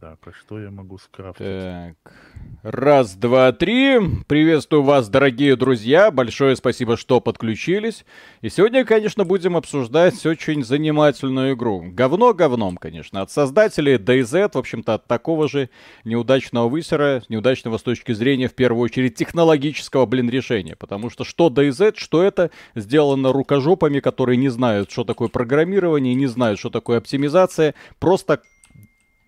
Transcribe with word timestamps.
Так, 0.00 0.18
а 0.26 0.32
что 0.32 0.60
я 0.60 0.70
могу 0.70 0.96
скрафтить? 0.98 1.44
Так. 1.44 1.96
Раз, 2.62 3.16
два, 3.16 3.50
три. 3.50 3.98
Приветствую 4.28 4.84
вас, 4.84 5.08
дорогие 5.08 5.56
друзья. 5.56 6.12
Большое 6.12 6.54
спасибо, 6.54 6.96
что 6.96 7.20
подключились. 7.20 8.04
И 8.40 8.48
сегодня, 8.48 8.84
конечно, 8.84 9.24
будем 9.24 9.56
обсуждать 9.56 10.24
очень 10.24 10.62
занимательную 10.62 11.54
игру. 11.54 11.82
Говно 11.84 12.32
говном, 12.32 12.76
конечно. 12.76 13.22
От 13.22 13.32
создателей 13.32 13.96
DayZ, 13.96 14.52
в 14.54 14.58
общем-то, 14.58 14.94
от 14.94 15.06
такого 15.08 15.48
же 15.48 15.68
неудачного 16.04 16.68
высера, 16.68 17.24
неудачного 17.28 17.76
с 17.78 17.82
точки 17.82 18.12
зрения, 18.12 18.46
в 18.46 18.54
первую 18.54 18.84
очередь, 18.84 19.16
технологического, 19.16 20.06
блин, 20.06 20.30
решения. 20.30 20.76
Потому 20.76 21.10
что 21.10 21.24
что 21.24 21.48
DayZ, 21.48 21.94
что 21.96 22.22
это, 22.22 22.52
сделано 22.76 23.32
рукожопами, 23.32 23.98
которые 23.98 24.36
не 24.36 24.48
знают, 24.48 24.92
что 24.92 25.02
такое 25.02 25.26
программирование, 25.26 26.14
не 26.14 26.28
знают, 26.28 26.60
что 26.60 26.70
такое 26.70 26.98
оптимизация. 26.98 27.74
Просто 27.98 28.42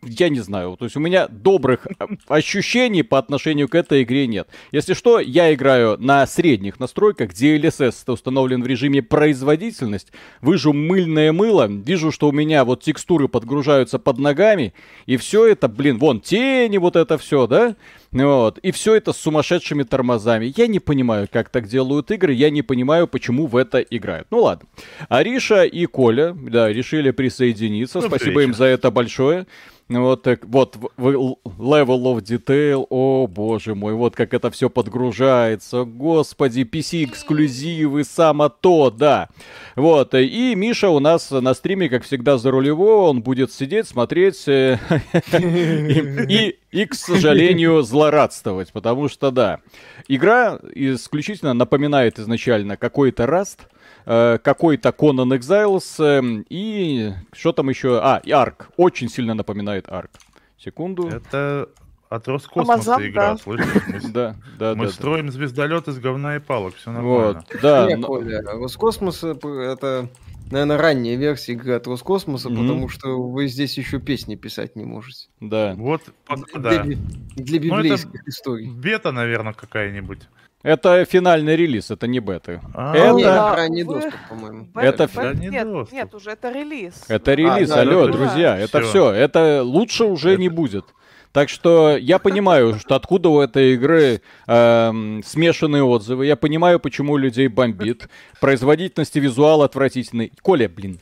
я 0.02 0.28
не 0.28 0.40
знаю, 0.40 0.76
то 0.78 0.84
есть 0.84 0.96
у 0.96 1.00
меня 1.00 1.28
добрых 1.28 1.86
ощущений 2.28 3.02
по 3.02 3.18
отношению 3.18 3.68
к 3.68 3.74
этой 3.74 4.02
игре 4.02 4.26
нет. 4.26 4.48
Если 4.72 4.94
что, 4.94 5.20
я 5.20 5.52
играю 5.52 5.96
на 5.98 6.26
средних 6.26 6.80
настройках, 6.80 7.30
где 7.30 7.58
LSS 7.58 8.10
установлен 8.12 8.62
в 8.62 8.66
режиме 8.66 9.02
производительность, 9.02 10.12
выжу 10.40 10.72
мыльное 10.72 11.32
мыло, 11.32 11.66
вижу, 11.68 12.12
что 12.12 12.28
у 12.28 12.32
меня 12.32 12.64
вот 12.64 12.82
текстуры 12.82 13.28
подгружаются 13.28 13.98
под 13.98 14.18
ногами, 14.18 14.74
и 15.06 15.16
все 15.16 15.46
это, 15.46 15.68
блин, 15.68 15.98
вон 15.98 16.20
тени, 16.20 16.78
вот 16.78 16.96
это 16.96 17.18
все, 17.18 17.46
да? 17.46 17.76
Вот. 18.12 18.58
И 18.58 18.72
все 18.72 18.94
это 18.96 19.12
с 19.12 19.18
сумасшедшими 19.18 19.84
тормозами. 19.84 20.52
Я 20.56 20.66
не 20.66 20.80
понимаю, 20.80 21.28
как 21.30 21.48
так 21.48 21.68
делают 21.68 22.10
игры, 22.10 22.32
я 22.32 22.50
не 22.50 22.62
понимаю, 22.62 23.06
почему 23.06 23.46
в 23.46 23.56
это 23.56 23.78
играют. 23.80 24.26
Ну 24.30 24.42
ладно. 24.42 24.68
Ариша 25.08 25.64
и 25.64 25.86
Коля, 25.86 26.32
да, 26.34 26.68
решили 26.72 27.10
присоединиться. 27.10 28.00
Добрый 28.00 28.18
Спасибо 28.18 28.42
им 28.42 28.54
за 28.54 28.64
это 28.64 28.90
большое. 28.90 29.46
Вот 29.98 30.22
так, 30.22 30.46
вот, 30.46 30.76
level 30.76 32.04
of 32.04 32.20
detail, 32.22 32.86
о 32.90 33.26
боже 33.26 33.74
мой, 33.74 33.94
вот 33.94 34.14
как 34.14 34.32
это 34.34 34.48
все 34.52 34.70
подгружается, 34.70 35.82
господи, 35.82 36.60
PC 36.60 37.06
эксклюзивы, 37.06 38.04
само 38.04 38.50
то, 38.50 38.90
да. 38.90 39.28
Вот, 39.74 40.14
и 40.14 40.54
Миша 40.54 40.90
у 40.90 41.00
нас 41.00 41.32
на 41.32 41.54
стриме, 41.54 41.88
как 41.88 42.04
всегда, 42.04 42.38
за 42.38 42.52
рулевого, 42.52 43.08
он 43.08 43.20
будет 43.20 43.52
сидеть, 43.52 43.88
смотреть 43.88 44.46
э, 44.46 44.78
и, 45.32 46.56
и, 46.70 46.84
к 46.86 46.94
сожалению, 46.94 47.82
злорадствовать, 47.82 48.70
потому 48.72 49.08
что, 49.08 49.32
да, 49.32 49.58
игра 50.06 50.60
исключительно 50.72 51.52
напоминает 51.52 52.20
изначально 52.20 52.76
какой-то 52.76 53.26
раст, 53.26 53.66
какой-то 54.04 54.90
Conan 54.90 55.38
Exiles 55.38 56.02
э, 56.02 56.44
и 56.48 57.12
что 57.32 57.52
там 57.52 57.68
еще? 57.68 58.00
А, 58.02 58.20
и 58.24 58.30
Арк. 58.30 58.70
Очень 58.76 59.08
сильно 59.08 59.34
напоминает 59.34 59.88
Арк. 59.88 60.10
Секунду. 60.58 61.08
Это 61.08 61.68
от 62.10 62.26
Роскосмоса 62.26 62.94
Амазон, 62.94 63.06
игра, 63.08 63.30
да. 63.30 63.36
слышишь? 63.36 63.82
Мы, 63.86 64.00
да, 64.12 64.36
да, 64.58 64.74
мы 64.74 64.86
да, 64.86 64.92
строим 64.92 65.26
да. 65.26 65.32
звездолет 65.32 65.86
из 65.86 66.00
говна 66.00 66.36
и 66.36 66.38
палок, 66.40 66.74
все 66.74 66.90
нормально. 66.90 67.44
Вот, 67.48 67.60
да. 67.62 67.86
Не, 67.86 67.94
но... 67.94 68.08
Коля, 68.08 68.42
Роскосмос 68.42 69.22
это, 69.22 70.08
наверное, 70.50 70.76
ранняя 70.76 71.16
версия 71.16 71.52
игры 71.52 71.74
от 71.74 71.86
Роскосмоса, 71.86 72.48
mm-hmm. 72.48 72.56
потому 72.56 72.88
что 72.88 73.22
вы 73.22 73.46
здесь 73.46 73.78
еще 73.78 74.00
песни 74.00 74.34
писать 74.34 74.74
не 74.74 74.84
можете. 74.84 75.28
Да. 75.38 75.74
Вот, 75.76 76.02
для, 76.26 76.60
да. 76.60 76.82
Для, 76.82 76.96
для 77.36 77.58
библейских 77.60 78.12
ну, 78.12 78.28
историй. 78.28 78.68
Бета, 78.68 79.12
наверное, 79.12 79.52
какая-нибудь. 79.52 80.28
Это 80.62 81.06
финальный 81.06 81.56
релиз, 81.56 81.90
это 81.90 82.06
не 82.06 82.20
беты. 82.20 82.60
А, 82.74 82.94
это 82.94 83.14
нет, 83.14 83.26
ранний 83.26 83.82
доступ, 83.82 84.14
по-моему. 84.28 84.68
Это 84.74 85.08
нет, 85.34 85.66
доступ. 85.66 85.94
нет, 85.94 86.14
уже 86.14 86.30
это 86.30 86.52
релиз. 86.52 87.04
Это 87.08 87.32
релиз, 87.32 87.70
а, 87.70 87.76
да, 87.76 87.80
алло, 87.80 88.06
друзья, 88.08 88.52
да. 88.52 88.58
это 88.58 88.82
все. 88.82 89.10
Это 89.10 89.62
лучше 89.62 90.04
уже 90.04 90.32
это... 90.32 90.40
не 90.40 90.50
будет. 90.50 90.84
Так 91.32 91.48
что 91.48 91.96
я 91.96 92.18
понимаю, 92.18 92.78
что 92.78 92.96
откуда 92.96 93.28
у 93.28 93.40
этой 93.40 93.74
игры 93.74 94.20
э, 94.48 95.20
смешанные 95.24 95.84
отзывы. 95.84 96.26
Я 96.26 96.34
понимаю, 96.34 96.80
почему 96.80 97.16
людей 97.16 97.46
бомбит. 97.46 98.08
Производительность 98.40 99.14
и 99.14 99.20
визуал 99.20 99.62
отвратительный. 99.62 100.32
Коля, 100.42 100.68
блин, 100.68 100.98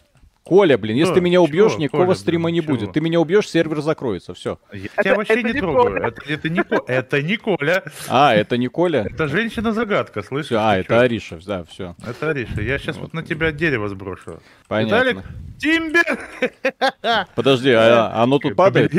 Коля, 0.48 0.78
блин, 0.78 0.96
если 0.96 1.12
ты 1.12 1.20
меня 1.20 1.42
убьешь, 1.42 1.72
чего? 1.72 1.82
никакого 1.82 2.06
Коля, 2.06 2.16
стрима 2.16 2.44
блин, 2.44 2.54
не 2.54 2.62
чего? 2.62 2.74
будет. 2.74 2.92
Ты 2.94 3.02
меня 3.02 3.20
убьешь, 3.20 3.50
сервер 3.50 3.82
закроется, 3.82 4.32
все. 4.32 4.58
Я 4.72 4.86
это, 4.86 5.02
тебя 5.02 5.14
вообще 5.14 5.32
это 5.34 5.42
не, 5.42 5.52
не 5.52 5.60
трогаю. 5.60 6.02
Это, 6.02 6.22
это, 6.26 6.48
не, 6.48 6.64
это 6.86 7.22
не 7.22 7.36
Коля. 7.36 7.82
А, 8.08 8.34
это 8.34 8.56
не 8.56 8.68
Коля? 8.68 9.06
Это 9.10 9.28
женщина-загадка, 9.28 10.22
слышишь? 10.22 10.56
А, 10.58 10.78
это 10.78 11.00
Ариша, 11.00 11.38
да, 11.44 11.64
все. 11.64 11.94
Это 12.02 12.30
Ариша. 12.30 12.62
Я 12.62 12.78
сейчас 12.78 12.96
вот, 12.96 13.12
вот 13.12 13.12
на 13.12 13.22
тебя 13.22 13.52
дерево 13.52 13.90
сброшу. 13.90 14.40
Понятно. 14.68 14.94
Виталик, 14.94 15.24
Тимбер! 15.58 17.26
Подожди, 17.34 17.72
а 17.72 18.22
оно 18.22 18.38
тут 18.38 18.56
падает? 18.56 18.90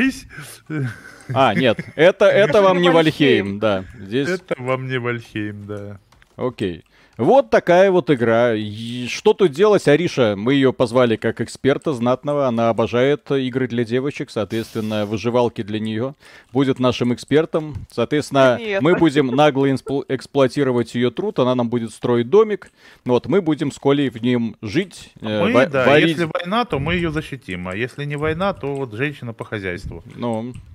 А, 1.34 1.52
нет, 1.54 1.80
это, 1.96 2.26
это 2.26 2.62
вам 2.62 2.80
не 2.80 2.90
Вальхейм, 2.90 3.58
да. 3.58 3.84
Здесь... 3.98 4.28
Это 4.28 4.54
вам 4.56 4.86
не 4.86 4.98
Вальхейм, 4.98 5.66
да. 5.66 5.98
Окей. 6.36 6.84
Вот 7.16 7.50
такая 7.50 7.90
вот 7.90 8.10
игра. 8.10 8.54
И 8.54 9.06
что 9.08 9.34
тут 9.34 9.52
делать, 9.52 9.86
Ариша? 9.88 10.36
Мы 10.36 10.54
ее 10.54 10.72
позвали 10.72 11.16
как 11.16 11.40
эксперта 11.40 11.92
знатного. 11.92 12.46
Она 12.46 12.70
обожает 12.70 13.30
игры 13.30 13.68
для 13.68 13.84
девочек, 13.84 14.30
соответственно, 14.30 15.04
выживалки 15.04 15.62
для 15.62 15.80
нее. 15.80 16.14
Будет 16.52 16.78
нашим 16.78 17.12
экспертом. 17.12 17.74
Соответственно, 17.90 18.58
Нет. 18.58 18.80
мы 18.80 18.96
будем 18.96 19.26
нагло 19.26 19.70
эксплуатировать 19.70 20.94
ее 20.94 21.10
труд. 21.10 21.38
Она 21.38 21.54
нам 21.54 21.68
будет 21.68 21.90
строить 21.92 22.30
домик. 22.30 22.70
Вот, 23.04 23.26
мы 23.26 23.42
будем 23.42 23.70
с 23.70 23.78
Колей 23.78 24.08
в 24.08 24.22
нем 24.22 24.56
жить. 24.62 25.12
Э, 25.20 25.44
мы, 25.44 25.66
да, 25.66 25.84
варить. 25.86 26.16
если 26.16 26.28
война, 26.32 26.64
то 26.64 26.78
мы 26.78 26.94
ее 26.94 27.10
защитим. 27.10 27.68
А 27.68 27.76
если 27.76 28.04
не 28.04 28.16
война, 28.16 28.54
то 28.54 28.74
вот 28.74 28.94
женщина 28.94 29.34
по 29.34 29.44
хозяйству. 29.44 30.02
Ну, 30.16 30.54
а, 30.54 30.70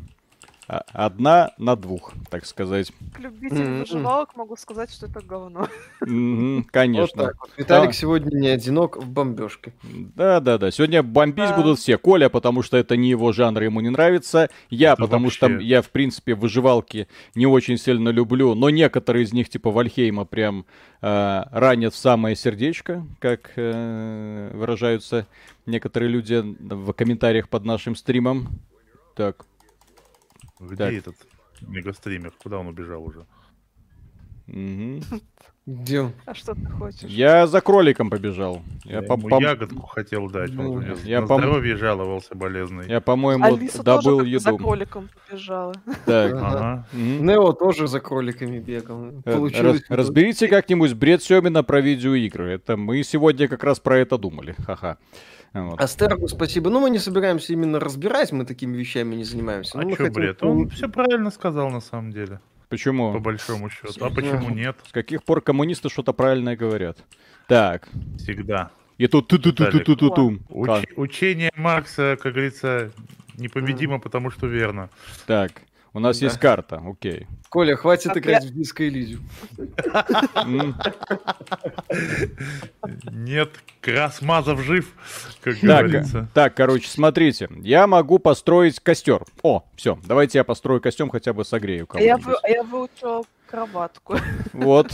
одна 0.68 1.52
на 1.58 1.76
двух, 1.76 2.14
так 2.30 2.46
сказать. 2.46 2.92
К 3.14 3.20
любителям 3.20 3.62
mm-hmm. 3.62 3.80
выживалок 3.82 4.36
могу 4.36 4.56
сказать, 4.56 4.92
что 4.92 5.06
это 5.06 5.22
говно. 5.22 5.68
Mm-hmm, 6.02 6.64
конечно. 6.72 7.24
Вот 7.24 7.36
вот. 7.40 7.52
Виталик 7.58 7.90
да. 7.90 7.94
сегодня 7.94 8.36
не 8.36 8.48
одинок 8.48 8.98
в 8.98 9.10
бомбежке. 9.10 9.74
Да-да-да. 9.84 10.72
Сегодня 10.72 11.04
бомбить 11.04 11.50
да. 11.50 11.56
будут 11.56 11.80
все. 11.80 11.98
Коля, 11.98 12.30
потому 12.30 12.62
что 12.62 12.78
это 12.78 12.98
не 12.98 13.10
его 13.10 13.32
жанр, 13.32 13.62
ему 13.64 13.82
не 13.82 13.90
нравится. 13.90 14.50
Я, 14.70 14.94
это 14.94 15.04
потому 15.04 15.26
вообще... 15.26 15.38
что 15.38 15.48
я, 15.60 15.82
в 15.82 15.90
принципе, 15.90 16.36
выживалки 16.36 17.08
не 17.36 17.46
очень 17.46 17.78
сильно 17.78 18.10
люблю. 18.10 18.56
Но 18.56 18.70
некоторые 18.70 19.24
из 19.24 19.34
них, 19.34 19.50
типа 19.50 19.72
Вальхейма, 19.72 20.26
прям 20.26 20.66
э, 21.02 21.44
ранят 21.52 21.94
в 21.94 21.98
самое 21.98 22.36
сердечко, 22.36 23.06
как 23.20 23.52
э, 23.56 24.52
выражаются 24.54 25.28
некоторые 25.66 26.10
люди 26.10 26.42
в 26.44 26.94
комментариях 26.94 27.50
под 27.50 27.66
нашим 27.66 27.96
стримом. 27.96 28.60
Так, 29.16 29.46
где 30.66 30.78
так. 30.78 30.94
этот 30.94 31.16
мегастример? 31.62 32.32
Куда 32.32 32.60
он 32.60 32.68
убежал 32.68 33.04
уже? 33.04 33.26
Угу. 34.48 35.02
Где 35.68 36.02
он? 36.02 36.12
А 36.28 36.36
что 36.36 36.54
ты 36.54 36.64
хочешь? 36.68 37.10
Я 37.10 37.48
за 37.48 37.60
кроликом 37.60 38.12
побежал. 38.12 38.62
Я, 38.84 38.98
я 38.98 39.02
по 39.02 39.14
ему 39.14 39.42
ягодку 39.42 39.82
хотел 39.88 40.30
дать. 40.30 40.52
Ну, 40.54 40.74
он 40.74 40.86
я 41.04 41.22
на 41.22 41.28
по... 41.28 41.40
здоровье 41.40 41.76
жаловался 41.76 42.36
болезный. 42.36 42.88
Я, 42.88 43.02
по-моему, 43.02 43.44
Алиса 43.44 43.82
добыл 43.82 44.20
тоже 44.20 44.30
еду. 44.30 44.40
за 44.42 44.54
кроликом 44.54 45.10
побежала. 45.28 45.74
Так. 46.06 46.34
Ага. 46.34 46.88
Нео 46.94 47.52
тоже 47.54 47.88
за 47.88 48.00
кроликами 48.00 48.60
бегал. 48.60 49.08
Э, 49.26 49.34
Получилось. 49.38 49.82
Раз, 49.90 49.98
разберите 49.98 50.48
как-нибудь 50.48 50.94
бред 50.94 51.24
Семина 51.24 51.64
про 51.64 51.82
видеоигры. 51.82 52.52
Это 52.52 52.78
мы 52.78 53.02
сегодня 53.02 53.48
как 53.48 53.64
раз 53.64 53.80
про 53.80 53.98
это 53.98 54.20
думали. 54.20 54.54
Ха-ха. 54.68 54.98
Вот. 55.54 55.82
Астергу 55.82 56.28
спасибо. 56.28 56.70
Ну, 56.70 56.80
мы 56.80 56.92
не 56.92 57.00
собираемся 57.00 57.54
именно 57.54 57.80
разбирать, 57.80 58.32
мы 58.32 58.46
такими 58.46 58.78
вещами 58.78 59.16
не 59.16 59.24
занимаемся. 59.24 59.80
А 59.80 59.82
ну, 59.82 59.96
что, 59.96 60.04
хотим... 60.04 60.14
бред? 60.14 60.44
Он 60.44 60.70
все 60.70 60.90
правильно 60.90 61.32
сказал 61.32 61.72
на 61.72 61.80
самом 61.80 62.12
деле. 62.12 62.40
Почему? 62.70 63.14
По 63.14 63.20
большому 63.20 63.70
счету. 63.70 64.06
А 64.06 64.10
почему 64.10 64.50
нет? 64.50 64.78
С 64.88 64.92
каких 64.92 65.24
пор 65.24 65.42
коммунисты 65.42 65.90
что-то 65.90 66.14
правильное 66.14 66.56
говорят? 66.56 67.04
Так. 67.48 67.88
Всегда. 68.18 68.72
И 68.98 69.08
тут 69.08 69.28
ту 69.28 69.38
ту 69.38 69.52
ту 69.52 69.66
ту 69.66 69.80
ту 69.80 69.96
ту 69.96 70.10
ту 70.10 70.40
Учение 70.96 71.52
Маркса, 71.56 72.18
как 72.22 72.34
говорится, 72.34 72.92
непобедимо, 73.38 74.00
потому 74.00 74.32
что 74.32 74.48
верно. 74.48 74.90
Так. 75.28 75.62
У 75.96 76.00
нас 76.00 76.20
да. 76.20 76.26
есть 76.26 76.38
карта, 76.40 76.84
окей. 76.86 77.26
Коля, 77.48 77.78
хватит 77.78 78.12
а 78.14 78.20
играть 78.20 78.44
я... 78.44 78.50
в 78.50 78.54
диско 78.54 78.86
Элизиум. 78.86 79.24
Нет, 83.14 83.52
Красмазов 83.80 84.60
жив, 84.60 84.92
как 85.42 85.56
говорится. 85.60 86.28
Так, 86.34 86.54
короче, 86.54 86.90
смотрите. 86.90 87.48
Я 87.62 87.88
могу 87.88 88.20
построить 88.20 88.82
костер. 88.82 89.24
О, 89.42 89.64
все, 89.78 89.98
давайте 90.04 90.38
я 90.38 90.44
построю 90.44 90.82
костюм, 90.82 91.10
хотя 91.10 91.32
бы 91.32 91.46
согрею 91.46 91.88
кого-нибудь. 91.88 92.36
Я 92.46 92.64
выучил 92.64 93.26
кроватку. 93.50 94.18
Вот. 94.52 94.92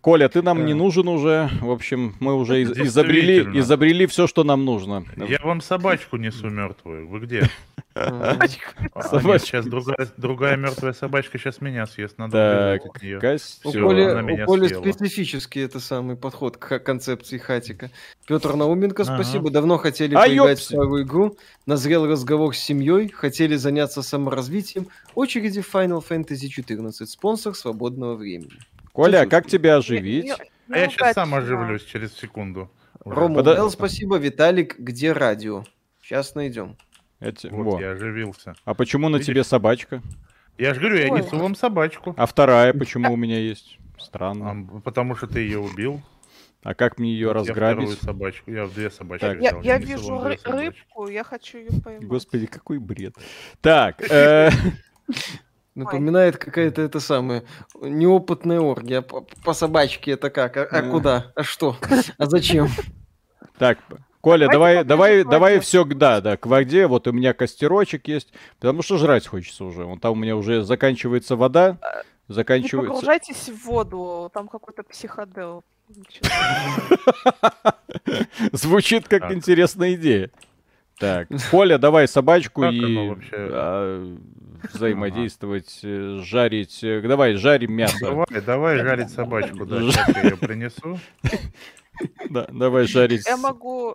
Коля, 0.00 0.28
ты 0.28 0.42
нам 0.42 0.64
не 0.64 0.74
нужен 0.74 1.08
уже. 1.08 1.50
В 1.60 1.70
общем, 1.70 2.14
мы 2.20 2.34
уже 2.34 2.62
изобрели, 2.62 3.58
изобрели 3.58 4.06
все, 4.06 4.26
что 4.26 4.44
нам 4.44 4.64
нужно. 4.64 5.04
Я 5.16 5.38
вам 5.42 5.60
собачку 5.60 6.16
несу 6.16 6.48
мертвую. 6.48 7.08
Вы 7.08 7.20
где? 7.20 7.48
Мгм. 7.94 8.38
А, 8.94 9.02
Собачка. 9.02 9.46
сейчас 9.46 9.66
другая, 9.66 10.08
другая 10.16 10.56
мертвая 10.56 10.92
собачка 10.92 11.38
сейчас 11.38 11.60
меня 11.60 11.86
съест. 11.86 12.18
Надо 12.18 12.78
Так. 12.80 13.20
Кась, 13.20 13.60
У 13.64 13.72
Коли, 13.72 14.44
у 14.46 14.68
специфический 14.68 15.60
это 15.60 15.80
самый 15.80 16.16
подход 16.16 16.56
к 16.56 16.78
концепции 16.78 17.38
хатика. 17.38 17.90
Петр 18.28 18.54
Науменко, 18.54 19.02
Ага. 19.02 19.14
спасибо. 19.16 19.50
Давно 19.50 19.76
хотели 19.78 20.14
А, 20.14 20.20
поиграть 20.24 20.60
в 20.60 20.62
старую 20.62 21.02
игру. 21.02 21.36
Назрел 21.66 22.06
разговор 22.06 22.54
с 22.54 22.58
семьей. 22.60 23.08
Хотели 23.08 23.56
заняться 23.56 24.02
саморазвитием. 24.02 24.86
Очереди 25.16 25.60
в 25.60 25.74
Final 25.74 26.02
Fantasy 26.08 26.46
14. 26.46 27.08
Спонсор 27.08 27.54
свободного 27.56 28.14
времени. 28.14 28.52
Коля, 28.92 29.22
а 29.22 29.26
как 29.26 29.46
тебя 29.46 29.70
Не- 29.72 29.76
оживить? 29.78 30.24
не- 30.24 30.32
А 30.32 30.78
я 30.78 30.86
не 30.86 30.92
сейчас 30.92 31.14
сам 31.14 31.34
оживлюсь 31.34 31.84
через 31.84 32.12
секунду. 32.14 32.70
Рома 33.04 33.42
Эл, 33.42 33.70
спасибо. 33.70 34.18
Виталик, 34.18 34.78
где 34.78 35.12
радио? 35.12 35.64
Сейчас 36.02 36.34
найдем. 36.34 36.76
Эти- 37.18 37.48
Вот, 37.48 37.74
во. 37.74 37.80
я 37.80 37.90
оживился. 37.92 38.54
А 38.64 38.74
почему 38.74 39.08
на 39.08 39.16
Видишь? 39.16 39.26
тебе 39.26 39.44
собачка? 39.44 40.02
Я 40.58 40.74
же 40.74 40.80
говорю, 40.80 40.96
я 40.98 41.10
Ой. 41.12 41.20
несу 41.22 41.38
вам 41.38 41.54
собачку. 41.54 42.14
А 42.16 42.26
вторая 42.26 42.72
почему 42.74 43.12
у 43.12 43.16
меня 43.16 43.38
есть? 43.38 43.78
Странно. 43.98 44.50
А, 44.74 44.80
потому 44.80 45.14
что 45.16 45.26
ты 45.26 45.40
ее 45.40 45.58
убил. 45.58 46.00
А 46.62 46.74
как 46.74 46.98
мне 46.98 47.12
ее 47.12 47.28
Я 47.28 47.32
разграбить? 47.32 47.88
вторую 47.88 47.96
собачку. 47.96 48.50
Я 48.50 48.66
две 48.66 48.90
собачки 48.90 49.22
Так. 49.24 49.40
Я, 49.40 49.50
взял. 49.50 49.62
я 49.62 49.78
несу 49.78 49.88
вижу 49.88 50.14
ры- 50.16 50.38
собачки. 50.38 50.48
рыбку, 50.48 51.08
я 51.08 51.24
хочу 51.24 51.58
ее 51.58 51.70
поймать. 51.82 52.06
Господи, 52.06 52.46
какой 52.46 52.78
бред. 52.78 53.14
Так, 53.62 54.02
э, 54.10 54.50
Напоминает 55.84 56.36
какая-то 56.36 56.82
это 56.82 57.00
самая 57.00 57.42
неопытная 57.80 58.60
оргия. 58.60 59.00
По, 59.02 59.22
по 59.44 59.52
собачке 59.54 60.12
это 60.12 60.30
как? 60.30 60.56
А, 60.56 60.62
а 60.70 60.80
Э. 60.82 60.90
куда? 60.90 61.32
А 61.34 61.42
что? 61.42 61.76
А 62.18 62.26
зачем? 62.26 62.68
так, 63.58 63.78
Коля, 64.20 64.48
давай, 64.48 64.84
давай, 64.84 65.24
давай 65.24 65.60
все, 65.60 65.84
да, 65.84 66.20
да, 66.20 66.36
к 66.36 66.44
воде. 66.46 66.86
Вот 66.86 67.06
у 67.06 67.12
меня 67.12 67.32
костерочек 67.32 68.06
есть, 68.08 68.32
потому 68.58 68.82
что 68.82 68.98
жрать 68.98 69.26
хочется 69.26 69.64
уже. 69.64 69.84
Вон 69.84 69.98
там 69.98 70.12
у 70.12 70.16
меня 70.16 70.36
уже 70.36 70.62
заканчивается 70.62 71.36
вода, 71.36 71.78
Не 72.28 72.34
заканчивается. 72.34 72.92
погружайтесь 72.92 73.48
в 73.48 73.64
воду, 73.64 74.30
там 74.34 74.48
какой-то 74.48 74.82
психодел. 74.82 75.64
Ничего. 75.88 76.28
Звучит 78.52 79.08
как 79.08 79.22
Так. 79.22 79.32
интересная 79.32 79.94
идея. 79.94 80.30
Так, 80.98 81.28
Коля, 81.50 81.78
давай 81.78 82.06
собачку 82.06 82.60
Как 82.60 82.72
и 82.74 83.08
вообще? 83.08 83.30
а, 83.32 84.16
взаимодействовать, 84.72 85.80
э, 85.82 86.20
жарить. 86.22 86.80
э, 86.82 87.00
Давай, 87.02 87.34
жарим 87.34 87.72
мясо. 87.74 87.96
Давай, 88.00 88.40
давай 88.44 88.78
жарить 88.78 89.10
собачку, 89.10 89.64
да, 89.66 89.80
Ж- 89.80 89.92
сейчас 89.92 90.08
я 90.16 90.22
ее 90.22 90.36
принесу. 90.36 90.98
Да, 92.30 92.46
давай 92.50 92.86
жарить. 92.86 93.26
Я 93.26 93.36
могу... 93.36 93.94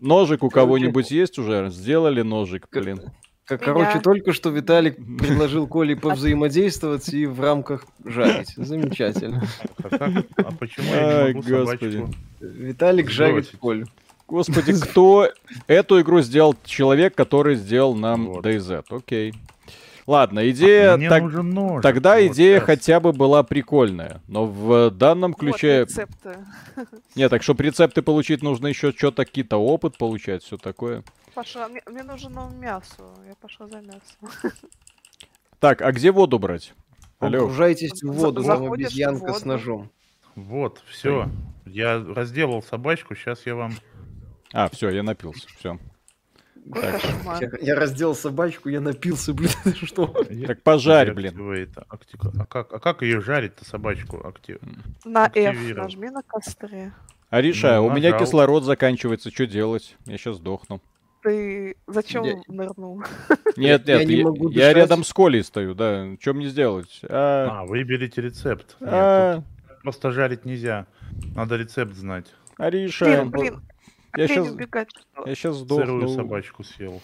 Ножик 0.00 0.42
у 0.44 0.48
кого-нибудь 0.50 1.10
есть 1.10 1.38
уже? 1.38 1.68
Сделали 1.70 2.22
ножик, 2.22 2.68
блин. 2.72 3.00
Как, 3.44 3.60
Меня. 3.60 3.72
короче, 3.74 4.00
только 4.00 4.32
что 4.32 4.48
Виталик 4.48 4.96
предложил 5.18 5.66
Коле 5.66 5.94
повзаимодействовать 5.94 7.08
и 7.12 7.26
в 7.26 7.38
рамках 7.40 7.84
жарить. 8.02 8.54
Замечательно. 8.56 9.42
А, 9.82 9.88
как- 9.90 10.24
а 10.38 10.52
почему 10.58 10.86
я 10.94 11.28
не 11.32 11.34
могу 11.34 11.48
господи. 11.48 11.96
собачку? 11.98 12.14
Виталик 12.40 13.10
жарит. 13.10 13.50
Колю. 13.60 13.86
Господи, 14.26 14.72
кто 14.82 15.28
эту 15.66 16.00
игру 16.00 16.22
сделал? 16.22 16.56
Человек, 16.64 17.14
который 17.14 17.56
сделал 17.56 17.94
нам 17.94 18.26
Вот. 18.28 18.46
DayZ. 18.46 18.84
Окей. 18.88 19.34
Ладно, 20.06 20.50
идея... 20.50 20.96
Мне 20.96 21.08
так- 21.08 21.22
нужен 21.22 21.50
нож. 21.50 21.82
Тогда 21.82 22.16
Вот 22.16 22.32
идея 22.32 22.58
щас. 22.58 22.66
хотя 22.66 23.00
бы 23.00 23.12
была 23.12 23.42
прикольная. 23.42 24.20
Но 24.28 24.46
в 24.46 24.90
данном 24.90 25.32
Вот, 25.32 25.40
ключе... 25.40 25.80
рецепты. 25.80 26.36
Нет, 27.14 27.30
так 27.30 27.42
чтобы 27.42 27.64
рецепты 27.64 28.02
получить, 28.02 28.42
нужно 28.42 28.66
еще 28.66 28.92
что-то, 28.92 29.24
какие-то 29.24 29.56
опыт 29.56 29.96
получать, 29.96 30.42
все 30.42 30.58
такое. 30.58 31.02
Паша, 31.34 31.68
мне, 31.68 31.82
мне 31.86 32.02
нужно 32.02 32.50
мясо. 32.54 33.02
Я 33.26 33.34
пошла 33.40 33.66
за 33.66 33.80
мясом. 33.80 34.52
Так, 35.60 35.80
а 35.80 35.92
где 35.92 36.10
воду 36.12 36.38
брать? 36.38 36.74
Алло. 37.20 37.38
Погружайтесь 37.38 38.02
в 38.02 38.12
воду, 38.12 38.42
в 38.42 38.72
обезьянка 38.72 39.32
с 39.32 39.36
воду. 39.38 39.48
ножом. 39.48 39.90
Вот, 40.34 40.82
все. 40.90 41.30
Я 41.64 42.04
разделал 42.04 42.62
собачку, 42.62 43.14
сейчас 43.14 43.46
я 43.46 43.54
вам... 43.54 43.72
А, 44.52 44.68
все, 44.68 44.90
я 44.90 45.02
напился. 45.02 45.46
Все. 45.58 45.78
Я, 46.64 47.50
я 47.60 47.74
раздел 47.74 48.14
собачку, 48.14 48.68
я 48.68 48.80
напился, 48.80 49.34
блин, 49.34 49.50
что? 49.82 50.06
Так 50.46 50.62
пожарь, 50.62 51.12
блин. 51.12 51.70
А 51.88 52.46
как, 52.46 52.72
а 52.72 52.78
как 52.78 53.02
ее 53.02 53.20
жарить-то, 53.20 53.64
собачку? 53.64 54.26
Актив... 54.26 54.58
На 55.04 55.26
F 55.34 55.76
нажми 55.76 56.08
на 56.10 56.22
костре. 56.22 56.92
Ариша, 57.30 57.76
Ну, 57.76 57.86
у 57.86 57.90
меня 57.92 58.18
кислород 58.18 58.64
заканчивается, 58.64 59.30
что 59.30 59.46
делать? 59.46 59.96
Я 60.06 60.16
сейчас 60.16 60.36
сдохну. 60.36 60.80
Ты 61.22 61.76
зачем 61.86 62.22
Я- 62.22 62.40
нырнул? 62.48 63.02
Нет, 63.56 63.88
Я 63.88 63.98
нет, 64.00 64.08
не 64.08 64.16
я, 64.16 64.24
могу 64.24 64.50
я 64.50 64.72
рядом 64.74 65.04
с 65.04 65.12
Колей 65.12 65.42
стою, 65.42 65.74
да. 65.74 66.06
Что 66.20 66.34
мне 66.34 66.48
сделать? 66.48 67.00
А, 67.08 67.60
А, 67.62 67.64
выберите 67.66 68.20
рецепт. 68.20 68.76
Нет, 68.78 68.90
а, 68.92 69.42
тут 69.68 69.82
просто 69.82 70.10
жарить 70.10 70.44
нельзя. 70.44 70.86
Надо 71.34 71.56
рецепт 71.56 71.94
знать. 71.94 72.26
Ариша, 72.58 73.04
Блин, 73.06 73.30
блин, 73.30 73.62
я 74.16 74.28
сейчас, 74.28 74.50
убегать. 74.50 74.88
что? 74.90 75.26
я 75.28 75.34
сейчас 75.34 75.58
Сырую 75.58 76.00
сдохну. 76.08 76.08
собачку 76.08 76.64
съел. 76.64 77.00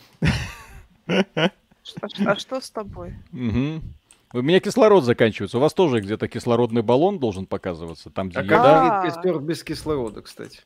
А 1.07 2.37
что 2.37 2.61
с 2.61 2.71
тобой? 2.71 3.15
У 4.33 4.43
меня 4.43 4.61
кислород 4.61 5.03
заканчивается. 5.05 5.59
У 5.59 5.61
вас 5.61 5.75
тоже 5.75 6.01
где-то 6.01 6.29
кислородный 6.29 6.83
баллон 6.83 7.19
должен 7.19 7.47
показываться, 7.47 8.11
там 8.11 8.29
где 8.29 8.39
А 8.39 8.43
еда. 8.43 8.89
как 9.03 9.03
костер 9.15 9.39
без 9.41 9.65
кислорода, 9.65 10.23
кстати? 10.23 10.61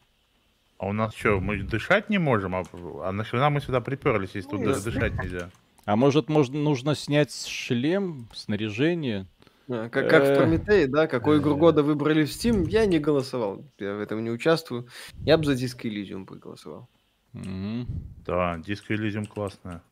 А 0.76 0.86
у 0.88 0.92
нас 0.92 1.14
что, 1.14 1.40
мы 1.40 1.62
дышать 1.62 2.10
не 2.10 2.18
можем? 2.18 2.54
А, 2.56 2.64
а 3.04 3.12
нахрена 3.12 3.48
мы 3.48 3.60
сюда 3.62 3.80
приперлись, 3.80 4.30
если 4.34 4.50
тут 4.50 4.60
Ну, 4.60 4.74
дышать 4.74 5.14
нельзя? 5.14 5.48
А 5.86 5.96
может, 5.96 6.28
можно, 6.28 6.58
нужно 6.58 6.94
снять 6.94 7.32
шлем, 7.34 8.28
снаряжение? 8.34 9.26
А, 9.68 9.88
Как, 9.88 10.08
как 10.10 10.22
Э. 10.24 10.34
в 10.34 10.36
Прометее, 10.36 10.86
да, 10.86 11.06
какую 11.06 11.40
игру 11.40 11.56
года 11.56 11.82
выбрали 11.82 12.24
в 12.24 12.28
Steam, 12.28 12.68
я 12.68 12.84
не 12.86 12.98
голосовал. 12.98 13.64
Я 13.78 13.94
в 13.94 14.00
этом 14.00 14.22
не 14.22 14.30
участвую. 14.30 14.88
Я 15.24 15.38
бы 15.38 15.44
за 15.44 15.52
Disco 15.52 15.82
Elysium 15.84 16.26
проголосовал. 16.26 16.88
Мгм. 17.32 17.86
Да, 18.26 18.56
Disco 18.58 18.90
Elysium 18.90 19.26
классная. 19.26 19.82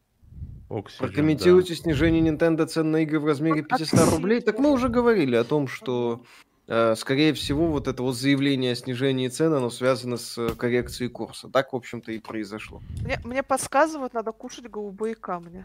Oxygen, 0.69 0.99
Прокомментируйте 0.99 1.75
снижение 1.75 2.23
Nintendo 2.23 2.67
цен 2.67 2.91
на 2.91 2.99
игры 3.03 3.21
в 3.21 3.27
размере 3.27 3.63
Вот 3.63 3.69
500 3.79 3.99
Oxygen. 4.01 4.11
рублей. 4.17 4.41
Так 4.41 4.59
мы 4.59 4.71
уже 4.71 4.89
говорили 4.89 5.37
о 5.37 5.45
том, 5.45 5.69
что, 5.69 6.25
э, 6.67 6.95
скорее 6.97 7.33
всего, 7.35 7.67
вот 7.69 7.89
это 7.89 8.03
вот 8.03 8.13
заявление 8.17 8.73
о 8.73 8.75
снижении 8.77 9.29
цен, 9.29 9.53
оно 9.53 9.69
связано 9.71 10.17
с 10.17 10.39
э, 10.39 10.55
коррекцией 10.55 11.11
курса. 11.11 11.49
Так, 11.51 11.73
в 11.73 11.77
общем-то, 11.77 12.13
и 12.13 12.19
произошло. 12.19 12.81
Мне, 13.05 13.19
мне 13.25 13.43
подсказывают, 13.43 14.15
надо 14.15 14.33
кушать 14.33 14.71
голубые 14.71 15.15
камни. 15.15 15.65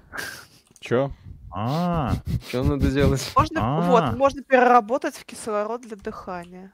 Чё? 0.79 1.11
А, 1.51 2.13
Что 2.49 2.63
надо 2.63 2.91
делать? 2.91 3.31
Можно, 3.35 3.59
А. 3.63 3.81
вот, 3.81 4.17
можно 4.17 4.43
переработать 4.43 5.15
в 5.15 5.25
кислород 5.25 5.81
для 5.81 5.95
дыхания. 5.95 6.71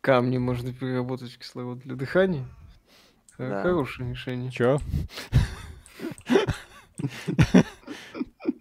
Камни 0.00 0.38
можно 0.38 0.72
переработать 0.72 1.32
в 1.32 1.38
кислород 1.38 1.80
для 1.80 1.94
дыхания? 1.96 2.44
Э, 3.38 3.48
Да. 3.50 3.62
Хорошее 3.62 4.10
решение. 4.10 4.50
Чё? 4.50 4.78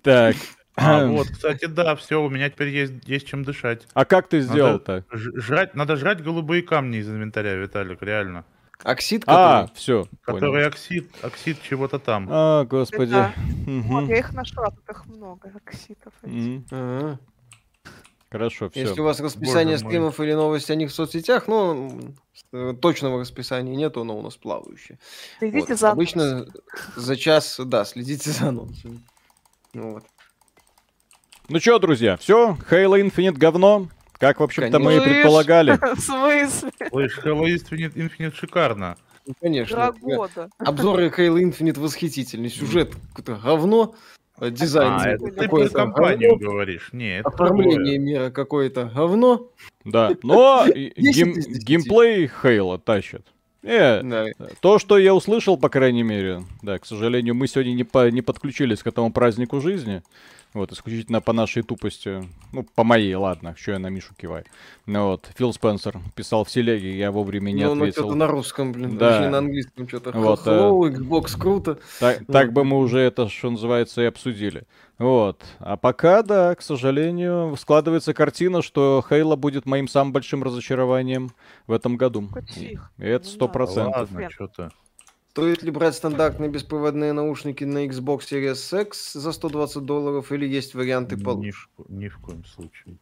Так. 0.03 0.35
а 0.75 1.05
вот, 1.07 1.29
кстати, 1.29 1.65
да, 1.65 1.95
все, 1.95 2.21
у 2.21 2.29
меня 2.29 2.49
теперь 2.49 2.67
есть, 2.69 2.93
есть 3.07 3.27
чем 3.27 3.43
дышать. 3.43 3.87
А 3.93 4.03
как 4.05 4.27
ты 4.27 4.41
сделал-то? 4.41 5.05
Ж- 5.11 5.31
жрать, 5.35 5.73
надо 5.73 5.95
жрать 5.95 6.21
голубые 6.21 6.61
камни 6.63 6.97
из 6.97 7.09
инвентаря, 7.09 7.55
Виталик, 7.55 8.01
реально. 8.01 8.43
Оксид, 8.83 9.23
А, 9.25 9.63
который... 9.63 9.75
все. 9.75 10.07
Который 10.21 10.67
оксид, 10.67 11.09
оксид 11.23 11.61
чего-то 11.61 11.97
там. 11.99 12.27
А, 12.29 12.65
господи. 12.65 13.11
Да. 13.11 13.33
Мгм. 13.65 13.81
Вот, 13.83 14.09
я 14.09 14.17
их 14.19 14.33
нашла, 14.33 14.69
тут 14.69 14.89
их 14.89 15.05
много. 15.05 15.51
Мгм. 16.23 16.65
Ага. 16.71 17.19
Хорошо, 18.31 18.69
Если 18.73 18.89
у 18.91 18.93
все. 18.95 19.03
вас 19.03 19.19
расписание 19.21 19.75
Боже 19.75 19.83
мой. 19.85 19.91
стримов 19.91 20.19
или 20.19 20.33
новости 20.33 20.71
о 20.71 20.75
них 20.75 20.89
в 20.89 20.93
соцсетях, 20.93 21.47
ну, 21.47 21.99
точного 22.81 23.21
расписания 23.21 23.75
нет, 23.75 23.95
оно 23.95 24.17
у 24.17 24.21
нас 24.21 24.35
плавающее. 24.35 24.99
Следите 25.39 25.67
Вот. 25.73 25.79
за 25.79 25.91
Обычно 25.91 26.45
за 26.97 27.15
час, 27.15 27.59
да, 27.63 27.85
следите 27.85 28.31
за 28.31 28.49
анонсами. 28.49 28.99
Ну 29.73 29.93
вот. 29.93 30.03
Ну 31.47 31.59
что, 31.59 31.79
друзья, 31.79 32.17
все, 32.17 32.57
Halo 32.69 32.99
Infinite 33.01 33.37
говно, 33.37 33.87
как, 34.17 34.39
в 34.39 34.43
общем-то, 34.43 34.79
мы 34.79 34.97
и 34.97 34.99
предполагали. 34.99 35.71
В 35.95 35.99
смысле? 35.99 36.71
Слышь, 36.89 37.19
Halo 37.23 37.43
Infinite, 37.45 37.93
Infinite 37.93 38.35
шикарно. 38.35 38.95
Ну, 39.27 39.33
конечно. 39.41 39.91
Года. 40.01 40.49
Обзоры 40.59 41.07
Halo 41.07 41.41
Infinite 41.41 41.79
восхитительный. 41.79 42.49
Сюжет 42.49 42.93
какое-то 43.13 43.41
говно. 43.43 43.95
э, 44.39 44.51
Дизайн 44.51 44.93
А, 44.93 45.09
это 45.09 45.25
ты 45.27 45.47
про 45.49 45.67
компанию 45.69 46.31
говно. 46.37 46.51
говоришь. 46.51 46.89
Не, 46.93 47.19
это 47.19 47.29
Оформление 47.29 47.97
мира 47.97 48.29
какое-то 48.29 48.85
говно. 48.93 49.49
Да, 49.83 50.11
но 50.23 50.65
и- 50.75 50.93
10 50.95 51.17
гейм- 51.25 51.31
из 51.31 51.47
10. 51.47 51.63
геймплей 51.63 52.29
Halo 52.43 52.77
тащит. 52.77 53.25
Э, 53.63 54.03
Да. 54.03 54.25
то, 54.59 54.77
что 54.77 54.99
я 54.99 55.15
услышал, 55.15 55.57
по 55.57 55.69
крайней 55.69 56.03
мере, 56.03 56.43
да, 56.61 56.77
к 56.77 56.85
сожалению, 56.85 57.33
мы 57.33 57.47
сегодня 57.47 57.71
не, 57.73 57.83
по- 57.83 58.11
не 58.11 58.21
подключились 58.21 58.83
к 58.83 58.87
этому 58.87 59.11
празднику 59.11 59.59
жизни, 59.59 60.03
Вот, 60.55 60.71
исключительно 60.71 61.19
по 61.19 61.33
нашей 61.33 61.63
тупости. 61.63 62.23
Ну, 62.53 62.65
по 62.75 62.85
моей, 62.85 63.13
ладно, 63.15 63.53
что 63.57 63.73
я 63.73 63.79
на 63.79 63.87
Мишу 63.87 64.13
киваю. 64.15 64.45
Ну 64.85 65.07
вот, 65.07 65.29
Фил 65.35 65.51
Спенсер 65.51 65.99
писал 66.15 66.45
в 66.45 66.49
телеге, 66.49 66.97
я 66.97 67.11
вовремя 67.11 67.51
не 67.51 67.65
Ну, 67.65 67.75
ну, 67.75 67.83
ответил. 67.83 68.03
что-то 68.03 68.15
на 68.15 68.27
русском, 68.27 68.71
блин, 68.71 68.97
Да. 68.97 69.09
даже 69.09 69.29
на 69.29 69.39
английском 69.39 69.85
что-то. 69.85 70.11
Вот, 70.13 70.47
э, 70.47 70.49
Hello, 70.49 70.79
Xbox, 70.89 71.37
круто. 71.37 71.77
Так, 71.99 72.25
так 72.25 72.53
бы 72.53 72.63
мы 72.63 72.77
уже 72.77 72.99
это, 72.99 73.27
что 73.27 73.49
называется, 73.51 74.01
и 74.01 74.05
обсудили. 74.05 74.63
Вот. 74.97 75.43
А 75.59 75.75
пока, 75.75 76.23
да, 76.23 76.55
к 76.55 76.61
сожалению, 76.61 77.53
складывается 77.59 78.13
картина, 78.13 78.61
что 78.61 79.03
Хейла 79.09 79.35
будет 79.35 79.65
моим 79.65 79.89
самым 79.89 80.13
большим 80.13 80.41
разочарованием 80.41 81.31
в 81.67 81.73
этом 81.73 81.97
году. 81.97 82.29
И 82.55 82.77
это 82.97 83.25
Не 83.27 83.29
сто 83.33 83.49
процентов. 83.49 84.09
Ладно, 84.13 84.29
что-то. 84.29 84.71
Стоит 85.35 85.63
ли 85.63 85.69
брать 85.69 85.95
стандартные 85.95 86.49
беспроводные 86.49 87.11
наушники 87.11 87.65
на 87.65 87.85
Xbox 87.87 88.19
Series 88.19 88.83
X 88.83 89.11
за 89.15 89.33
120 89.33 89.83
долларов 89.83 90.31
или 90.31 90.47
есть 90.47 90.73
варианты 90.75 91.17
Ни, 91.17 91.23
получше? 91.25 91.67
в, 91.77 91.91
ни 91.91 92.07
в 92.07 92.17
коем 92.19 92.45
случае. 92.45 92.95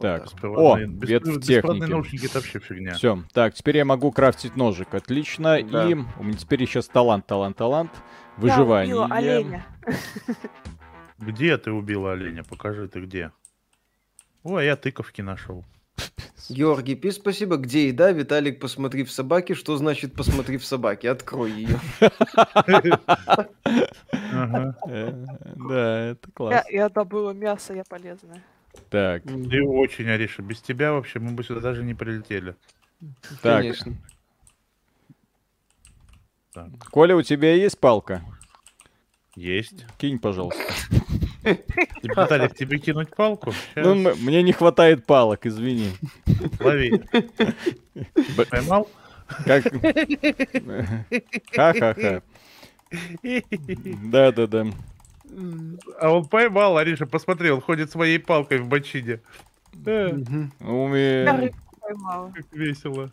Так, 0.00 0.24
Беспроводные- 0.24 0.86
о, 0.86 0.88
беспро- 0.88 1.06
вет 1.06 1.22
в 1.22 1.38
беспроводные 1.38 1.40
технике. 1.80 1.86
наушники 1.86 2.26
это 2.26 2.34
вообще 2.34 2.58
фигня. 2.58 2.94
Все, 2.94 3.22
так, 3.32 3.54
теперь 3.54 3.76
я 3.76 3.84
могу 3.84 4.10
крафтить 4.10 4.56
ножик. 4.56 4.92
Отлично. 4.92 5.62
Да. 5.62 5.88
И 5.88 5.94
у 5.94 6.22
меня 6.24 6.36
теперь 6.36 6.66
сейчас 6.66 6.88
талант, 6.88 7.28
талант, 7.28 7.56
талант. 7.56 7.92
Я 7.94 8.42
Выживание. 8.42 8.96
убила 8.96 9.06
оленя. 9.16 9.66
Где 11.18 11.58
ты 11.58 11.70
убила 11.70 12.10
оленя? 12.14 12.42
Покажи 12.42 12.88
ты 12.88 13.02
где. 13.02 13.30
О, 14.42 14.58
я 14.58 14.74
тыковки 14.74 15.20
нашел. 15.22 15.64
Георгий 16.48 16.94
Пи, 16.96 17.10
спасибо. 17.10 17.56
Где 17.56 17.88
еда? 17.88 18.10
Виталик, 18.12 18.58
посмотри 18.60 19.04
в 19.04 19.10
собаке. 19.12 19.54
Что 19.54 19.76
значит 19.76 20.14
посмотри 20.14 20.56
в 20.58 20.64
собаке? 20.64 21.10
Открой 21.10 21.52
ее. 21.52 21.80
Э, 24.88 25.12
Да, 25.56 26.00
это 26.10 26.28
Я, 26.28 26.32
класс. 26.34 26.64
я 26.70 26.88
добыла 26.88 27.32
мясо, 27.32 27.74
я 27.74 27.84
полезная. 27.84 28.42
Так, 28.88 29.22
Ты 29.24 29.62
очень, 29.62 30.08
Ариша. 30.08 30.42
Без 30.42 30.60
тебя 30.62 30.92
вообще 30.92 31.18
мы 31.18 31.32
бы 31.32 31.44
сюда 31.44 31.60
даже 31.60 31.82
не 31.84 31.94
прилетели. 31.94 32.54
так. 33.42 33.58
Конечно. 33.60 33.94
Коля, 36.90 37.16
у 37.16 37.22
тебя 37.22 37.54
есть 37.54 37.78
палка? 37.78 38.22
есть. 39.34 39.84
Кинь, 39.98 40.18
пожалуйста. 40.18 40.62
Виталик, 42.02 42.54
тебе 42.54 42.78
кинуть 42.78 43.14
палку? 43.14 43.52
Ну, 43.76 43.92
м- 43.94 44.18
мне 44.24 44.42
не 44.42 44.52
хватает 44.52 45.06
палок, 45.06 45.46
извини. 45.46 45.90
Лови. 46.60 47.02
Б- 48.36 48.46
Поймал? 48.50 48.88
Как... 49.44 49.64
Ха-ха-ха. 51.54 52.22
Да-да-да. 54.04 54.66
А 55.98 56.10
он 56.10 56.26
поймал, 56.26 56.76
Ариша, 56.76 57.06
посмотри, 57.06 57.50
он 57.50 57.60
ходит 57.60 57.90
своей 57.90 58.18
палкой 58.18 58.58
в 58.58 58.66
бочине. 58.68 59.20
Да, 59.72 60.10
Мгм. 60.12 60.52
У 60.60 60.94
Я 60.94 61.32
меня... 61.32 61.40
рыбку 61.40 61.76
поймала. 61.80 62.30
как 62.34 62.44
весело. 62.52 63.10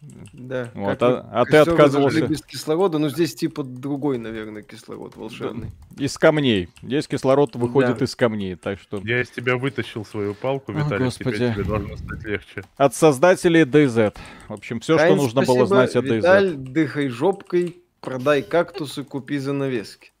Да. 0.00 0.70
Вот, 0.74 1.02
а- 1.02 1.28
а 1.32 1.44
ты 1.44 1.56
отказывался. 1.56 2.24
без 2.26 2.40
кислорода, 2.42 2.98
но 2.98 3.08
здесь 3.08 3.34
типа 3.34 3.64
другой, 3.64 4.18
наверное, 4.18 4.62
кислород 4.62 5.16
волшебный. 5.16 5.72
Из 5.96 6.16
камней. 6.16 6.68
Здесь 6.82 7.08
кислород 7.08 7.56
выходит 7.56 7.98
Да. 7.98 8.04
из 8.04 8.14
камней, 8.14 8.54
так 8.54 8.78
что... 8.78 9.00
Я 9.02 9.20
из 9.22 9.30
тебя 9.30 9.56
вытащил 9.56 10.04
свою 10.04 10.34
палку, 10.34 10.70
О, 10.70 10.74
Виталик, 10.76 11.06
господи. 11.06 11.34
теперь 11.36 11.52
тебе 11.54 11.64
должно 11.64 11.96
стать 11.96 12.22
легче. 12.24 12.62
От 12.76 12.94
создателей 12.94 13.62
DayZ. 13.62 14.14
В 14.48 14.52
общем, 14.52 14.78
все, 14.78 14.94
что 14.96 15.02
Хайн, 15.04 15.16
нужно 15.16 15.42
было 15.42 15.66
спасибо. 15.66 15.66
знать 15.66 15.96
о 15.96 16.00
DayZ. 16.00 16.16
Виталь, 16.16 16.54
дыхай 16.56 17.08
жопкой, 17.08 17.82
продай 18.00 18.42
кактусы, 18.42 19.02
купи 19.02 19.38
занавески. 19.38 20.12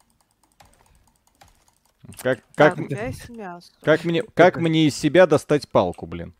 Как, 2.20 2.40
как, 2.54 2.78
как, 3.82 4.04
мне, 4.04 4.22
как 4.34 4.56
мне 4.56 4.86
из 4.86 4.96
себя 4.96 5.26
достать 5.26 5.68
палку, 5.68 6.06
блин? 6.06 6.34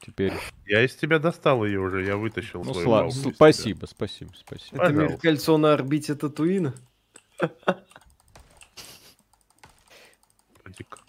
Теперь. 0.00 0.32
Я 0.66 0.84
из 0.84 0.94
тебя 0.96 1.18
достал 1.18 1.64
ее 1.64 1.80
уже, 1.80 2.04
я 2.04 2.16
вытащил 2.16 2.64
Ну, 2.64 2.72
сла- 2.72 3.10
спасибо, 3.10 3.86
спасибо, 3.86 4.32
спасибо. 4.34 4.82
Это 4.82 4.94
Пожалуйста. 4.94 5.18
кольцо 5.18 5.58
на 5.58 5.74
орбите 5.74 6.14
Татуина. 6.14 6.74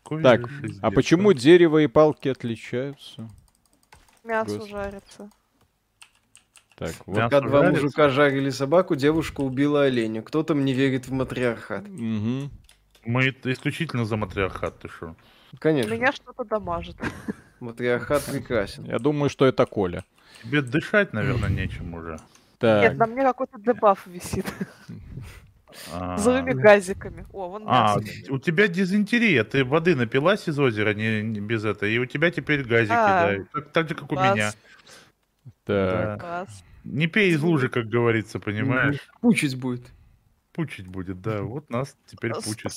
Какой 0.04 0.24
Так, 0.24 0.42
а 0.82 0.92
почему 0.92 1.32
дерево 1.34 1.78
и 1.80 1.88
палки 1.88 2.28
отличаются? 2.28 3.30
Мясо 4.26 4.52
Господи. 4.56 4.72
жарится. 4.72 5.30
Так, 6.76 6.96
вот. 7.06 7.16
Мясо 7.18 7.30
Пока 7.30 7.48
два 7.48 7.60
жарится? 7.62 7.84
мужика 7.84 8.10
жарили 8.10 8.50
собаку, 8.50 8.96
девушка 8.96 9.42
убила 9.42 9.84
оленя. 9.84 10.22
Кто-то 10.22 10.54
мне 10.54 10.74
верит 10.74 11.08
в 11.08 11.12
матриархат. 11.14 11.88
Мгм. 11.88 12.52
Мы 13.06 13.30
исключительно 13.46 14.04
за 14.06 14.18
матриархат, 14.18 14.80
ты 14.80 14.90
что? 14.90 15.16
Конечно, 15.60 15.92
Меня 15.94 16.12
что-то 16.12 16.44
дамажит. 16.44 16.96
матриархат 17.60 18.24
прекрасен. 18.26 18.86
Я 18.86 19.00
думаю, 19.00 19.30
что 19.30 19.46
это 19.46 19.66
Коля. 19.66 20.06
Тебе 20.44 20.62
дышать, 20.62 21.14
наверное, 21.14 21.50
нечем 21.50 21.94
уже. 21.94 22.18
Так, 22.58 22.84
Нет, 22.84 22.98
на 22.98 23.06
мне 23.08 23.24
какой-то 23.24 23.60
дебаф 23.60 24.06
висит. 24.08 24.46
А, 25.94 26.18
Злыми 26.18 26.52
газиками. 26.52 27.26
О, 27.32 27.48
вон 27.50 27.64
А, 27.66 27.98
у 28.30 28.38
тебя 28.40 28.68
дизентерия, 28.68 29.44
ты 29.46 29.64
воды 29.64 29.96
напилась 29.96 30.48
из 30.50 30.60
озера 30.60 30.94
не, 30.94 31.22
не 31.22 31.40
без 31.40 31.64
этого, 31.64 31.88
и 31.90 31.98
у 31.98 32.06
тебя 32.06 32.30
теперь 32.30 32.64
газики, 32.64 32.92
А. 32.94 33.38
да, 33.38 33.44
так, 33.54 33.72
так 33.72 33.90
же, 33.90 33.96
как 33.96 34.12
у 34.12 34.16
Класс, 34.16 34.36
меня. 34.36 34.52
так. 35.66 36.20
класс. 36.20 36.64
Не 36.84 37.08
пей 37.08 37.32
из 37.32 37.42
лужи, 37.42 37.70
как 37.70 37.86
говорится, 37.88 38.40
понимаешь? 38.40 38.98
Пучить 39.22 39.58
будет. 39.58 39.86
Пучить 40.54 40.88
будет, 40.88 41.22
да, 41.22 41.42
вот 41.44 41.70
нас 41.70 41.96
теперь 42.08 42.34
пучит. 42.34 42.72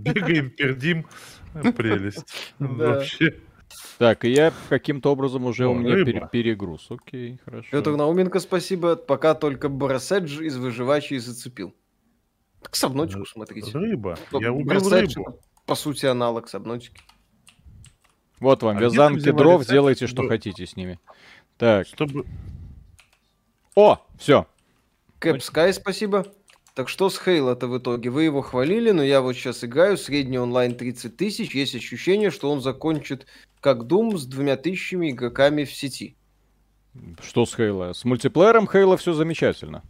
бегаем, 0.00 0.50
пердим, 0.50 1.06
А, 1.54 1.72
прелесть. 1.72 2.26
Да. 2.58 2.66
Вообще. 2.66 3.40
Так, 3.98 4.24
и 4.24 4.30
я 4.30 4.52
каким-то 4.68 5.10
образом 5.12 5.44
уже 5.46 5.66
О, 5.66 5.70
у 5.70 5.74
меня 5.74 6.04
пере- 6.04 6.28
перегруз. 6.30 6.86
Окей, 6.90 7.40
хорошо. 7.44 7.68
Петр 7.70 7.96
Науменко, 7.96 8.38
спасибо. 8.40 8.96
Пока 8.96 9.34
только 9.34 9.68
Бараседж 9.68 10.42
из 10.42 10.56
выживачей 10.56 11.18
зацепил. 11.18 11.74
Так 12.62 12.76
сабнотику 12.76 13.24
смотрите. 13.26 13.72
Рыба. 13.72 14.16
Стоп, 14.28 14.42
Я 14.42 14.52
убил 14.52 14.66
Бараседж 14.66 15.16
рыбу. 15.16 15.40
По 15.64 15.74
сути, 15.74 16.06
аналог 16.06 16.48
сабнотики. 16.48 17.00
Вот 18.38 18.62
вам 18.62 18.76
А 18.76 18.80
вязанки 18.80 19.30
дров, 19.32 19.66
делайте, 19.66 20.06
что 20.06 20.28
хотите 20.28 20.66
с 20.66 20.76
ними. 20.76 21.00
Так, 21.56 21.86
Чтобы... 21.86 22.26
о, 23.74 23.98
все. 24.18 24.46
Кэп 25.18 25.42
Скай, 25.42 25.72
спасибо. 25.72 26.26
Так 26.74 26.88
что 26.90 27.08
с 27.08 27.18
Хейла-то 27.18 27.68
в 27.68 27.78
итоге? 27.78 28.10
Вы 28.10 28.24
его 28.24 28.42
хвалили, 28.42 28.90
но 28.90 29.02
я 29.02 29.22
вот 29.22 29.32
сейчас 29.32 29.64
играю, 29.64 29.96
средний 29.96 30.38
онлайн 30.38 30.74
30 30.76 31.16
тысяч, 31.16 31.54
есть 31.54 31.74
ощущение, 31.74 32.30
что 32.30 32.50
он 32.50 32.60
закончит 32.60 33.26
как 33.60 33.84
Doom 33.84 34.18
с 34.18 34.26
двумя 34.26 34.56
тысячами 34.56 35.10
игроками 35.10 35.64
в 35.64 35.72
сети. 35.72 36.16
Что 37.22 37.46
с 37.46 37.54
Хейла? 37.54 37.94
С 37.94 38.04
мультиплеером 38.04 38.68
Хейла 38.68 38.96
все 38.96 39.14
замечательно. 39.14 39.82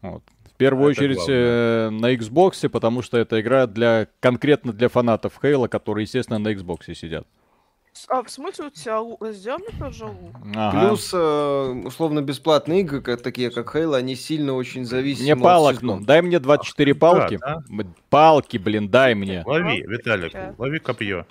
Вот. 0.00 0.22
В 0.44 0.56
первую 0.56 0.92
Это 0.92 1.00
очередь 1.00 1.16
главное. 1.16 1.36
э, 1.36 1.90
на 1.90 2.14
Xbox, 2.14 2.68
потому 2.68 3.02
что 3.02 3.18
это 3.18 3.40
игра 3.40 3.66
для 3.66 4.06
конкретно 4.20 4.72
для 4.72 4.88
фанатов 4.88 5.38
Хейла, 5.42 5.66
которые, 5.68 6.04
естественно, 6.04 6.38
на 6.38 6.52
Xbox 6.52 6.94
сидят. 6.94 7.26
А, 8.08 8.22
в 8.22 8.30
смысле 8.30 8.66
у 8.66 8.70
тебя 8.70 9.00
лук? 9.00 9.24
Сделай 9.30 9.58
мне 9.58 9.78
тоже 9.78 10.06
лук. 10.06 10.34
Ага. 10.54 10.88
Плюс, 10.88 11.10
э, 11.12 11.82
условно, 11.84 12.22
бесплатные 12.22 12.80
игры, 12.80 13.00
как, 13.02 13.22
такие 13.22 13.50
как 13.50 13.72
Хейла, 13.72 13.96
они 13.96 14.14
сильно 14.14 14.52
очень 14.54 14.84
зависимы 14.84 15.24
Мне 15.24 15.32
от 15.34 15.42
палок, 15.42 15.82
ну, 15.82 16.00
дай 16.00 16.22
мне 16.22 16.38
24 16.38 16.94
палки. 16.94 17.38
да. 17.38 17.56
М, 17.70 17.94
Палки, 18.10 18.56
блин, 18.58 18.88
дай 18.88 19.14
мне. 19.14 19.42
Лови, 19.44 19.82
Виталик, 19.82 20.32
Сейчас. 20.32 20.58
лови 20.58 20.78
копье. 20.78 21.26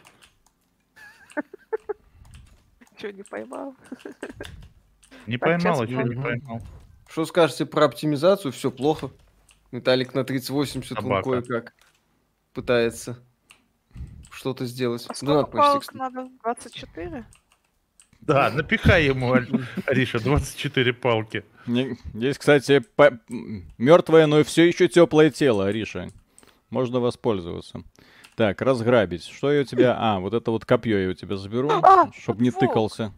Че, 2.98 3.14
не 3.14 3.24
поймал? 3.24 3.76
Не 5.28 5.38
поймал, 5.38 5.82
а 5.82 5.88
сейчас 5.88 6.00
что 6.02 6.02
не 6.04 6.16
поймал? 6.22 6.62
Что 7.10 7.26
скажете 7.26 7.66
про 7.66 7.86
оптимизацию? 7.86 8.52
Все 8.52 8.72
плохо. 8.72 9.12
Виталик 9.72 10.14
на 10.14 10.24
3080 10.24 10.98
он 11.04 11.22
кое-как 11.24 11.74
пытается 12.54 13.20
что-то 14.38 14.66
сделать. 14.66 15.06
А 15.08 15.16
сколько 15.16 15.46
палок 15.46 15.82
кстати. 15.82 15.98
надо? 15.98 16.30
24? 16.44 17.26
Да, 18.22 18.52
напихай 18.52 19.06
ему, 19.06 19.34
Ариша, 19.86 20.20
24 20.20 20.94
палки. 20.94 21.44
Здесь, 21.66 22.38
кстати, 22.38 22.84
мертвое, 23.78 24.28
но 24.28 24.44
все 24.44 24.68
еще 24.68 24.88
теплое 24.88 25.32
тело, 25.32 25.68
Ариша. 25.68 26.10
Можно 26.70 27.00
воспользоваться. 27.00 27.84
Так, 28.36 28.62
разграбить. 28.62 29.26
Что 29.26 29.52
я 29.52 29.62
у 29.62 29.64
тебя... 29.64 29.96
А, 29.98 30.20
вот 30.20 30.34
это 30.34 30.52
вот 30.52 30.66
копье 30.66 31.00
я 31.00 31.10
у 31.10 31.14
тебя 31.14 31.38
заберу, 31.38 31.70
А, 31.72 32.12
чтобы 32.12 32.44
не 32.44 32.52
тыкался. 32.52 33.12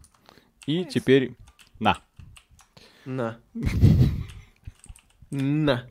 И 0.66 0.84
теперь... 0.84 1.36
На. 1.78 1.98
На. 3.04 3.38
На. 5.30 5.86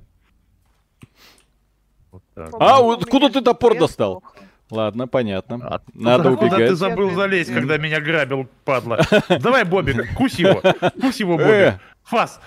Вот 2.11 2.23
так. 2.33 2.49
А, 2.59 2.81
вот 2.81 3.03
откуда 3.03 3.29
ты 3.29 3.41
топор 3.41 3.77
достал? 3.77 4.21
плохо. 4.21 4.38
Ладно, 4.71 5.07
понятно. 5.07 5.55
А 5.63 5.81
Надо 5.93 6.35
Куда 6.35 6.49
ты 6.49 6.55
убегать. 6.55 6.77
забыл 6.77 7.11
залезть, 7.11 7.51
когда 7.53 7.77
меня 7.77 7.99
грабил, 7.99 8.47
падла? 8.65 8.99
Давай, 9.39 9.63
Бобик, 9.65 10.13
кусь 10.15 10.35
его, 10.35 10.61
кусь 11.01 11.19
его, 11.19 11.39
Э, 11.39 11.71
Бобик. 11.71 11.81
Фас! 12.03 12.39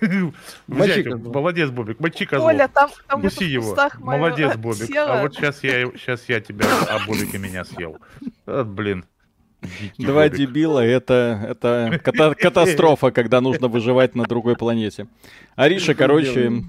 Мочи 0.00 0.32
Взять, 0.68 1.04
козла. 1.04 1.32
молодец, 1.32 1.70
Бобик, 1.70 2.00
мочи 2.00 2.24
козла. 2.24 2.46
Оля, 2.48 2.68
там, 2.68 2.90
там 3.08 3.20
Куси 3.22 3.44
его. 3.44 3.76
Молодец, 3.98 4.56
Бобик. 4.56 4.86
тело. 4.88 5.18
А 5.18 5.22
вот 5.22 5.34
сейчас 5.34 5.62
я, 5.64 5.86
сейчас 5.96 6.28
я 6.28 6.40
тебя, 6.40 6.66
а 6.88 6.98
Бобик 7.06 7.32
и 7.34 7.38
меня 7.38 7.64
съел. 7.64 7.98
А, 8.46 8.64
блин. 8.64 9.04
Дикий 9.60 10.04
Два 10.04 10.24
Бобик. 10.24 10.36
дебила 10.38 10.80
это, 10.80 11.46
это 11.48 12.00
ката- 12.04 12.34
катастрофа, 12.40 13.12
когда 13.12 13.40
нужно 13.40 13.68
выживать 13.68 14.14
на 14.16 14.24
другой 14.24 14.56
планете. 14.56 15.06
Ариша, 15.56 15.94
короче, 15.94 16.64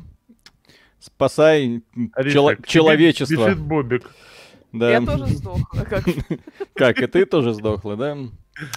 спасай 0.99 1.81
Ариша, 2.13 2.55
человечество. 2.65 3.45
Бежит 3.47 3.59
Бобик. 3.59 4.03
Да. 4.73 4.89
Я 4.89 5.01
тоже 5.01 5.27
сдохла. 5.27 5.83
Как... 5.89 6.03
Как, 6.73 7.01
и 7.01 7.07
ты 7.07 7.25
тоже 7.25 7.53
сдохла, 7.53 7.95
да? 7.95 8.17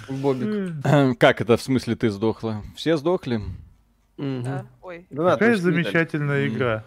Бобик. 0.07 0.75
Как 1.19 1.41
это 1.41 1.57
в 1.57 1.61
смысле 1.61 1.95
ты 1.95 2.09
сдохла? 2.11 2.63
Все 2.75 2.97
сдохли? 2.97 3.41
Да. 4.17 4.65
Ой. 4.81 5.05
Да 5.09 5.31
Какая 5.31 5.57
замечательная 5.57 6.47
игра. 6.47 6.83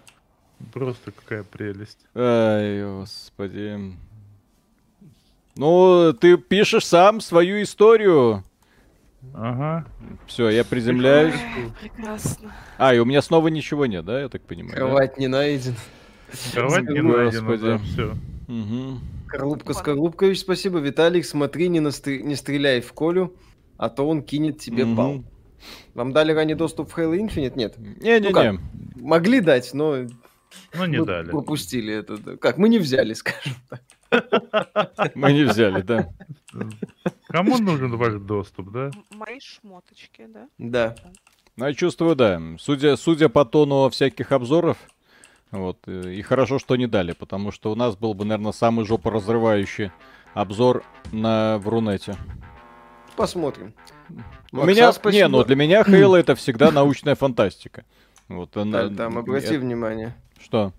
Просто 0.72 1.10
какая 1.10 1.42
прелесть. 1.42 1.98
Ай, 2.14 2.84
господи. 2.84 3.96
Ну, 5.56 6.12
ты 6.12 6.36
пишешь 6.36 6.86
сам 6.86 7.20
свою 7.20 7.62
историю. 7.62 8.44
Ага. 9.34 9.86
Все, 10.26 10.48
я 10.48 10.64
приземляюсь. 10.64 11.34
Прекрасно. 11.80 12.52
А, 12.78 12.94
и 12.94 12.98
у 12.98 13.04
меня 13.04 13.22
снова 13.22 13.48
ничего 13.48 13.86
нет, 13.86 14.04
да, 14.04 14.20
я 14.20 14.28
так 14.28 14.42
понимаю? 14.42 14.72
да? 14.72 14.76
Кровать 14.76 15.18
не 15.18 15.26
найден. 15.26 15.74
Кровать 16.54 16.88
не 16.88 17.00
Господи. 17.00 17.16
найдена, 17.16 17.56
да, 17.58 17.78
все. 17.78 18.14
Мгм. 18.50 19.00
Коробка 19.28 19.74
Скорлупкович, 19.74 20.40
спасибо. 20.40 20.78
Виталик, 20.78 21.24
смотри, 21.24 21.68
не, 21.68 21.78
настр- 21.80 22.20
не 22.22 22.34
стреляй 22.34 22.80
в 22.80 22.92
Колю, 22.92 23.36
а 23.76 23.88
то 23.88 24.08
он 24.08 24.22
кинет 24.22 24.58
тебе 24.58 24.84
Мгм. 24.84 24.94
бал. 24.96 25.24
Вам 25.94 26.12
дали 26.12 26.32
ранее 26.32 26.56
доступ 26.56 26.90
в 26.90 26.98
Halo 26.98 27.16
Infinite? 27.16 27.52
Нет. 27.54 27.78
Не-не-не. 27.78 28.58
Могли 29.00 29.40
дать, 29.40 29.72
но 29.72 29.98
Ну, 30.74 30.84
не 30.86 30.98
мы 30.98 31.06
дали. 31.06 31.30
пропустили 31.30 31.94
это. 31.94 32.36
Как, 32.38 32.58
мы 32.58 32.68
не 32.68 32.78
взяли, 32.78 33.12
скажем 33.14 33.54
так. 33.68 35.14
Мы 35.14 35.32
не 35.32 35.44
взяли, 35.44 35.82
да. 35.82 36.08
Кому 37.28 37.58
нужен 37.58 37.96
ваш 37.96 38.14
доступ, 38.14 38.72
да? 38.72 38.90
Мои 39.14 39.38
шмоточки, 39.38 40.26
да? 40.28 40.48
Да. 40.58 40.96
Ну, 41.56 41.66
я 41.66 41.74
чувствую, 41.74 42.16
да. 42.16 42.40
Судя, 42.58 42.96
судя 42.96 43.28
по 43.28 43.44
тону 43.44 43.88
всяких 43.90 44.32
обзоров, 44.32 44.76
вот, 45.50 45.78
э, 45.86 46.12
и 46.14 46.22
хорошо, 46.22 46.58
что 46.58 46.76
не 46.76 46.86
дали, 46.86 47.12
потому 47.12 47.50
что 47.50 47.72
у 47.72 47.74
нас 47.74 47.96
был 47.96 48.14
бы, 48.14 48.24
наверное, 48.24 48.52
самый 48.52 48.84
жопоразрывающий 48.84 49.90
обзор 50.34 50.84
на 51.12 51.58
в 51.58 51.68
Рунете. 51.68 52.16
Посмотрим. 53.16 53.74
У 54.52 54.64
меня, 54.64 54.86
не, 54.86 54.92
спасибо. 54.92 55.28
ну 55.28 55.44
для 55.44 55.56
меня 55.56 55.84
Хейла 55.84 56.16
это 56.16 56.34
всегда 56.34 56.70
научная 56.70 57.14
фантастика. 57.14 57.84
Вот 58.28 58.56
она. 58.56 58.84
Да, 58.84 58.96
там, 58.96 59.18
обрати 59.18 59.54
э, 59.54 59.58
внимание. 59.58 60.14
Что? 60.40 60.72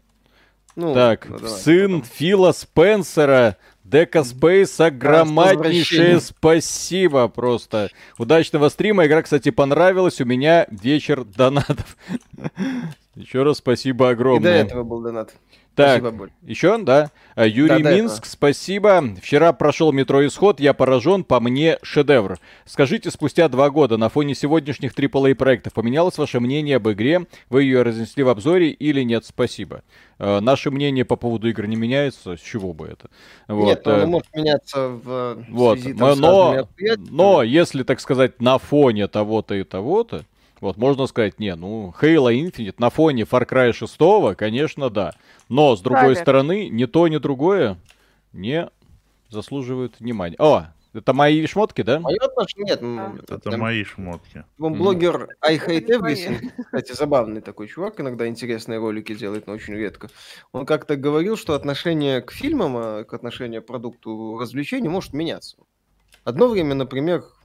Ну, 0.76 0.94
Так, 0.94 1.28
ну, 1.28 1.38
давай, 1.38 1.60
сын 1.60 2.02
потом. 2.02 2.16
Фила 2.16 2.52
Спенсера, 2.54 3.58
Дека 3.84 4.24
Спейса, 4.24 4.90
громаднейшее 4.90 6.22
спасибо 6.22 7.28
просто. 7.28 7.90
Удачного 8.18 8.70
стрима. 8.70 9.06
Игра, 9.06 9.22
кстати, 9.22 9.52
понравилась. 9.52 10.22
У 10.22 10.26
меня 10.26 10.66
вечер 10.70 11.26
донатов. 11.26 11.98
Еще 13.16 13.44
раз 13.44 13.58
спасибо 13.58 14.06
И 14.06 14.08
до 14.08 14.12
огромное. 14.12 14.64
этого 14.64 14.84
был 14.84 15.02
донат. 15.02 15.34
Так, 15.74 16.02
Спасибо, 16.02 16.30
еще, 16.42 16.78
да? 16.80 17.12
А, 17.34 17.48
Юрий 17.48 17.82
Да, 17.82 17.94
Минск, 17.96 18.26
спасибо. 18.26 19.02
Вчера 19.22 19.54
прошел 19.54 19.94
метро 19.94 20.26
Исход, 20.28 20.60
я 20.60 20.74
поражен, 20.74 21.24
по 21.24 21.40
мне 21.40 21.78
шедевр. 21.82 22.40
Скажите, 22.66 23.10
спустя 23.10 23.48
два 23.48 23.70
года 23.70 23.96
на 23.96 24.10
фоне 24.10 24.36
сегодняшних 24.36 24.94
AAA 24.94 25.34
проектов 25.34 25.72
поменялось 25.72 26.18
ваше 26.18 26.42
мнение 26.42 26.76
об 26.76 26.90
игре? 26.90 27.26
Вы 27.50 27.64
ее 27.64 27.84
разнесли 27.84 28.22
в 28.24 28.28
обзоре 28.30 28.70
или 28.72 29.02
нет? 29.04 29.24
Спасибо. 29.26 29.84
Э, 30.20 30.42
наше 30.42 30.72
мнение 30.72 31.06
по 31.06 31.16
поводу 31.16 31.48
игр 31.48 31.66
не 31.68 31.78
меняется, 31.78 32.36
с 32.36 32.42
чего 32.42 32.74
бы 32.74 32.88
это? 32.88 33.10
Вот, 33.48 33.66
Нет, 33.66 33.82
ну, 33.86 33.92
э, 33.94 33.96
оно 33.96 34.08
может 34.08 34.36
меняться 34.36 34.90
в 34.90 35.10
э, 35.40 35.44
вот, 35.50 35.80
связи 35.80 35.96
но, 35.98 36.10
там, 36.10 36.20
но, 36.20 36.52
обстоятельствами. 36.60 37.16
но 37.16 37.44
если, 37.44 37.84
так 37.84 38.02
сказать, 38.02 38.42
на 38.42 38.58
фоне 38.58 39.08
того-то 39.08 39.56
и 39.56 39.64
того-то, 39.64 40.26
вот 40.62 40.78
можно 40.78 41.08
сказать, 41.08 41.40
не, 41.40 41.56
ну, 41.56 41.94
Halo 42.02 42.32
Infinite 42.34 42.76
на 42.78 42.90
фоне 42.90 43.24
Far 43.24 43.48
Cry 43.50 43.74
6, 43.74 44.36
конечно, 44.36 44.90
да. 44.90 45.14
Но, 45.50 45.76
с 45.76 45.82
другой 45.82 46.00
Правильно. 46.00 46.22
стороны, 46.22 46.70
ни 46.70 46.86
то, 46.86 47.08
ни 47.08 47.18
другое 47.18 47.78
не 48.32 48.70
заслуживают 49.30 50.00
внимания. 50.00 50.36
О, 50.40 50.68
это 50.94 51.14
мои 51.14 51.46
шмотки, 51.48 51.82
да? 51.82 52.00
Мое 52.00 52.18
отношение, 52.20 52.74
нет. 52.76 52.82
м, 52.82 53.20
Это 53.24 53.38
там 53.40 53.60
мои 53.60 53.84
шмотки. 53.84 54.46
Мгм. 54.58 54.78
блогер 54.78 55.30
I 55.42 55.58
Hate 55.58 55.86
Это. 55.88 55.94
Everything, 56.00 56.52
кстати, 56.66 56.92
забавный 56.94 57.42
такой 57.42 57.68
чувак, 57.68 58.00
иногда 58.00 58.28
интересные 58.28 58.78
ролики 58.80 59.16
делает, 59.16 59.48
но 59.48 59.54
очень 59.54 59.74
редко. 59.74 60.10
Он 60.52 60.66
как-то 60.66 60.96
говорил, 60.96 61.38
что 61.38 61.54
отношение 61.56 62.22
к 62.22 62.32
фильмам, 62.32 62.78
а, 62.78 63.04
к 63.04 63.14
отношению 63.14 63.64
к 63.64 63.66
продукту 63.66 64.38
развлечений 64.40 64.90
может 64.90 65.14
меняться. 65.14 65.58
Одно 66.24 66.48
время, 66.48 66.76
например, 66.76 67.24
а, 67.24 67.41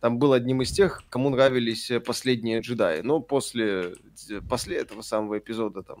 там 0.00 0.18
был 0.18 0.32
одним 0.32 0.62
из 0.62 0.72
тех, 0.72 1.02
кому 1.08 1.30
нравились 1.30 1.90
э, 1.90 2.00
последние 2.00 2.60
джедаи, 2.60 3.00
но 3.00 3.20
после, 3.20 3.94
после 4.48 4.78
этого 4.78 5.02
самого 5.02 5.38
эпизода 5.38 5.82
там 5.82 5.98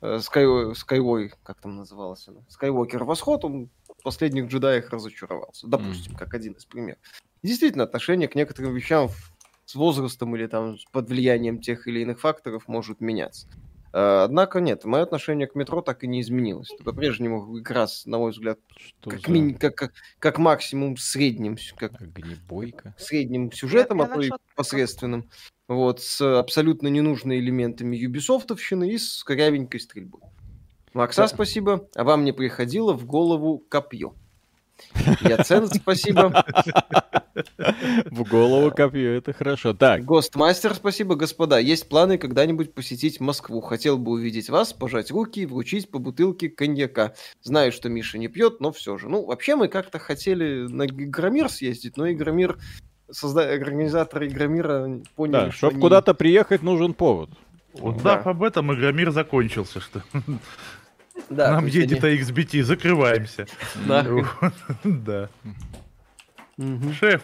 э, 0.00 0.16
Sky, 0.16 0.72
Skyway, 0.72 1.32
как 1.42 1.60
там 1.60 1.76
называлась 1.76 2.26
она, 2.28 2.40
Skywalker 2.48 3.04
Восход, 3.04 3.44
он 3.44 3.68
в 3.98 4.02
последних 4.02 4.46
джедаях 4.46 4.90
разочаровался, 4.90 5.66
допустим, 5.66 6.14
как 6.14 6.34
один 6.34 6.52
из 6.54 6.64
примеров. 6.64 7.00
Действительно, 7.42 7.84
отношение 7.84 8.28
к 8.28 8.34
некоторым 8.34 8.74
вещам 8.74 9.10
с 9.64 9.74
возрастом 9.74 10.36
или 10.36 10.46
там 10.46 10.76
под 10.92 11.08
влиянием 11.08 11.60
тех 11.60 11.86
или 11.86 12.00
иных 12.00 12.20
факторов 12.20 12.68
может 12.68 13.00
меняться. 13.00 13.48
Э, 13.92 14.22
Однако 14.24 14.60
нет, 14.60 14.84
мое 14.84 15.02
отношение 15.02 15.46
к 15.46 15.54
метро 15.54 15.82
так 15.82 16.02
и 16.04 16.06
не 16.06 16.20
изменилось. 16.20 16.70
Это 16.72 16.84
по-прежнему 16.84 17.54
как 17.58 17.70
раз, 17.70 18.06
на 18.06 18.18
мой 18.18 18.30
взгляд, 18.32 18.58
Что 18.76 19.10
как, 19.10 19.20
за 19.20 19.30
мини- 19.32 19.54
как, 19.58 19.74
как, 19.74 19.92
как 20.18 20.38
максимум 20.38 20.96
средним, 20.96 21.56
как 21.76 22.00
огнебойка? 22.00 22.94
средним 22.98 23.52
сюжетом, 23.52 23.98
я 23.98 24.04
а 24.04 24.08
то 24.08 24.20
и 24.20 24.30
посредственным. 24.56 25.28
Вот, 25.68 26.00
с 26.00 26.20
абсолютно 26.38 26.88
ненужными 26.88 27.38
элементами 27.38 27.96
юбисофтовщины 27.96 28.90
и 28.90 28.98
с 28.98 29.22
корявенькой 29.24 29.80
стрельбой. 29.80 30.20
Макса, 30.94 31.22
Да. 31.22 31.28
спасибо. 31.28 31.88
А 31.94 32.04
вам 32.04 32.24
не 32.24 32.32
приходило 32.32 32.92
в 32.92 33.06
голову 33.06 33.58
копье. 33.68 34.14
Яцен, 35.20 35.68
спасибо. 35.68 36.44
В 38.06 38.28
голову 38.28 38.70
копье, 38.70 39.12
это 39.12 39.32
хорошо. 39.32 39.72
Так, 39.72 40.04
Гостмастер, 40.04 40.74
спасибо, 40.74 41.14
господа. 41.14 41.58
Есть 41.58 41.88
планы 41.88 42.18
когда-нибудь 42.18 42.74
посетить 42.74 43.20
Москву. 43.20 43.60
Хотел 43.60 43.98
бы 43.98 44.12
увидеть 44.12 44.50
вас, 44.50 44.72
пожать 44.72 45.10
руки 45.10 45.40
и 45.40 45.46
вручить 45.46 45.90
по 45.90 45.98
бутылке 45.98 46.48
коньяка. 46.48 47.14
Знаю, 47.42 47.72
что 47.72 47.88
Миша 47.88 48.18
не 48.18 48.28
пьет, 48.28 48.60
но 48.60 48.72
все 48.72 48.98
же. 48.98 49.08
Ну, 49.08 49.24
вообще 49.24 49.56
мы 49.56 49.68
как-то 49.68 49.98
хотели 49.98 50.66
на 50.68 50.86
Игромир 50.86 51.48
съездить, 51.48 51.96
но 51.96 52.10
Игромир, 52.10 52.58
созда... 53.10 53.50
организаторы 53.50 54.28
Игромира 54.28 55.00
поняли, 55.16 55.32
да, 55.46 55.50
что 55.50 55.58
чтобы 55.58 55.72
они- 55.74 55.80
куда-то 55.82 56.14
приехать, 56.14 56.62
нужен 56.62 56.92
повод. 56.94 57.30
Узнав 57.74 58.26
об 58.26 58.42
этом, 58.42 58.72
Игромир 58.74 59.10
закончился, 59.12 59.80
что 59.80 60.02
Да, 61.30 61.52
нам 61.52 61.66
едет 61.66 62.02
закрываемся. 62.62 63.46
они- 63.74 63.86
Нахрен. 63.86 64.26
Да. 64.84 65.28
Мгм. 66.56 66.92
Шеф, 66.92 67.22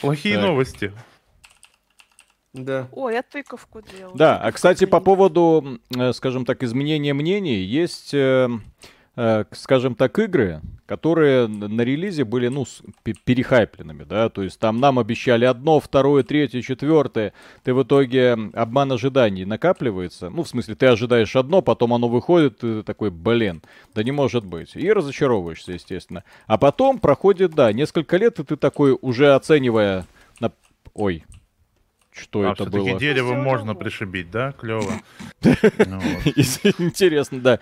плохие 0.00 0.38
новости. 0.38 0.92
Да. 2.52 2.88
О, 2.92 3.10
я 3.10 3.22
тыковку 3.22 3.82
делала. 3.82 4.16
Да, 4.16 4.38
а 4.38 4.50
кстати, 4.52 4.86
по 4.86 5.00
поводу, 5.00 5.78
э, 5.94 6.12
скажем 6.12 6.44
так, 6.46 6.62
изменения 6.62 7.12
мнений, 7.12 7.56
есть, 7.62 8.14
э, 8.14 8.48
скажем 9.52 9.94
так, 9.94 10.18
игры, 10.18 10.60
которые 10.84 11.46
на 11.48 11.80
релизе 11.80 12.24
были, 12.24 12.48
ну, 12.48 12.66
перехайпленными, 13.24 14.04
да, 14.04 14.28
то 14.28 14.42
есть 14.42 14.60
там 14.60 14.78
нам 14.78 14.98
обещали 14.98 15.46
одно, 15.46 15.80
второе, 15.80 16.22
третье, 16.22 16.60
четвертое, 16.60 17.32
ты 17.64 17.72
в 17.72 17.82
итоге 17.82 18.36
обман 18.52 18.92
ожиданий 18.92 19.46
накапливается, 19.46 20.28
ну, 20.28 20.42
в 20.42 20.48
смысле, 20.48 20.74
ты 20.74 20.86
ожидаешь 20.86 21.34
одно, 21.34 21.62
потом 21.62 21.94
оно 21.94 22.08
выходит, 22.08 22.58
ты 22.58 22.82
такой, 22.82 23.10
блин, 23.10 23.62
да 23.94 24.02
не 24.02 24.12
может 24.12 24.44
быть, 24.44 24.76
и 24.76 24.92
разочаровываешься, 24.92 25.72
естественно. 25.72 26.22
А 26.46 26.58
потом 26.58 26.98
проходит, 26.98 27.54
да, 27.54 27.72
несколько 27.72 28.18
лет, 28.18 28.38
и 28.38 28.44
ты 28.44 28.56
такой, 28.56 28.96
уже 29.00 29.34
оценивая, 29.34 30.06
на... 30.40 30.52
ой, 30.92 31.24
что 32.12 32.48
А 32.48 32.52
это 32.52 32.64
было? 32.66 32.98
дерево 32.98 33.34
можно 33.34 33.74
пришибить, 33.74 34.30
да? 34.30 34.52
Клево. 34.52 34.90
Ну 35.86 35.98
вот. 36.00 36.26
Интересно, 36.80 37.40
да. 37.40 37.58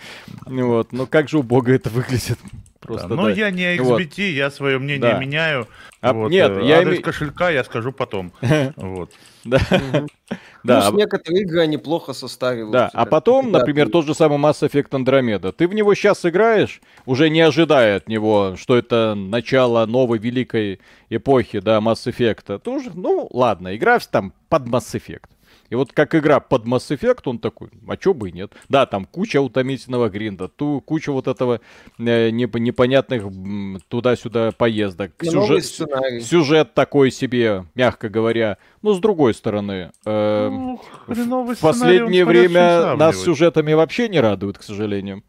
Вот. 0.47 0.93
Но 0.93 1.07
как 1.07 1.29
же 1.29 1.39
убого 1.39 1.69
это 1.71 1.91
выглядит. 1.91 2.39
Просто, 2.81 3.09
Да, 3.09 3.15
Но 3.15 3.25
да. 3.25 3.31
я 3.33 3.51
не 3.51 3.79
Вот. 3.81 3.99
XBT, 4.01 4.31
я 4.33 4.51
свое 4.51 4.79
мнение 4.79 5.13
Да. 5.13 5.19
меняю. 5.19 5.67
А, 6.03 6.13
Вот, 6.13 6.29
нет, 6.31 6.51
э, 6.51 6.67
я 6.67 6.83
име- 6.83 7.01
кошелька 7.01 7.49
я 7.49 7.65
скажу 7.65 7.93
потом. 7.93 8.31
Вот. 8.77 9.11
Да, 9.45 9.59
да, 10.63 10.81
Плюс 10.81 10.89
а- 10.89 10.91
некоторые 10.93 11.43
игры, 11.43 11.61
они 11.61 11.77
плохо 11.79 12.13
состариваются. 12.13 12.73
да. 12.73 12.91
А 12.93 13.07
потом, 13.07 13.51
например, 13.53 13.89
тот 13.91 14.07
же 14.07 14.15
самый 14.15 14.39
Mass 14.39 14.67
Effect 14.69 14.91
Andromeda. 14.91 15.53
Ты 15.53 15.67
в 15.69 15.75
него 15.75 15.95
сейчас 15.95 16.25
играешь, 16.27 16.81
уже 17.07 17.29
не 17.31 17.41
ожидая 17.41 17.97
от 17.97 18.09
него, 18.09 18.57
что 18.59 18.77
это 18.77 19.15
начало 19.15 19.85
новой 19.87 20.19
великой 20.19 20.81
эпохи, 21.11 21.61
да, 21.61 21.79
Mass 21.79 22.07
Effect. 22.07 22.59
Тоже, 22.59 22.91
ну, 22.95 23.29
ладно, 23.33 23.75
игра 23.77 23.99
там 23.99 24.33
под 24.51 24.63
Mass 24.67 24.95
Effect. 24.95 25.25
И 25.75 25.77
вот 25.77 25.93
как 25.93 26.15
игра 26.15 26.39
под 26.39 26.67
Mass 26.67 26.97
Effect, 26.97 27.23
он 27.25 27.41
такой, 27.41 27.69
а 27.89 27.97
чё 27.97 28.15
бы 28.15 28.29
и 28.29 28.33
нет. 28.33 28.53
Да, 28.69 28.87
там 28.87 29.05
куча 29.05 29.41
утомительного 29.41 30.09
гринда, 30.09 30.47
ту, 30.47 30.81
куча 30.81 31.11
вот 31.11 31.27
этого 31.27 31.61
э, 31.99 32.31
неп- 32.31 32.61
непонятных 32.61 33.25
м, 33.25 33.81
туда-сюда 33.89 34.53
поездок. 34.57 35.11
Новый 35.21 35.61
Сюжет, 35.63 36.23
сюжет 36.23 36.75
такой 36.75 37.11
себе, 37.11 37.65
мягко 37.75 38.09
говоря. 38.09 38.59
Но 38.83 38.95
с 38.95 39.01
другой 39.01 39.35
стороны, 39.35 39.91
э, 40.07 40.49
Ну, 40.49 40.81
в 41.09 41.57
последнее 41.61 42.25
время 42.25 42.95
нас 42.95 43.17
сюжетами 43.25 43.73
вообще 43.73 44.09
не 44.09 44.21
радует, 44.21 44.57
к 44.59 44.63
сожалению. 44.63 45.25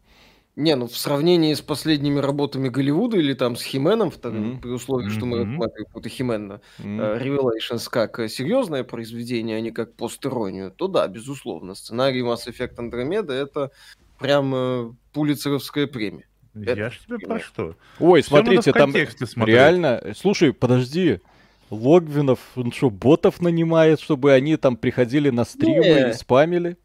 Не, 0.56 0.74
ну 0.74 0.86
в 0.86 0.96
сравнении 0.96 1.52
с 1.52 1.60
последними 1.60 2.18
работами 2.18 2.70
Голливуда 2.70 3.18
или 3.18 3.34
там 3.34 3.56
с 3.56 3.62
Хименом, 3.62 4.10
Мгм. 4.22 4.60
при 4.60 4.70
условии, 4.70 5.10
что 5.10 5.26
мы 5.26 5.44
рассматриваем 5.44 5.84
какой-то 5.84 6.08
Химен 6.08 6.52
М. 6.78 7.00
э, 7.00 7.18
Revelations 7.18 7.86
как 7.90 8.18
э, 8.18 8.28
серьезное 8.30 8.82
произведение, 8.82 9.58
а 9.58 9.60
не 9.60 9.70
как 9.70 9.92
постеронию, 9.94 10.70
то 10.70 10.88
да, 10.88 11.06
безусловно. 11.08 11.74
Сценарий 11.74 12.22
Mass 12.22 12.46
Effect 12.48 12.76
Andromeda 12.76 13.32
это 13.32 13.70
прям 14.18 14.54
э, 14.54 14.92
пулицеровская 15.12 15.86
премия. 15.86 16.26
Я 16.54 16.88
ж 16.90 17.00
тебе 17.06 17.18
про 17.18 17.38
что? 17.38 17.74
Ой, 18.00 18.20
надо 18.20 18.26
смотрите, 18.26 18.72
там 18.72 18.90
смотреть. 18.90 19.46
реально... 19.46 20.02
Слушай, 20.16 20.54
подожди. 20.54 21.20
Логвинов, 21.68 22.38
он 22.54 22.72
что, 22.72 22.88
ботов 22.88 23.42
нанимает, 23.42 24.00
чтобы 24.00 24.32
они 24.32 24.56
там 24.56 24.76
приходили 24.78 25.28
на 25.28 25.44
стримы 25.44 25.84
Не. 25.84 26.10
и 26.10 26.12
спамили? 26.14 26.78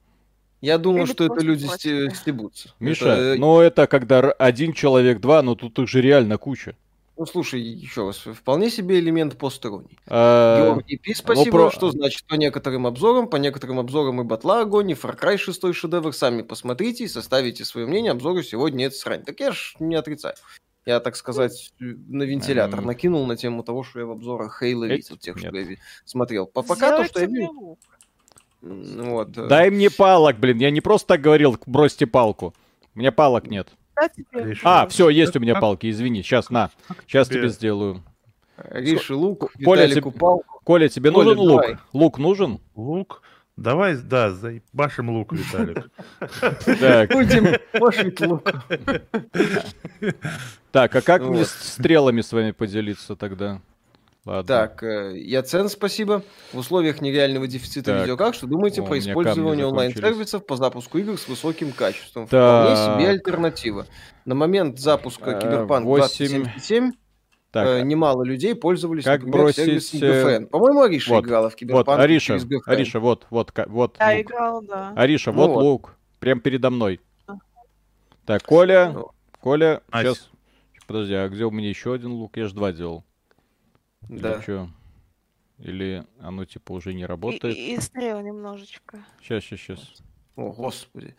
Я 0.62 0.78
думаю, 0.78 1.06
Или 1.06 1.12
что 1.12 1.26
это 1.26 1.43
люди 1.43 1.65
сте- 1.65 2.10
стебутся. 2.13 2.69
Миша, 2.80 3.08
Это, 3.10 3.39
ну 3.41 3.60
это 3.60 3.88
когда 3.88 4.19
один 4.32 4.74
человек, 4.74 5.19
два, 5.19 5.41
но 5.41 5.56
тут 5.56 5.78
их 5.80 5.88
же 5.89 6.02
реально 6.02 6.38
куча. 6.38 6.76
ну 7.17 7.26
слушай, 7.26 7.60
еще 7.60 8.06
раз, 8.08 8.17
вполне 8.19 8.69
себе 8.69 9.00
элемент 9.00 9.38
постеронии. 9.38 9.97
А, 10.08 10.65
Георгий 10.65 10.97
Пи, 10.97 11.13
спасибо, 11.15 11.52
про- 11.52 11.71
что 11.71 11.89
значит 11.91 12.26
по 12.28 12.36
некоторым 12.36 12.86
обзорам, 12.88 13.28
по 13.28 13.38
некоторым 13.38 13.80
обзорам 13.80 14.21
и 14.21 14.24
Батла 14.24 14.62
Огонь, 14.62 14.91
и 14.91 14.93
Far 14.93 15.19
Cry 15.19 15.38
6 15.38 15.74
шедевр, 15.74 16.13
сами 16.13 16.41
посмотрите 16.43 17.04
и 17.06 17.08
составите 17.08 17.65
свое 17.65 17.88
мнение, 17.88 18.12
обзоры 18.12 18.43
сегодня 18.43 18.86
это 18.88 18.95
срань. 18.95 19.24
Так 19.24 19.39
я 19.39 19.52
ж 19.52 19.76
не 19.80 19.95
отрицаю. 19.95 20.36
Я, 20.86 21.00
так 21.00 21.15
сказать, 21.15 21.74
на 21.80 22.24
вентилятор 22.24 22.82
накинул 22.82 23.26
на 23.28 23.36
тему 23.38 23.62
того, 23.63 23.84
что 23.84 24.00
я 24.00 24.06
в 24.08 24.12
обзорах 24.12 24.60
Хейла 24.60 24.86
видел, 24.86 25.15
тех, 25.17 25.36
нет. 25.36 25.47
что 25.50 25.58
я 25.58 25.78
смотрел. 26.06 26.47
По 26.47 26.63
пока 26.63 26.97
то, 26.97 27.06
что 27.06 27.19
я 27.19 27.26
Сделайте 27.28 27.28
мне 27.28 27.39
видел, 27.47 27.60
лук. 27.69 27.80
м, 27.84 27.97
вот. 28.62 29.38
э, 29.38 29.47
Дай 29.47 29.69
мне 29.69 29.89
палок, 29.89 30.38
блин, 30.38 30.58
я 30.60 30.71
не 30.71 30.82
просто 30.82 31.08
так 31.10 31.21
говорил, 31.21 31.58
бросьте 31.65 32.06
палку. 32.08 32.54
У 32.95 33.00
меня 33.00 33.12
палок 33.12 33.47
нет. 33.47 33.69
А, 34.63 34.88
все, 34.88 35.10
есть 35.10 35.36
у 35.36 35.39
меня 35.39 35.56
палки, 35.60 35.89
извини. 35.89 36.24
Сейчас, 36.24 36.50
на. 36.50 36.69
Сейчас 37.08 37.28
тебе? 37.28 37.50
сделаю. 37.50 38.04
Риши 38.69 39.15
лук, 39.15 39.52
Коля, 39.63 39.88
тебе- 39.89 40.12
палку. 40.12 40.62
Коля, 40.63 40.88
тебе 40.89 41.12
Коля, 41.12 41.26
нужен 41.30 41.39
лук? 41.39 41.62
давай. 41.62 41.78
Лук 41.93 42.17
нужен? 42.19 42.60
Лук. 42.76 43.21
Давай, 43.58 43.95
да, 43.97 44.32
заебашим 44.32 45.10
лук, 45.10 45.34
Виталик. 45.34 45.89
Так, 46.80 47.12
Будем 47.12 47.58
пошить 47.80 48.19
лук. 48.21 48.50
так, 50.71 50.95
а 50.95 51.02
как 51.02 51.21
мне 51.24 51.45
стрелами 51.45 52.21
с 52.21 52.32
вами 52.32 52.52
поделиться 52.52 53.15
тогда? 53.15 53.62
Ладно. 54.23 54.43
Так, 54.43 54.84
э, 54.84 55.17
Яцен, 55.17 55.67
спасибо. 55.67 56.21
В 56.53 56.57
условиях 56.60 57.01
нереального 57.01 57.47
дефицита 57.47 57.91
Так. 57.91 58.01
видеокарт, 58.03 58.36
что 58.36 58.45
думаете 58.45 58.81
О, 58.81 58.86
про 58.86 58.99
использование 58.99 59.65
онлайн-сервисов 59.65 60.45
по 60.45 60.55
запуску 60.57 60.99
игр 60.99 61.17
с 61.17 61.27
высоким 61.27 61.71
качеством? 61.71 62.27
Так. 62.27 62.75
Вполне 62.77 62.99
себе 62.99 63.10
альтернатива. 63.10 63.88
На 64.25 64.36
момент 64.36 64.77
запуска 64.79 65.31
Э, 65.31 65.41
Киберпанк 65.41 65.86
восемь. 65.88 66.27
2077 66.27 66.91
Так, 67.49 67.67
э, 67.67 67.81
немало 67.81 68.21
людей 68.23 68.53
пользовались, 68.53 69.05
как 69.05 69.21
например, 69.23 69.39
бросить, 69.41 69.65
сервисом 69.65 69.99
э, 70.03 70.23
GFN. 70.23 70.45
По-моему, 70.47 70.81
Ариша 70.84 71.10
вот, 71.13 71.25
играла 71.25 71.49
в 71.49 71.53
вот, 71.53 71.60
Киберпанк 71.60 71.99
Ариша, 71.99 72.25
через 72.39 72.45
GFN. 72.45 72.60
Ариша, 72.67 72.99
вот, 72.99 73.25
вот, 73.31 73.51
вот 73.67 73.95
Я 73.99 74.13
лук. 74.17 74.21
играл, 74.21 74.62
да. 74.62 74.93
Ариша, 74.95 75.31
Ну 75.31 75.38
вот 75.39 75.47
вот. 75.49 75.63
лук. 75.63 75.95
Прям 76.19 76.39
передо 76.41 76.69
мной. 76.69 77.01
Так, 78.27 78.43
Коля, 78.43 78.91
Ну, 78.93 79.07
Коля, 79.41 79.81
Ась. 79.91 80.03
сейчас. 80.05 80.29
Подожди, 80.86 81.15
а 81.15 81.27
где 81.27 81.43
у 81.43 81.49
меня 81.51 81.69
еще 81.69 81.93
один 81.95 82.12
лук? 82.12 82.38
Я 82.38 82.45
же 82.47 82.53
два 82.53 82.71
делал. 82.71 83.03
Или 84.09 84.19
Да. 84.19 84.41
чё? 84.45 84.69
Или 85.59 86.03
оно 86.19 86.45
типа 86.45 86.71
уже 86.73 86.93
не 86.93 87.05
работает? 87.05 87.55
и, 87.55 87.75
и 87.75 87.79
стрел 87.79 88.19
немножечко. 88.21 88.99
Сейчас, 89.21 89.43
сейчас, 89.43 89.59
сейчас. 89.59 89.79
О, 90.35 90.51
господи. 90.51 91.15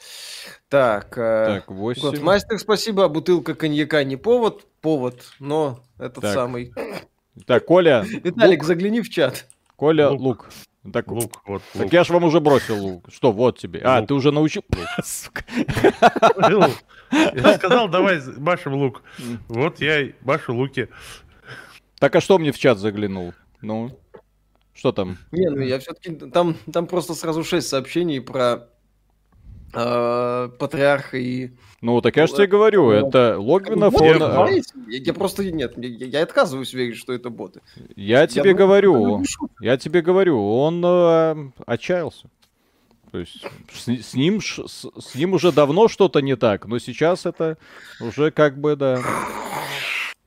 Так, 0.68 1.16
э, 1.18 1.61
Так, 1.61 1.71
8. 1.71 2.03
Годмастер, 2.03 2.59
спасибо. 2.59 3.05
А 3.05 3.09
бутылка 3.09 3.55
коньяка 3.55 4.03
не 4.05 4.16
повод? 4.16 4.66
Повод, 4.81 5.23
но 5.38 5.81
этот 5.99 6.23
Так. 6.23 6.35
самый. 6.35 6.73
Так, 7.47 7.64
Коля, 7.66 8.03
Виталик, 8.03 8.61
лук. 8.61 8.66
загляни 8.66 9.01
в 9.01 9.09
чат. 9.11 9.47
Коля, 9.77 10.11
Лук. 10.11 10.21
лук. 10.21 10.49
Так, 10.92 11.07
Лук, 11.12 11.42
вот, 11.47 11.62
так 11.75 11.83
лук. 11.85 11.92
я 11.92 12.03
ж 12.03 12.11
вам 12.11 12.25
уже 12.25 12.40
бросил 12.40 12.77
лук. 12.85 13.09
Что, 13.12 13.31
вот 13.31 13.59
тебе. 13.59 13.81
А, 13.85 14.01
Лук. 14.01 14.09
ты 14.09 14.14
уже 14.14 14.33
научил? 14.33 14.64
Сука. 15.05 15.45
Я 17.12 17.55
сказал, 17.55 17.88
давай 17.90 18.21
башим 18.38 18.75
лук. 18.75 19.03
Вот 19.49 19.81
я 19.81 20.01
и 20.01 20.12
башу 20.23 20.55
луки. 20.57 20.88
Так, 22.03 22.17
а 22.17 22.21
что 22.21 22.37
мне 22.37 22.51
в 22.51 22.59
чат 22.59 22.81
заглянул? 22.81 23.33
Ну, 23.61 23.93
что 24.75 24.91
там? 24.91 25.19
Не, 25.31 25.49
ну 25.49 25.61
я 25.61 25.79
все-таки 25.79 26.12
там, 26.12 26.57
там 26.73 26.88
просто 26.88 27.15
сразу 27.15 27.45
шесть 27.45 27.69
сообщений 27.69 28.21
про 28.21 28.67
э, 29.73 30.49
патриарха 30.59 31.17
и. 31.17 31.51
Ну, 31.81 32.01
так 32.01 32.17
я 32.17 32.27
же 32.27 32.33
Ну, 32.33 32.38
тебе 32.38 32.49
говорю, 32.49 32.87
ну, 32.87 32.91
это 32.91 33.38
Логвинов, 33.38 33.95
он... 33.95 34.05
я- 34.05 34.17
а, 34.17 34.51
я, 34.51 34.62
я 34.88 35.15
просто 35.15 35.49
нет, 35.49 35.75
я, 35.77 36.07
я 36.07 36.23
отказываюсь 36.25 36.73
верить, 36.73 36.97
что 36.97 37.12
это 37.12 37.31
боты. 37.31 37.61
Я 37.95 38.27
тебе 38.27 38.51
думаю, 38.51 38.57
говорю, 38.57 39.25
шутка. 39.25 39.65
я 39.65 39.77
тебе 39.77 40.03
говорю, 40.03 40.45
он 40.45 40.85
э, 40.85 41.51
отчаялся. 41.67 42.29
То 43.12 43.19
есть 43.21 43.47
с, 43.73 43.88
с 43.88 44.15
ним 44.15 44.41
с, 44.41 44.59
с 44.67 45.15
ним 45.15 45.35
уже 45.35 45.53
давно 45.53 45.87
что-то 45.87 46.21
не 46.21 46.35
так, 46.35 46.67
но 46.67 46.81
сейчас 46.81 47.27
это 47.27 47.59
уже 48.01 48.33
как 48.33 48.59
бы 48.59 48.75
да. 48.75 49.01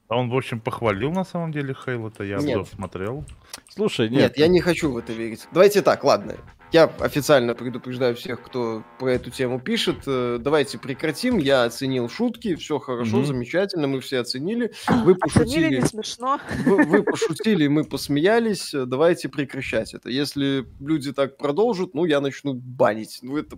А 0.08 0.18
он, 0.18 0.30
в 0.30 0.36
общем, 0.38 0.60
похвалил 0.60 1.12
на 1.12 1.24
самом 1.26 1.52
деле 1.52 1.74
Хейла-то, 1.74 2.24
я 2.24 2.38
Нет. 2.38 2.58
обзор 2.58 2.68
смотрел. 2.68 3.26
Слушай, 3.70 4.10
Нет. 4.10 4.20
нет, 4.22 4.38
я 4.38 4.48
не 4.48 4.62
хочу 4.62 4.92
в 4.92 4.98
это 4.98 5.14
верить. 5.14 5.48
Давайте 5.52 5.82
так, 5.82 6.04
ладно. 6.04 6.36
Я 6.72 6.86
официально 7.00 7.54
предупреждаю 7.56 8.16
всех, 8.16 8.42
кто 8.42 8.84
про 9.00 9.14
эту 9.14 9.32
тему 9.32 9.60
пишет. 9.60 9.98
э, 10.08 10.38
Давайте 10.42 10.78
прекратим. 10.78 11.38
Я 11.38 11.64
оценил 11.64 12.10
шутки, 12.10 12.56
все 12.56 12.80
хорошо, 12.80 13.18
Мгм. 13.18 13.26
замечательно, 13.26 13.88
мы 13.88 14.02
все 14.02 14.20
оценили. 14.20 14.72
Вы 15.06 15.14
Оценили 15.22 15.70
пошутили. 15.70 15.76
не 15.80 15.86
смешно. 15.88 16.40
Вы, 16.66 16.84
вы 16.84 17.04
пошутили, 17.04 17.68
мы 17.68 17.84
посмеялись. 17.86 18.72
Давайте 18.74 19.30
прекращать 19.30 19.94
это. 19.94 20.10
Если 20.10 20.66
люди 20.80 21.14
так 21.14 21.38
продолжат, 21.38 21.94
ну, 21.94 22.06
я 22.06 22.20
начну 22.20 22.54
банить. 22.54 23.20
Ну, 23.22 23.38
это... 23.38 23.58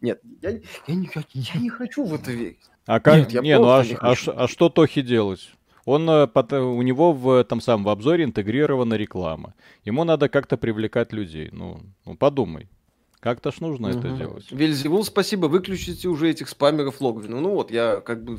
Нет, 0.00 0.20
я, 0.40 0.50
я, 0.50 0.94
не, 0.94 1.10
я, 1.34 1.60
не 1.60 1.68
хочу 1.68 2.04
в 2.04 2.14
это 2.14 2.32
верить. 2.32 2.60
а 2.86 2.98
как, 3.00 3.16
нет, 3.18 3.32
я 3.32 3.40
не, 3.42 3.58
ну 3.58 3.68
а, 3.70 3.84
не 3.84 3.94
а 4.00 4.14
а 4.36 4.48
что 4.48 4.68
Тохи 4.70 5.02
делать? 5.02 5.52
Он, 5.86 6.08
э, 6.08 6.26
у 6.60 6.82
него 6.82 7.12
в 7.12 7.44
там 7.44 7.60
самом 7.60 7.84
в 7.84 7.88
обзоре 7.88 8.24
интегрирована 8.24 8.94
реклама. 8.94 9.54
Ему 9.84 10.04
надо 10.04 10.28
как-то 10.28 10.56
привлекать 10.56 11.12
людей. 11.12 11.50
Ну, 11.52 11.80
ну 12.06 12.16
подумай. 12.16 12.68
Как-то 13.20 13.50
ж 13.52 13.60
нужно 13.60 13.88
это 13.88 14.08
Мгм. 14.08 14.18
делать. 14.18 14.50
Вельзевул, 14.50 15.04
спасибо. 15.04 15.46
Выключите 15.46 16.08
уже 16.08 16.30
этих 16.30 16.48
спамеров 16.48 17.00
Логвину. 17.00 17.40
Ну 17.40 17.50
вот, 17.50 17.70
я 17.70 18.00
как 18.00 18.22
бы 18.22 18.38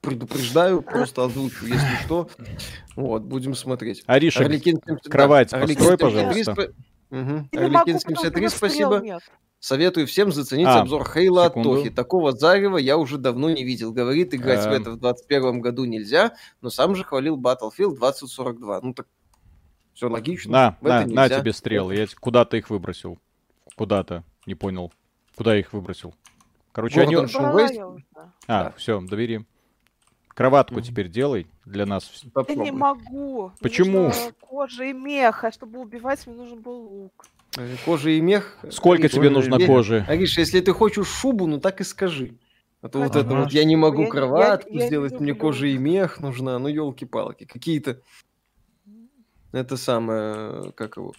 предупреждаю, 0.00 0.82
просто 0.82 1.24
озвучу, 1.24 1.66
если 1.66 2.04
что. 2.04 2.28
Вот, 2.96 3.22
будем 3.22 3.54
смотреть. 3.54 4.02
Ариша, 4.06 4.44
Арлекин 4.44 4.80
70 4.84 5.10
кровать 5.10 5.50
да, 5.50 5.58
Арлекин 5.58 5.86
построй, 5.88 6.10
73 6.12 6.44
пожалуйста. 6.44 6.52
что 6.52 8.22
73, 8.22 8.36
у 8.36 8.40
меня 8.40 8.50
стрел 8.50 8.50
спасибо. 8.50 9.00
нет. 9.00 9.22
Советую 9.60 10.06
всем 10.06 10.30
заценить 10.30 10.68
А, 10.68 10.80
обзор 10.80 11.04
Хейла 11.12 11.46
от. 11.46 11.54
Тохи. 11.54 11.90
Такого 11.90 12.32
зарева 12.32 12.76
я 12.76 12.96
уже 12.96 13.18
давно 13.18 13.50
не 13.50 13.64
видел. 13.64 13.92
Говорит, 13.92 14.32
играть 14.34 14.60
в 14.64 14.68
Эм. 14.68 14.82
это 14.82 14.90
в 14.92 14.98
21 14.98 15.60
году 15.60 15.84
нельзя, 15.84 16.34
но 16.60 16.70
сам 16.70 16.94
же 16.94 17.02
хвалил 17.02 17.36
Battlefield 17.36 17.96
2042. 17.98 18.80
Ну 18.82 18.94
так, 18.94 19.06
все 19.94 20.08
логично. 20.08 20.52
на, 20.52 20.76
В 20.80 20.84
на, 20.84 21.06
на 21.06 21.28
тебе 21.28 21.52
стрелы. 21.52 21.96
Я 21.96 22.06
куда-то 22.20 22.56
их 22.56 22.70
выбросил. 22.70 23.18
Куда-то, 23.74 24.22
не 24.46 24.54
понял. 24.54 24.92
Куда 25.34 25.54
я 25.54 25.60
их 25.60 25.72
выбросил? 25.72 26.14
Короче, 26.72 27.00
они... 27.00 27.16
Вейст? 27.16 27.34
я 27.74 27.88
уже. 27.88 28.04
А, 28.14 28.64
Да. 28.64 28.74
все, 28.76 29.00
добери. 29.00 29.44
Кроватку 30.28 30.80
теперь 30.80 31.08
делай 31.08 31.48
для 31.64 31.84
нас. 31.84 32.08
Я 32.46 32.54
не 32.54 32.70
могу. 32.70 33.46
Мне 33.48 33.52
Почему? 33.60 34.02
нужна 34.04 34.30
кожа 34.40 34.84
и 34.84 34.92
мех, 34.92 35.42
а 35.42 35.50
чтобы 35.50 35.80
убивать, 35.80 36.24
мне 36.28 36.36
нужен 36.36 36.60
был 36.62 36.80
лук. 36.80 37.26
Э, 37.56 37.76
Кожа 37.84 38.10
и 38.10 38.20
мех. 38.20 38.56
Сколько 38.70 39.04
Ариша, 39.04 39.16
тебе 39.16 39.30
нужно 39.30 39.56
не- 39.56 39.66
кожи? 39.66 40.04
Ариша, 40.08 40.40
если 40.40 40.60
ты 40.60 40.72
хочешь 40.72 41.08
шубу, 41.08 41.46
ну 41.46 41.58
так 41.60 41.80
и 41.80 41.84
скажи. 41.84 42.34
А 42.82 42.88
то 42.88 42.98
вот 43.00 43.10
Ага. 43.10 43.20
это 43.20 43.34
вот 43.36 43.52
я 43.52 43.64
не 43.64 43.74
могу 43.76 44.02
Я- 44.02 44.06
я- 44.06 44.10
кроватку 44.12 44.70
я 44.72 44.80
не 44.82 44.86
сделать, 44.86 45.12
мне 45.12 45.30
люблю. 45.30 45.40
кожа 45.40 45.66
и 45.66 45.76
мех 45.78 46.20
нужна, 46.20 46.58
ну 46.58 46.68
елки-палки, 46.68 47.44
какие-то 47.44 48.00
это 49.52 49.76
самое, 49.76 50.72
как 50.72 50.96
его, 50.96 51.12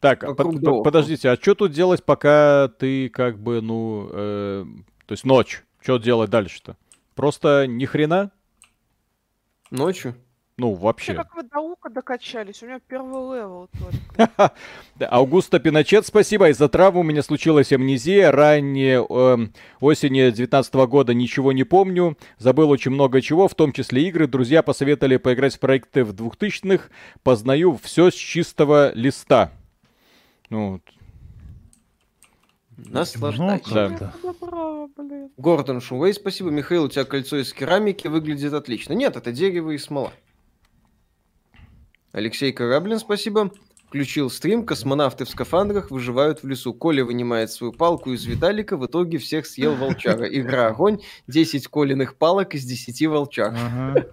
Так, 0.00 0.24
а 0.24 0.34
под- 0.34 0.62
под- 0.64 0.84
подождите, 0.84 1.28
а 1.28 1.36
что 1.36 1.54
тут 1.54 1.72
делать, 1.72 2.02
пока 2.04 2.68
ты 2.78 3.08
как 3.10 3.38
бы, 3.38 3.60
ну, 3.60 4.08
э, 4.10 4.64
то 5.06 5.12
есть 5.12 5.24
ночь, 5.24 5.62
что 5.82 5.98
делать 5.98 6.30
дальше-то? 6.30 6.76
Просто 7.14 7.66
ни 7.66 7.84
хрена? 7.84 8.30
ночью. 9.70 10.14
Ну, 10.58 10.74
Вообще, 10.74 11.14
как 11.14 11.34
вы 11.34 11.44
до 11.44 11.60
лука 11.60 11.88
докачались? 11.88 12.62
У 12.62 12.66
меня 12.66 12.78
первый 12.86 13.36
левел 13.36 13.68
только. 13.78 14.52
Да, 14.96 15.08
Аугуста 15.08 15.58
Пиночет, 15.58 16.06
спасибо. 16.06 16.50
Из-за 16.50 16.68
травмы 16.68 17.00
у 17.00 17.02
меня 17.02 17.22
случилась 17.22 17.72
амнезия. 17.72 18.30
Ранее 18.30 19.04
эм, 19.08 19.54
осени 19.80 20.30
19 20.30 20.74
года 20.74 21.14
ничего 21.14 21.52
не 21.52 21.64
помню. 21.64 22.18
Забыл 22.38 22.68
очень 22.68 22.90
много 22.90 23.22
чего, 23.22 23.48
в 23.48 23.54
том 23.54 23.72
числе 23.72 24.06
игры. 24.08 24.26
Друзья 24.26 24.62
посоветовали 24.62 25.16
поиграть 25.16 25.56
в 25.56 25.58
проекты 25.58 26.04
в 26.04 26.12
2000-х. 26.12 26.90
Познаю 27.22 27.78
все 27.82 28.10
с 28.10 28.14
чистого 28.14 28.92
листа. 28.94 29.52
Ну, 30.50 30.72
вот. 30.72 30.82
Да. 33.98 34.12
Блин. 34.96 35.30
Гордон 35.38 35.80
Шувей, 35.80 36.12
спасибо. 36.12 36.50
Михаил, 36.50 36.84
у 36.84 36.88
тебя 36.88 37.04
кольцо 37.04 37.38
из 37.38 37.52
керамики 37.52 38.06
выглядит 38.08 38.52
отлично. 38.52 38.92
Нет, 38.92 39.16
это 39.16 39.32
дерево 39.32 39.70
и 39.70 39.78
смола. 39.78 40.12
Алексей 42.12 42.52
Кораблин, 42.52 42.98
спасибо. 42.98 43.50
Включил 43.86 44.30
стрим, 44.30 44.64
космонавты 44.64 45.26
в 45.26 45.28
скафандрах 45.28 45.90
выживают 45.90 46.42
в 46.42 46.48
лесу. 46.48 46.72
Коля 46.72 47.04
вынимает 47.04 47.50
свою 47.50 47.74
палку 47.74 48.12
из 48.12 48.24
Виталика, 48.24 48.78
в 48.78 48.86
итоге 48.86 49.18
всех 49.18 49.44
съел 49.44 49.74
волчара. 49.74 50.26
Игра 50.26 50.68
огонь, 50.68 51.00
10 51.26 51.68
Колиных 51.68 52.16
палок 52.16 52.54
из 52.54 52.64
10 52.64 53.06
волчар. 53.08 53.54
Ага. 53.54 54.06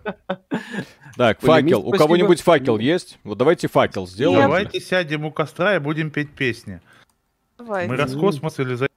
Так, 1.16 1.40
факел. 1.40 1.86
У 1.88 1.92
кого-нибудь 1.92 2.42
факел 2.42 2.78
есть? 2.78 3.20
Вот 3.24 3.38
давайте 3.38 3.70
факел 3.70 4.06
сделаем. 4.06 4.42
Давайте 4.42 4.82
сядем 4.82 5.24
у 5.26 5.32
костра 5.32 5.76
и 5.76 5.80
будем 5.80 6.12
петь 6.12 6.32
песни. 6.32 6.82
Давай. 7.58 7.88
Мы 7.88 7.96
раз 7.96 8.14
в 8.14 8.20
космос 8.20 8.60
или 8.60 8.74
за... 8.74 8.88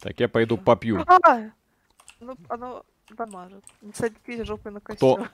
Так, 0.00 0.18
я 0.18 0.28
пойду 0.28 0.58
попью. 0.58 1.04
А! 1.06 1.50
Ну, 2.18 2.36
оно 2.48 2.84
дамажит. 3.16 3.64
Не 3.80 3.92
садитесь 3.92 4.46
жопой 4.46 4.72
на 4.72 4.80
костер. 4.80 5.30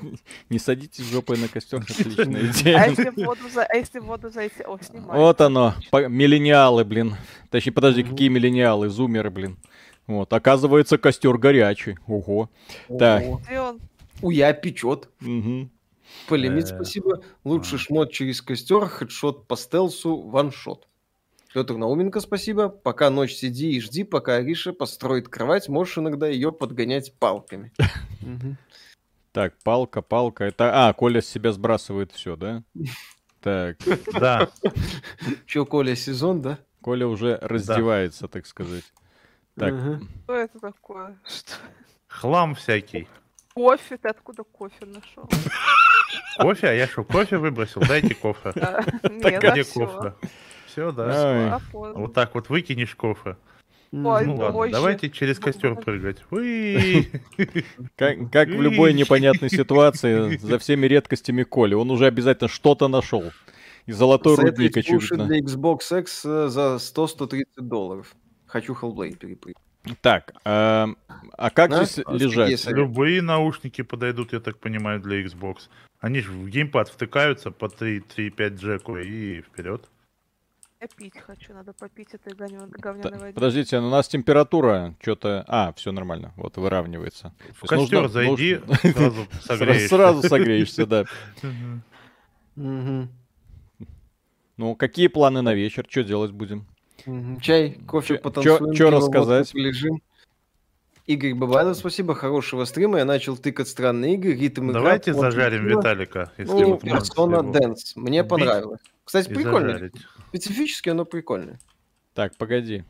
Не 0.50 0.58
садитесь 0.58 1.04
жопой 1.04 1.38
на 1.38 1.48
костер, 1.48 1.80
отличная 1.88 2.42
А 2.42 2.46
идея. 2.46 2.86
если 2.88 3.10
в 3.10 3.16
воду, 3.24 3.48
за... 3.52 3.64
а 3.64 3.76
если 3.76 3.98
в 3.98 4.04
воду 4.04 4.30
зайти? 4.30 4.62
О, 4.62 4.78
снимай. 4.80 5.18
Вот 5.18 5.40
оно, 5.40 5.74
миллениалы, 5.92 6.84
блин. 6.84 7.16
Точнее, 7.50 7.72
подожди, 7.72 8.02
какие 8.02 8.28
миллениалы, 8.28 8.88
зумеры, 8.88 9.30
блин. 9.30 9.56
Вот, 10.06 10.32
оказывается, 10.32 10.98
костер 10.98 11.36
горячий. 11.38 11.98
Ого. 12.06 12.50
Так. 12.98 13.24
Уя 14.22 14.52
печет. 14.52 15.08
Мгм. 15.20 15.70
Полемит, 16.28 16.64
Э, 16.64 16.76
спасибо. 16.76 17.22
Лучший 17.44 17.78
шмот 17.78 18.12
через 18.12 18.40
костер, 18.40 18.86
хедшот 18.86 19.46
по 19.48 19.56
стелсу, 19.56 20.16
ваншот. 20.16 20.86
Петр 21.56 21.78
Науменко, 21.78 22.20
спасибо. 22.20 22.68
Пока 22.68 23.08
ночь 23.08 23.32
сиди 23.32 23.70
и 23.70 23.80
жди, 23.80 24.04
пока 24.04 24.34
Ариша 24.34 24.74
построит 24.74 25.30
кровать, 25.30 25.70
можешь 25.70 25.96
иногда 25.96 26.28
ее 26.28 26.52
подгонять 26.52 27.18
палками. 27.18 27.72
Так, 29.32 29.54
палка, 29.64 30.00
палка. 30.00 30.44
Это. 30.44 30.88
А, 30.88 30.92
Коля 30.94 31.20
с 31.20 31.26
себя 31.26 31.52
сбрасывает 31.52 32.12
все, 32.12 32.36
да? 32.36 32.62
Так, 33.40 33.78
Да. 34.12 34.50
Че, 35.46 35.64
Коля, 35.64 35.96
сезон, 35.96 36.42
да? 36.42 36.58
Коля 36.82 37.06
уже 37.06 37.38
раздевается, 37.40 38.28
так 38.28 38.46
сказать. 38.46 38.84
Так. 39.54 39.74
Что 40.24 40.34
это 40.34 40.58
такое? 40.58 41.18
Что? 41.26 41.52
Хлам 42.06 42.54
всякий. 42.54 43.08
Кофе? 43.54 43.96
Ты 43.96 44.08
откуда 44.08 44.42
кофе 44.42 44.84
нашел? 44.84 45.26
Кофе? 46.38 46.68
А 46.68 46.72
я 46.72 46.86
что, 46.86 47.02
кофе 47.04 47.38
выбросил? 47.38 47.80
Дайте 47.80 48.14
кофе. 48.14 48.52
Нет, 49.04 49.40
где 49.40 49.62
а 49.62 49.64
кофе? 49.64 50.14
Все, 50.76 50.92
да. 50.92 51.54
Ай. 51.54 51.60
Вот 51.72 52.12
так 52.12 52.34
вот 52.34 52.50
выкинешь 52.50 52.94
кофе. 52.94 53.38
Ой, 53.92 54.26
Ну 54.26 54.36
ладно, 54.36 54.68
давайте 54.70 55.08
через 55.08 55.38
костер 55.38 55.74
прыгать. 55.74 56.18
Уи! 56.30 57.08
как, 57.96 58.30
как 58.30 58.48
в 58.48 58.60
любой 58.60 58.92
непонятной 58.92 59.48
ситуации, 59.48 60.36
за 60.36 60.58
всеми 60.58 60.86
редкостями 60.86 61.44
Коли, 61.44 61.72
он 61.72 61.90
уже 61.90 62.04
обязательно 62.04 62.48
что-то 62.48 62.88
нашел. 62.88 63.24
И 63.86 63.92
золотой 63.92 64.36
Советую 64.36 64.66
рудник, 64.66 64.76
очевидно. 64.76 65.24
для 65.24 65.40
Xbox 65.40 65.98
X 65.98 66.26
э, 66.26 66.48
за 66.48 66.76
100-130 66.76 67.44
долларов. 67.56 68.14
Хочу 68.44 68.74
Hellblade 68.74 69.16
перепрыгнуть. 69.16 69.56
Так, 70.02 70.34
а, 70.44 70.88
а 71.38 71.50
как 71.50 71.70
Да? 71.70 71.84
здесь 71.84 72.04
А, 72.04 72.12
лежать? 72.12 72.66
Любые 72.66 73.22
наушники 73.22 73.80
подойдут, 73.80 74.34
я 74.34 74.40
так 74.40 74.58
понимаю, 74.58 75.00
для 75.00 75.24
Xbox. 75.24 75.70
Они 76.00 76.20
же 76.20 76.32
в 76.32 76.48
геймпад 76.50 76.90
втыкаются 76.90 77.50
по 77.50 77.66
3-5 77.66 78.56
джеку 78.56 78.98
и 78.98 79.40
вперед. 79.40 79.88
Я 80.80 80.88
пить 80.88 81.18
хочу, 81.18 81.54
надо 81.54 81.72
попить 81.72 82.08
этой 82.12 82.34
говняной 82.34 83.18
воды. 83.18 83.32
Подождите, 83.32 83.78
у 83.78 83.88
нас 83.88 84.08
температура 84.08 84.94
что-то... 85.00 85.42
А, 85.48 85.72
все 85.72 85.90
нормально, 85.90 86.32
вот 86.36 86.58
выравнивается. 86.58 87.32
В 87.54 87.62
есть 87.62 87.72
нужно- 87.72 88.02
костер 88.02 88.08
зайди, 88.08 88.56
нужно- 88.56 88.76
сразу 88.92 89.22
Сра- 89.22 89.40
согреешься. 89.56 89.88
Сразу 89.88 90.28
согреешься, 90.28 90.86
да. 90.86 91.04
Ну, 94.56 94.74
какие 94.74 95.08
планы 95.08 95.42
на 95.42 95.54
вечер? 95.54 95.86
Что 95.88 96.02
делать 96.04 96.32
будем? 96.32 96.66
Чай, 97.40 97.78
кофе, 97.86 98.18
потанцуем. 98.18 98.74
пиво, 98.74 98.90
рассказать? 98.90 99.52
Полежим. 99.52 100.02
Игорь 101.06 101.34
Бабайлов, 101.34 101.76
спасибо, 101.76 102.14
хорошего 102.16 102.64
стрима. 102.64 102.98
Я 102.98 103.04
начал 103.04 103.36
тыкать 103.36 103.68
странные 103.68 104.14
игры, 104.14 104.32
ритм 104.34 104.70
игра. 104.70 104.80
Давайте 104.80 105.12
плоть 105.12 105.22
зажарим 105.32 105.66
пива. 105.68 105.78
Виталика, 105.78 106.32
если 106.36 106.52
Ну, 106.52 106.76
Persona 106.78 107.38
его 107.38 107.52
Dance. 107.52 107.78
Мне 107.94 108.22
убить 108.22 108.30
понравилось. 108.30 108.80
Кстати, 109.04 109.28
прикольно. 109.28 109.72
зажарить. 109.74 109.94
Специфически 110.28 110.88
оно 110.88 111.04
прикольное. 111.04 111.60
Так, 112.14 112.36
погоди. 112.36 112.84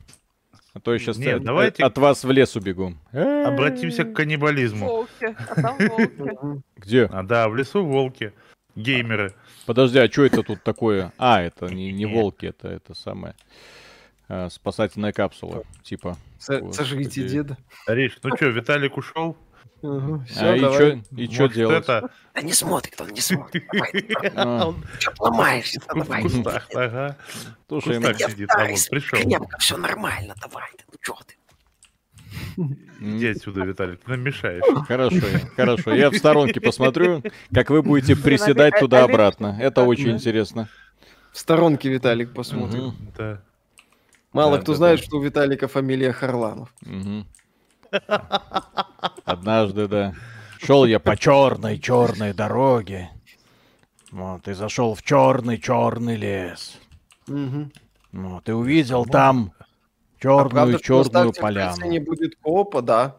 А 0.72 0.80
то 0.80 0.92
я 0.94 0.98
сейчас 0.98 1.18
Нет, 1.18 1.36
от, 1.36 1.42
давайте- 1.44 1.82
от 1.84 1.98
вас 1.98 2.24
в 2.24 2.30
лес 2.30 2.56
убегу. 2.56 2.94
Обратимся 3.12 4.04
к 4.04 4.14
каннибализму. 4.14 4.86
Волки, 4.86 5.36
а 5.48 5.54
там 5.62 5.76
волки. 5.78 6.12
Мгм. 6.18 6.62
Где? 6.78 7.04
А 7.12 7.22
да, 7.22 7.48
в 7.50 7.56
лесу 7.56 7.84
волки, 7.84 8.32
геймеры. 8.76 9.34
Подожди, 9.66 9.98
а 9.98 10.10
что 10.10 10.24
это 10.24 10.42
тут 10.42 10.62
такое? 10.62 11.12
А, 11.18 11.42
это 11.42 11.66
не, 11.66 11.92
не 11.92 12.06
волки, 12.06 12.46
это 12.46 12.68
это 12.68 12.94
самое. 12.94 13.34
а, 14.28 14.48
спасательная 14.50 15.12
капсула, 15.12 15.64
типа. 15.82 16.16
Со- 16.38 16.60
Господи. 16.60 16.76
Сожрите 16.76 17.28
деда. 17.28 17.56
Риш, 17.86 18.18
ну 18.22 18.36
что, 18.36 18.46
Виталик 18.46 18.96
ушел? 18.96 19.36
Ага, 19.82 20.14
а 20.22 20.24
всё, 20.26 20.54
и 20.54 20.60
давай. 20.60 20.74
что 20.76 20.86
и 21.16 21.26
Может, 21.40 21.52
делать? 21.52 21.82
Это 21.84 22.10
Да 22.34 22.40
не 22.42 22.52
смотрит 22.52 23.00
он, 23.00 23.08
не 23.10 23.20
смотрит. 23.20 23.64
А, 24.34 24.72
Чё 24.98 25.12
ломаешься? 25.18 25.80
кустах, 25.80 26.68
ага. 26.74 27.16
Слушай, 27.68 27.96
кустах 27.96 28.30
сидит, 28.30 28.48
а 28.50 28.66
вот 28.66 28.88
пришел. 28.90 29.18
все 29.58 29.76
нормально, 29.76 30.34
давай 30.40 30.70
ну 30.90 30.94
чё 31.02 31.14
ты? 31.26 31.34
Иди 33.00 33.28
отсюда, 33.28 33.64
Виталик, 33.64 34.00
ты 34.02 34.10
нам 34.10 34.20
мешаешь. 34.20 34.62
хорошо, 34.86 35.20
хорошо. 35.56 35.94
Я 35.94 36.10
в 36.10 36.16
сторонке 36.16 36.60
посмотрю, 36.60 37.22
как 37.52 37.70
вы 37.70 37.82
будете 37.82 38.16
приседать 38.16 38.78
туда-обратно. 38.80 39.58
Это 39.60 39.82
очень 39.82 40.12
интересно. 40.12 40.68
В 41.32 41.38
сторонке 41.38 41.90
Виталик 41.90 42.32
посмотрит. 42.32 42.82
Мгм, 42.82 43.12
Да. 43.16 43.42
Мало 44.36 44.56
Да, 44.58 44.62
кто 44.62 44.72
да, 44.72 44.76
знает, 44.76 45.00
да. 45.00 45.04
что 45.06 45.16
у 45.16 45.22
Виталика 45.22 45.66
фамилия 45.66 46.12
Харламов. 46.12 46.68
мгм. 46.82 47.26
Однажды, 49.24 49.88
да. 49.88 50.12
Шел 50.62 50.84
я 50.84 51.00
по 51.00 51.16
черной, 51.16 51.78
черной 51.78 52.34
дороге. 52.34 53.08
Вот, 54.10 54.46
и 54.46 54.52
зашел 54.52 54.94
в 54.94 55.02
черный, 55.02 55.58
черный 55.58 56.16
лес. 56.16 56.78
Мгм. 57.26 57.72
Вот, 58.12 58.46
и 58.48 58.52
увидел 58.52 59.06
там 59.06 59.52
А 59.58 59.64
черную, 60.20 60.50
правда, 60.50 60.78
что 60.78 61.04
черную 61.04 61.32
в 61.32 61.36
поляну. 61.38 61.86
не 61.86 61.98
будет 61.98 62.36
коопа, 62.42 62.82
да. 62.82 63.16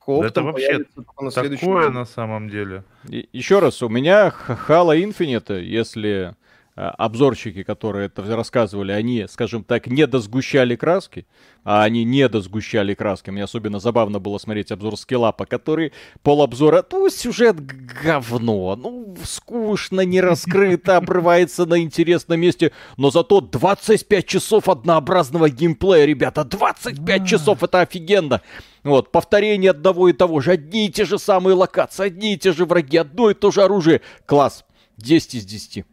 Кооп 0.00 0.22
Да 0.22 0.26
это 0.26 0.34
там 0.34 0.44
вообще 0.46 0.78
на 1.20 1.30
Такое 1.30 1.90
на 1.90 2.04
самом 2.06 2.48
деле. 2.50 2.82
И- 3.08 3.28
Еще 3.32 3.60
раз, 3.60 3.82
у 3.82 3.88
меня 3.88 4.30
Х- 4.30 4.58
Halo 4.68 4.98
Infinite, 5.00 5.62
если 5.62 6.34
а, 6.34 6.36
обзорщики, 6.76 7.62
которые 7.62 8.06
это 8.06 8.24
рассказывали, 8.36 8.92
они, 8.92 9.26
скажем 9.28 9.64
так, 9.64 9.86
не 9.86 10.06
досгущали 10.06 10.76
краски, 10.76 11.26
а 11.64 11.82
они 11.82 12.04
не 12.04 12.28
досгущали 12.28 12.94
краски. 12.94 13.30
Мне 13.30 13.44
особенно 13.44 13.80
забавно 13.80 14.18
было 14.18 14.38
смотреть 14.38 14.70
обзор 14.70 14.96
скиллапа, 14.96 15.46
который 15.46 15.92
полобзора, 16.22 16.84
ну, 16.90 17.10
сюжет 17.10 17.56
говно, 17.60 18.76
ну, 18.76 19.16
скучно, 19.24 20.02
не 20.02 20.20
раскрыто, 20.20 20.96
обрывается 20.98 21.66
на 21.66 21.80
интересном 21.80 22.40
месте, 22.40 22.72
но 22.96 23.10
зато 23.10 23.40
25 23.40 24.26
часов 24.26 24.68
однообразного 24.68 25.50
геймплея, 25.50 26.06
ребята, 26.06 26.44
25 26.44 27.26
часов, 27.26 27.62
это 27.62 27.80
офигенно. 27.80 28.40
Вот, 28.82 29.12
повторение 29.12 29.72
одного 29.72 30.08
и 30.08 30.14
того 30.14 30.40
же, 30.40 30.52
одни 30.52 30.86
и 30.86 30.90
те 30.90 31.04
же 31.04 31.18
самые 31.18 31.54
локации, 31.54 32.06
одни 32.06 32.34
и 32.34 32.38
те 32.38 32.52
же 32.52 32.64
враги, 32.64 32.96
одно 32.96 33.30
и 33.30 33.34
то 33.34 33.50
же 33.50 33.62
оружие. 33.62 34.00
Класс. 34.24 34.64
10 34.96 35.34
из 35.34 35.44
10. 35.44 35.84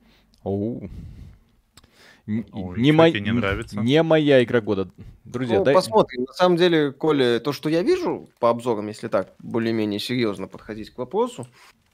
Оу. 0.47 0.89
Ой, 2.27 2.79
не, 2.81 2.91
мо- 2.91 3.09
не 3.09 3.31
нравится? 3.31 3.79
не 3.79 4.01
моя 4.03 4.43
игра 4.43 4.59
года. 4.61 4.89
Друзья, 5.23 5.59
Ну, 5.59 5.63
дай- 5.65 5.73
посмотрим. 5.73 6.23
На 6.23 6.33
самом 6.33 6.57
деле, 6.57 6.91
Коля, 6.91 7.39
то, 7.39 7.51
что 7.53 7.69
я 7.69 7.83
вижу 7.83 8.27
по 8.39 8.49
обзорам, 8.49 8.87
если 8.87 9.07
так 9.07 9.33
более-менее 9.39 9.99
серьезно 9.99 10.47
подходить 10.47 10.89
к 10.89 10.97
вопросу, 10.97 11.47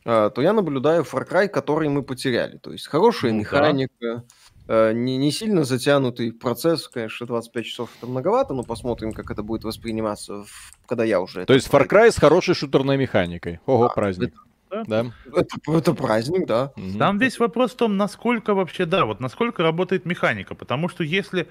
а, 0.06 0.30
то 0.32 0.42
я 0.42 0.54
наблюдаю 0.54 1.04
Far 1.04 1.28
Cry, 1.30 1.48
который 1.48 1.90
мы 1.90 2.02
потеряли. 2.04 2.58
То 2.58 2.72
есть 2.72 2.88
хорошая 2.88 3.32
Ну 3.32 3.38
да. 3.38 3.42
механика, 3.42 4.24
а, 4.68 4.92
не, 4.92 5.18
не 5.18 5.32
сильно 5.32 5.64
затянутый 5.64 6.32
процесс, 6.32 6.88
конечно, 6.88 7.26
25 7.28 7.66
часов 7.66 7.90
это 7.98 8.08
многовато, 8.08 8.54
но 8.56 8.64
посмотрим, 8.64 9.14
как 9.14 9.30
это 9.32 9.44
будет 9.44 9.64
восприниматься, 9.64 10.44
в- 10.44 10.74
когда 10.88 11.04
я 11.04 11.22
уже... 11.22 11.46
То 11.46 11.54
есть 11.54 11.70
Far. 11.70 11.88
Cry 11.88 12.12
с 12.12 12.18
хорошей 12.18 12.56
шутерной 12.56 12.98
механикой. 12.98 13.60
Ого, 13.68 13.88
Да, 13.88 13.94
праздник. 13.94 14.30
это- 14.30 14.38
Да. 14.88 15.06
Это, 15.26 15.58
это 15.68 15.94
праздник, 15.94 16.48
да. 16.48 16.74
Там 16.98 17.18
весь 17.20 17.40
вопрос 17.40 17.72
в 17.72 17.78
том, 17.78 17.98
насколько 17.98 18.54
вообще, 18.54 18.86
да, 18.86 19.06
вот 19.06 19.20
насколько 19.20 19.64
работает 19.64 20.06
механика. 20.06 20.56
Потому 20.56 20.90
что 20.90 21.04
если 21.04 21.48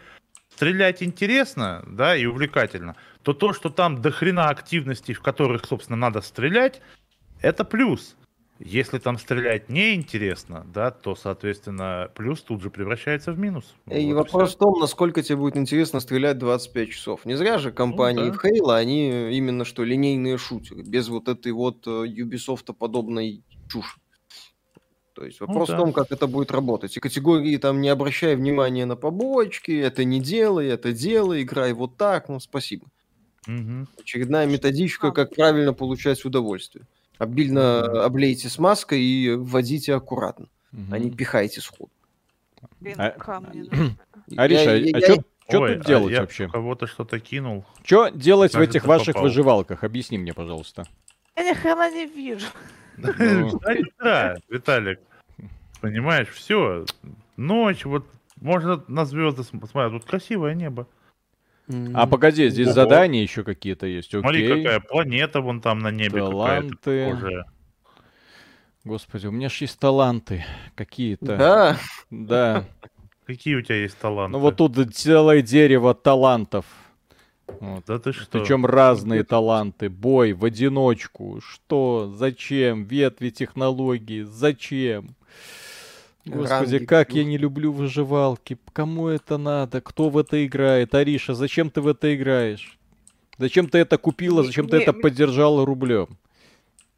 стрелять 0.48 1.02
интересно, 1.02 1.84
да, 1.86 2.16
и 2.16 2.26
увлекательно, 2.26 2.96
то 3.22 3.32
то, 3.32 3.52
что 3.52 3.70
там 3.70 4.00
до 4.02 4.10
хрена 4.10 4.48
активностей, 4.48 5.14
в 5.14 5.20
которых, 5.20 5.64
собственно, 5.64 5.96
надо 5.96 6.20
стрелять, 6.20 6.80
это 7.40 7.64
плюс. 7.64 8.16
Если 8.58 8.98
там 8.98 9.18
стрелять 9.18 9.68
неинтересно, 9.68 10.64
да, 10.72 10.90
то, 10.90 11.16
соответственно, 11.16 12.10
плюс 12.14 12.42
тут 12.42 12.62
же 12.62 12.70
превращается 12.70 13.32
в 13.32 13.38
минус. 13.38 13.74
И 13.90 14.12
Вот 14.12 14.24
вопрос 14.24 14.50
всё. 14.50 14.56
в 14.56 14.60
том, 14.60 14.80
насколько 14.80 15.22
тебе 15.22 15.36
будет 15.36 15.56
интересно 15.56 15.98
стрелять 16.00 16.38
25 16.38 16.90
часов. 16.90 17.24
Не 17.24 17.34
зря 17.34 17.58
же 17.58 17.72
компании 17.72 18.30
да. 18.30 18.32
в 18.32 18.44
Halo, 18.44 18.76
они 18.76 19.36
именно 19.36 19.64
что 19.64 19.82
линейные 19.82 20.38
шутеры, 20.38 20.82
без 20.82 21.08
вот 21.08 21.28
этой 21.28 21.52
вот 21.52 21.86
э, 21.86 21.90
Ubisoft 21.90 22.72
подобной 22.74 23.42
чуши. 23.68 23.98
То 25.14 25.24
есть 25.24 25.40
вопрос 25.40 25.68
да. 25.68 25.76
в 25.76 25.78
том, 25.78 25.92
как 25.92 26.10
это 26.10 26.26
будет 26.26 26.50
работать. 26.50 26.96
И 26.96 27.00
категории 27.00 27.56
там 27.56 27.80
не 27.80 27.88
обращай 27.88 28.34
внимания 28.36 28.86
на 28.86 28.96
побочки, 28.96 29.72
это 29.72 30.04
не 30.04 30.20
делай, 30.20 30.68
это 30.68 30.92
делай, 30.92 31.42
играй 31.42 31.72
вот 31.72 31.96
так, 31.96 32.28
ну 32.28 32.40
спасибо. 32.40 32.86
Мгм. 33.46 33.88
Очередная 34.00 34.46
методичка, 34.46 35.08
А. 35.08 35.10
как 35.12 35.34
правильно 35.34 35.74
получать 35.74 36.24
удовольствие. 36.24 36.86
Обильно 37.26 38.04
облейте 38.04 38.48
смазкой 38.48 39.00
и 39.00 39.30
вводите 39.30 39.94
аккуратно, 39.94 40.48
Мгм. 40.72 40.92
а 40.92 40.98
не 40.98 41.08
пихайте 41.12 41.60
сходу. 41.60 41.92
Блин, 42.80 42.96
А-. 42.98 43.14
Ариша, 44.36 44.74
Я- 44.76 44.96
а 44.96 44.98
я- 44.98 45.14
Ой, 45.60 45.74
тут 45.76 45.84
а 45.84 45.88
делать 45.88 46.12
я 46.12 46.20
вообще? 46.22 46.48
кого-то 46.48 46.88
что-то 46.88 47.20
кинул. 47.20 47.64
Что 47.84 48.08
делать 48.08 48.54
в 48.54 48.60
этих 48.60 48.86
ваших 48.86 49.14
попал. 49.14 49.22
выживалках? 49.24 49.84
Объясни 49.84 50.18
мне, 50.18 50.34
пожалуйста. 50.34 50.84
Я 51.36 51.48
ни 51.48 51.54
хрена 51.54 51.92
не 51.92 52.06
вижу. 52.06 52.46
Ну. 52.96 53.08
Да, 53.62 53.74
да, 54.00 54.36
Виталик. 54.48 54.98
Понимаешь, 55.80 56.28
все. 56.30 56.86
Ночь, 57.36 57.84
вот 57.84 58.04
можно 58.40 58.82
на 58.88 59.04
звезды 59.04 59.44
смотреть. 59.44 59.92
Тут 59.92 60.04
красивое 60.04 60.54
небо. 60.54 60.88
А 61.94 62.06
погоди, 62.06 62.48
здесь 62.48 62.66
Ого. 62.68 62.74
задания 62.74 63.22
еще 63.22 63.44
какие-то 63.44 63.86
есть. 63.86 64.10
Смотри, 64.10 64.44
Окей. 64.50 64.64
какая 64.64 64.80
планета 64.80 65.40
вон 65.40 65.60
там 65.60 65.78
на 65.78 65.90
небе 65.90 66.20
Таланты. 66.20 67.10
какая-то. 67.10 67.44
Господи, 68.84 69.26
у 69.28 69.30
меня 69.30 69.48
ж 69.48 69.58
есть 69.62 69.78
таланты 69.78 70.44
какие-то. 70.74 71.36
Да, 71.36 71.76
Да. 72.10 72.64
Какие 73.26 73.54
у 73.54 73.62
тебя 73.62 73.76
есть 73.76 73.96
таланты? 73.98 74.32
Ну 74.32 74.40
вот 74.40 74.56
тут 74.56 74.76
целое 74.94 75.42
дерево 75.42 75.94
талантов. 75.94 76.66
Вот. 77.60 77.84
Да 77.86 77.98
ты 78.00 78.12
что? 78.12 78.26
Причем 78.38 78.66
разные 78.66 79.22
таланты. 79.22 79.88
Бой 79.88 80.32
в 80.32 80.44
одиночку. 80.44 81.40
Что? 81.40 82.12
Зачем? 82.14 82.84
Ветви 82.84 83.30
технологии. 83.30 84.22
Зачем? 84.22 85.14
Господи, 86.24 86.74
Ранги. 86.76 86.84
как 86.84 87.12
я 87.14 87.24
не 87.24 87.36
люблю 87.36 87.72
выживалки. 87.72 88.56
Кому 88.72 89.08
это 89.08 89.38
надо? 89.38 89.80
Кто 89.80 90.08
в 90.08 90.16
это 90.18 90.44
играет? 90.46 90.94
Ариша, 90.94 91.34
зачем 91.34 91.68
ты 91.70 91.80
в 91.80 91.88
это 91.88 92.14
играешь? 92.14 92.78
Зачем 93.38 93.68
ты 93.68 93.78
это 93.78 93.98
купила? 93.98 94.40
Не- 94.42 94.46
Зачем 94.46 94.68
ты 94.68 94.76
не- 94.76 94.82
это 94.84 94.92
не- 94.92 95.00
поддержала 95.00 95.66
рублем? 95.66 96.08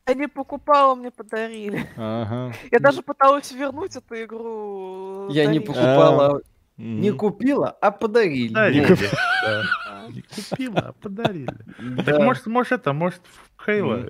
Я 0.07 0.15
не 0.15 0.29
покупала, 0.29 0.95
мне 0.95 1.11
подарили. 1.11 1.89
Ага. 1.97 2.53
Я 2.71 2.79
даже 2.79 3.01
пыталась 3.01 3.51
вернуть 3.53 3.97
эту 3.97 4.23
игру. 4.25 5.29
я 5.31 5.45
не 5.47 5.59
Дарили. 5.59 5.65
покупала, 5.67 6.29
Мгм. 6.35 6.43
не 6.79 7.13
купила, 7.13 7.71
а 7.71 7.91
подарили. 7.91 8.55
А. 8.57 8.71
Не 10.11 10.23
купила, 10.23 10.81
а 10.81 10.93
подарили. 10.93 11.49
Так 12.05 12.19
может, 12.21 12.47
может 12.47 12.73
это, 12.73 12.93
может 12.93 13.23
в 13.25 13.65
Хейла. 13.65 14.07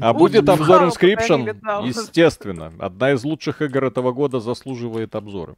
А 0.00 0.14
будет 0.14 0.48
обзор 0.48 0.84
Inscription? 0.84 1.86
Естественно. 1.86 2.72
Одна 2.78 3.12
из 3.12 3.24
лучших 3.24 3.62
игр 3.62 3.84
этого 3.84 4.12
года 4.12 4.40
заслуживает 4.40 5.14
обзора. 5.14 5.56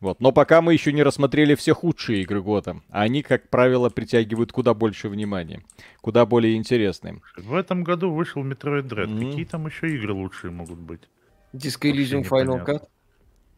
Вот. 0.00 0.20
Но 0.20 0.32
пока 0.32 0.60
мы 0.60 0.74
еще 0.74 0.92
не 0.92 1.02
рассмотрели 1.02 1.54
все 1.54 1.72
худшие 1.72 2.22
игры 2.22 2.42
года. 2.42 2.82
А 2.90 3.02
они, 3.02 3.22
как 3.22 3.48
правило, 3.48 3.88
притягивают 3.88 4.52
куда 4.52 4.74
больше 4.74 5.08
внимания. 5.08 5.62
Куда 6.02 6.26
более 6.26 6.56
интересные. 6.56 7.22
В 7.36 7.54
этом 7.54 7.84
году 7.84 8.12
вышел 8.12 8.44
Metroid 8.44 8.82
Dread. 8.82 9.06
Мгм. 9.06 9.30
Какие 9.30 9.44
там 9.46 9.66
еще 9.66 9.94
игры 9.94 10.12
лучшие 10.12 10.50
могут 10.50 10.78
быть? 10.78 11.08
Disco 11.54 11.90
Elysium 11.90 12.22
Final 12.22 12.58
непонятно. 12.58 12.72
Cut. 12.72 12.82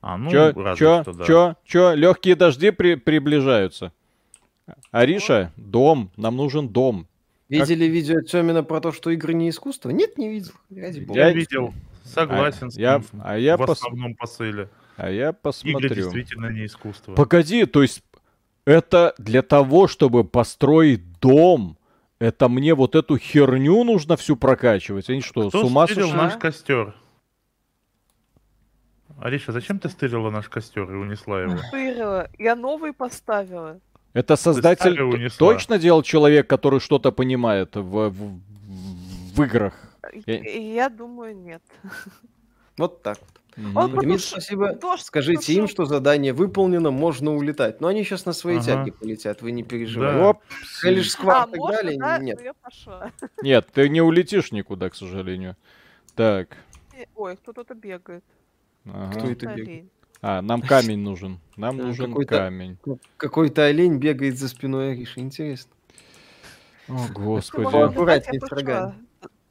А, 0.09 0.17
ну, 0.19 0.31
чё, 0.31 0.53
разве 0.55 0.77
чё, 0.87 1.03
что, 1.03 1.13
да. 1.15 1.25
чё, 1.25 1.55
чё, 1.65 1.95
легкие 1.95 2.37
дожди 2.37 2.71
при- 2.71 2.95
приближаются. 2.95 3.93
Ариша, 4.93 5.53
дом, 5.57 6.11
нам 6.17 6.37
нужен 6.37 6.69
дом. 6.69 7.09
Видели 7.49 7.87
видео 7.87 8.21
Тёмина 8.23 8.63
про 8.63 8.81
то, 8.81 8.93
что 8.93 9.11
игры 9.11 9.35
не 9.35 9.51
искусство? 9.51 9.91
Нет, 9.91 10.17
не 10.17 10.29
видел. 10.29 10.53
Ради 10.75 11.01
бога. 11.01 11.19
Я 11.21 11.27
Я- 11.29 11.33
видел. 11.33 11.75
Согласен 12.05 12.71
с 12.71 12.77
я- 12.77 12.99
ним. 12.99 13.05
а 13.25 13.37
я 13.37 13.57
в 13.57 13.63
пос- 13.63 13.73
основном 13.73 14.15
посыле. 14.15 14.69
А 14.97 15.11
я 15.11 15.29
Игры 15.31 15.39
посмотрю. 15.43 15.89
действительно 15.89 16.51
не 16.53 16.67
искусство. 16.67 17.15
Погоди, 17.15 17.67
то 17.67 17.83
есть 17.83 18.03
это 18.65 19.13
для 19.19 19.43
того, 19.43 19.89
чтобы 19.89 20.23
построить 20.25 21.19
дом, 21.21 21.77
это 22.21 22.49
мне 22.49 22.75
вот 22.77 22.95
эту 22.95 23.19
херню 23.19 23.83
нужно 23.85 24.17
всю 24.17 24.37
прокачивать? 24.37 25.11
Они 25.11 25.21
что, 25.21 25.49
Кто 25.49 25.61
с 25.61 25.65
ума 25.65 25.87
сошли? 25.89 26.13
наш 26.13 26.37
костер? 26.37 26.95
Ариша, 29.21 29.53
зачем 29.53 29.79
ты 29.79 29.89
стырила 29.89 30.31
наш 30.31 30.49
костер 30.49 30.91
и 30.91 30.95
унесла 30.95 31.43
его? 31.43 31.57
Стырила. 31.69 32.29
Я 32.39 32.55
новый 32.55 32.93
поставила. 32.93 33.81
Это 34.13 34.37
создатель 34.37 35.31
точно 35.39 35.79
делал 35.79 36.03
человек, 36.03 36.47
который 36.49 36.81
что-то 36.81 37.13
понимает 37.13 37.77
в, 37.77 38.09
в- 38.11 38.41
в 39.35 39.43
играх? 39.43 39.75
Я- 40.27 40.41
Я 40.85 40.89
думаю, 40.89 41.37
нет. 41.37 41.63
Вот 42.79 43.03
так. 43.03 43.19
Мгм. 43.57 43.75
Он 43.77 43.87
Демид, 43.87 43.97
Потому 43.97 44.19
что 44.19 44.29
спасибо. 44.33 44.73
дождь 44.75 45.05
Скажите 45.07 45.55
им, 45.55 45.63
пошел. 45.63 45.73
что 45.75 45.85
задание 45.87 46.35
выполнено, 46.35 46.91
можно 46.91 47.35
улетать. 47.35 47.81
Но 47.81 47.89
они 47.89 48.05
сейчас 48.05 48.27
на 48.27 48.35
своей 48.35 48.59
Ага. 48.59 48.67
тяге 48.67 48.93
полетят, 48.93 49.41
вы 49.41 49.51
не 49.53 49.63
переживайте. 49.63 50.19
Да. 50.19 50.29
Оп. 50.29 50.43
Лишь 50.83 51.15
А, 51.21 51.23
и 51.23 51.25
так 51.51 51.57
можно, 51.57 51.77
далее, 51.77 51.99
да? 51.99 52.19
нет. 52.19 52.41
Ну. 52.87 52.93
Нет, 53.43 53.67
ты 53.73 53.89
не 53.89 54.03
улетишь 54.03 54.53
никуда, 54.53 54.91
к 54.91 54.95
сожалению. 54.95 55.57
Так. 56.15 56.57
Э, 56.95 57.05
Ой, 57.15 57.37
кто-то 57.37 57.75
бегает. 57.75 58.25
Ага. 58.87 59.13
Кто 59.19 59.31
это 59.31 59.47
бегает? 59.55 59.85
А, 60.23 60.41
нам 60.43 60.63
камень 60.63 60.99
нужен. 61.01 61.39
Нам 61.57 61.77
Да, 61.79 61.85
нужен 61.85 62.11
какой-то- 62.11 62.37
камень. 62.39 62.79
Какой-то 63.17 63.65
олень 63.65 63.99
бегает 63.99 64.39
за 64.39 64.49
спиной 64.49 64.93
Ариши. 64.93 65.21
Интересно. 65.21 65.73
О, 66.89 67.07
господи. 67.13 67.75
Я 67.75 68.21
с 68.47 68.51
рогами. 68.51 68.95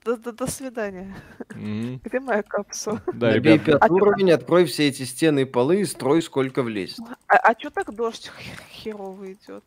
До, 0.04 0.18
до- 0.18 0.32
до 0.34 0.48
свидания. 0.48 1.16
Мгм. 1.56 2.00
Где 2.04 2.20
моя 2.20 2.44
капсула? 2.44 3.02
Да, 3.14 3.32
Набей 3.32 3.54
ребят. 3.54 3.66
пятый 3.66 3.88
А 3.90 3.92
уровень, 3.92 4.32
открой 4.32 4.66
все 4.66 4.88
эти 4.88 5.02
стены 5.04 5.42
и 5.42 5.46
полы 5.46 5.82
и 5.82 5.86
строй 5.86 6.22
сколько 6.22 6.62
влезет. 6.62 7.00
А, 7.28 7.38
а 7.38 7.56
чё 7.56 7.72
так 7.72 7.94
дождь 7.96 8.30
хер- 8.40 8.62
херовый 8.72 9.34
идет? 9.34 9.64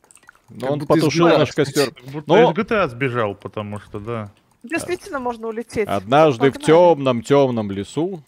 Но 0.48 0.60
Как 0.60 0.70
он 0.70 0.86
потушил 0.86 1.26
наш 1.28 1.52
костер. 1.52 1.92
Будто 2.12 2.22
Но- 2.32 2.52
из 2.52 2.56
GTA 2.56 2.88
сбежал, 2.88 3.34
потому 3.34 3.80
что, 3.80 3.98
да. 3.98 4.30
Действительно 4.62 5.18
можно 5.18 5.48
улететь. 5.48 5.88
Однажды 5.88 6.50
в 6.50 6.54
Погнали. 6.54 6.66
темном 6.66 7.22
темном 7.22 7.70
лесу, 7.72 8.22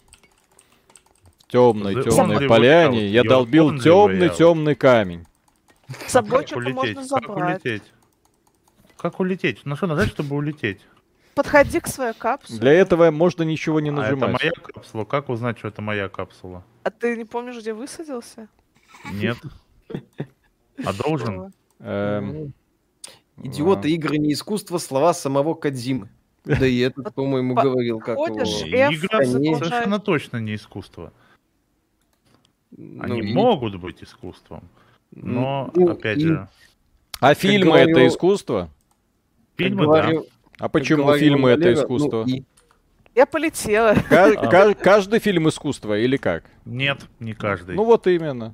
темной 1.51 2.03
темной 2.03 2.47
поляне, 2.47 3.01
out. 3.01 3.09
я 3.09 3.23
долбил 3.23 3.77
темный 3.79 4.29
темный 4.29 4.75
камень. 4.75 5.25
С 6.07 6.11
собой 6.11 6.39
Как 6.39 6.47
что-то 6.47 6.61
улететь? 6.69 6.95
можно 6.95 7.19
Как 7.19 7.27
забрать. 7.27 7.65
улететь? 7.65 7.83
Как 8.97 9.19
улететь? 9.19 9.65
На 9.65 9.75
что 9.75 9.87
нажать, 9.87 10.09
чтобы 10.09 10.35
улететь? 10.35 10.79
Подходи 11.35 11.79
к 11.79 11.87
своей 11.87 12.13
капсуле. 12.13 12.59
Для 12.59 12.71
этого 12.73 13.09
можно 13.11 13.43
ничего 13.43 13.79
не 13.79 13.89
А 13.89 13.93
это 13.93 14.01
нажимать. 14.15 14.41
моя 14.41 14.51
капсула. 14.51 15.05
Как 15.05 15.29
узнать, 15.29 15.57
что 15.59 15.67
это 15.67 15.81
моя 15.81 16.07
капсула? 16.09 16.63
А 16.83 16.91
ты 16.91 17.17
не 17.17 17.25
помнишь, 17.25 17.57
где 17.57 17.73
высадился? 17.73 18.47
Нет. 19.13 19.37
А 20.85 20.93
должен? 20.93 21.53
Эм, 21.79 22.53
Идиоты, 23.43 23.89
игры 23.91 24.17
не 24.17 24.33
искусство, 24.33 24.77
слова 24.77 25.13
самого 25.13 25.53
Кадзимы. 25.55 26.09
Да 26.45 26.65
и 26.65 26.79
этот, 26.79 27.13
по-моему, 27.13 27.55
По- 27.55 27.63
говорил, 27.63 27.99
как 27.99 28.17
его... 28.17 28.27
Игра 28.27 29.23
совершенно 29.25 29.99
точно 29.99 30.37
не 30.37 30.55
искусство. 30.55 31.11
Ну, 32.75 33.03
Они 33.03 33.19
и- 33.19 33.33
могут 33.33 33.75
быть 33.75 34.01
искусством. 34.03 34.63
Но, 35.11 35.69
ну, 35.75 35.89
опять 35.91 36.17
и- 36.19 36.27
же, 36.27 36.47
А 37.19 37.33
фильмы 37.33 37.77
это 37.77 37.91
говорил- 37.91 38.07
искусство? 38.09 38.69
фильмы, 39.57 39.83
говорил- 39.85 40.27
А 40.57 40.63
как 40.63 40.71
почему 40.73 41.03
говорил 41.03 41.19
фильмы 41.19 41.49
это 41.51 41.65
ну, 41.69 41.73
искусство? 41.73 42.23
и- 42.27 42.43
Я 43.13 43.25
полетела. 43.25 43.93
Ка- 44.09 44.27
А. 44.37 44.47
ка- 44.47 44.73
Каждый 44.73 45.19
фильм 45.19 45.49
искусство 45.49 45.97
или 45.99 46.15
как? 46.17 46.43
да. 46.65 46.71
Нет, 46.71 47.05
не 47.19 47.33
каждый. 47.33 47.75
Ну 47.75 47.83
вот 47.83 48.07
именно. 48.07 48.53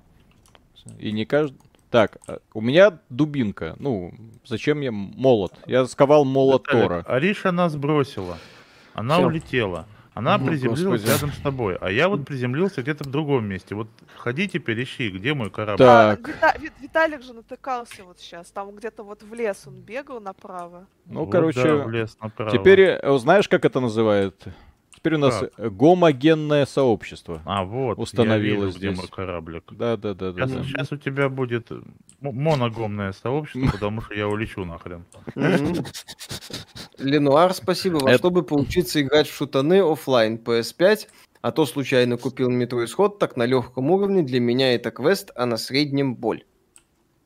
И 1.00 1.12
не 1.12 1.26
каждый... 1.26 1.58
Так, 1.92 2.18
а, 2.28 2.40
у 2.54 2.62
меня 2.62 2.98
дубинка. 3.10 3.76
Ну, 3.80 4.14
зачем 4.46 4.78
мне 4.80 4.90
молот? 4.90 5.54
Я 5.68 5.86
сковал 5.86 6.26
молот 6.26 6.64
Тора. 6.64 7.04
Ариша 7.08 7.52
нас 7.52 7.76
бросила. 7.76 8.38
Она 8.94 9.16
Всё. 9.18 9.28
улетела. 9.28 9.86
Она 10.18 10.36
О, 10.36 10.40
приземлилась 10.40 11.02
господи. 11.02 11.12
рядом 11.14 11.32
с 11.32 11.38
тобой. 11.38 11.76
А 11.80 11.92
я 11.92 12.10
вот 12.10 12.26
приземлился 12.26 12.82
где-то 12.82 13.04
в 13.04 13.12
другом 13.12 13.46
месте. 13.46 13.76
Вот 13.76 13.88
ходи 14.16 14.48
теперь 14.48 14.82
ищи, 14.84 15.10
где 15.12 15.36
мой 15.36 15.52
корабль. 15.52 15.78
Да. 15.78 16.12
А, 16.12 16.16
Так. 16.16 16.28
Вита- 16.30 16.60
Ви- 16.60 16.72
Виталик 16.82 17.22
же 17.22 17.34
натыкался 17.34 18.04
вот 18.04 18.20
сейчас. 18.20 18.50
Там 18.50 18.76
где-то 18.76 19.04
вот 19.04 19.22
в 19.22 19.32
лес 19.36 19.64
он 19.68 19.76
бегал 19.82 20.20
направо. 20.20 20.88
Ну, 21.06 21.26
Вот 21.26 21.32
короче, 21.32 21.62
да, 21.64 21.76
в 21.84 21.92
лес 21.92 22.18
направо. 22.20 22.52
Теперь, 22.52 22.80
э, 22.82 23.18
знаешь, 23.20 23.48
как 23.48 23.64
это 23.64 23.80
называют? 23.80 24.44
Теперь 24.96 25.14
у 25.14 25.20
нас 25.20 25.38
Как? 25.40 25.52
э, 25.58 25.70
гомогенное 25.70 26.66
сообщество. 26.66 27.44
А, 27.46 27.64
вот. 27.64 28.00
установилось 28.00 28.44
я 28.44 28.66
вижу, 28.66 28.78
где 28.80 28.88
здесь. 28.88 28.98
мой 28.98 29.08
кораблик. 29.08 29.64
Да, 29.70 29.96
да, 29.98 30.16
да, 30.16 30.32
да. 30.32 30.48
Сейчас, 30.48 30.92
у 30.92 30.98
тебя 30.98 31.30
будет 31.30 31.70
м- 31.72 31.86
моногомное 32.22 33.12
сообщество, 33.12 33.70
потому 33.72 34.02
что 34.02 34.16
я 34.16 34.28
улечу 34.28 34.66
нахрен. 34.66 35.06
Ленуар, 37.00 37.54
спасибо. 37.54 37.98
Во 37.98 38.10
Это- 38.10 38.18
что 38.20 38.32
бы 38.32 38.44
поучиться 38.44 39.02
играть 39.02 39.28
в 39.28 39.36
шутаны 39.36 39.82
оффлайн 39.82 40.38
PS5, 40.38 41.08
а 41.42 41.52
то 41.52 41.66
случайно 41.66 42.18
купил 42.18 42.50
метро 42.50 42.84
исход, 42.86 43.20
так 43.20 43.38
на 43.38 43.46
легком 43.46 43.92
уровне 43.92 44.24
для 44.24 44.40
меня 44.40 44.74
это 44.74 44.92
квест, 44.92 45.32
а 45.36 45.46
на 45.46 45.58
среднем 45.58 46.16
боль. 46.16 46.44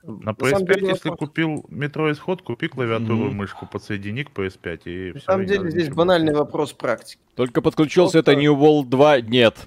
На 0.03 0.34
самом 0.36 0.63
PS5, 0.63 0.65
деле, 0.76 0.88
если 0.89 1.09
вопрос- 1.09 1.30
купил 1.30 1.65
метро 1.69 2.11
исход, 2.11 2.41
купи 2.41 2.67
клавиатуру 2.67 3.26
и 3.26 3.28
Мгм. 3.28 3.38
мышку, 3.38 3.67
подсоедини 3.72 4.24
к 4.24 4.32
PS5 4.32 4.82
и 4.88 5.11
На 5.13 5.19
все. 5.19 5.26
самом 5.26 5.45
деле 5.45 5.69
здесь 5.69 5.89
банальный 5.89 6.34
вопрос 6.34 6.74
практики. 6.74 7.22
Только 7.36 7.61
подключился 7.61 8.13
Просто- 8.24 8.32
это 8.32 8.39
New 8.41 8.55
World 8.55 8.89
2. 8.89 9.22
Нет. 9.22 9.57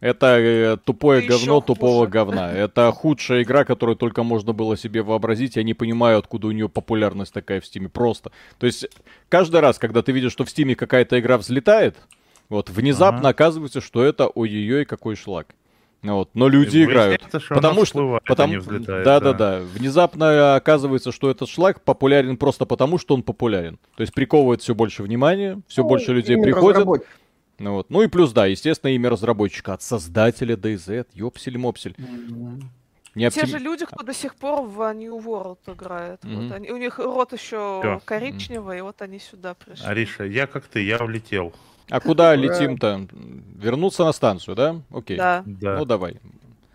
Это 0.00 0.26
э, 0.38 0.76
тупое 0.84 1.20
Это 1.20 1.28
говно 1.28 1.60
тупого 1.60 2.00
хуже. 2.00 2.10
говна. 2.10 2.52
Это 2.54 2.92
худшая 2.92 3.42
игра, 3.42 3.64
которую 3.64 3.96
только 3.96 4.22
можно 4.22 4.52
было 4.52 4.76
себе 4.76 5.02
вообразить. 5.02 5.56
Я 5.56 5.62
не 5.62 5.74
понимаю, 5.74 6.18
откуда 6.18 6.48
у 6.48 6.50
нее 6.52 6.68
популярность 6.68 7.32
такая 7.32 7.60
в 7.60 7.66
Стиме. 7.66 7.88
Просто. 7.88 8.30
То 8.58 8.66
есть, 8.66 8.86
каждый 9.28 9.60
раз, 9.60 9.78
когда 9.78 10.02
ты 10.02 10.12
видишь, 10.12 10.32
что 10.32 10.44
в 10.44 10.50
Стиме 10.50 10.74
какая-то 10.76 11.18
игра 11.18 11.38
взлетает, 11.38 11.96
вот, 12.48 12.68
внезапно 12.70 13.20
Ага. 13.20 13.28
оказывается, 13.30 13.80
что 13.80 14.04
это 14.04 14.26
ой-ой-ой, 14.28 14.84
какой 14.84 15.16
шлак. 15.16 15.54
Вот. 16.02 16.30
Но 16.34 16.48
люди 16.48 16.84
играют. 16.84 17.22
Потому 17.48 17.84
что, 17.84 18.20
потому, 18.26 18.52
не 18.52 18.58
взлетает. 18.58 19.04
да, 19.04 19.18
да, 19.18 19.32
да. 19.32 19.60
Внезапно 19.74 20.54
оказывается, 20.54 21.10
что 21.10 21.30
этот 21.30 21.48
шлак 21.48 21.80
популярен 21.80 22.36
просто 22.36 22.66
потому, 22.66 22.98
что 22.98 23.14
он 23.14 23.22
популярен. 23.22 23.78
То 23.96 24.02
есть 24.02 24.12
приковывает 24.14 24.62
все 24.62 24.74
больше 24.74 25.02
внимания, 25.02 25.60
все 25.66 25.82
больше 25.82 26.12
людей 26.12 26.36
разработчик. 26.36 27.08
Ну, 27.58 27.72
вот. 27.72 27.90
ну 27.90 28.02
и 28.02 28.06
плюс, 28.08 28.32
да, 28.32 28.46
естественно, 28.46 28.90
имя 28.90 29.10
разработчика 29.10 29.72
от 29.74 29.82
создателя 29.82 30.56
DayZ, 30.56 31.06
ёпсель-мопсель. 31.14 31.94
Мгм. 31.98 32.70
Не 33.14 33.30
Те 33.30 33.40
оптим- 33.40 33.46
же 33.46 33.58
люди, 33.58 33.86
кто 33.86 34.04
до 34.04 34.12
сих 34.12 34.34
пор 34.34 34.62
в 34.66 34.78
New 34.92 35.16
World 35.18 35.58
играет. 35.66 36.20
Вот 36.22 36.30
Мгм. 36.32 36.52
они- 36.52 36.70
у 36.70 36.76
них 36.76 36.98
рот 36.98 37.32
еще 37.32 37.80
Всё. 37.82 38.00
коричневый, 38.04 38.78
и 38.78 38.80
вот 38.82 39.00
они 39.00 39.18
сюда 39.18 39.54
пришли. 39.54 39.86
Ариша, 39.86 40.24
я 40.24 40.46
как 40.46 40.64
ты, 40.64 40.80
я 40.84 40.98
улетел. 40.98 41.54
А 41.88 42.00
куда 42.00 42.34
летим-то? 42.34 43.06
Вернуться 43.54 44.04
на 44.04 44.12
станцию, 44.12 44.54
да? 44.54 44.82
Окей. 44.90 45.16
Да. 45.16 45.42
Да, 45.46 45.78
Ну 45.78 45.84
давай. 45.86 46.20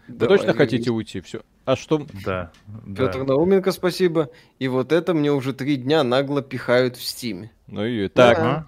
Вы 0.08 0.16
Давай, 0.18 0.38
точно 0.40 0.54
хотите 0.54 0.86
вернись. 0.86 0.98
уйти? 0.98 1.22
Все. 1.22 1.42
А 1.64 1.76
что? 1.76 2.08
да, 2.26 2.52
да. 2.86 3.06
Петр 3.06 3.24
Науменко, 3.24 3.72
спасибо. 3.72 4.30
И 4.58 4.68
вот 4.68 4.92
это 4.92 5.14
мне 5.14 5.32
уже 5.32 5.54
три 5.54 5.76
дня 5.78 6.04
нагло 6.04 6.42
пихают 6.42 6.98
в 6.98 7.04
стиме. 7.04 7.52
Ну 7.68 7.86
и 7.86 8.08
так. 8.08 8.40
Ага. 8.40 8.68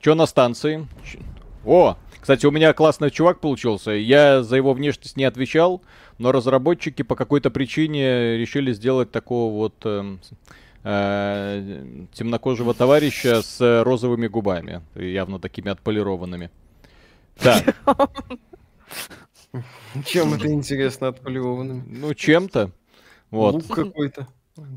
Что 0.00 0.14
на 0.16 0.26
станции? 0.26 0.86
О, 1.64 1.96
кстати, 2.20 2.46
у 2.46 2.50
меня 2.50 2.72
классный 2.72 3.10
чувак 3.10 3.40
получился. 3.40 3.92
Я 3.92 4.42
за 4.42 4.56
его 4.56 4.72
внешность 4.74 5.16
не 5.16 5.24
отвечал, 5.24 5.82
но 6.18 6.32
разработчики 6.32 7.02
по 7.02 7.16
какой-то 7.16 7.50
причине 7.50 8.36
решили 8.36 8.72
сделать 8.72 9.10
такого 9.10 9.52
вот 9.52 9.74
эм, 9.84 10.20
э, 10.84 12.06
темнокожего 12.12 12.74
товарища 12.74 13.42
с 13.42 13.82
розовыми 13.84 14.26
губами, 14.26 14.82
явно 14.94 15.38
такими 15.38 15.70
отполированными. 15.70 16.50
Так, 17.36 17.76
Чем 20.06 20.34
это 20.34 20.52
интересно 20.52 21.08
отполированным? 21.08 21.84
ну 21.88 22.14
чем-то. 22.14 22.70
Вот. 23.30 23.54
Лук 23.54 23.66
какой-то. 23.68 24.28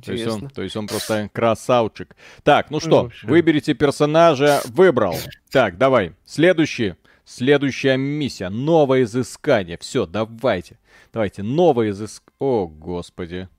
То 0.03 0.13
есть, 0.13 0.28
он, 0.28 0.49
то 0.49 0.61
есть 0.61 0.76
он 0.78 0.88
просто 0.88 1.30
красавчик. 1.34 2.15
Так, 2.43 2.69
ну 2.71 2.78
Ну, 2.78 2.80
что, 2.80 3.03
вообще. 3.03 3.28
выберите 3.28 3.73
персонажа. 3.73 4.61
Выбрал. 4.65 5.15
Так, 5.51 5.78
давай. 5.78 6.13
Следующий. 6.26 6.95
Следующая 7.26 7.97
миссия. 7.97 8.49
Новое 8.49 9.03
изыскание. 9.03 9.78
Все, 9.80 10.05
давайте. 10.05 10.78
Давайте, 11.11 11.43
новое 11.43 11.89
изыскание. 11.89 12.32
О, 12.39 12.67
господи. 12.67 13.49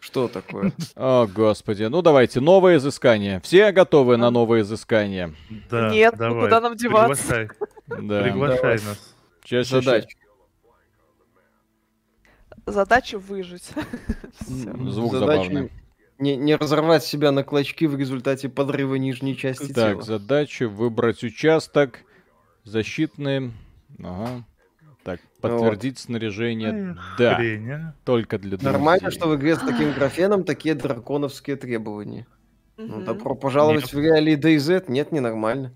Что 0.00 0.28
такое? 0.28 0.72
О, 0.96 1.26
господи. 1.26 1.84
Ну, 1.84 2.02
давайте, 2.02 2.40
новое 2.40 2.76
изыскание. 2.76 3.40
Все 3.40 3.72
готовы 3.72 4.16
на 4.18 4.30
новое 4.30 4.60
изыскание? 4.62 5.34
Да, 5.70 5.88
Нет, 5.90 6.14
ну 6.18 6.28
давай. 6.28 6.44
куда 6.44 6.60
нам 6.60 6.76
деваться? 6.76 7.22
Приглашай, 7.24 7.48
Да. 8.06 8.22
приглашай 8.22 8.60
Давай. 8.60 8.74
нас. 8.84 9.14
Щас. 9.44 9.68
Задача. 9.68 10.08
Задача 12.66 13.18
выжить. 13.18 13.70
Звук 14.40 15.14
забавный. 15.14 15.70
Не, 16.18 16.36
не 16.36 16.56
разорвать 16.56 17.04
себя 17.04 17.30
на 17.30 17.44
клочки 17.44 17.84
в 17.86 17.96
результате 17.96 18.48
подрыва 18.48 18.94
нижней 18.96 19.36
части 19.36 19.72
Так, 19.72 19.92
тела. 19.92 20.02
задача 20.02 20.68
выбрать 20.68 21.22
участок. 21.22 22.00
Защитный. 22.64 23.52
Ага. 24.02 24.44
Так, 25.04 25.20
подтвердить 25.40 25.98
снаряжение. 26.00 26.92
Эх, 26.92 27.14
Да, 27.18 27.36
хрень, 27.36 27.70
а. 27.70 27.94
только 28.04 28.38
для 28.38 28.58
Нормально, 28.60 29.02
друзей. 29.02 29.18
что 29.20 29.28
в 29.28 29.36
игре 29.36 29.54
с 29.54 29.60
таким 29.60 29.92
графеном 29.92 30.42
такие 30.42 30.74
драконовские 30.74 31.54
требования. 31.56 32.26
Ну, 32.76 33.02
добро 33.02 33.36
пожаловать 33.36 33.84
Нет. 33.84 33.92
в 33.92 33.98
реалии 34.00 34.36
DayZ. 34.36 34.86
Нет, 34.88 35.12
ненормально. 35.12 35.72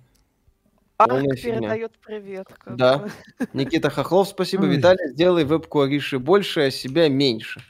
Полная 1.07 1.31
Арк 1.31 1.41
передает 1.43 1.93
привет. 2.05 2.49
как 2.59 2.77
Да. 2.77 2.99
бы. 2.99 3.11
Никита 3.53 3.91
Хохлов, 3.91 4.29
спасибо. 4.29 4.63
Ой. 4.65 4.77
Виталий, 4.77 5.13
сделай 5.13 5.45
вебку 5.45 5.81
Ариши 5.83 6.19
больше, 6.19 6.61
а 6.61 6.71
себя 6.71 7.09
меньше. 7.09 7.61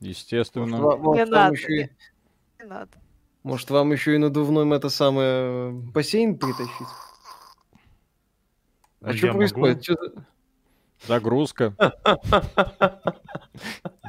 Естественно. 0.00 0.78
Может, 0.78 1.00
вам- 1.00 1.14
Не 1.16 1.24
надо, 1.26 1.54
еще 1.54 1.72
и- 1.76 1.90
Не 2.58 2.64
надо. 2.66 2.90
может, 3.42 3.70
вам 3.70 3.92
еще 3.92 4.14
и 4.14 4.18
надувным 4.18 4.72
это 4.72 4.88
самое 4.88 5.70
бассейн 5.72 6.36
притащить? 6.38 6.86
А 9.02 9.12
что 9.14 9.26
я 9.28 9.32
происходит? 9.32 9.76
могу. 9.76 9.82
Чё 9.82 9.94
за- 9.94 10.26
Загрузка. 11.06 11.74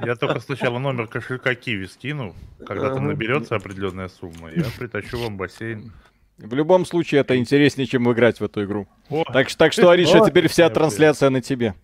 Я 0.04 0.16
только 0.16 0.40
сначала 0.42 0.78
номер 0.80 1.08
кошелька 1.08 1.56
Киви 1.56 1.86
скину. 1.86 2.36
Когда 2.66 2.94
там 2.94 3.08
наберется 3.08 3.56
определенная 3.56 4.10
сумма, 4.10 4.50
я 4.52 4.66
притащу 4.78 5.18
вам 5.20 5.38
бассейн. 5.38 5.94
В 6.42 6.54
любом 6.56 6.86
случае, 6.86 7.22
это 7.22 7.38
интереснее, 7.38 7.86
чем 7.86 8.12
играть 8.12 8.40
в 8.40 8.44
эту 8.44 8.64
игру. 8.66 8.88
О, 9.10 9.24
Так, 9.32 9.54
так 9.54 9.74
что, 9.74 9.92
Ариша, 9.92 10.24
О, 10.24 10.28
теперь 10.28 10.48
вся 10.48 10.70
трансляция 10.70 11.30
на 11.30 11.42
тебе. 11.42 11.76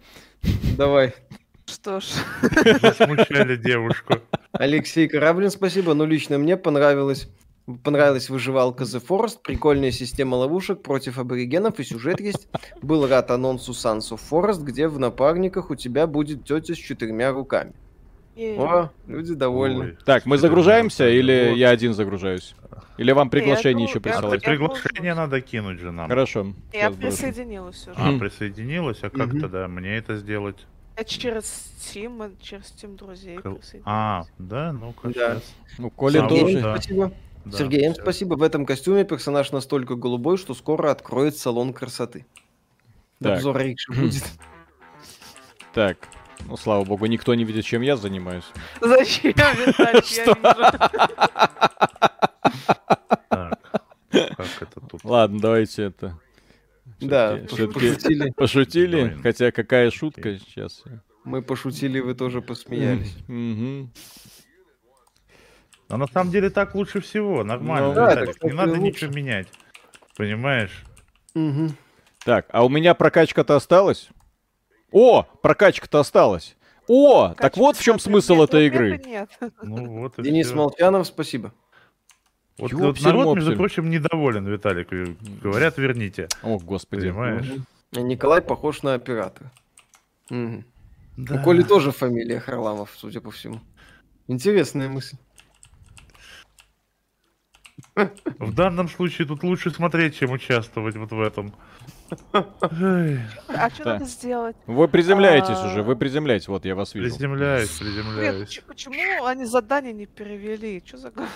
Давай. 0.75 1.13
Что 1.65 1.99
ж. 1.99 2.05
смущали 2.95 3.55
девушку. 3.57 4.15
Алексей 4.53 5.07
Кораблин, 5.07 5.51
спасибо. 5.51 5.93
Ну, 5.93 6.05
лично 6.05 6.37
мне 6.37 6.57
понравилось. 6.57 7.27
Понравилась 7.83 8.29
выживалка 8.29 8.85
The 8.85 9.05
Forest, 9.05 9.39
прикольная 9.43 9.91
система 9.91 10.35
ловушек 10.35 10.81
против 10.81 11.19
аборигенов 11.19 11.79
и 11.79 11.83
сюжет 11.83 12.21
есть. 12.21 12.47
Был 12.81 13.05
рад 13.05 13.29
анонсу 13.29 13.73
Sons 13.73 14.11
of 14.11 14.21
Forest, 14.31 14.63
где 14.63 14.87
в 14.87 14.97
напарниках 14.99 15.69
у 15.69 15.75
тебя 15.75 16.07
будет 16.07 16.45
тетя 16.45 16.73
с 16.73 16.77
четырьмя 16.77 17.31
руками. 17.31 17.73
О, 18.37 18.89
люди 19.07 19.33
довольны. 19.33 19.85
Ой, 19.85 19.97
Так, 20.05 20.25
мы 20.25 20.37
загружаемся 20.37 21.09
или 21.09 21.53
я 21.55 21.69
один 21.71 21.93
загружаюсь? 21.93 22.55
Или 22.97 23.11
вам 23.11 23.29
приглашение 23.29 23.85
я 23.85 23.89
еще 23.89 24.01
я 24.03 24.11
А 24.11 24.15
присылать? 24.15 24.41
ты 24.43 24.49
приглашение 24.49 25.13
надо 25.13 25.41
кинуть 25.41 25.79
же 25.79 25.91
нам. 25.91 26.07
Хорошо. 26.07 26.53
Я 26.73 26.91
присоединилась 26.91 27.87
уже. 27.87 27.95
А, 27.97 28.17
присоединилась? 28.17 28.99
А 29.03 29.09
как 29.09 29.31
тогда 29.39 29.67
мне 29.67 29.97
это 29.97 30.15
сделать? 30.17 30.65
Я 30.97 31.03
через 31.03 31.71
Steam, 31.79 32.31
и 32.33 32.43
через 32.43 32.65
Steam 32.75 32.95
друзей 32.97 33.37
присоединилась. 33.37 33.75
А, 33.85 34.23
да, 34.39 34.73
ну-ка, 34.73 35.09
Да. 35.09 35.13
сейчас. 35.13 35.53
Ну, 35.77 35.89
Коля 35.91 36.19
Сам 36.21 36.29
тоже. 36.29 36.61
да. 36.61 36.73
спасибо. 36.75 37.11
Да, 37.45 37.57
Сергей, 37.57 37.93
спасибо. 37.93 38.33
В 38.35 38.41
этом 38.43 38.65
костюме 38.65 39.05
персонаж 39.05 39.51
настолько 39.51 39.95
голубой, 39.95 40.37
что 40.37 40.53
скоро 40.53 40.89
откроет 40.91 41.37
салон 41.37 41.71
красоты. 41.73 42.25
Так. 43.21 43.37
Обзор 43.37 43.57
Рикши 43.57 43.91
будет. 43.93 44.23
Так. 45.73 45.97
Ну, 46.45 46.57
слава 46.57 46.83
богу, 46.83 47.05
никто 47.07 47.33
не 47.35 47.43
видит, 47.43 47.65
чем 47.65 47.81
я 47.81 47.97
занимаюсь. 47.97 48.45
Зачем, 48.81 49.33
Виталик, 49.33 50.05
я 50.05 50.23
Что? 50.23 50.33
вижу. 50.33 50.67
Как 54.09 54.61
это 54.61 54.81
тут? 54.89 55.03
Ладно, 55.03 55.39
давайте 55.39 55.83
это. 55.83 56.19
Да, 56.99 57.37
пошутили. 57.49 58.31
Пошутили? 58.31 59.01
Давай. 59.03 59.21
Хотя 59.21 59.51
какая 59.51 59.91
шутка 59.91 60.37
сейчас. 60.37 60.83
Мы 61.23 61.41
пошутили, 61.41 61.99
вы 61.99 62.15
тоже 62.15 62.41
посмеялись. 62.41 63.15
Мгм. 63.27 63.91
А 65.89 65.97
на 65.97 66.07
самом 66.07 66.31
деле 66.31 66.49
так 66.49 66.75
лучше 66.75 67.01
всего, 67.01 67.43
нормально. 67.43 67.89
Ну, 67.89 67.93
да, 67.93 68.25
не 68.43 68.51
надо 68.53 68.77
ничего 68.77 69.11
менять. 69.13 69.47
Понимаешь? 70.15 70.83
Так, 72.25 72.47
а 72.51 72.65
у 72.65 72.69
меня 72.69 72.93
прокачка-то 72.93 73.55
осталась? 73.55 74.09
О, 74.91 75.23
прокачка-то 75.23 75.99
осталась. 75.99 76.55
О, 76.87 77.29
так 77.29 77.37
Качество 77.37 77.61
вот 77.61 77.77
в 77.77 77.83
чем 77.83 77.99
смысл 77.99 78.35
нет, 78.35 78.49
этой 78.49 78.69
вот 78.69 78.73
игры. 78.73 79.01
Нет. 79.05 79.29
Ну 79.61 79.99
вот 79.99 80.17
и 80.19 80.23
Денис 80.23 80.47
всё. 80.47 80.55
Молчанов, 80.55 81.07
спасибо. 81.07 81.53
Вот, 82.57 82.71
Ёпсель 82.71 82.85
вот 82.85 83.01
народ, 83.01 83.35
между 83.35 83.55
прочим, 83.55 83.89
недоволен, 83.89 84.47
Виталик. 84.47 84.89
Говорят, 85.41 85.77
верните. 85.77 86.27
О, 86.41 86.57
господи. 86.57 87.09
Понимаешь? 87.09 87.45
Николай 87.91 88.41
похож 88.41 88.83
на 88.83 88.93
оператора. 88.93 89.51
Мгм. 90.29 90.65
Да. 91.17 91.35
У 91.35 91.43
Коли 91.43 91.63
тоже 91.63 91.91
фамилия 91.91 92.39
Харламов, 92.39 92.93
судя 92.95 93.21
по 93.21 93.31
всему. 93.31 93.59
Интересная 94.27 94.87
мысль. 94.87 95.17
В 97.95 98.53
данном 98.53 98.89
случае 98.89 99.27
тут 99.27 99.43
лучше 99.43 99.71
смотреть, 99.71 100.17
чем 100.17 100.31
участвовать 100.31 100.95
вот 100.95 101.11
в 101.11 101.19
этом. 101.19 101.53
А 102.31 103.69
что 103.69 103.85
надо 103.85 104.05
сделать? 104.05 104.55
Вы 104.65 104.87
приземляетесь 104.87 105.57
А. 105.57 105.67
уже, 105.67 105.83
вы 105.83 105.95
приземляетесь, 105.95 106.47
вот 106.47 106.65
я 106.65 106.75
вас 106.75 106.93
вижу. 106.95 107.09
Приземляюсь, 107.13 107.69
приземляюсь. 107.69 108.61
почему 108.67 109.25
они 109.25 109.45
задание 109.45 109.93
не 109.93 110.05
перевели? 110.05 110.81
Что 110.85 110.97
за 110.97 111.11
говно? 111.11 111.29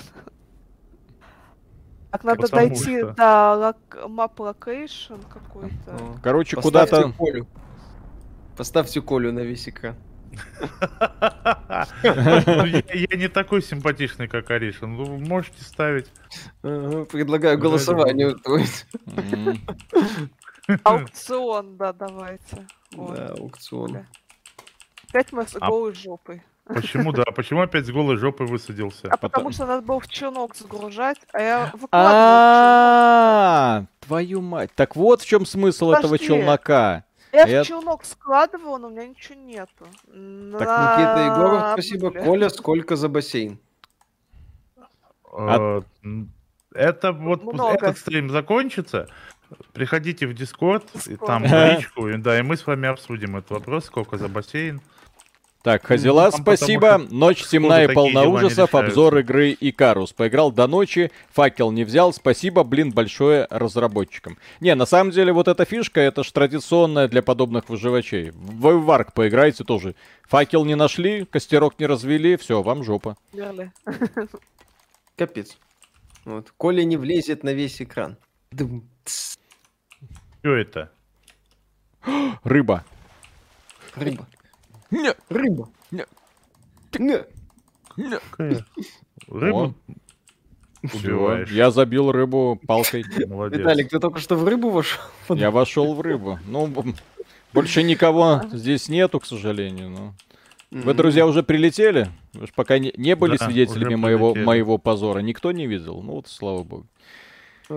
Так 2.12 2.24
надо 2.26 2.42
Потому 2.42 2.68
дойти 2.70 3.00
что. 3.00 3.14
до 3.14 3.24
лок- 3.24 4.08
map 4.08 4.36
location 4.36 5.24
какой-то. 5.32 6.20
Короче, 6.22 6.58
куда-то... 6.58 7.14
Поставьте 8.58 9.02
Колю 9.02 9.32
на 9.32 9.40
экран. 9.54 9.96
Ну, 12.04 12.66
Я 12.66 13.18
не 13.18 13.28
такой 13.28 13.62
симпатичный, 13.62 14.28
как 14.28 14.50
Аришин. 14.52 14.96
Ну, 14.96 15.18
можете 15.18 15.64
ставить. 15.64 16.08
Ага, 16.64 17.06
Предлагаю 17.06 17.58
голосование 17.58 18.36
устроить. 18.36 18.86
Аукцион, 20.84 21.78
да, 21.78 21.94
давайте. 21.94 22.68
О, 22.98 23.14
Да, 23.16 23.28
аукцион. 23.38 23.92
бля. 23.92 24.06
Опять 25.10 25.32
мы 25.32 25.46
с 25.48 25.56
А- 25.60 25.68
голой 25.68 25.94
жопой. 25.94 26.42
Почему, 26.66 27.12
да? 27.12 27.24
Почему 27.36 27.62
опять 27.62 27.86
с 27.86 27.92
голой 27.92 28.16
жопой 28.18 28.48
высадился? 28.48 29.08
А 29.08 29.12
Потом- 29.18 29.30
потому 29.30 29.52
что 29.52 29.66
надо 29.66 29.82
было 29.82 30.00
в 30.00 30.08
челнок 30.08 30.56
загружать, 30.56 31.18
а 31.34 31.42
я 31.42 31.72
выкладывала 31.74 31.92
А, 32.14 33.86
твою 34.02 34.42
мать. 34.42 34.72
Так 34.76 34.96
вот 34.96 35.22
в 35.22 35.26
чем 35.26 35.46
смысл 35.46 35.92
этого 35.92 36.18
челнока. 36.18 37.04
Я 37.34 37.46
я- 37.46 37.64
в 37.64 37.66
челнок 37.68 38.06
складывала, 38.06 38.78
но 38.78 38.88
у 38.88 38.92
меня 38.92 39.08
ничего 39.08 39.36
нету. 39.40 39.70
Так, 39.80 40.10
Никита 40.14 41.26
Егоров, 41.26 41.72
спасибо. 41.74 42.12
Коля, 42.12 42.50
сколько 42.50 42.96
за 42.96 43.10
бассейн? 43.10 43.60
Э, 45.38 45.82
Это 46.74 47.12
вот 47.12 47.42
этот 47.74 47.98
стрим 47.98 48.30
закончится. 48.30 49.08
Приходите 49.74 50.28
в 50.28 50.34
Дискорд, 50.34 50.86
и 51.08 51.16
там 51.16 51.44
личку, 51.44 52.08
и, 52.08 52.18
да, 52.18 52.40
и 52.40 52.42
мы 52.42 52.58
с 52.58 52.66
вами 52.66 52.88
обсудим 52.88 53.38
этот 53.38 53.52
вопрос, 53.52 53.86
сколько 53.86 54.18
за 54.18 54.28
бассейн. 54.28 54.82
Так, 55.64 55.86
Хазила, 55.86 56.32
там 56.32 56.44
потому 56.44 56.58
спасибо. 56.58 57.00
что 57.00 57.14
Ночь 57.14 57.46
темная 57.46 57.88
и 57.88 57.94
полна 57.94 58.24
ужасов. 58.24 58.74
Обзор 58.74 59.20
игры 59.20 59.56
Икарус. 59.60 60.12
Поиграл 60.12 60.52
до 60.52 60.66
ночи, 60.66 61.12
факел 61.32 61.72
не 61.72 61.84
взял. 61.84 62.14
Спасибо, 62.14 62.64
блин, 62.64 62.92
большое 62.92 63.46
разработчикам. 63.52 64.40
Не, 64.60 64.74
на 64.74 64.88
самом 64.88 65.12
деле, 65.12 65.32
вот 65.32 65.48
эта 65.48 65.66
фишка, 65.66 66.02
это 66.02 66.24
ж 66.24 66.32
традиционная 66.32 67.08
для 67.08 67.22
подобных 67.22 67.70
выживачей. 67.70 68.32
Вы 68.32 68.80
в 68.80 68.86
Варк 68.86 69.14
поиграете 69.14 69.64
тоже. 69.64 69.94
Факел 70.24 70.66
не 70.66 70.76
нашли, 70.76 71.26
костерок 71.26 71.80
не 71.80 71.86
развели, 71.86 72.38
все, 72.38 72.64
вам 72.64 72.84
жопа. 72.84 73.16
Капец. 75.16 75.58
Вот. 76.26 76.52
Коля 76.58 76.84
не 76.84 76.98
влезет 76.98 77.44
на 77.44 77.54
весь 77.54 77.82
экран. 77.82 78.18
Дум, 78.52 78.90
тс, 79.06 79.38
Что 80.42 80.56
это? 80.56 80.92
Рыба. 82.44 82.84
Рыба. 83.96 84.28
Не, 84.90 85.14
Рыба. 85.30 85.70
Не. 85.92 86.06
Не. 86.98 87.22
не. 87.98 88.20
Рыбу 89.28 89.76
убиваешь. 90.82 91.52
я 91.52 91.70
забил 91.70 92.12
рыбу 92.12 92.60
палкой. 92.66 93.06
Молодец. 93.28 93.60
Виталик, 93.60 93.90
ты 93.90 94.00
только 94.00 94.20
что 94.20 94.36
в 94.36 94.48
рыбу 94.48 94.72
вошел? 94.72 95.00
Я 95.30 95.52
вошел 95.52 95.94
в 95.94 96.02
рыбу. 96.02 96.40
Ну, 96.48 96.74
больше 97.54 97.84
никого 97.84 98.42
здесь 98.52 98.90
нету, 98.90 99.20
к 99.20 99.26
сожалению. 99.26 99.90
но- 99.90 100.14
Вы, 100.72 100.94
друзья, 100.96 101.28
уже 101.28 101.44
прилетели? 101.44 102.08
Вы 102.34 102.48
ж 102.48 102.52
пока 102.56 102.80
не, 102.80 102.92
не 102.98 103.16
были 103.16 103.38
Да, 103.38 103.46
свидетелями 103.46 103.96
моего, 103.96 104.34
моего 104.34 104.78
позора. 104.80 105.20
Никто 105.20 105.52
не 105.52 105.68
видел. 105.68 106.02
Ну 106.02 106.14
вот, 106.14 106.28
слава 106.28 106.64
богу. 106.64 106.88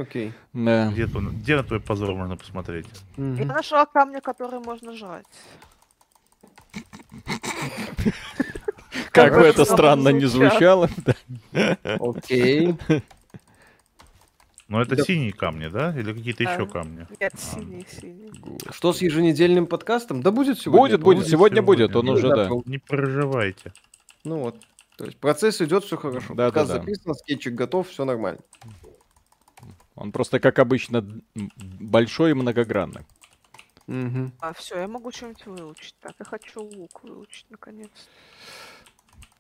Окей. 0.01 0.33
Да. 0.53 0.91
Где, 0.91 1.07
где 1.07 1.57
на 1.57 1.63
твой 1.63 1.81
позор 1.81 2.15
можно 2.15 2.37
посмотреть? 2.37 2.87
Я 3.17 3.45
нашла 3.45 3.87
камни, 3.87 4.21
которые 4.21 4.61
можно 4.61 4.97
жрать. 4.97 5.27
Как 9.13 9.35
бы 9.35 9.43
это 9.43 9.65
странно 9.65 10.09
не 10.09 10.27
звучало. 10.27 10.89
Окей. 12.01 12.75
Ну, 14.67 14.81
это 14.81 14.97
Да. 14.97 15.05
синие 15.05 15.33
камни, 15.33 15.69
да? 15.69 15.95
Или 15.97 16.13
какие-то 16.13 16.43
Да. 16.43 16.55
еще 16.55 16.67
камни? 16.67 17.07
Нет, 17.21 17.33
синий, 17.39 17.87
синий. 18.01 18.33
Что 18.73 18.93
с 18.93 19.03
еженедельным 19.03 19.67
подкастом? 19.67 20.23
Да 20.23 20.31
будет 20.33 20.59
сегодня. 20.59 20.97
Будет, 20.97 21.01
будет, 21.03 21.19
будет 21.19 21.29
сегодня 21.29 21.57
сегодня. 21.63 21.87
будет, 21.87 21.97
он 21.97 22.09
уже, 22.09 22.29
да. 22.29 22.49
Не 22.65 22.79
проживайте. 22.79 23.73
Ну 24.25 24.39
вот. 24.39 24.57
То 24.97 25.05
есть 25.05 25.19
процесс 25.19 25.61
идет, 25.61 25.85
все 25.85 25.97
хорошо. 25.97 26.35
Да, 26.35 26.47
Подкаст 26.47 26.69
да, 26.69 26.79
да. 26.79 26.81
записан, 26.81 27.15
скетчик 27.15 27.55
готов, 27.55 27.89
все 27.89 28.05
нормально. 28.05 28.41
Он 29.97 30.13
просто, 30.13 30.41
как 30.41 30.59
обычно, 30.59 31.07
большой 31.35 32.33
и 32.33 32.35
многогранный. 32.35 33.03
Мгм. 33.87 34.33
А, 34.41 34.53
все, 34.55 34.81
я 34.81 34.89
могу 34.89 35.13
что-нибудь 35.13 35.47
выучить. 35.47 35.95
Так, 36.01 36.15
я 36.19 36.25
хочу 36.25 36.63
лук 36.63 37.03
выучить, 37.03 37.47
наконец. 37.51 37.91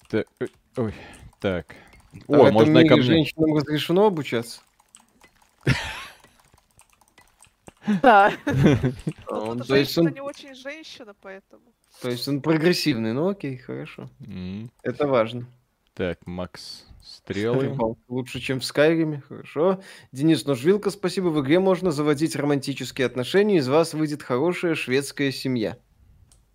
Та- 0.09 0.25
э, 0.41 0.47
Ой, 0.77 0.95
так. 1.41 1.75
А 2.29 2.33
О, 2.33 2.53
можно 2.53 2.79
и 2.79 2.89
ко 2.89 2.95
мне. 2.97 3.03
женщинам 3.05 3.57
разрешено 3.57 4.07
обучаться? 4.07 4.61
Да. 8.03 8.33
Он- 9.29 9.61
то, 9.61 9.75
есть 9.77 9.95
женщина 9.95 10.09
он, 10.09 10.15
не 10.15 10.21
очень 10.21 10.55
женщина, 10.55 11.15
поэтому. 11.21 11.63
то 12.01 12.11
есть 12.11 12.27
он 12.29 12.41
прогрессивный. 12.41 13.13
Ну 13.13 13.29
окей, 13.29 13.57
хорошо. 13.57 14.09
Это 14.83 15.07
важно. 15.07 15.47
Так, 15.95 16.27
Макс, 16.27 16.87
стрелы. 17.05 17.77
Лучше, 18.09 18.41
чем 18.41 18.61
в 18.61 18.65
Скайриме, 18.65 19.23
хорошо. 19.29 19.81
Денис 20.13 20.45
Ножвилка, 20.47 20.91
спасибо. 20.91 21.29
В 21.29 21.41
игре 21.41 21.61
можно 21.61 21.91
заводить 21.91 22.35
романтические 22.37 23.07
отношения, 23.07 23.59
из 23.59 23.69
вас 23.69 23.95
выйдет 23.95 24.23
хорошая 24.23 24.75
шведская 24.75 25.31
семья. 25.31 25.77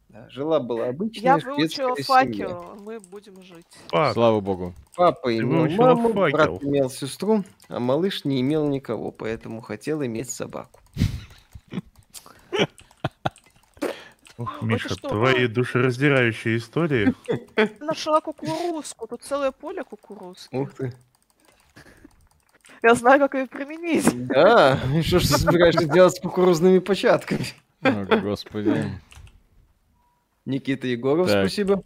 Да, 0.09 0.27
Жила-была 0.29 0.87
обычная 0.87 1.35
Я 1.35 1.39
шведская 1.39 1.87
выучила 1.87 1.95
семья. 1.95 2.47
факел, 2.47 2.65
мы 2.81 2.99
будем 2.99 3.41
жить. 3.43 3.65
Фак. 3.89 4.13
Слава 4.13 4.39
богу. 4.39 4.73
Папа 4.95 5.37
имел 5.37 5.69
маму, 5.77 6.09
факел. 6.13 6.31
брат 6.31 6.63
имел 6.63 6.89
сестру, 6.89 7.43
а 7.67 7.79
малыш 7.79 8.25
не 8.25 8.41
имел 8.41 8.67
никого, 8.67 9.11
поэтому 9.11 9.61
хотел 9.61 10.03
иметь 10.03 10.31
собаку. 10.31 10.79
Ох, 14.39 14.61
Ой, 14.61 14.69
Миша, 14.69 14.89
что? 14.89 15.09
твои 15.09 15.47
душераздирающие 15.47 16.57
истории. 16.57 17.13
Нашла 17.81 18.21
кукурузку, 18.21 19.05
тут 19.05 19.21
целое 19.21 19.51
поле 19.51 19.83
кукурузки. 19.83 20.55
Ух 20.55 20.73
ты. 20.73 20.93
Я 22.81 22.95
знаю, 22.95 23.19
как 23.19 23.35
ее 23.35 23.47
применить. 23.47 24.27
Да, 24.27 24.79
что 25.03 25.19
ж 25.19 25.27
ты 25.27 25.37
собираешься 25.37 25.85
делать 25.85 26.15
с 26.15 26.21
кукурузными 26.21 26.79
початками? 26.79 27.45
О, 27.81 28.05
господи. 28.21 28.85
Никита 30.45 30.87
Егоров, 30.87 31.27
Так. 31.27 31.45
спасибо. 31.45 31.83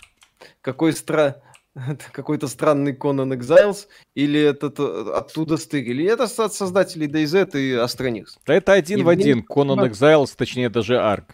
Какой 0.62 0.94
стра... 0.94 1.42
это 1.76 2.06
Какой-то 2.12 2.48
странный 2.48 2.94
Conan 2.96 3.36
Exiles, 3.36 3.88
или 4.14 4.40
этот 4.40 4.80
э, 4.80 5.12
оттуда 5.16 5.58
стырили. 5.58 6.06
Это 6.06 6.28
со- 6.28 6.46
от 6.46 6.54
создателей 6.54 7.08
DayZ 7.08 7.60
и 7.60 7.74
Астроникс. 7.74 8.38
Да 8.46 8.54
это 8.54 8.74
один 8.74 9.04
в 9.04 9.10
Евгений 9.10 9.32
один. 9.32 9.46
Conan. 9.50 9.90
Exiles, 9.90 10.36
точнее 10.38 10.70
даже 10.70 11.00
Арк. 11.02 11.26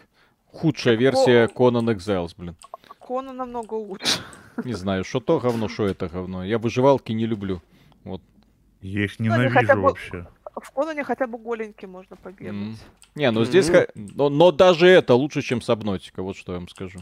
Худшая 0.52 0.96
версия 0.96 1.46
Conan 1.46 1.94
Exiles, 1.94 2.34
блин. 2.36 2.56
Кона 2.98 3.32
намного 3.32 3.74
лучше. 3.74 4.20
Не 4.64 4.74
знаю, 4.74 5.04
что 5.04 5.20
то 5.20 5.38
говно, 5.40 5.68
что 5.68 5.86
это 5.86 6.08
говно. 6.08 6.44
Я 6.44 6.58
выживалки 6.58 7.12
не 7.12 7.26
люблю. 7.26 7.60
Вот. 8.04 8.20
Я 8.82 9.04
их 9.04 9.18
Ну, 9.18 9.24
ненавижу 9.26 9.74
бы- 9.76 9.80
вообще. 9.82 10.26
В 10.60 10.70
Конане 10.72 11.04
хотя 11.04 11.26
бы 11.26 11.38
голенький 11.38 11.86
можно 11.88 12.16
побегать. 12.16 12.52
М. 12.52 12.76
Не, 13.14 13.30
ну 13.30 13.44
здесь... 13.44 13.68
Мгм. 13.68 13.76
ха- 13.78 13.86
Но, 13.94 14.28
но 14.28 14.50
даже 14.52 14.86
это 14.88 15.14
лучше, 15.14 15.42
чем 15.42 15.62
Сабнотика, 15.62 16.22
вот 16.22 16.36
что 16.36 16.52
я 16.52 16.58
вам 16.58 16.68
скажу. 16.68 16.98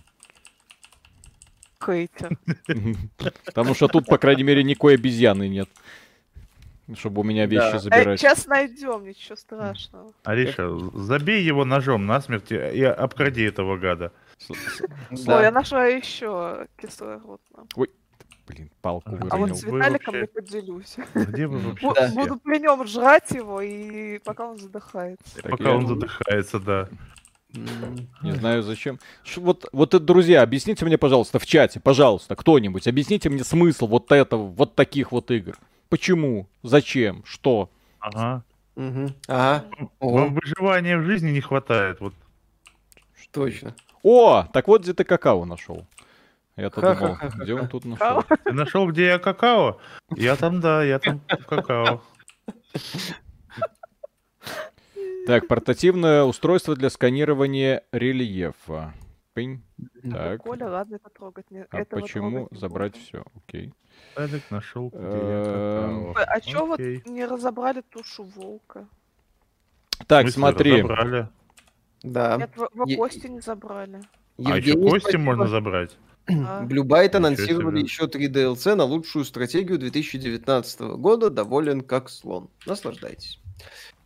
Хейтер. 1.85 2.39
Потому 3.45 3.75
что 3.75 3.89
тут, 3.89 4.07
по 4.07 4.19
крайней 4.19 4.43
мере, 4.43 4.63
никакой 4.63 4.95
обезьяны 4.95 5.49
нет. 5.49 5.69
Чтобы 6.97 7.21
у 7.21 7.25
меня 7.25 7.47
вещи 7.47 7.61
Да. 7.73 7.77
Э, 7.77 7.79
забирать. 7.81 8.21
Сейчас 8.21 8.47
найдем, 8.47 9.05
ничего 9.05 9.37
страшного. 9.37 10.13
Ариша, 10.25 10.71
забей 10.95 11.43
его 11.43 11.65
ножом 11.65 12.07
насмерть 12.07 12.51
и 12.51 12.57
и 12.57 12.83
обкради 12.83 13.43
этого 13.43 13.77
гада. 13.77 14.13
Ой, 14.49 15.43
я 15.43 15.51
нашла 15.51 15.85
еще 15.87 16.67
кислородно. 16.81 17.67
Блин, 18.47 18.71
палку 18.81 19.11
А 19.11 19.35
А 19.35 19.37
вот 19.37 19.59
с 19.59 19.63
Виталиком 19.63 20.21
не 20.21 20.27
поделюсь. 20.27 20.97
Где 21.15 21.47
вы 21.47 21.59
вообще? 21.59 22.11
Буду 22.15 22.39
при 22.39 22.59
нем 22.59 22.87
жрать 22.87 23.31
его, 23.33 23.61
и 23.61 24.19
пока 24.21 24.47
он 24.47 24.57
задыхается. 24.59 25.43
Пока 25.43 25.65
я- 25.65 25.77
он 25.77 25.87
задыхается, 25.87 26.59
да. 26.59 26.89
Не 27.53 28.33
знаю 28.33 28.63
зачем. 28.63 28.99
Вот, 29.37 29.69
вот 29.73 29.95
это, 29.95 30.03
друзья, 30.05 30.43
объясните 30.43 30.85
мне, 30.87 30.97
пожалуйста, 30.97 31.39
в 31.39 31.47
чате, 31.47 31.81
пожалуйста, 31.81 32.37
кто-нибудь, 32.37 32.87
объясните 32.87 33.29
мне 33.29 33.45
смысл 33.45 33.87
вот 33.87 34.11
этого, 34.13 34.47
вот 34.47 34.75
таких 34.75 35.13
вот 35.13 35.31
игр. 35.31 35.57
Почему? 35.89 36.49
Зачем? 36.63 37.23
Что? 37.25 37.71
Ага. 38.01 38.43
Мгм. 38.77 39.15
Ага. 39.27 39.65
Вам 40.01 40.35
выживания 40.35 40.99
в 40.99 41.05
жизни 41.05 41.31
не 41.31 41.41
хватает. 41.41 42.01
Вот 42.01 42.15
точно. 43.33 43.75
О, 44.03 44.45
так 44.53 44.69
вот 44.69 44.83
где 44.83 44.95
ты 44.95 45.05
какао 45.05 45.45
нашел. 45.45 45.87
Я-то 46.57 46.81
думал, 46.81 46.95
Ха-ха-ха-ха-ха. 46.97 47.45
где 47.45 47.55
он 47.55 47.69
тут 47.69 47.85
нашел? 47.85 48.23
ты 48.45 48.53
нашел, 48.53 48.89
где 48.89 49.07
я 49.07 49.19
какао? 49.19 49.79
Я 50.17 50.37
там, 50.37 50.61
да, 50.61 50.83
я 50.83 50.99
там 50.99 51.21
какао. 51.47 52.03
Так, 55.27 55.47
портативное 55.47 56.23
устройство 56.25 56.75
для 56.75 56.89
сканирования 56.91 57.83
рельефа. 57.93 58.95
Пынь. 59.39 59.63
Так. 60.11 60.43
Коля, 60.43 60.67
ладно, 60.69 60.97
это 60.97 61.11
трогать. 61.11 61.49
Не, 61.53 61.65
А 61.71 61.79
этого 61.81 62.01
почему 62.01 62.31
трогать 62.31 62.53
не 62.53 62.59
забрать 62.59 62.93
буду. 62.95 63.05
все? 63.05 63.25
Окей. 63.37 63.73
Алик 64.17 64.43
нашел, 64.51 64.89
где 64.89 64.99
я 65.01 65.85
Эм, 65.87 66.15
А 66.17 66.41
чё 66.41 66.67
вот 66.67 66.81
не 66.81 67.25
разобрали 67.25 67.83
тушу 67.83 68.25
волка? 68.25 68.89
Так, 70.09 70.29
смотри. 70.31 70.73
разобрали? 70.83 71.29
Да. 72.03 72.37
Нет, 72.37 72.51
в, 72.57 72.69
в 72.75 72.89
Е- 72.89 72.97
кости 72.97 73.29
не 73.29 73.41
забрали. 73.41 74.01
А 74.45 74.57
еще 74.59 74.73
кости 74.75 75.01
спасибо. 75.03 75.23
можно 75.23 75.47
забрать. 75.47 75.97
А, 76.29 76.63
Блюбайт 76.67 77.15
анонсировали 77.15 77.81
еще 77.81 78.09
3 78.09 78.29
DLC 78.29 78.75
на 78.75 78.85
лучшую 78.85 79.25
стратегию 79.25 79.79
2019 79.79 80.81
года. 80.99 81.31
Доволен 81.31 81.83
как 81.83 82.09
слон. 82.11 82.51
Наслаждайтесь. 82.67 83.41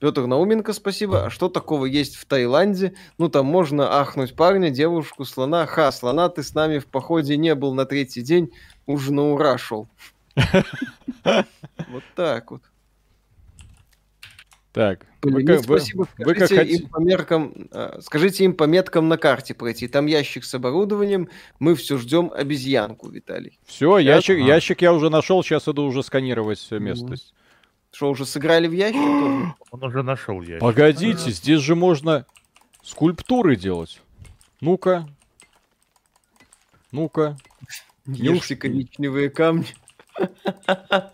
Петр 0.03 0.27
Науменко, 0.27 0.73
спасибо. 0.73 1.27
А 1.27 1.31
что 1.31 1.49
такого 1.49 1.87
есть 1.87 2.17
в 2.17 2.25
Таиланде? 2.25 2.93
Ну, 3.19 3.29
там 3.29 3.47
можно 3.47 4.01
ахнуть 4.01 4.35
парня, 4.35 4.69
девушку, 4.69 5.25
слона. 5.25 5.65
Ха, 5.65 5.93
слона, 5.93 6.29
ты 6.29 6.43
с 6.43 6.55
нами 6.55 6.81
в 6.81 6.87
походе 6.87 7.37
не 7.37 7.55
был 7.55 7.73
на 7.73 7.85
третий 7.87 8.21
день, 8.21 8.51
уже 8.87 9.13
на 9.13 9.31
ура 9.31 9.57
шел. 9.59 9.87
Вот 11.25 12.03
так 12.17 12.51
вот. 12.51 12.63
Так. 14.73 15.07
Вы, 15.23 15.45
как- 15.45 15.49
ну, 15.49 15.55
вы- 15.69 15.79
спасибо. 15.79 16.09
вы 16.19 16.35
как 16.35 16.47
Скажите 16.47 16.57
хоти- 16.73 16.83
им 16.83 16.89
по 16.89 16.99
меркам, 17.01 17.69
э, 17.71 18.01
скажите 18.03 18.45
им 18.45 18.55
по 18.55 18.65
меткам 18.65 19.09
на 19.09 19.19
карте 19.19 19.55
пройти. 19.55 19.87
Там 19.87 20.07
ящик 20.07 20.43
с 20.43 20.53
оборудованием. 20.53 21.29
Мы 21.61 21.77
все 21.77 21.97
ждем 21.97 22.33
обезьянку, 22.35 23.09
Виталий. 23.09 23.61
Все, 23.67 23.99
ящик, 23.99 24.37
ящик 24.39 24.83
я 24.83 24.93
уже 24.95 25.11
нашел, 25.11 25.45
сейчас 25.45 25.69
иду 25.69 25.85
уже 25.85 26.03
сканировать 26.03 26.67
Мгм. 26.73 26.83
местность. 26.83 27.35
Что, 27.93 28.11
уже 28.11 28.25
сыграли 28.25 28.67
в 28.67 28.73
ящик? 28.73 29.01
тоже? 29.01 29.55
Он 29.71 29.85
уже 29.85 30.03
нашел 30.03 30.41
я. 30.43 30.59
Погодите, 30.59 31.31
здесь 31.31 31.61
же 31.61 31.77
можно 31.77 32.27
скульптуры 32.83 33.57
делать. 33.57 34.01
Ну-ка. 34.61 35.07
Ну-ка. 36.91 37.37
Ешьте 38.07 38.57
коричневые 38.57 39.31
камни. 39.31 39.67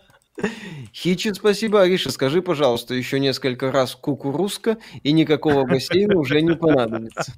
Хичи, 0.93 1.33
спасибо. 1.33 1.81
Ариша, 1.81 2.11
скажи, 2.11 2.41
пожалуйста, 2.41 2.93
еще 2.93 3.19
несколько 3.19 3.71
раз 3.71 3.95
кукурузка, 3.95 4.77
и 5.03 5.11
никакого 5.11 5.65
бассейна 5.65 6.17
уже 6.17 6.41
не 6.41 6.55
понадобится. 6.55 7.33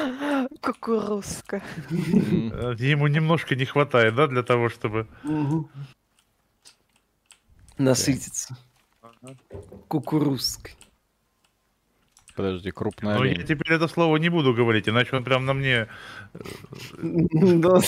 Кукурузка. 0.62 1.62
Э, 1.90 2.74
Ему 2.78 3.08
немножко 3.08 3.54
не 3.54 3.66
хватает, 3.66 4.14
да, 4.14 4.26
для 4.26 4.42
того, 4.42 4.70
чтобы... 4.70 5.06
Насытиться. 7.76 8.56
Кукурузкой. 9.88 10.74
Подожди, 12.34 12.70
крупная 12.70 13.16
Но 13.16 13.24
я 13.24 13.32
олень. 13.32 13.46
теперь 13.46 13.72
это 13.72 13.88
слово 13.88 14.18
не 14.18 14.28
буду 14.28 14.52
говорить, 14.52 14.88
иначе 14.88 15.16
он 15.16 15.24
прям 15.24 15.46
на 15.46 15.54
мне... 15.54 15.88
Да. 16.98 17.80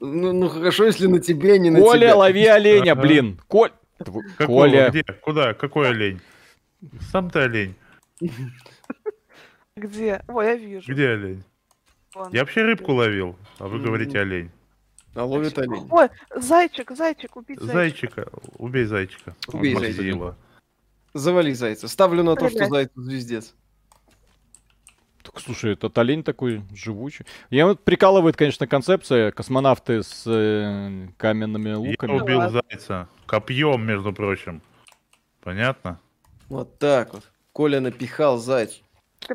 Ну, 0.00 0.32
ну 0.32 0.48
хорошо, 0.48 0.84
если 0.84 1.06
на 1.06 1.18
тебе, 1.20 1.54
а 1.54 1.58
не 1.58 1.70
на 1.70 1.80
Коля, 1.80 2.14
лови 2.14 2.46
оленя, 2.46 2.94
блин. 2.94 3.40
Коль... 3.46 3.72
Коля. 4.38 4.90
Где? 4.90 5.02
Куда? 5.02 5.54
Какой 5.54 5.88
олень? 5.88 6.20
Сам 7.10 7.30
ты 7.30 7.40
олень. 7.40 7.74
Где? 9.76 10.22
Ой, 10.28 10.46
я 10.46 10.56
вижу. 10.56 10.92
Где 10.92 11.08
олень? 11.10 11.42
Я 12.32 12.40
вообще 12.40 12.62
рыбку 12.62 12.92
ловил, 12.92 13.36
а 13.58 13.68
вы 13.68 13.80
говорите 13.80 14.18
олень. 14.20 14.50
А 15.14 15.24
ловит 15.24 15.56
олень. 15.58 15.86
Ой, 15.90 16.08
зайчик, 16.34 16.90
зайчик, 16.90 17.36
убить 17.36 17.60
зайчика. 17.60 18.24
Зайчика. 18.24 18.28
Убей 18.58 18.84
зайчика. 18.84 19.34
Убей 19.52 19.74
Он 19.74 19.80
зайчика. 19.80 20.36
Завали 21.14 21.52
зайца. 21.52 21.86
Ставлю 21.88 22.22
на 22.24 22.34
то, 22.34 22.48
что 22.48 22.66
зайцу 22.66 23.00
звездец. 23.02 23.54
Так, 25.22 25.40
слушай, 25.40 25.72
этот 25.72 25.96
олень 25.96 26.22
такой 26.22 26.62
живучий. 26.74 27.24
Я 27.48 27.66
вот 27.66 27.82
прикалывает, 27.84 28.36
конечно, 28.36 28.66
концепция 28.66 29.30
космонавты 29.30 30.02
с 30.02 30.24
э, 30.26 31.08
каменными 31.16 31.70
Я 31.70 31.78
луками. 31.78 32.12
убил 32.20 32.50
зайца. 32.50 33.08
Копьем, 33.26 33.86
между 33.86 34.12
прочим. 34.12 34.60
Понятно? 35.42 35.98
Вот 36.48 36.78
так 36.78 37.14
вот. 37.14 37.22
Коля 37.52 37.80
напихал 37.80 38.38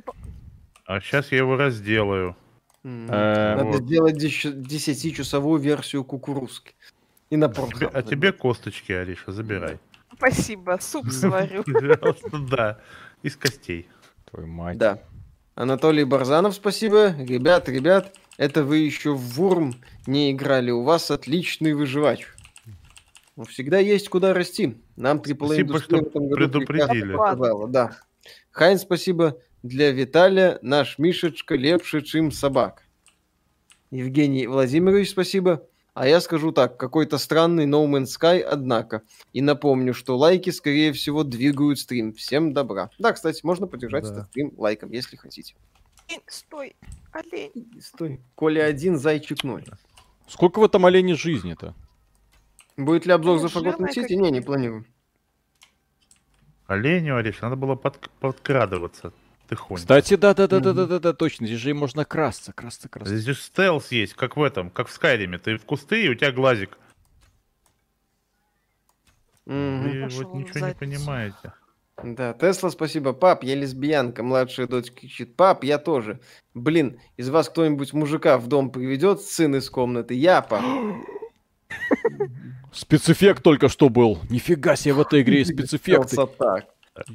по- 0.02 0.14
А 0.86 1.00
сейчас 1.00 1.32
я 1.32 1.40
его 1.40 1.56
разделаю. 1.56 2.36
Э, 2.84 3.56
Надо 3.58 3.78
вот. 3.78 3.84
сделать 3.84 4.16
деся- 4.16 4.54
десятичасовую 4.54 5.60
версию 5.60 6.04
кукурузки. 6.04 6.74
И 7.30 7.38
на 7.38 7.50
порнхаб 7.50 7.92
а 7.94 8.02
тебе 8.02 8.32
косточки, 8.32 8.92
Ариша, 8.92 9.32
забирай. 9.32 9.80
Спасибо, 10.16 10.78
суп 10.82 11.08
сварю. 11.12 11.64
Пожалуйста, 11.64 12.38
да. 12.50 12.80
Из 13.22 13.36
костей. 13.36 13.88
Твою 14.30 14.48
мать. 14.48 14.78
Да. 14.78 15.00
Анатолий 15.56 16.06
Барзанов, 16.06 16.56
спасибо. 16.56 17.14
Ребят, 17.18 17.68
ребят, 17.68 18.16
это 18.38 18.64
вы 18.64 18.78
еще 18.78 19.14
в 19.14 19.20
Вурм 19.36 19.76
не 20.08 20.32
играли. 20.32 20.72
У 20.72 20.84
вас 20.84 21.12
отличный 21.12 21.74
выживач. 21.74 22.28
Ну, 23.36 23.44
всегда 23.44 23.80
есть 23.80 24.08
куда 24.10 24.34
расти. 24.34 24.78
Нам 24.96 25.18
AAA 25.18 25.46
Спасибо, 25.46 25.80
что 25.80 25.98
в 25.98 26.02
этом 26.02 26.30
году 26.30 26.36
предупредили. 26.66 27.72
Да. 27.72 27.98
Хайн, 28.52 28.80
спасибо. 28.80 29.38
Для 29.64 29.92
Виталия 29.92 30.60
наш 30.62 30.98
Мишечка 31.00 31.56
лепше, 31.56 32.02
чем 32.02 32.32
собак. 32.32 32.84
Евгений 33.92 34.48
Владимирович, 34.48 35.10
спасибо. 35.12 35.66
А 35.96 36.08
я 36.08 36.22
скажу 36.22 36.52
так, 36.54 36.78
какой-то 36.78 37.18
странный 37.18 37.66
No 37.66 37.86
Man's 37.86 38.06
Sky, 38.18 38.40
однако. 38.40 39.02
И 39.34 39.42
напомню, 39.42 39.94
что 39.94 40.18
лайки, 40.18 40.50
скорее 40.52 40.94
всего, 40.94 41.24
двигают 41.24 41.80
стрим. 41.80 42.14
Всем 42.14 42.54
добра. 42.54 42.90
Да, 43.00 43.12
кстати, 43.12 43.42
можно 43.44 43.68
поддержать 43.68 44.04
Да. 44.06 44.12
этот 44.12 44.28
стрим 44.28 44.54
лайком, 44.58 44.92
если 44.92 45.18
хотите. 45.18 45.56
Стой, 46.28 46.76
олень. 47.12 47.82
Стой. 47.82 48.22
Коля 48.36 48.64
один, 48.66 48.98
зайчик 48.98 49.44
ноль. 49.44 49.66
Сколько 50.28 50.60
в 50.60 50.64
этом 50.64 50.86
олене 50.86 51.16
жизни-то? 51.16 51.76
Будет 52.78 53.06
ли 53.06 53.12
обзор 53.12 53.42
Ну, 53.42 53.48
за 53.48 53.60
Forgotten 53.60 53.88
City? 53.94 54.16
Не, 54.16 54.32
не 54.32 54.42
планирую. 54.42 54.86
Оленю, 56.68 57.18
Ариша, 57.18 57.44
надо 57.46 57.56
было 57.58 57.76
под- 57.76 58.10
подкрадываться. 58.20 59.12
Тихонько. 59.50 59.82
Кстати, 59.82 60.16
да-да-да-да-да-да, 60.16 61.14
точно. 61.14 61.48
Здесь 61.48 61.60
же 61.60 61.72
и 61.72 61.74
можно 61.74 62.06
красться, 62.06 62.54
красться, 62.54 62.88
красться. 62.88 63.18
Здесь 63.18 63.36
же 63.36 63.42
стелс 63.42 63.92
есть, 63.92 64.14
как 64.14 64.38
в 64.38 64.44
этом, 64.44 64.70
как 64.70 64.88
в 64.88 64.92
Скайриме. 64.92 65.40
Ты 65.40 65.58
в 65.58 65.66
кусты, 65.66 66.06
и 66.06 66.10
у 66.10 66.14
тебя 66.14 66.32
глазик. 66.32 66.78
Вы 69.46 70.08
вот 70.12 70.36
ничего 70.36 70.68
не 70.68 70.76
понимаете. 70.76 71.54
Да, 72.04 72.34
Тесла, 72.34 72.70
спасибо. 72.70 73.14
Пап, 73.14 73.44
я 73.44 73.56
лесбиянка. 73.56 74.22
Младшая 74.22 74.68
дочь 74.68 74.92
кричит. 74.92 75.36
Пап, 75.36 75.64
я 75.64 75.80
тоже. 75.80 76.20
Блин, 76.54 77.00
из 77.18 77.30
вас 77.30 77.50
кто-нибудь 77.50 77.92
мужика 77.94 78.38
в 78.38 78.48
дом 78.48 78.70
приведет, 78.70 79.22
сын 79.22 79.56
из 79.56 79.70
комнаты? 79.70 80.14
Я, 80.14 80.44
пап. 80.44 80.64
Спецэффект 82.72 83.44
только 83.44 83.68
что 83.68 83.90
был. 83.90 84.20
Нифига 84.30 84.76
себе 84.76 84.94
в 84.94 85.02
этой 85.02 85.24
игре 85.24 85.44
спецэффекты. 85.44 86.16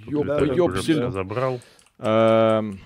Ёпта, 0.06 0.44
ёпсель. 0.44 0.94
всё 0.96 1.10
забрал. 1.10 1.60
Эм, 1.98 2.80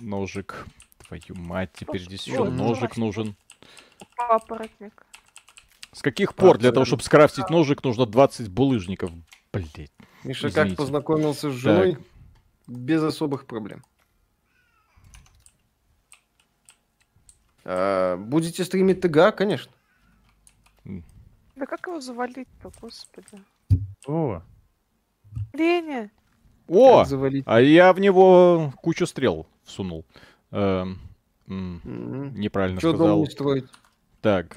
Ножик. 0.00 0.66
Твою 1.06 1.34
мать, 1.36 1.70
теперь 1.74 2.02
здесь 2.02 2.26
еще 2.26 2.44
ножик 2.44 2.96
нужен. 2.96 3.36
Папоротник. 4.16 5.06
С 5.92 6.00
каких 6.00 6.34
пор 6.34 6.58
для 6.58 6.72
того, 6.72 6.84
чтобы 6.84 7.02
скрафтить 7.02 7.50
ножик, 7.50 7.84
нужно 7.84 8.06
20 8.06 8.48
булыжников? 8.48 9.10
Блять. 9.52 9.92
Миша 10.24 10.50
как 10.50 10.74
познакомился 10.76 11.50
с 11.50 11.54
женой? 11.54 11.98
Без 12.66 13.02
особых 13.02 13.46
проблем. 13.46 13.84
А, 17.64 18.16
будете 18.16 18.64
стримить 18.64 19.00
ТГА, 19.00 19.32
конечно. 19.32 19.72
Да 20.84 21.66
как 21.66 21.86
его 21.86 22.00
завалить-то, 22.00 22.72
господи? 22.80 23.44
О, 24.06 24.42
Леня! 25.52 26.10
О! 26.68 27.04
А 27.46 27.60
я 27.60 27.92
в 27.92 28.00
него 28.00 28.72
кучу 28.82 29.06
стрел 29.06 29.46
всунул. 29.64 30.04
Эм, 30.50 30.98
Мгм. 31.46 32.34
неправильно 32.38 32.80
Чё 32.80 32.92
дом 32.92 32.98
сказал. 32.98 33.20
не 33.20 33.26
строить? 33.26 33.64
Так. 34.20 34.56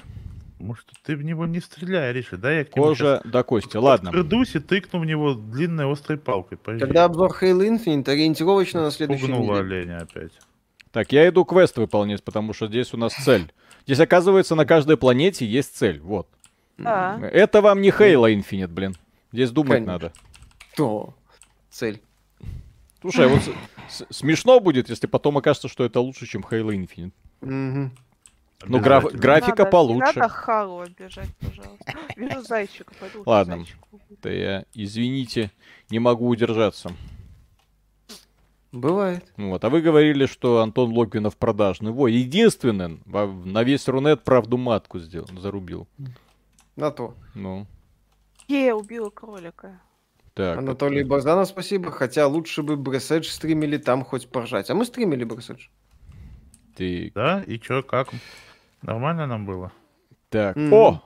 Может, 0.58 0.86
ты 1.04 1.16
в 1.16 1.22
него 1.22 1.44
не 1.46 1.60
стреляй, 1.60 2.12
Риша, 2.14 2.38
да? 2.38 2.50
Я 2.50 2.64
Кожа 2.64 3.20
до 3.24 3.42
кости. 3.42 3.76
Ладно. 3.76 4.10
Придусь 4.10 4.54
и 4.54 4.58
тыкну 4.58 5.00
в 5.00 5.04
него 5.04 5.34
длинной 5.34 5.90
острой 5.92 6.16
палкой. 6.16 6.56
Подожди. 6.56 6.84
Когда 6.86 7.04
обзор 7.04 7.36
Halo 7.42 7.68
Infinite 7.68 8.08
ориентировочно 8.08 8.82
на 8.82 8.90
следующий 8.90 9.26
Пугнула 9.26 9.58
оленя 9.58 9.98
опять. 9.98 10.32
Так, 10.92 11.12
я 11.12 11.28
иду 11.28 11.44
квест 11.44 11.76
выполнять, 11.76 12.22
потому 12.22 12.54
что 12.54 12.68
здесь 12.68 12.94
у 12.94 12.96
нас 12.96 13.12
цель. 13.12 13.52
Здесь, 13.84 14.00
оказывается, 14.00 14.54
на 14.54 14.64
каждой 14.64 14.96
планете 14.96 15.44
есть 15.44 15.76
цель. 15.76 16.00
Вот. 16.00 16.26
А, 16.82 17.20
Это 17.20 17.60
вам 17.60 17.82
не 17.82 17.90
Halo 17.90 18.32
Infinite, 18.34 18.68
блин. 18.68 18.94
Здесь 19.32 19.50
думать 19.50 19.72
Конечно. 19.84 19.92
надо. 19.92 20.12
То. 20.74 21.14
Цель. 21.76 22.00
Слушай, 23.02 23.26
а 23.26 23.28
вот 23.28 23.42
смешно 24.08 24.60
будет, 24.60 24.88
если 24.88 25.06
потом 25.06 25.36
окажется, 25.36 25.68
что 25.68 25.84
это 25.84 26.00
лучше, 26.00 26.26
чем 26.26 26.40
Halo 26.40 26.70
Infinite. 26.74 27.12
Мгм. 27.42 27.92
Ну, 28.64 28.80
граф- 28.80 29.12
графика 29.12 29.58
надо- 29.64 29.70
получше. 29.70 30.12
Не 30.14 30.20
надо 30.22 30.28
Хару 30.32 30.78
обижать, 30.80 31.28
пожалуйста. 31.38 31.92
Вижу 32.16 32.40
зайчика, 32.40 32.94
пойду 32.98 33.22
Ладно. 33.26 33.66
Да 34.22 34.30
я, 34.30 34.64
извините, 34.72 35.50
не 35.90 35.98
могу 35.98 36.26
удержаться. 36.28 36.92
Бывает. 38.72 39.30
Ну 39.36 39.50
Вот. 39.50 39.62
А 39.64 39.68
вы 39.68 39.82
говорили, 39.82 40.24
что 40.24 40.60
Антон 40.62 40.92
Логвинов 40.96 41.36
продажный. 41.36 41.92
Во, 41.92 42.08
единственный 42.08 43.00
во- 43.04 43.26
на 43.26 43.62
весь 43.64 43.86
Рунет 43.86 44.24
правду 44.24 44.56
матку 44.56 44.98
сделал, 44.98 45.28
зарубил. 45.38 45.86
На 46.74 46.90
то. 46.90 47.14
Ну, 47.34 47.66
Е, 48.48 48.72
убила 48.72 49.10
кролика. 49.10 49.78
Так. 50.36 50.58
Анатолий 50.58 51.02
Базанов, 51.02 51.48
спасибо. 51.48 51.90
Хотя 51.90 52.26
лучше 52.28 52.62
бы 52.62 52.76
Бресседж 52.76 53.26
стримили 53.26 53.78
там 53.78 54.04
хоть 54.04 54.28
поржать. 54.28 54.68
А 54.70 54.74
мы 54.74 54.84
стримили 54.84 55.24
Бресседж. 55.24 55.68
Ты... 56.76 57.10
Да? 57.14 57.42
И 57.46 57.58
чё, 57.58 57.82
как? 57.82 58.08
Нормально 58.82 59.26
нам 59.26 59.46
было? 59.46 59.72
Так. 60.28 60.54
Мгм. 60.56 60.72
О! 60.74 61.02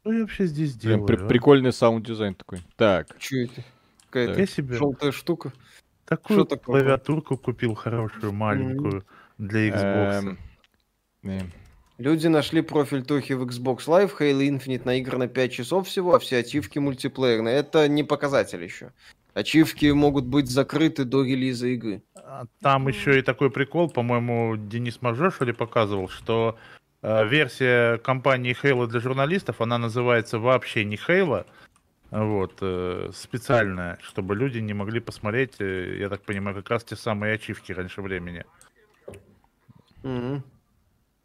Что 0.00 0.12
я 0.12 0.20
вообще 0.20 0.46
здесь 0.46 0.74
Блин, 0.76 0.98
делаю? 1.00 1.06
при- 1.06 1.24
а? 1.24 1.28
прикольный 1.28 1.72
саунд-дизайн 1.72 2.34
такой. 2.34 2.60
Так. 2.76 3.18
Че 3.18 3.44
это? 3.44 3.60
Я 3.60 3.64
Какая-то 4.10 4.46
себе 4.46 4.76
желтая 4.76 5.12
штука. 5.12 5.52
такую 6.06 6.38
что 6.40 6.44
такое? 6.56 6.80
клавиатурку 6.80 7.36
купил 7.36 7.74
хорошую, 7.74 8.32
маленькую, 8.32 9.04
для 9.38 9.68
Xbox. 9.68 10.18
эм, 10.18 10.38
э, 11.24 11.40
Люди 12.00 12.28
нашли 12.28 12.62
профиль 12.62 13.02
Тохи 13.04 13.34
в 13.34 13.42
Xbox 13.42 13.80
Live, 13.86 14.12
Halo 14.18 14.40
Infinite 14.40 14.86
наиграно 14.86 15.28
5 15.28 15.52
часов 15.52 15.86
всего, 15.86 16.14
а 16.14 16.18
все 16.18 16.38
ачивки 16.38 16.78
мультиплеерные. 16.78 17.56
Это 17.56 17.88
не 17.88 18.04
показатель 18.04 18.64
еще. 18.64 18.94
Ачивки 19.34 19.84
могут 19.92 20.24
быть 20.24 20.48
закрыты 20.48 21.04
до 21.04 21.22
релиза 21.22 21.66
игры. 21.66 22.02
А 22.14 22.46
Там 22.62 22.88
еще 22.88 23.18
и 23.18 23.22
такой 23.22 23.50
прикол, 23.50 23.90
по-моему, 23.90 24.56
Денис 24.56 25.02
Мажор, 25.02 25.30
что 25.30 25.44
ли, 25.44 25.52
показывал, 25.52 26.08
что 26.08 26.56
э, 27.02 27.28
версия 27.28 27.98
компании 27.98 28.56
Halo 28.62 28.86
для 28.86 29.00
журналистов, 29.00 29.60
она 29.60 29.76
называется 29.76 30.38
вообще 30.38 30.86
не 30.86 30.96
Halo, 30.96 31.44
вот, 32.10 32.56
э, 32.62 33.10
специальная, 33.12 33.98
чтобы 34.00 34.34
люди 34.34 34.56
не 34.56 34.72
могли 34.72 35.00
посмотреть, 35.00 35.56
э, 35.58 35.98
я 35.98 36.08
так 36.08 36.22
понимаю, 36.22 36.56
как 36.56 36.70
раз 36.70 36.82
те 36.82 36.96
самые 36.96 37.34
ачивки 37.34 37.72
раньше 37.72 38.00
времени. 38.00 38.46
Мгм. 40.02 40.42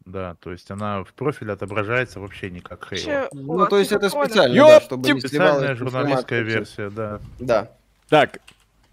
Да, 0.06 0.36
то 0.40 0.52
есть 0.52 0.70
она 0.70 1.02
в 1.02 1.12
профиле 1.14 1.52
отображается 1.52 2.20
вообще 2.20 2.48
не 2.48 2.60
как. 2.60 2.88
Вообще, 2.90 3.28
Ну, 3.32 3.60
о, 3.60 3.66
то 3.66 3.76
есть 3.78 3.90
типа 3.90 3.98
это 4.06 4.10
кролик. 4.10 4.30
специально, 4.30 4.54
Ёп, 4.54 4.68
да, 4.68 4.80
чтобы 4.80 5.02
не 5.02 5.14
типа 5.20 5.28
сливалась 5.28 5.52
Специальная 5.56 5.74
журналистская 5.76 6.40
версия, 6.42 6.90
да. 6.90 7.20
Да. 7.40 7.70
Так. 8.08 8.38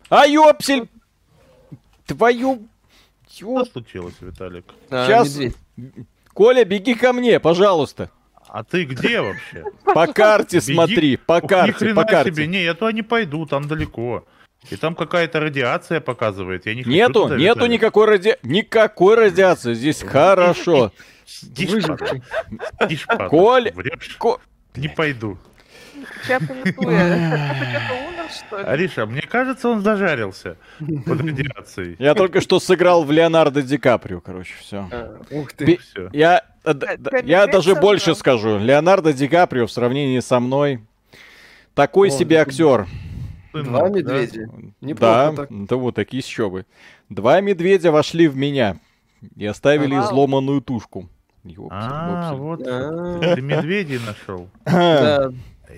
А 0.10 0.26
ёпсель! 0.26 0.90
Твою... 2.08 2.68
Что 3.32 3.64
случилось, 3.66 4.16
Виталик? 4.22 4.66
А, 4.90 5.08
Щас- 5.08 5.38
медведь. 5.38 5.56
Коля, 6.34 6.66
беги 6.66 6.96
ко 6.96 7.14
мне, 7.14 7.40
пожалуйста. 7.40 8.10
А 8.48 8.64
ты 8.64 8.86
где 8.86 9.22
вообще? 9.22 9.64
По 9.84 10.08
карте 10.08 10.62
смотри, 10.62 11.18
по 11.18 11.42
карте, 11.42 11.74
хрена 11.74 12.02
по 12.04 12.08
карте. 12.08 12.32
себе, 12.32 12.48
не, 12.48 12.64
я 12.64 12.74
туда 12.74 12.92
не 12.92 13.02
пойду, 13.02 13.46
там 13.46 13.68
далеко. 13.68 14.26
И 14.70 14.76
там 14.76 14.96
какая-то 14.96 15.40
радиация 15.40 16.00
показывает. 16.00 16.66
Я 16.66 16.76
не 16.76 16.84
хочу 16.84 16.96
Нету, 16.96 17.14
туда, 17.24 17.36
нету 17.36 17.66
никакой 17.66 18.08
ради... 18.08 18.38
Никакой 18.44 19.16
радиации. 19.16 19.74
Здесь 19.74 20.02
хорошо. 20.02 20.92
Коль- 23.30 23.72
Не 24.76 24.88
пойду. 24.88 25.38
Ариша, 28.52 29.06
мне 29.06 29.22
кажется, 29.22 29.70
он 29.70 29.82
зажарился 29.82 30.58
под 31.06 31.22
радиацией. 31.22 31.96
Я 32.00 32.16
только 32.16 32.42
что 32.42 32.60
сыграл 32.60 33.04
в 33.04 33.12
Леонардо 33.12 33.62
Ди 33.62 33.78
Каприо, 33.78 34.20
короче, 34.22 34.54
все. 34.60 34.88
А, 34.92 35.18
Ух 35.32 35.54
ты. 35.54 35.78
Все. 35.78 36.10
Я, 36.14 36.44
э, 36.64 36.74
Э, 36.74 37.22
я 37.24 37.48
даже 37.48 37.76
больше 37.76 38.16
скажу. 38.16 38.58
Леонардо 38.58 39.14
Ди 39.14 39.28
Каприо 39.28 39.68
в 39.68 39.72
сравнении 39.72 40.20
со 40.20 40.40
мной 40.40 40.82
такой 41.76 42.10
себе 42.12 42.38
это 42.38 42.50
актер. 42.50 42.88
Два 43.54 43.90
медведя. 43.90 44.48
Да, 44.48 44.58
Неплохо 44.82 45.34
так. 45.36 45.48
да 45.68 45.76
вот 45.76 45.96
такие 45.96 46.22
еще 46.26 46.50
бы. 46.50 46.66
Два 47.10 47.40
медведя 47.42 47.92
вошли 47.92 48.28
в 48.28 48.36
меня 48.36 48.78
и 49.36 49.46
оставили 49.46 49.96
Вау. 49.96 50.06
изломанную 50.06 50.62
тушку. 50.62 51.08
Ёпсель, 51.44 51.68
А, 51.72 52.34
вот. 52.36 52.64
Ты 52.64 53.42
медведей 53.42 54.00
нашел. 54.06 54.50
Да. 54.66 55.32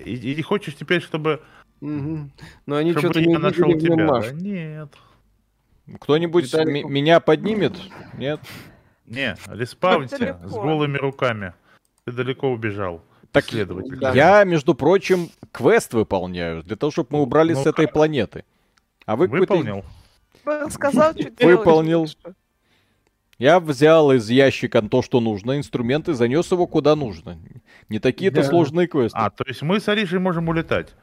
И, 0.04 0.14
и 0.14 0.42
хочешь 0.42 0.74
теперь, 0.76 1.00
чтобы, 1.00 1.40
Мгм. 1.80 2.30
Но 2.66 2.76
они 2.76 2.92
что-то 2.92 3.20
не 3.20 3.36
нашел 3.36 3.68
тебя? 3.78 4.20
Да 4.20 4.32
Нет. 4.32 4.88
Кто-нибудь 6.00 6.52
м- 6.54 6.92
меня 6.92 7.20
поднимет? 7.20 7.74
Нет? 8.18 8.40
Не, 9.06 9.36
респаунься 9.48 10.38
с 10.44 10.50
голыми 10.50 10.96
руками. 10.98 11.52
Ты 12.04 12.12
далеко 12.12 12.50
убежал. 12.50 13.02
Так 13.36 13.50
Следователь. 13.50 13.96
да. 13.98 14.12
Я, 14.14 14.44
между 14.44 14.74
прочим, 14.74 15.30
квест 15.52 15.92
выполняю 15.92 16.62
для 16.62 16.76
того, 16.76 16.90
чтобы 16.90 17.08
мы 17.12 17.20
убрали 17.22 17.52
Ну, 17.52 17.62
с 17.62 17.66
этой 17.66 17.86
планеты. 17.86 18.44
А 19.04 19.14
вы 19.16 19.26
какой-то- 19.28 19.54
Выполнил? 19.54 19.84
Рассказал, 20.44 21.12
что. 21.12 21.46
Выполнил. 21.46 22.06
Я 23.38 23.60
взял 23.60 24.12
из 24.12 24.30
ящика 24.30 24.80
то, 24.80 25.02
что 25.02 25.20
нужно, 25.20 25.58
инструменты, 25.58 26.14
занес 26.14 26.50
его 26.50 26.66
куда 26.66 26.96
нужно. 26.96 27.38
Не 27.90 27.98
такие-то 27.98 28.36
Да. 28.40 28.44
сложные 28.44 28.86
квесты. 28.86 29.18
А, 29.18 29.28
то 29.28 29.44
есть 29.46 29.60
мы 29.60 29.78
с 29.80 29.88
Аришей 29.88 30.18
можем 30.18 30.48
улетать. 30.48 30.94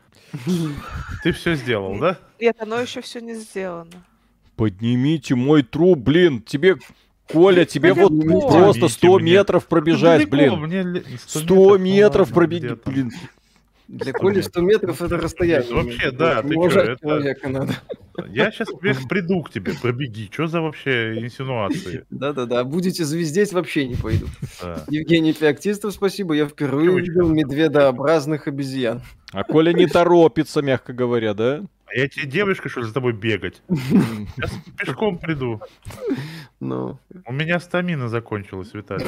Ты 1.23 1.31
все 1.34 1.53
сделал, 1.53 1.99
да? 1.99 2.17
Нет, 2.39 2.55
оно 2.59 2.79
еще 2.79 3.01
все 3.01 3.19
не 3.21 3.36
сделано. 3.36 3.91
Поднимите 4.55 5.36
мой 5.36 5.61
труп, 5.61 5.99
блин, 5.99 6.41
тебе, 6.41 6.77
Коля, 7.32 7.65
тебе 7.65 7.93
вот 7.93 8.09
просто 8.09 8.82
Поднимите 8.82 8.89
100 8.89 9.19
мне. 9.19 9.32
метров 9.34 9.67
пробежать, 9.67 10.30
Далеко, 10.30 10.55
блин. 10.57 10.67
мне 10.67 10.82
ле- 10.84 11.03
100 11.26 11.78
метров 11.78 12.30
пробеги, 12.32 12.78
блин. 12.86 13.11
Для 13.88 14.13
Коли 14.13 14.41
100 14.41 14.61
метров 14.61 15.01
это 15.01 15.17
расстояние. 15.17 15.74
Вообще, 15.74 16.09
да, 16.11 16.41
ты 16.41 16.49
чё, 16.53 16.59
Уважать 16.59 16.89
это- 16.89 16.99
человека 17.01 17.49
надо. 17.49 17.74
Я 18.30 18.49
сейчас 18.51 18.69
приду 19.09 19.41
к 19.43 19.51
тебе, 19.51 19.74
пробеги. 19.80 20.30
Что 20.32 20.47
за 20.47 20.61
вообще 20.61 21.19
инсинуации? 21.19 22.05
Да-да-да, 22.09 22.63
будете 22.63 23.03
звездеть, 23.03 23.51
вообще 23.53 23.88
не 23.88 23.95
пойду. 23.95 24.28
Да. 24.61 24.84
Евгений 24.89 25.34
Феоктистов, 25.34 25.93
спасибо. 25.93 26.34
Я 26.34 26.45
впервые 26.47 26.89
Девочка. 26.89 27.09
увидел 27.11 27.30
медведообразных 27.34 28.47
обезьян. 28.47 29.01
А 29.32 29.43
Коля 29.43 29.74
не 29.74 29.86
торопится, 29.88 30.61
мягко 30.61 30.93
говоря, 30.93 31.34
да? 31.34 31.61
Я 31.96 32.08
тебе 32.08 32.26
девушка, 32.26 32.70
что 32.70 32.80
ли, 32.82 32.88
за 32.88 32.94
тобой 32.94 33.14
бегать? 33.14 33.62
Сейчас 33.70 34.52
пешком 34.78 35.18
приду. 35.18 35.62
Ну, 36.60 36.98
У 37.26 37.34
меня 37.34 37.60
стамина 37.60 38.10
закончилась, 38.10 38.74
Виталий. 38.74 39.06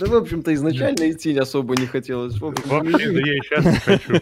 да, 0.00 0.06
в 0.06 0.14
общем-то, 0.14 0.54
изначально 0.54 1.10
идти 1.10 1.36
особо 1.36 1.76
не 1.76 1.86
хотелось. 1.86 2.38
Вообще, 2.38 3.10
да 3.10 3.20
я 3.20 3.34
и 3.34 3.40
сейчас 3.40 3.64
не 3.64 3.78
хочу. 3.80 4.20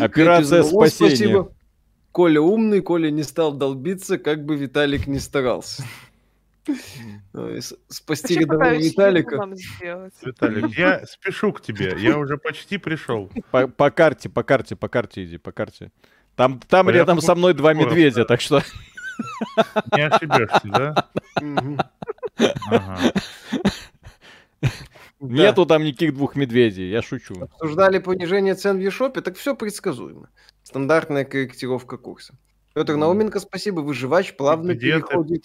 Операция 0.00 0.62
Зло, 0.62 0.86
спасения. 0.86 1.16
спасибо. 1.16 1.52
Коля 2.10 2.40
умный, 2.40 2.80
Коля 2.82 3.10
не 3.10 3.22
стал 3.22 3.52
долбиться, 3.52 4.18
как 4.18 4.44
бы 4.44 4.56
Виталик 4.56 5.06
не 5.06 5.18
старался. 5.18 5.84
С- 7.34 7.74
Спасти 7.88 8.38
рядового 8.38 8.74
Виталика. 8.74 9.36
Виталик, 10.22 10.66
я 10.78 11.04
спешу 11.06 11.52
к 11.52 11.60
тебе. 11.60 11.94
Я 11.98 12.18
уже 12.18 12.36
почти 12.38 12.78
пришел. 12.78 13.30
По, 13.50 13.66
по 13.66 13.90
карте, 13.90 14.28
по 14.28 14.42
карте, 14.42 14.76
по 14.76 14.88
карте 14.88 15.24
иди, 15.24 15.38
по 15.38 15.52
карте. 15.52 15.90
Там, 16.36 16.60
там 16.60 16.86
Порядок 16.86 17.08
рядом 17.08 17.20
со 17.20 17.34
мной 17.34 17.54
два 17.54 17.74
скоро, 17.74 17.88
медведя, 17.88 18.22
да. 18.22 18.24
так 18.24 18.40
что... 18.40 18.62
Не 19.92 20.06
ошибешься, 20.06 20.60
да? 20.64 21.08
Ага. 22.70 23.12
Да. 24.60 24.62
Нету 25.20 25.66
там 25.66 25.84
никаких 25.84 26.14
двух 26.14 26.34
медведей, 26.34 26.90
я 26.90 27.02
шучу. 27.02 27.34
Обсуждали 27.40 27.98
понижение 27.98 28.54
цен 28.54 28.78
в 28.78 28.80
Ешопе, 28.80 29.20
так 29.20 29.36
все 29.36 29.54
предсказуемо. 29.54 30.30
Стандартная 30.62 31.24
корректировка 31.24 31.96
курса. 31.96 32.34
Петр 32.74 32.96
Науменко, 32.96 33.38
спасибо. 33.38 33.80
Выживач 33.80 34.34
плавно 34.34 34.72
Где 34.74 35.00
ты? 35.00 35.42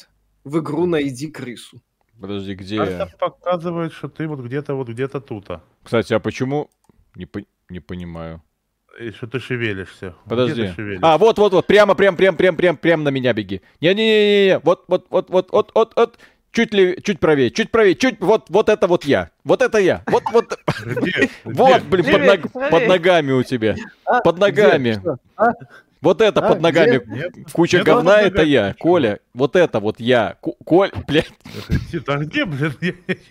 В 0.48 0.60
игру 0.60 0.86
«Найди 0.86 1.28
крысу». 1.28 1.82
Подожди, 2.20 2.56
где 2.56 2.76
я? 2.78 3.08
показывает, 3.20 3.94
что 3.94 4.08
ты 4.08 4.28
вот 4.28 4.40
где-то 4.40 4.74
вот 4.74 4.88
где-то 4.88 5.22
тут. 5.22 5.48
Кстати, 5.84 6.14
а 6.14 6.20
почему... 6.20 6.70
Не, 7.16 7.26
по- 7.26 7.44
не 7.70 7.80
понимаю. 7.80 8.42
И 9.00 9.12
что 9.12 9.28
ты 9.28 9.40
шевелишься? 9.40 10.16
Где 10.26 10.30
Подожди. 10.30 10.68
ты 10.68 10.74
шевелишься? 10.74 11.14
А, 11.14 11.18
вот, 11.18 11.38
вот, 11.38 11.54
вот, 11.54 11.68
прямо, 11.68 11.94
прям, 11.94 12.16
прям, 12.16 12.36
прям, 12.36 12.56
прям, 12.56 12.78
прям 12.78 13.04
на 13.04 13.10
меня 13.10 13.34
беги. 13.34 13.62
Не-не-не-не, 13.82 14.60
вот, 14.60 14.86
вот, 14.88 15.06
вот, 15.10 15.30
вот, 15.30 15.52
вот, 15.52 15.72
вот, 15.76 15.94
вот. 15.96 16.18
Чуть 16.52 16.74
ли, 16.74 17.00
чуть 17.04 17.20
правее, 17.20 17.52
чуть 17.52 17.70
правее, 17.70 17.94
чуть, 17.94 18.20
вот, 18.20 18.50
вот 18.50 18.70
это 18.70 18.88
вот 18.88 19.06
я, 19.06 19.30
вот 19.44 19.62
это 19.62 19.78
я, 19.78 20.02
вот, 20.08 20.24
вот, 20.32 20.58
Где? 20.84 21.30
вот, 21.44 21.84
Где? 21.84 22.02
блин, 22.02 22.42
под, 22.52 22.88
ногами 22.88 23.32
у 23.32 23.44
тебя, 23.44 23.76
А, 24.06 24.22
под 24.22 24.38
где? 24.38 24.46
ногами. 24.46 25.02
Вот 26.02 26.22
это 26.22 26.46
А, 26.46 26.50
под 26.50 26.62
ногами, 26.62 27.02
Нет. 27.08 27.34
куча 27.52 27.78
Нет, 27.78 27.86
говна, 27.86 28.22
это 28.22 28.44
я, 28.44 28.70
ничего. 28.70 28.78
Коля, 28.80 29.20
вот 29.34 29.56
это 29.56 29.80
вот 29.80 30.00
я, 30.00 30.38
Коль, 30.42 30.92
блядь, 31.08 31.32
А 32.08 32.18
где, 32.18 32.46
блин? 32.46 32.74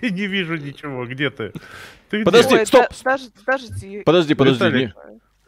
Я 0.03 0.11
не 0.11 0.27
вижу 0.27 0.57
ничего. 0.57 1.07
Где 1.07 1.31
ты? 1.31 1.53
Ты 2.11 2.17
где? 2.19 2.25
Подожди, 2.25 2.55
Ой, 2.57 2.67
стоп. 2.67 2.87
подожди. 3.45 4.03
подожди, 4.05 4.35
подожди, 4.35 4.65
Виталий, 4.65 4.93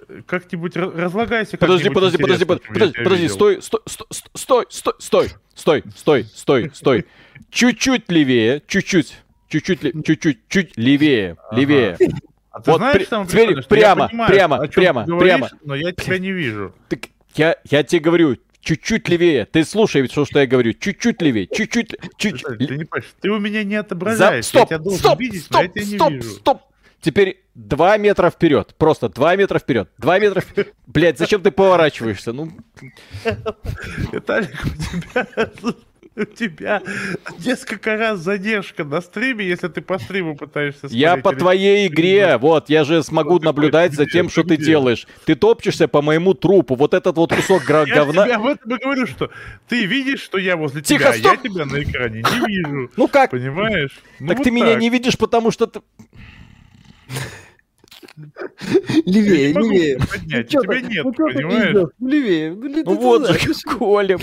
не- 0.09 0.23
Как-нибудь 0.23 0.77
раз- 0.77 0.95
разлагайся. 0.95 1.57
подожди, 1.59 1.91
подожди, 1.91 2.19
подожди, 2.19 2.45
подожди, 2.45 2.69
подожди, 2.73 3.03
подожди, 3.03 3.29
стой, 3.29 3.63
стой, 3.63 3.81
стой, 3.87 4.07
стой, 4.35 4.67
стой, 4.71 5.29
стой, 5.55 5.85
стой, 5.95 6.25
стой, 6.35 6.71
стой, 6.73 7.07
чуть-чуть 7.51 8.11
левее, 8.11 8.63
чуть-чуть, 8.67 9.17
чуть-чуть, 9.49 10.05
чуть-чуть, 10.05 10.39
чуть 10.49 10.77
левее, 10.79 11.37
Ага. 11.51 11.61
левее. 11.61 11.97
А 12.51 12.61
ты 12.61 12.71
Вот 12.71 12.79
знаешь, 12.79 12.97
при- 12.97 13.05
самое 13.05 13.29
теперь 13.29 13.51
я 13.51 13.63
прямо, 13.63 14.09
понимаю, 14.09 14.31
прямо, 14.33 14.67
прямо, 14.69 15.05
говоришь, 15.05 15.23
прямо. 15.23 15.51
Но 15.65 15.75
я 15.75 15.93
тебя 15.93 16.19
не 16.19 16.33
вижу. 16.33 16.75
Так 16.89 17.01
я, 17.35 17.57
я 17.71 17.83
тебе 17.83 18.01
говорю, 18.01 18.37
чуть-чуть 18.61 19.09
левее. 19.09 19.45
Ты 19.47 19.65
слушай, 19.65 20.07
что, 20.09 20.25
что 20.25 20.41
я 20.41 20.47
говорю. 20.47 20.73
Чуть-чуть 20.73 21.21
левее, 21.23 21.47
чуть-чуть, 21.47 21.97
чуть. 22.17 22.35
Виталий, 22.43 22.67
Ты 22.67 22.77
не 22.77 22.85
ты 23.21 23.31
у 23.31 23.39
меня 23.39 23.65
не 23.65 23.75
За... 23.75 23.81
отображаешься. 23.81 24.49
Стоп, 24.51 24.61
я 24.63 24.67
тебя 24.67 24.79
должен 24.79 24.99
стоп, 25.01 25.21
видеть, 25.21 25.47
но 25.51 25.59
стоп, 25.59 25.63
я 25.63 25.69
тебя 25.69 25.85
не 25.85 25.97
стоп, 25.97 26.13
вижу. 26.13 26.31
стоп. 26.31 26.63
Теперь 27.01 27.45
два 27.55 27.97
метра 27.97 28.29
вперед. 28.29 28.75
Просто 28.77 29.09
два 29.09 29.37
метра 29.37 29.61
вперед. 29.61 29.89
Два 29.99 30.19
метра 30.19 30.41
вперед. 30.41 30.75
Блять, 30.87 31.17
зачем 31.19 31.41
ты 31.43 31.53
поворачиваешься? 31.53 32.33
Ну, 32.33 32.51
Виталик, 34.13 34.51
у 34.65 34.69
тебя... 34.69 35.27
У 36.23 36.25
тебя 36.25 36.83
несколько 37.45 37.97
раз 37.97 38.19
задержка 38.21 38.85
на 38.85 39.01
стриме, 39.01 39.47
если 39.47 39.69
ты 39.69 39.81
по 39.81 39.99
стриму 39.99 40.37
пытаешься 40.37 40.89
я 40.91 41.13
смотреть. 41.13 41.25
по 41.25 41.31
Или- 41.31 41.39
твоей 41.39 41.87
игре, 41.89 42.37
вот, 42.39 42.69
я 42.69 42.85
же 42.85 43.03
смогу 43.03 43.39
наблюдать 43.39 43.93
за 43.93 44.07
тем, 44.07 44.29
что 44.29 44.43
Ты 44.43 44.57
делаешь. 44.57 45.07
Ты 45.27 45.35
топчешься 45.35 45.87
по 45.89 46.03
моему 46.03 46.35
трупу. 46.35 46.75
Вот 46.75 46.95
этот 46.95 47.17
вот 47.17 47.33
кусок 47.35 47.65
гра- 47.65 47.85
Я 47.87 47.95
говна. 47.97 48.25
тебе 48.25 48.35
об 48.35 48.47
этом 48.47 48.75
и 48.77 48.79
говорю, 48.83 49.07
что 49.07 49.31
ты 49.69 49.85
видишь, 49.87 50.21
что 50.21 50.39
я 50.39 50.57
возле 50.57 50.83
тебя, 50.83 51.11
а 51.11 51.13
стоп! 51.13 51.33
я 51.33 51.37
тебя 51.37 51.65
на 51.65 51.83
экране 51.83 52.23
не 52.23 52.47
вижу. 52.47 52.91
Ну 52.97 53.09
как? 53.09 53.31
Понимаешь? 53.31 54.01
Ну 54.19 54.29
Так 54.29 54.39
вот 54.39 54.45
ты 54.45 54.51
меня 54.51 54.75
не 54.75 54.91
видишь, 54.91 55.17
потому 55.17 55.51
что 55.51 55.67
ты... 55.67 55.81
Левее, 59.05 59.53
левее. 59.53 59.99
поднять, 59.99 60.51
чё 60.51 60.61
тебя 60.63 60.81
нет, 60.81 61.05
ну 61.05 61.13
понимаешь? 61.13 61.67
пиздёшь? 61.67 61.91
Ну, 61.99 62.09
левее. 62.09 62.55
Ну, 62.55 62.69
ли- 62.69 62.83
Ну 62.85 62.95
вот 62.97 63.29
же. 63.29 63.55
Коля. 63.79 64.19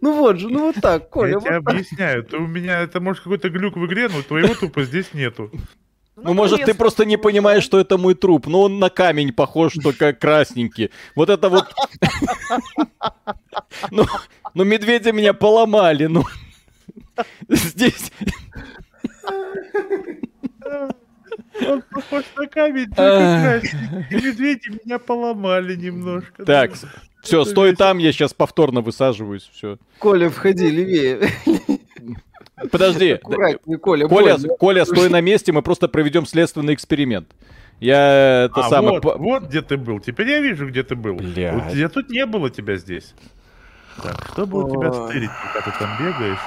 Ну 0.00 0.12
вот 0.16 0.38
же, 0.38 0.48
ну 0.48 0.66
вот 0.66 0.76
так, 0.80 1.08
Коля. 1.10 1.30
Я 1.30 1.34
вот 1.38 1.44
тебе 1.44 1.60
так. 1.60 1.74
объясняю, 1.74 2.24
ты 2.24 2.36
у 2.36 2.46
меня, 2.46 2.80
это 2.80 3.00
может 3.00 3.22
какой-то 3.22 3.48
глюк 3.50 3.76
в 3.76 3.86
игре, 3.86 4.08
но 4.08 4.22
твоего 4.22 4.54
тупо 4.54 4.84
здесь 4.84 5.14
нету. 5.14 5.50
Ну, 6.16 6.32
может, 6.32 6.64
ты 6.64 6.74
просто 6.74 7.04
не 7.04 7.16
понимаешь, 7.16 7.64
что 7.64 7.80
это 7.80 7.98
мой 7.98 8.14
труп. 8.14 8.46
Но 8.46 8.62
он 8.62 8.78
на 8.78 8.88
камень 8.88 9.32
похож, 9.32 9.72
только 9.74 10.12
красненький. 10.12 10.90
Вот 11.16 11.28
это 11.28 11.48
вот... 11.48 11.66
Ну, 13.90 14.06
ну, 14.54 14.64
медведя 14.64 15.12
меня 15.12 15.34
поломали, 15.34 16.06
ну. 16.06 16.24
Здесь... 17.48 18.12
Он 21.66 21.82
похож 21.90 22.24
на 22.36 22.46
камень, 22.46 22.88
медведи 24.10 24.80
меня 24.84 24.98
поломали 24.98 25.76
немножко. 25.76 26.44
Так, 26.44 26.72
все, 27.22 27.44
стой 27.44 27.74
там, 27.74 27.98
я 27.98 28.12
сейчас 28.12 28.34
повторно 28.34 28.80
высаживаюсь, 28.80 29.48
все. 29.52 29.78
Коля, 29.98 30.28
входи, 30.30 30.70
левее. 30.70 31.28
Подожди, 32.70 33.18
Коля. 33.80 34.08
Коля. 34.08 34.38
Коля, 34.58 34.84
стой 34.84 35.08
на 35.10 35.20
месте, 35.20 35.52
мы 35.52 35.62
просто 35.62 35.88
проведем 35.88 36.26
следственный 36.26 36.74
эксперимент. 36.74 37.28
Я 37.80 38.44
это 38.46 38.60
А, 38.60 38.70
самое... 38.70 39.00
вот, 39.00 39.18
вот 39.18 39.42
где 39.44 39.60
ты 39.60 39.76
был. 39.76 39.98
Теперь 40.00 40.28
я 40.30 40.40
вижу, 40.40 40.68
где 40.68 40.82
ты 40.84 40.94
был. 40.94 41.16
Блядь. 41.16 41.74
Я 41.74 41.88
тут 41.88 42.08
не 42.08 42.24
было 42.24 42.48
тебя 42.48 42.76
здесь. 42.76 43.14
Так, 44.02 44.24
чтобы 44.32 44.64
у 44.64 44.70
тебя 44.70 44.92
стырить, 44.92 45.30
пока 45.52 45.70
ты 45.70 45.78
там 45.78 45.90
бегаешь. 45.98 46.38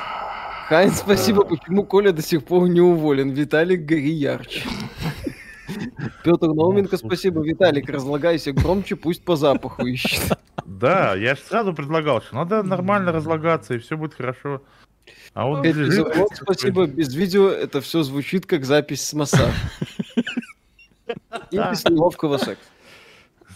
Хайн, 0.67 0.91
спасибо, 0.91 1.45
почему 1.45 1.85
Коля 1.85 2.11
до 2.11 2.21
сих 2.21 2.43
пор 2.43 2.67
не 2.67 2.81
уволен. 2.81 3.29
Виталик, 3.29 3.85
гори 3.85 4.11
ярче. 4.11 4.63
Петр 6.23 6.47
Науменко, 6.47 6.97
спасибо. 6.97 7.41
Виталик, 7.41 7.89
разлагайся 7.89 8.51
громче, 8.51 8.97
пусть 8.97 9.23
по 9.23 9.37
запаху 9.37 9.85
ищет. 9.85 10.37
Да, 10.65 11.15
я 11.15 11.35
же 11.35 11.41
сразу 11.41 11.73
предлагал, 11.73 12.21
что 12.21 12.35
надо 12.35 12.63
нормально 12.63 13.13
разлагаться, 13.13 13.75
и 13.75 13.77
все 13.77 13.95
будет 13.95 14.13
хорошо. 14.13 14.61
А 15.33 15.47
он 15.47 15.61
Опять 15.61 15.75
лежит 15.75 16.05
такой. 16.05 16.27
спасибо. 16.35 16.85
Без 16.85 17.15
видео 17.15 17.47
это 17.49 17.79
все 17.79 18.03
звучит 18.03 18.45
как 18.45 18.65
запись 18.65 19.05
с 19.05 19.13
массажа. 19.13 19.53
И 21.51 21.57
без 21.57 21.85
неловкого 21.85 22.37
секса. 22.37 22.69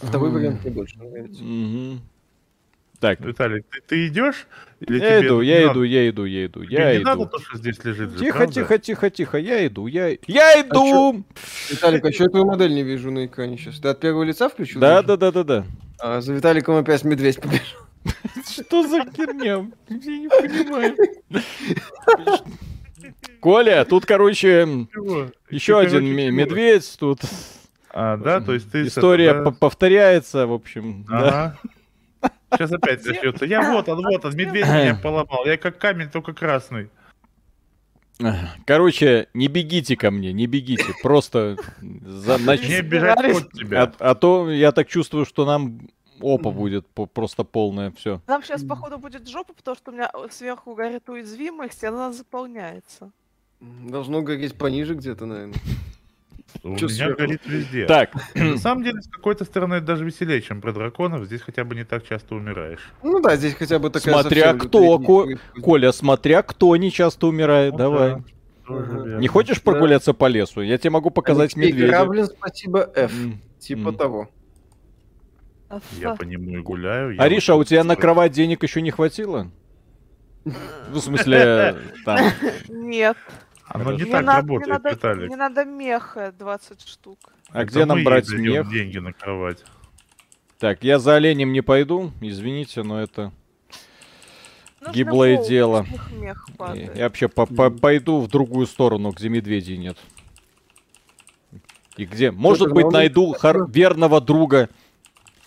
Второй 0.00 0.30
вариант 0.30 0.64
мне 0.64 0.72
больше 0.72 0.96
нравится. 0.96 1.42
Так, 3.02 3.18
Виталик, 3.20 3.66
ты, 3.68 3.80
ты 3.84 4.06
идешь? 4.06 4.46
Или 4.78 5.00
я 5.00 5.18
тебе 5.18 5.26
иду, 5.26 5.40
я 5.40 5.54
надо? 5.66 5.72
иду, 5.72 5.82
я 5.82 6.08
иду, 6.08 6.24
я 6.24 6.46
иду, 6.46 6.64
Тебе 6.64 6.76
я 6.76 6.98
не 6.98 7.04
надо 7.04 7.22
иду. 7.24 7.30
то, 7.30 7.38
что 7.40 7.58
здесь 7.58 7.84
лежит 7.84 8.10
же, 8.12 8.18
Тихо, 8.20 8.36
правда? 8.38 8.54
тихо, 8.54 8.78
тихо, 8.78 9.10
тихо, 9.10 9.38
я 9.38 9.66
иду, 9.66 9.88
я... 9.88 10.16
Я 10.28 10.60
иду! 10.60 11.24
Виталик, 11.68 12.04
а 12.04 12.12
что 12.12 12.22
я 12.24 12.30
твою 12.30 12.46
модель 12.46 12.72
не 12.72 12.84
вижу 12.84 13.10
на 13.10 13.26
экране 13.26 13.58
сейчас? 13.58 13.80
Ты 13.80 13.88
от 13.88 13.98
первого 13.98 14.22
лица 14.22 14.48
включил? 14.48 14.80
Да, 14.80 15.02
да, 15.02 15.16
да, 15.16 15.32
да, 15.32 15.42
да. 15.42 15.64
А, 15.98 16.20
за 16.20 16.32
Виталиком 16.32 16.76
опять 16.76 17.02
медведь 17.02 17.40
побежал. 17.40 17.82
Что 18.48 18.86
за 18.86 19.00
херня? 19.16 19.68
Я 19.88 19.96
не 19.96 20.28
понимаю. 20.28 20.96
Коля, 23.40 23.84
тут, 23.84 24.06
короче, 24.06 24.86
еще 25.50 25.78
один 25.80 26.04
медведь, 26.06 26.96
тут 27.00 27.18
А, 27.90 28.16
да, 28.16 28.40
то 28.40 28.54
есть 28.54 28.70
ты... 28.70 28.86
история 28.86 29.50
повторяется, 29.58 30.46
в 30.46 30.52
общем. 30.52 31.04
да. 31.08 31.56
Сейчас 32.52 32.72
опять 32.72 33.04
начнется. 33.04 33.44
Я 33.44 33.72
вот 33.72 33.88
он, 33.88 34.02
вот 34.04 34.24
он, 34.24 34.36
медведь 34.36 34.66
меня 34.66 34.98
поломал. 35.02 35.44
Я 35.46 35.56
как 35.56 35.78
камень, 35.78 36.10
только 36.10 36.32
красный. 36.32 36.90
Короче, 38.66 39.28
не 39.34 39.48
бегите 39.48 39.96
ко 39.96 40.10
мне, 40.10 40.32
не 40.32 40.46
бегите, 40.46 40.84
просто 41.02 41.56
за- 41.80 42.36
нач- 42.36 42.68
Не 42.68 42.82
бежать 42.82 43.18
от 43.18 43.52
тебя. 43.52 43.82
а, 43.98 44.10
а 44.10 44.14
то 44.14 44.50
я 44.50 44.70
так 44.70 44.86
чувствую, 44.86 45.24
что 45.24 45.44
нам 45.44 45.88
опа 46.20 46.50
будет 46.50 46.86
по- 46.88 47.06
просто 47.06 47.42
полная, 47.42 47.90
все. 47.90 48.20
Нам 48.28 48.44
сейчас, 48.44 48.62
походу, 48.62 48.98
будет 48.98 49.28
жопа, 49.28 49.54
потому 49.54 49.76
что 49.76 49.90
у 49.90 49.94
меня 49.94 50.08
сверху 50.30 50.74
горит 50.74 51.08
уязвимость, 51.08 51.82
и 51.82 51.86
она 51.86 52.12
заполняется. 52.12 53.10
Должно 53.60 54.22
гореть 54.22 54.56
пониже 54.56 54.94
где-то, 54.94 55.26
наверное. 55.26 55.56
У 56.62 56.76
Чё 56.76 56.86
меня 56.86 56.96
сверху? 56.96 57.18
горит 57.18 57.40
везде. 57.46 57.86
Так, 57.86 58.10
На 58.34 58.56
самом 58.58 58.84
деле, 58.84 59.00
с 59.00 59.08
какой-то 59.08 59.44
стороны, 59.44 59.74
это 59.76 59.86
даже 59.86 60.04
веселее, 60.04 60.40
чем 60.42 60.60
про 60.60 60.72
драконов. 60.72 61.24
Здесь 61.24 61.40
хотя 61.42 61.64
бы 61.64 61.74
не 61.74 61.84
так 61.84 62.06
часто 62.06 62.34
умираешь. 62.34 62.92
Ну 63.02 63.20
да, 63.20 63.36
здесь 63.36 63.54
хотя 63.54 63.78
бы 63.78 63.90
такая 63.90 64.20
Смотря 64.20 64.54
кто, 64.54 64.98
Ко-. 64.98 65.60
Коля, 65.60 65.92
смотря 65.92 66.42
кто 66.42 66.76
не 66.76 66.90
часто 66.92 67.26
умирает, 67.26 67.72
Ну 67.72 67.78
давай. 67.78 68.10
да, 68.16 68.20
тоже. 68.66 69.18
Не 69.20 69.28
хочешь 69.28 69.60
прогуляться 69.62 70.12
по 70.14 70.26
лесу? 70.28 70.60
Я 70.60 70.78
тебе 70.78 70.90
могу 70.90 71.10
показать 71.10 71.54
Алексей 71.56 71.72
медведя. 71.72 71.88
Граблин, 71.88 72.26
спасибо, 72.26 72.90
F. 72.94 73.12
М. 73.12 73.40
Типа 73.58 73.88
М. 73.88 73.94
того. 73.96 74.28
Я 75.98 76.14
по 76.14 76.22
нему 76.22 76.58
и 76.58 76.60
гуляю. 76.60 77.16
Ариша, 77.20 77.54
а 77.54 77.56
у 77.56 77.64
тебя 77.64 77.82
на 77.82 77.96
кровать 77.96 78.32
денег 78.32 78.62
еще 78.62 78.82
не 78.82 78.90
хватило? 78.90 79.50
Ну, 80.44 80.54
В 80.90 81.00
смысле, 81.00 81.76
там. 82.04 82.18
Нет. 82.68 83.16
Оно 83.74 83.92
не 83.92 84.02
Мне 84.02 84.12
так 84.12 84.24
надо- 84.24 84.40
работает, 84.48 84.66
мне 84.68 84.72
надо, 84.74 84.90
Виталик. 84.90 85.26
Мне 85.28 85.36
надо 85.36 85.64
меха 85.64 86.32
20 86.38 86.86
штук. 86.86 87.18
А 87.50 87.62
Это 87.62 87.70
где 87.70 87.84
нам 87.86 88.04
брать 88.04 88.28
мех? 88.30 88.68
деньги 88.70 88.98
на 88.98 89.12
кровать. 89.12 89.64
Так, 90.58 90.84
я 90.84 90.98
за 90.98 91.14
оленем 91.16 91.52
не 91.52 91.62
пойду, 91.62 92.12
извините, 92.20 92.82
но 92.82 93.00
это... 93.00 93.32
Нужно 94.80 94.92
Гиблое 94.94 95.36
волк, 95.36 95.48
дело. 95.48 95.86
мех 96.12 96.46
падает. 96.58 96.96
Я 96.96 97.04
вообще 97.04 97.28
по- 97.28 97.46
по- 97.46 97.70
пойду 97.70 98.20
в 98.20 98.28
другую 98.28 98.66
сторону, 98.66 99.10
где 99.12 99.28
медведей 99.28 99.76
нет. 99.78 99.96
И 101.96 102.04
где? 102.04 102.30
Может 102.30 102.68
быть, 102.72 102.84
нормально. 102.84 102.98
найду 102.98 103.32
хор- 103.32 103.70
верного 103.70 104.20
друга, 104.20 104.68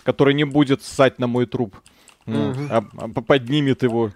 который 0.03 0.33
не 0.33 0.45
будет 0.45 0.83
ссать 0.83 1.19
на 1.19 1.27
мой 1.27 1.45
труп. 1.47 1.75
Ну, 2.25 2.49
Мгм. 2.51 2.67
а- 2.71 2.85
а 2.97 3.21
поднимет 3.21 3.83
его. 3.83 4.11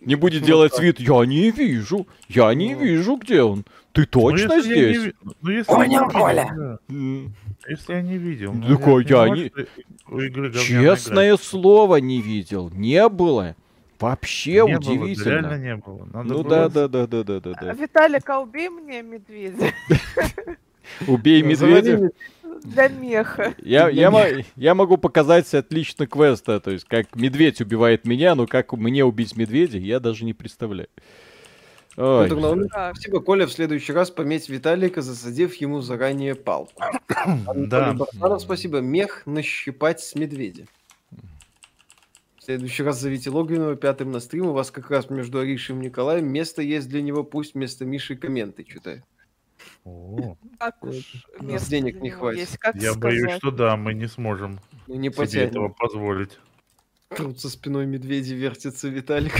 Не 0.00 0.14
будет 0.14 0.42
делать 0.42 0.78
вид, 0.80 1.00
я 1.00 1.24
не 1.26 1.50
вижу, 1.50 2.06
я 2.28 2.52
не 2.54 2.74
вижу, 2.74 3.16
где 3.16 3.42
он. 3.42 3.64
Ты 3.92 4.06
точно 4.06 4.48
Ну, 4.48 4.56
если 4.56 4.74
я 4.74 4.88
не 4.88 4.94
здесь? 4.98 5.14
Ну, 5.42 5.50
если 5.50 5.72
я 5.72 5.86
не 5.86 5.98
Понял, 5.98 6.06
видел, 6.08 6.20
Коля. 6.20 6.54
да. 6.56 6.78
Если 7.68 7.92
я 7.92 8.02
не 8.02 8.18
видел. 8.18 8.52
Ну, 8.54 8.64
ну, 8.68 8.76
такой, 8.76 9.04
я 9.04 9.18
понимаю, 9.22 9.50
не- 10.08 10.26
игры 10.26 10.52
Честное 10.52 11.36
слово, 11.36 11.96
не 11.96 12.20
видел. 12.22 12.70
Не 12.70 13.08
было. 13.08 13.54
Вообще. 14.00 14.64
Не 14.66 14.78
было, 14.78 14.92
удивительно. 14.92 15.30
реально 15.30 15.58
не 15.58 15.76
было. 15.76 16.08
Надо 16.12 16.28
ну 16.28 16.42
было- 16.42 16.50
да, 16.50 16.68
да, 16.68 16.88
да, 16.88 17.06
да, 17.06 17.22
да, 17.22 17.40
да, 17.40 17.50
А, 17.54 17.64
да. 17.66 17.72
Виталик, 17.74 18.28
а 18.30 18.40
убей 18.40 18.68
мне 18.68 19.02
медведя. 19.02 19.72
Убей 21.06 21.42
медведя. 21.42 22.10
Для 22.64 22.88
меха. 22.88 23.54
Я, 23.58 23.88
я, 23.88 24.10
мо- 24.10 24.44
я 24.56 24.74
могу 24.74 24.96
показать 24.96 25.52
отлично 25.54 26.06
квеста, 26.06 26.60
то 26.60 26.70
есть 26.70 26.84
как 26.84 27.14
медведь 27.16 27.60
убивает 27.60 28.06
меня, 28.06 28.34
но 28.34 28.46
как 28.46 28.72
мне 28.72 29.04
убить 29.04 29.36
медведя, 29.36 29.78
я 29.78 30.00
даже 30.00 30.24
не 30.24 30.32
представляю. 30.34 30.88
Ой, 31.96 32.24
Петр 32.24 32.40
Наумович, 32.40 32.70
Так. 32.72 32.96
Спасибо, 32.96 33.20
Коля. 33.20 33.46
В 33.46 33.52
следующий 33.52 33.92
раз 33.92 34.10
пометь 34.10 34.48
Виталика, 34.48 35.02
засадив 35.02 35.54
ему 35.56 35.80
заранее 35.82 36.34
палку. 36.34 36.82
Да. 37.54 37.92
Барсанов, 37.92 38.40
спасибо. 38.40 38.78
Мех 38.78 39.22
нащипать 39.26 40.00
с 40.00 40.14
медведя. 40.14 40.64
В 42.38 42.44
следующий 42.44 42.82
раз 42.82 42.98
зовите 42.98 43.30
Логвинова 43.30 43.76
пятым 43.76 44.10
на 44.10 44.20
стрим. 44.20 44.46
У 44.46 44.52
вас 44.52 44.70
как 44.70 44.90
раз 44.90 45.10
между 45.10 45.38
Аришей 45.38 45.76
и 45.76 45.78
Николаем 45.78 46.26
место 46.32 46.62
есть 46.62 46.88
для 46.88 47.02
него. 47.02 47.24
Пусть 47.24 47.54
вместо 47.54 47.84
Миши 47.84 48.16
комменты 48.16 48.64
читает. 48.64 49.04
Так 50.58 50.82
уж 50.84 51.26
места 51.40 51.70
денег 51.70 52.00
не 52.00 52.10
хватит. 52.10 52.40
есть. 52.40 52.58
Как 52.58 52.74
Я 52.76 52.92
сказать? 52.92 53.00
боюсь, 53.00 53.32
что 53.38 53.50
да, 53.50 53.76
мы 53.76 53.94
не 53.94 54.06
сможем 54.08 54.60
Ну, 54.86 54.94
не 54.94 55.10
себе 55.10 55.42
этого 55.44 55.68
позволить. 55.68 56.38
Тут 57.16 57.40
со 57.40 57.50
спиной 57.50 57.86
медведи 57.86 58.32
вертится 58.34 58.88
Виталик. 58.88 59.34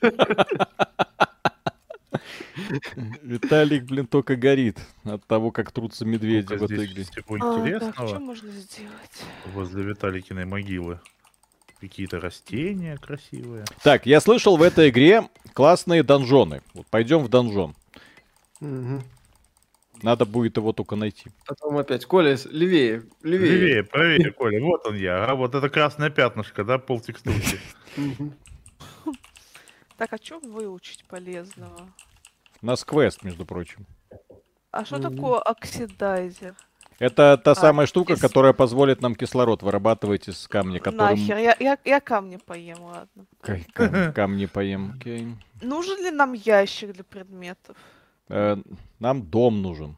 Виталик, 3.22 3.84
блин, 3.84 4.06
только 4.06 4.36
горит 4.36 4.78
от 5.04 5.24
того, 5.26 5.50
как 5.50 5.72
трутся 5.72 6.04
медведи 6.04 6.54
в 6.54 6.62
этой 6.62 6.86
игре. 6.86 7.04
всего 7.04 7.36
А, 7.36 7.38
так, 7.40 7.58
интересного 7.66 8.08
что 8.08 8.20
можно 8.20 8.50
сделать? 8.50 9.22
возле 9.52 9.82
Виталикиной 9.82 10.46
могилы. 10.46 11.00
Какие-то 11.80 12.18
растения 12.20 12.96
красивые. 12.96 13.64
Так, 13.82 14.06
я 14.06 14.20
слышал 14.20 14.56
в 14.56 14.62
этой 14.62 14.88
игре 14.88 15.28
классные 15.52 16.02
донжоны. 16.02 16.62
Вот 16.72 16.86
пойдем 16.86 17.22
в 17.22 17.28
донжон. 17.28 17.74
Надо 20.06 20.24
будет 20.24 20.56
его 20.56 20.72
только 20.72 20.94
найти. 20.94 21.30
Потом 21.48 21.78
опять. 21.78 22.06
Коля, 22.06 22.38
левее. 22.48 23.02
Левее. 23.24 23.50
Левее, 23.50 23.82
правее, 23.82 24.30
Коля. 24.30 24.62
Вот 24.62 24.86
он 24.86 24.94
я. 24.94 25.24
А 25.24 25.34
вот 25.34 25.56
это 25.56 25.68
красное 25.68 26.10
пятнышко, 26.10 26.62
да, 26.62 26.78
пол 26.78 27.00
текстурки. 27.00 27.58
Мгм. 27.96 28.32
Так, 29.98 30.12
а 30.12 30.16
что 30.22 30.38
выучить 30.38 31.04
полезного? 31.08 31.88
У 32.62 32.66
нас 32.66 32.84
квест, 32.84 33.24
между 33.24 33.44
прочим. 33.44 33.84
А 34.70 34.84
что 34.84 34.98
такое 35.00 35.40
оксидайзер? 35.40 36.54
Это 37.00 37.36
та 37.38 37.50
А, 37.50 37.54
самая 37.54 37.86
штука, 37.86 38.12
кис- 38.12 38.20
которая 38.20 38.52
позволит 38.52 39.00
нам 39.02 39.16
кислород 39.16 39.62
вырабатывать 39.62 40.28
из 40.28 40.46
камня, 40.46 40.78
которым... 40.78 41.18
Нахер, 41.18 41.38
я, 41.38 41.56
я, 41.58 41.78
я 41.84 42.00
камни 42.00 42.36
поем, 42.36 42.80
ладно. 42.82 43.24
Кай- 43.40 43.66
кам- 43.74 44.12
Камни 44.14 44.46
поем. 44.46 44.92
окей. 44.96 45.34
Нужен 45.62 45.98
ли 46.04 46.10
нам 46.12 46.32
ящик 46.34 46.92
для 46.92 47.02
предметов? 47.04 47.76
Э, 48.28 48.56
Нам 48.98 49.22
дом 49.22 49.62
нужен, 49.62 49.96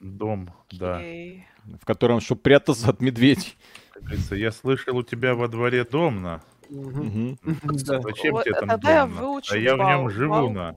Дом, 0.00 0.50
да. 0.70 1.00
В 1.00 1.84
котором, 1.84 2.20
чтобы 2.20 2.42
прятаться 2.42 2.90
от 2.90 3.00
медведей. 3.00 3.56
Как 3.92 4.02
говорится, 4.02 4.34
я 4.34 4.52
слышал, 4.52 4.96
у 4.96 5.02
тебя 5.02 5.34
во 5.34 5.48
дворе 5.48 5.84
дом 5.84 6.22
на. 6.22 6.42
Да. 6.68 8.00
Зачем 8.00 8.32
Вот, 8.32 8.44
тебе 8.44 8.54
там 8.54 8.68
тогда 8.68 9.06
дом 9.06 9.16
выучу 9.16 9.54
А 9.54 9.56
я 9.56 9.76
в 9.76 9.78
нем 9.78 10.10
живу 10.10 10.50
на. 10.50 10.76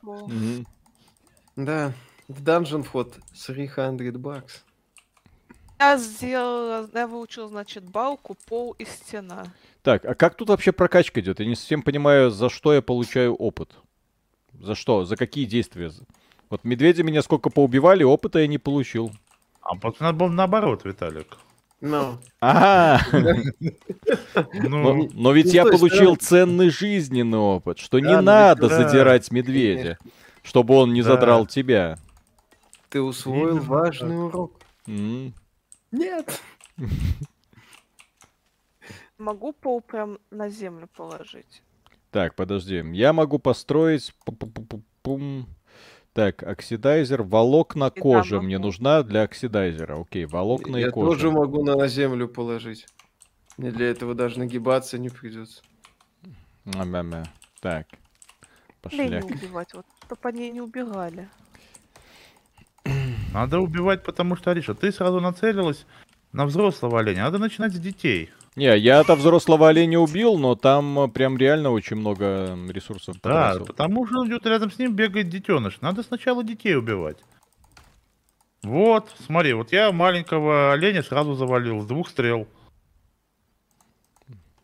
Да. 1.56 1.94
В 2.28 2.42
данжен 2.42 2.84
вход 2.84 3.18
300 3.46 4.12
бакс. 4.18 4.64
Я 5.80 5.98
сделала, 5.98 6.90
я 6.94 7.08
выучила, 7.08 7.48
значит, 7.48 7.84
балку, 7.90 8.36
пол 8.48 8.74
и 8.74 8.86
стена. 8.86 9.46
Так, 9.82 10.06
а 10.06 10.14
как 10.14 10.36
тут 10.36 10.50
вообще 10.50 10.72
прокачка 10.72 11.22
идет? 11.22 11.40
Я 11.40 11.46
не 11.46 11.56
совсем 11.56 11.82
понимаю, 11.82 12.32
за 12.32 12.50
что 12.50 12.74
я 12.74 12.82
получаю 12.82 13.34
опыт. 13.34 13.72
За 14.54 14.76
что? 14.76 15.06
За 15.06 15.16
какие 15.16 15.46
действия? 15.46 15.92
Вот 16.50 16.64
медведи 16.64 17.02
меня 17.04 17.22
сколько 17.22 17.50
поубивали, 17.50 18.04
опыта 18.04 18.40
я 18.40 18.48
не 18.48 18.58
получил. 18.58 19.12
А 19.62 19.76
вот 19.76 20.00
надо 20.00 20.18
было 20.18 20.30
наоборот, 20.30 20.84
Виталик. 20.84 21.38
Ну, 21.82 22.18
Ага, 22.42 23.02
но, 23.12 24.94
Ну, 24.94 25.10
но 25.14 25.32
ведь 25.32 25.46
Ну, 25.46 25.52
я 25.52 25.64
получил 25.64 26.16
да. 26.16 26.20
ценный 26.20 26.70
жизненный 26.70 27.38
опыт, 27.38 27.80
что 27.80 28.00
не 28.00 28.18
ну, 28.18 28.22
надо 28.22 28.68
задирать 28.68 29.32
медведя, 29.32 29.98
чтобы 30.44 30.74
он 30.74 30.92
не 30.92 31.02
задрал 31.04 31.46
тебя. 31.46 31.98
ты 32.90 33.02
усвоил 33.02 33.60
важный 33.60 34.26
урок. 34.26 34.60
Нет. 34.88 36.42
Могу 39.18 39.54
пол 39.54 39.82
прям 39.82 40.18
на 40.32 40.50
землю 40.50 40.88
положить. 40.96 41.62
Так, 42.12 42.36
подожди. 42.36 42.84
Я 42.94 43.14
могу 43.14 43.38
построить... 43.38 44.14
Так, 46.14 46.44
оксидайзер, 46.44 47.24
волокна 47.24 47.92
И 47.96 48.00
кожи 48.00 48.36
там 48.36 48.46
мне 48.46 48.58
могу. 48.58 48.68
нужна 48.68 49.04
для 49.04 49.24
оксидайзера. 49.24 50.02
Окей, 50.02 50.26
волокна 50.26 50.78
Я 50.78 50.88
и 50.88 50.92
кожа. 50.92 51.12
тоже 51.12 51.32
могу 51.32 51.64
на 51.64 51.88
землю 51.88 52.28
положить. 52.28 52.88
Мне 53.58 53.72
для 53.72 53.88
этого 53.88 54.16
даже 54.16 54.40
нагибаться 54.40 54.98
не 54.98 55.10
придется. 55.10 55.62
Мя-мя-мя. 56.66 57.24
Так, 57.62 57.88
Лень 58.92 59.10
пошляк. 59.12 59.26
убивать, 59.26 59.74
вот, 59.74 59.86
чтоб 60.06 60.26
они 60.26 60.50
не 60.50 60.62
убегали. 60.62 61.30
надо 63.34 63.60
убивать, 63.60 64.04
потому 64.04 64.36
что, 64.36 64.52
Ариша, 64.52 64.74
ты 64.74 64.92
сразу 64.92 65.20
нацелилась 65.20 65.86
на 66.32 66.46
взрослого 66.46 67.00
оленя. 67.00 67.24
Надо 67.24 67.38
начинать 67.38 67.74
с 67.74 67.80
детей. 67.80 68.30
Не, 68.60 68.78
я-то 68.78 69.16
взрослого 69.16 69.70
оленя 69.70 70.00
убил, 70.00 70.38
но 70.38 70.54
там 70.56 71.00
э, 71.00 71.08
прям 71.08 71.38
реально 71.38 71.72
очень 71.72 71.96
много 71.96 72.58
ресурсов 72.68 73.16
Да, 73.24 73.54
потратил. 73.54 73.66
потому 73.66 74.06
что 74.06 74.28
идет 74.28 74.46
рядом 74.46 74.70
с 74.70 74.78
ним, 74.78 74.94
бегает 74.96 75.30
детеныш. 75.30 75.80
Надо 75.80 76.04
сначала 76.04 76.44
детей 76.44 76.76
убивать. 76.76 77.18
Вот, 78.64 79.16
смотри, 79.26 79.54
вот 79.54 79.72
я 79.72 79.94
маленького 79.94 80.74
оленя 80.74 81.04
сразу 81.04 81.36
завалил 81.36 81.80
с 81.80 81.86
двух 81.86 82.10
стрел. 82.10 82.50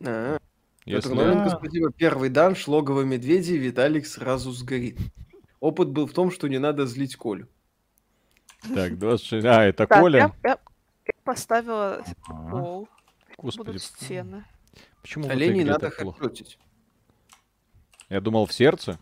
А, 0.06 0.40
Если- 0.86 1.14
Новенко, 1.14 1.50
Да. 1.52 1.58
спасибо. 1.58 1.92
Первый 1.94 2.30
данж, 2.30 2.68
логово 2.68 3.04
медведей, 3.04 3.58
Виталик 3.58 4.06
сразу 4.06 4.52
сгорит. 4.52 4.98
Опыт 5.62 5.88
был 5.88 6.06
в 6.06 6.12
том, 6.12 6.32
что 6.32 6.50
не 6.50 6.58
надо 6.60 6.86
злить 6.86 7.16
Колю. 7.16 7.48
Так, 8.74 9.00
26... 9.00 9.46
А, 9.46 9.64
это 9.64 9.88
Так, 9.88 10.02
Коля? 10.02 10.20
я, 10.44 10.50
я- 10.50 10.58
я 11.08 11.14
поставила 11.24 12.04
пол. 12.28 12.90
Господи, 13.38 13.68
Будут 13.68 13.82
стены. 13.84 14.46
почему 15.02 15.24
в 15.24 15.28
этой 15.28 15.36
Оленей 15.38 15.62
игре 15.64 15.72
надо 15.72 15.90
хэдшотить. 15.90 16.58
Я 18.10 18.22
думал, 18.22 18.46
в 18.46 18.54
сердце? 18.54 19.00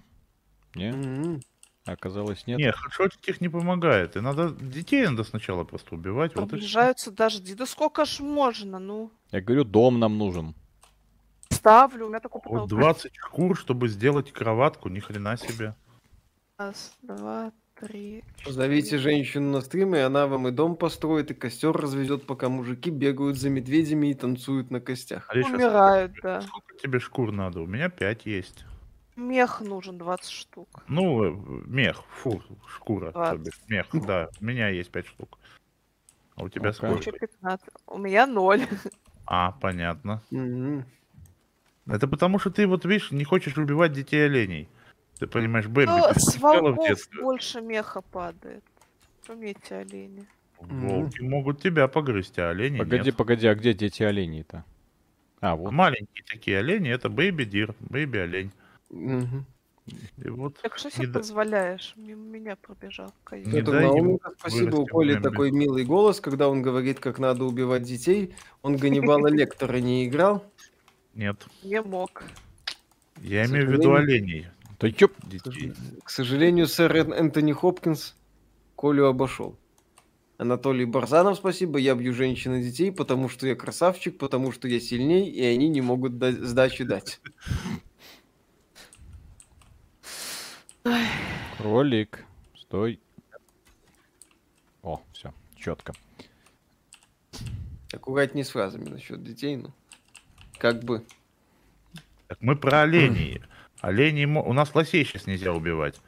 Не, 0.76 0.92
Мгм. 0.92 1.42
оказалось 1.86 2.48
нет. 2.48 2.60
Не, 2.60 2.72
хедшотить 2.72 3.28
их 3.28 3.42
не 3.42 3.50
помогает. 3.50 4.16
И 4.16 4.22
надо 4.22 4.50
детей 4.52 5.06
надо 5.08 5.24
сначала 5.24 5.64
просто 5.64 5.96
убивать. 5.96 6.36
Вот. 6.36 6.50
Приближаются 6.50 7.12
дожди. 7.12 7.54
Да 7.54 7.66
сколько 7.66 8.06
ж 8.06 8.20
можно, 8.22 8.80
ну. 8.80 9.12
Я 9.32 9.42
говорю, 9.42 9.64
дом 9.66 10.00
нам 10.00 10.18
нужен. 10.18 10.56
Ставлю, 11.50 12.08
у 12.08 12.10
меня 12.10 12.20
такой 12.20 12.42
Вот 12.46 12.64
потолок. 12.64 12.70
20 12.70 13.16
шкур, 13.16 13.58
чтобы 13.58 13.88
сделать 13.88 14.32
кроватку, 14.32 14.90
ни 14.90 15.00
хрена 15.00 15.38
себе. 15.38 15.76
Раз, 16.58 16.96
два, 17.02 17.52
три, 17.88 18.24
Зовите 18.46 18.98
женщину 18.98 19.52
на 19.52 19.62
стрим, 19.62 19.96
и 19.96 20.00
она 20.00 20.28
вам 20.28 20.48
и 20.48 20.52
дом 20.52 20.76
построит, 20.76 21.32
и 21.32 21.34
костер 21.34 21.72
разведет, 21.72 22.26
пока 22.26 22.50
мужики 22.50 22.90
бегают 22.90 23.38
за 23.38 23.50
медведями 23.50 24.08
и 24.08 24.14
танцуют 24.14 24.72
на 24.72 24.80
костях. 24.80 25.30
Ариша, 25.30 25.54
Умирают, 25.54 26.12
сколько, 26.12 26.28
да. 26.28 26.42
сколько 26.42 26.76
тебе 26.78 27.00
шкур 27.00 27.32
надо? 27.32 27.62
У 27.62 27.66
меня 27.68 27.90
5 27.90 28.26
есть. 28.26 28.66
Мех 29.16 29.62
нужен 29.62 29.98
20 29.98 30.30
штук. 30.32 30.68
Ну, 30.88 31.24
э, 31.24 31.62
мех, 31.68 32.04
фу, 32.10 32.42
шкура, 32.68 33.08
то 33.08 33.12
Двадцать. 33.12 33.42
бишь, 33.46 33.62
мех, 33.68 33.88
да, 34.06 34.30
у 34.42 34.46
меня 34.46 34.70
есть 34.70 34.90
5 34.92 35.06
штук. 35.08 35.38
А 36.36 36.44
у 36.44 36.50
тебя 36.50 36.68
Ну-ка. 36.70 36.74
сколько? 36.78 37.00
Еще 37.00 37.12
15. 37.12 37.68
У 37.88 37.98
меня 37.98 38.26
ноль. 38.26 38.62
А, 39.26 39.52
понятно. 39.52 40.22
Это 41.86 42.08
потому, 42.08 42.40
что 42.40 42.50
ты 42.50 42.66
вот, 42.66 42.86
видишь, 42.86 43.12
не 43.12 43.24
хочешь 43.24 43.58
убивать 43.58 43.94
детей 43.94 44.26
оленей. 44.26 44.68
Ты 45.24 45.28
понимаешь, 45.28 45.68
Бэмби, 45.68 45.90
Ну, 45.90 46.04
с 46.18 46.38
волков 46.38 46.78
больше 47.22 47.62
меха 47.62 48.02
падает. 48.02 48.62
Помните, 49.26 49.76
олени. 49.76 50.28
Волки 50.60 51.22
могут 51.22 51.62
тебя 51.62 51.88
погрызть, 51.88 52.38
а 52.40 52.50
олени 52.50 52.80
Погоди, 52.80 53.06
нет. 53.06 53.16
погоди, 53.16 53.48
а 53.48 53.56
где 53.56 53.74
дети 53.74 54.04
оленей-то? 54.04 54.66
А, 55.40 55.56
вот. 55.56 55.72
Маленькие 55.72 56.26
такие 56.30 56.58
олени, 56.58 56.90
это 56.90 57.08
бэйби 57.08 57.46
дир, 57.46 57.74
бэйби 57.80 58.18
олень. 58.18 58.52
Мгм. 58.90 59.46
И 60.18 60.28
вот 60.28 60.58
Так 60.62 60.78
что 60.78 60.90
Не 60.90 61.06
себе 61.06 61.14
позволяешь? 61.14 61.94
Мимо 61.96 62.26
меня 62.26 62.58
пробежал. 62.58 63.14
дай 63.32 63.40
ему 63.40 63.62
Науменко, 63.72 64.32
спасибо. 64.38 64.76
У 64.76 64.86
Коли 64.86 65.18
такой 65.22 65.52
милый 65.52 65.86
голос, 65.86 66.20
когда 66.20 66.50
он 66.50 66.62
говорит, 66.62 67.00
как 67.00 67.18
надо 67.18 67.46
убивать 67.46 67.84
детей. 67.84 68.36
Он 68.62 68.76
Ганнибала 68.76 69.28
Лектора 69.32 69.78
не 69.78 70.06
играл. 70.06 70.44
нет. 71.14 71.48
Не 71.64 71.82
мог. 71.82 72.24
Я 73.22 73.46
имею 73.46 73.70
в 73.70 73.72
виду 73.72 73.94
оленей. 73.94 74.48
Да 74.84 74.92
чё? 74.92 75.08
К 76.04 76.10
сожалению, 76.10 76.68
сэр 76.68 76.92
Эн- 76.94 77.14
Энтони 77.14 77.54
Хопкинс 77.54 78.16
Колю 78.76 79.06
обошел. 79.06 79.58
Анатолий 80.38 80.84
Барзанов, 80.84 81.38
спасибо. 81.38 81.80
Я 81.80 81.96
бью 81.96 82.14
женщин 82.14 82.56
и 82.56 82.64
детей, 82.64 82.92
потому 82.92 83.30
что 83.30 83.48
я 83.48 83.56
красавчик, 83.56 84.18
потому 84.18 84.52
что 84.52 84.68
я 84.68 84.82
сильней, 84.82 85.30
и 85.30 85.42
они 85.46 85.70
не 85.70 85.80
могут 85.80 86.18
дать- 86.18 86.36
сдачи 86.40 86.84
дать. 86.84 87.22
Кролик. 91.58 92.26
Стой. 92.58 93.00
О, 94.82 95.02
все, 95.14 95.34
четко. 95.56 95.94
Аккуратнее 97.94 98.44
с 98.44 98.50
фразами 98.50 98.90
насчет 98.90 99.24
детей, 99.24 99.56
ну. 99.56 99.72
Как 100.58 100.84
бы. 100.84 101.06
Так 102.28 102.42
мы 102.42 102.58
про 102.58 102.82
оленей. 102.82 103.42
Оленей... 103.84 104.26
мо- 104.26 104.42
У 104.42 104.54
нас 104.54 104.74
лосей 104.74 105.04
сейчас 105.04 105.28
нельзя 105.28 105.52
убивать. 105.52 106.00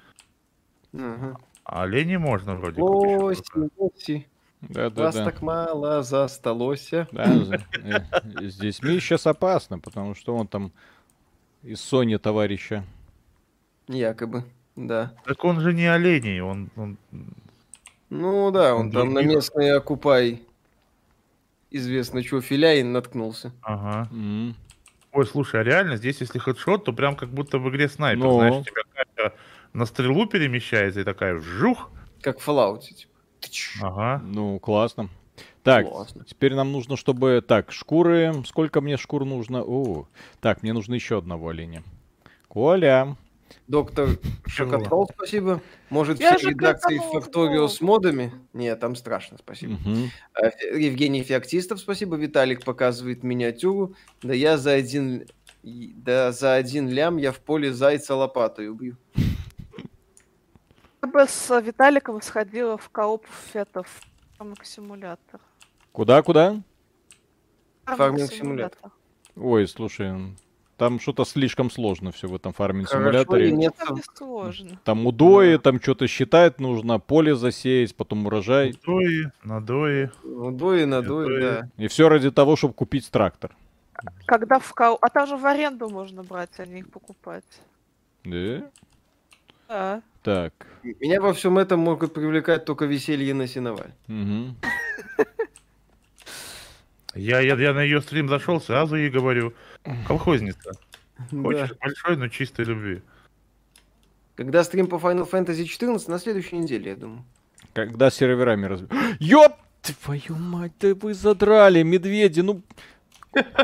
Ага. 0.94 1.38
Оленей 1.66 2.16
можно 2.18 2.56
вроде 2.56 2.76
как 2.78 2.84
Лоси, 2.90 3.44
лоси, 3.78 4.28
Да, 4.62 4.90
да, 4.90 5.04
вас 5.04 5.16
да. 5.16 5.26
так 5.26 5.42
мало 5.42 6.02
засталося. 6.02 7.10
Да, 7.12 7.26
за- 7.44 7.56
э, 7.84 8.48
с 8.48 8.56
детьми 8.56 8.98
сейчас 9.02 9.28
опасно, 9.28 9.78
потому 9.78 10.16
что 10.16 10.34
он 10.38 10.48
там 10.48 10.72
из 11.64 11.82
Сони 11.82 12.16
товарища. 12.16 12.86
Якобы, 13.90 14.46
да. 14.78 15.12
Так 15.26 15.44
он 15.44 15.60
же 15.60 15.74
не 15.74 15.86
оленей, 15.86 16.40
он... 16.40 16.70
он- 16.78 16.98
Ну 18.10 18.52
да, 18.52 18.74
он 18.74 18.86
Он 18.86 18.92
там 18.92 19.14
на 19.14 19.22
местный 19.22 19.76
окупай 19.76 20.42
известно 21.72 22.24
что 22.24 22.40
филяин 22.40 22.94
наткнулся. 22.94 23.52
Ага. 23.64 24.08
М. 24.14 24.56
Ой, 25.16 25.26
слушай, 25.26 25.62
а 25.62 25.64
реально 25.64 25.96
здесь, 25.96 26.20
если 26.20 26.40
хедшот, 26.40 26.84
то 26.84 26.92
прям 26.92 27.16
как 27.16 27.30
будто 27.30 27.58
в 27.58 27.70
игре 27.70 27.88
снайпер. 27.88 28.26
Ну. 28.26 28.34
Знаешь, 28.34 28.56
у 28.56 28.64
тебя 28.64 28.82
камера 28.94 29.34
на 29.72 29.86
стрелу 29.86 30.26
перемещается 30.26 31.00
и 31.00 31.04
такая 31.06 31.36
вжух. 31.36 31.90
Как 32.20 32.42
в 32.42 32.48
Fallout. 32.48 32.82
Типа. 32.82 33.14
Ага. 33.82 34.22
Ну, 34.26 34.60
классно. 34.60 35.10
Так, 35.64 35.88
Классно. 35.90 36.26
теперь 36.26 36.54
нам 36.54 36.74
нужно, 36.74 36.98
чтобы... 36.98 37.42
Так, 37.48 37.72
шкуры... 37.72 38.34
Сколько 38.46 38.82
мне 38.82 38.98
шкур 38.98 39.24
нужно? 39.24 39.64
О, 39.64 40.06
так, 40.42 40.64
мне 40.64 40.74
нужно 40.74 40.96
еще 40.96 41.18
одного 41.18 41.48
оленя. 41.48 41.84
Коля. 42.50 43.16
Доктор 43.68 44.10
Шокотрол, 44.46 45.10
спасибо. 45.12 45.60
Может, 45.90 46.20
Я 46.20 46.38
все 46.38 46.50
редакции 46.50 47.02
ну. 47.14 47.68
с 47.68 47.82
модами? 47.82 48.32
Нет, 48.54 48.80
там 48.80 48.96
страшно, 48.96 49.38
спасибо. 49.40 49.76
Фе- 49.76 50.80
Евгений 50.80 51.24
Феоктистов, 51.24 51.80
спасибо. 51.80 52.16
Виталик 52.16 52.64
показывает 52.64 53.24
миниатюру. 53.24 53.96
Да 54.22 54.34
я 54.34 54.58
за 54.58 54.74
один... 54.74 55.26
Да 55.64 56.32
за 56.32 56.54
один 56.54 56.90
лям 56.90 57.18
я 57.18 57.32
в 57.32 57.40
поле 57.40 57.74
зайца 57.74 58.14
лопатой 58.16 58.70
убью. 58.70 58.98
Я 61.02 61.08
бы 61.08 61.26
с 61.28 61.60
Виталиком 61.60 62.22
сходила 62.22 62.78
в 62.78 62.90
кооп 62.90 63.26
фетов. 63.52 63.88
Фарминг 64.38 64.64
симулятор. 64.64 65.40
Куда, 65.92 66.22
куда? 66.22 66.62
Фарминг 67.86 68.32
симулятор. 68.32 68.92
Ой, 69.36 69.68
слушай, 69.68 70.36
там 70.78 71.00
что-то 71.00 71.26
слишком 71.26 71.70
сложно 71.72 72.12
все 72.12 72.28
в 72.28 72.36
этом 72.36 72.54
фарминг 72.54 72.90
симуляторе. 72.90 73.50
и 73.50 73.52
нет 73.52 73.74
Там 73.78 73.98
сложно. 74.16 74.80
Удои, 75.06 75.58
там 75.58 75.82
что-то 75.82 76.08
считать 76.08 76.60
нужно, 76.60 77.00
поле 77.00 77.36
засеять, 77.36 77.96
потом 77.96 78.26
урожай. 78.28 78.78
Надои, 79.44 80.12
надои. 80.24 80.84
Надуй, 80.86 81.38
Это- 81.38 81.70
да. 81.78 81.84
И 81.84 81.88
все 81.88 82.10
ради 82.10 82.32
того, 82.32 82.56
чтобы 82.56 82.74
купить 82.74 83.10
трактор. 83.10 83.56
Когда 84.26 84.60
в 84.60 84.74
кооп... 84.74 85.00
А 85.02 85.10
там 85.10 85.26
же 85.28 85.38
в 85.38 85.46
аренду 85.46 85.90
можно 85.90 86.24
брать, 86.24 86.52
а 86.60 86.66
не 86.66 86.80
их 86.80 86.90
покупать. 86.90 87.46
Да? 88.26 88.64
Да. 89.70 90.02
Так. 90.22 90.54
Меня 90.84 91.22
во 91.22 91.34
всем 91.34 91.58
этом 91.58 91.80
могут 91.80 92.14
привлекать 92.14 92.66
только 92.66 92.86
веселье 92.86 93.34
на 93.34 93.48
сеноваль. 93.48 93.92
мгм. 94.08 94.56
Я, 97.16 97.40
я, 97.40 97.56
я 97.56 97.74
на 97.74 97.82
ее 97.82 98.02
стрим 98.02 98.28
зашел, 98.28 98.60
сразу 98.60 98.96
ей 98.98 99.10
говорю. 99.10 99.54
Колхозница. 100.08 100.72
Да. 101.32 101.42
Хочешь 101.42 101.74
большой, 101.80 102.18
но 102.18 102.28
чистой 102.28 102.66
любви. 102.66 103.02
Когда 104.36 104.64
стрим 104.66 104.88
по 104.88 104.96
Final 104.96 105.30
Fantasy 105.30 105.64
14 105.64 106.10
на 106.10 106.20
следующей 106.20 106.58
неделе, 106.58 106.92
я 106.92 106.96
думаю. 106.98 107.24
Когда 107.74 108.10
серверами 108.10 108.66
раз... 108.66 108.82
Ёп! 109.20 109.54
Твою 110.04 110.36
мать, 110.36 110.74
да 110.82 110.94
вы 110.96 111.14
задрали, 111.14 111.84
медведи, 111.84 112.42
ну... 112.42 112.62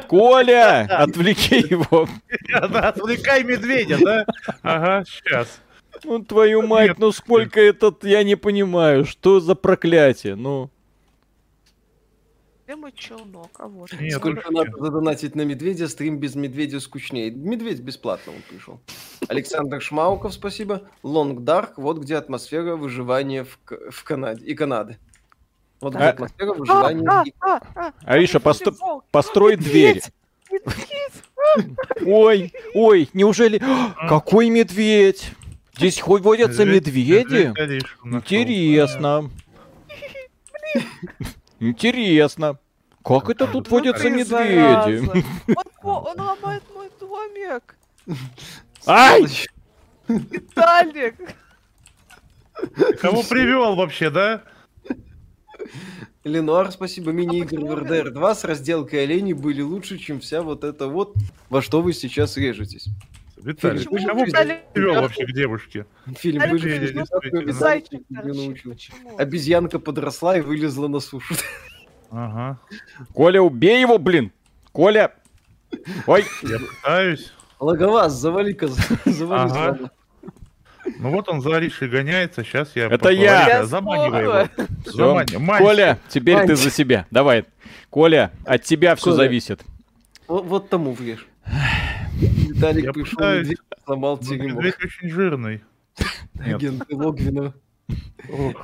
Коля, 0.07 0.81
отвлеки 0.89 1.55
его. 1.69 2.07
Да, 2.49 2.89
Отвлекай 2.89 3.43
медведя, 3.43 3.97
да? 3.99 4.25
Ага, 4.61 5.03
сейчас. 5.05 5.61
Ну, 6.03 6.23
твою 6.23 6.61
мать, 6.61 6.99
ну 6.99 7.11
сколько 7.11 7.59
этот, 7.59 8.03
я 8.03 8.23
не 8.23 8.35
понимаю, 8.35 9.05
что 9.05 9.39
за 9.39 9.55
проклятие, 9.55 10.35
ну... 10.35 10.69
Мой 12.76 12.91
челнок? 12.95 13.49
А 13.59 13.67
вот. 13.67 13.91
Нет, 13.99 14.13
Сколько 14.13 14.41
слушайте. 14.47 14.72
надо 14.72 14.86
задонатить 14.86 15.36
на 15.36 15.41
медведя, 15.43 15.88
стрим 15.88 16.17
без 16.19 16.36
медведя 16.36 16.80
скучнее. 16.80 17.30
Медведь 17.32 17.80
бесплатно 17.82 18.34
он 18.34 18.41
пришел. 18.49 18.80
Александр 19.28 19.82
Шмауков, 19.82 20.34
спасибо. 20.34 20.84
Лонг 21.03 21.43
Дарк, 21.43 21.78
вот 21.78 21.97
где 21.99 22.15
атмосфера 22.15 22.76
выживания 22.76 23.43
в, 23.43 23.57
в 23.91 24.03
Канаде 24.03 24.45
и 24.45 24.53
Канады. 24.55 24.97
Вот 25.80 25.95
где 25.95 26.03
А- 26.03 26.09
атмосфера 26.09 26.51
А, 26.51 26.53
выживания. 26.53 27.07
а, 27.09 27.24
и- 27.26 27.34
а, 27.41 27.61
а, 27.76 27.93
Ариша, 28.05 28.38
постро- 28.39 28.76
волк. 28.80 29.05
построй 29.11 29.55
дверь. 29.57 30.01
Ой, 32.05 32.53
ой, 32.74 33.09
неужели... 33.13 33.61
Какой 34.07 34.49
медведь? 34.49 35.32
Здесь 35.76 35.99
хоть 35.99 36.22
водятся 36.22 36.65
медведи? 36.65 37.47
Интересно. 37.47 39.30
Интересно. 41.62 42.57
Как 43.03 43.30
это 43.30 43.47
тут 43.47 43.70
водятся 43.70 44.03
Ты, 44.03 44.09
медведи? 44.09 45.07
Он, 45.84 46.07
он 46.07 46.20
ломает 46.20 46.64
мой 46.74 46.89
домик. 46.99 47.76
Ай! 48.88 49.26
Виталик. 50.07 51.16
Кого 52.99 53.22
привел 53.24 53.76
вообще, 53.76 54.09
да? 54.09 54.41
Ленуар, 56.24 56.72
спасибо. 56.72 57.12
Мини-игры 57.12 57.59
почему 57.59 57.68
в 57.68 57.78
RDR 57.80 58.09
2 58.09 58.36
с 58.36 58.43
разделкой 58.43 59.03
оленей 59.03 59.34
были 59.34 59.62
лучше, 59.62 59.99
чем 59.99 60.20
вся 60.20 60.41
вот 60.41 60.64
это 60.64 60.88
вот, 60.88 61.16
во 61.49 61.62
что 61.62 61.82
вы 61.82 61.93
сейчас 61.93 62.38
режетесь. 62.38 62.88
Виталий, 63.43 63.85
Почему 63.85 64.07
кого 64.07 64.23
Виталий 64.25 64.55
привел 64.73 64.95
вообще 65.01 65.25
к 65.25 65.31
девушке? 65.33 65.85
Фильм. 66.17 66.41
Почему? 68.63 69.17
Обезьянка 69.17 69.79
подросла 69.79 70.37
и 70.37 70.41
вылезла 70.41 70.87
на 70.87 70.99
сушу. 70.99 71.33
Ага. 72.11 72.59
Коля, 73.13 73.41
убей 73.41 73.79
его, 73.81 73.97
блин! 73.97 74.31
Коля! 74.71 75.13
Ой, 76.05 76.25
Я 76.43 76.59
пытаюсь. 76.59 77.31
Логоваз, 77.59 78.13
завали-ка, 78.13 78.67
завали. 79.05 79.51
Ага. 79.51 79.91
Ну 80.99 81.11
вот 81.11 81.29
он 81.29 81.41
за 81.41 81.55
Аришей 81.55 81.87
гоняется, 81.87 82.43
сейчас 82.43 82.75
я... 82.75 82.87
Это 82.87 83.09
я. 83.09 83.65
Заманивай 83.65 84.23
его. 84.23 84.49
всё. 84.85 84.97
Замани- 84.97 85.37
Мань. 85.39 85.61
Коля, 85.63 85.99
теперь 86.09 86.45
ты 86.45 86.55
за 86.55 86.69
себя. 86.69 87.05
Давай. 87.11 87.45
Коля, 87.89 88.31
от 88.45 88.63
тебя 88.63 88.95
все 88.95 89.05
Коля. 89.11 89.15
зависит. 89.15 89.61
Вот, 90.27 90.45
вот 90.45 90.69
тому 90.69 90.93
врежь. 90.93 91.25
Виталик 92.22 92.93
пришел, 92.93 93.55
сломал 93.86 94.19
Ну, 94.22 94.28
теремок. 94.28 94.63
Очень 94.84 95.09
жирный. 95.09 95.61
Агенты 96.39 96.95
Логвинова. 96.95 97.53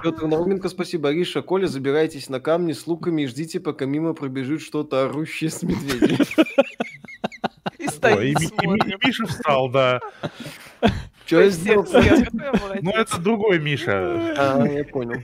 Петр 0.03 0.26
Науменко, 0.26 0.70
спасибо. 0.70 1.10
Ариша, 1.10 1.41
Коля, 1.41 1.68
забирайтесь 1.68 2.30
на 2.30 2.39
камни 2.39 2.74
с 2.74 2.88
луками 2.88 3.24
и 3.24 3.28
ждите, 3.28 3.60
пока 3.60 3.86
мимо 3.86 4.14
пробежит 4.14 4.62
что-то 4.62 5.05
орущее 5.05 5.49
с 5.49 5.64
медведем. 5.64 6.24
И 7.78 7.88
стоит, 7.88 8.38
Миша 9.03 9.26
встал, 9.26 9.70
да. 9.70 9.99
Что 11.26 11.41
я 11.41 11.49
сделал? 11.49 11.86
Ну 12.82 12.91
это 12.91 13.20
другой 13.20 13.60
Миша. 13.60 14.34
А, 14.38 14.66
я 14.66 14.84
понял. 14.86 15.22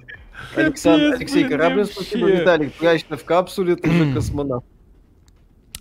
Александр, 0.56 1.16
Алексей 1.16 1.46
блин, 1.46 1.58
Кораблин, 1.58 1.86
спасибо. 1.86 2.30
Виталик, 2.30 2.74
прячься 2.74 3.16
в 3.16 3.24
капсуле, 3.24 3.76
ты 3.76 3.90
же 3.90 4.14
космонавт. 4.14 4.66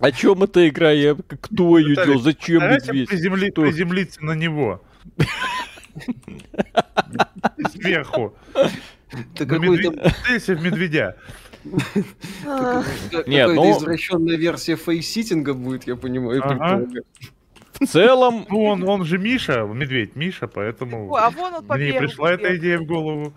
О 0.03 0.11
чем 0.11 0.42
эта 0.42 0.68
игра? 0.68 0.90
Я... 0.90 1.14
Кто 1.14 1.78
ее 1.78 1.94
делал? 1.94 2.18
Зачем 2.20 2.61
медведь? 2.61 3.09
приземли- 3.09 3.53
Что? 3.53 3.62
приземлиться 3.62 4.24
на 4.24 4.32
него. 4.32 4.82
Сверху. 7.70 8.34
Ты 9.36 9.46
в 9.46 10.62
медведя. 10.62 11.16
Какая-то 13.12 13.55
ну- 13.55 13.78
извращенная 13.78 14.36
версия 14.36 14.74
фейситинга 14.74 15.55
будет, 15.55 15.86
я 15.86 15.94
понимаю. 15.94 16.42
В 17.80 17.86
целом, 17.86 18.44
Ну 18.48 18.64
он, 18.64 18.82
он 18.88 19.05
же 19.05 19.18
Миша, 19.18 19.62
медведь 19.62 20.16
Миша, 20.16 20.48
поэтому 20.48 21.11
ой, 21.11 21.20
а 21.20 21.30
вон 21.30 21.55
он 21.55 21.64
мне 21.78 21.94
пришла 21.94 22.32
эта 22.32 22.57
идея 22.57 22.78
в 22.78 22.86
голову. 22.86 23.32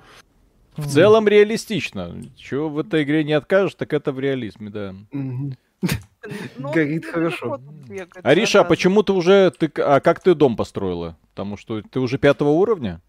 в 0.77 0.87
целом 0.87 1.27
реалистично. 1.27 2.21
Чего 2.35 2.69
в 2.69 2.79
этой 2.79 3.03
игре 3.03 3.23
не 3.23 3.33
откажешь, 3.33 3.75
так 3.75 3.93
это 3.93 4.11
в 4.11 4.19
реализме, 4.19 4.69
да. 4.71 4.95
Мгм. 5.11 5.55
Ну, 6.57 6.71
Горит 6.71 7.05
хорошо. 7.05 7.61
Ариша, 8.23 8.59
а 8.59 8.63
зараза. 8.63 8.69
почему 8.69 9.03
ты 9.03 9.13
уже... 9.13 9.51
Ты... 9.51 9.71
А 9.81 9.99
как 9.99 10.21
ты 10.21 10.33
дом 10.33 10.55
построила? 10.55 11.17
Потому 11.29 11.55
что 11.55 11.81
ты 11.81 11.99
уже 11.99 12.17
пятого 12.17 12.49
уровня? 12.49 13.01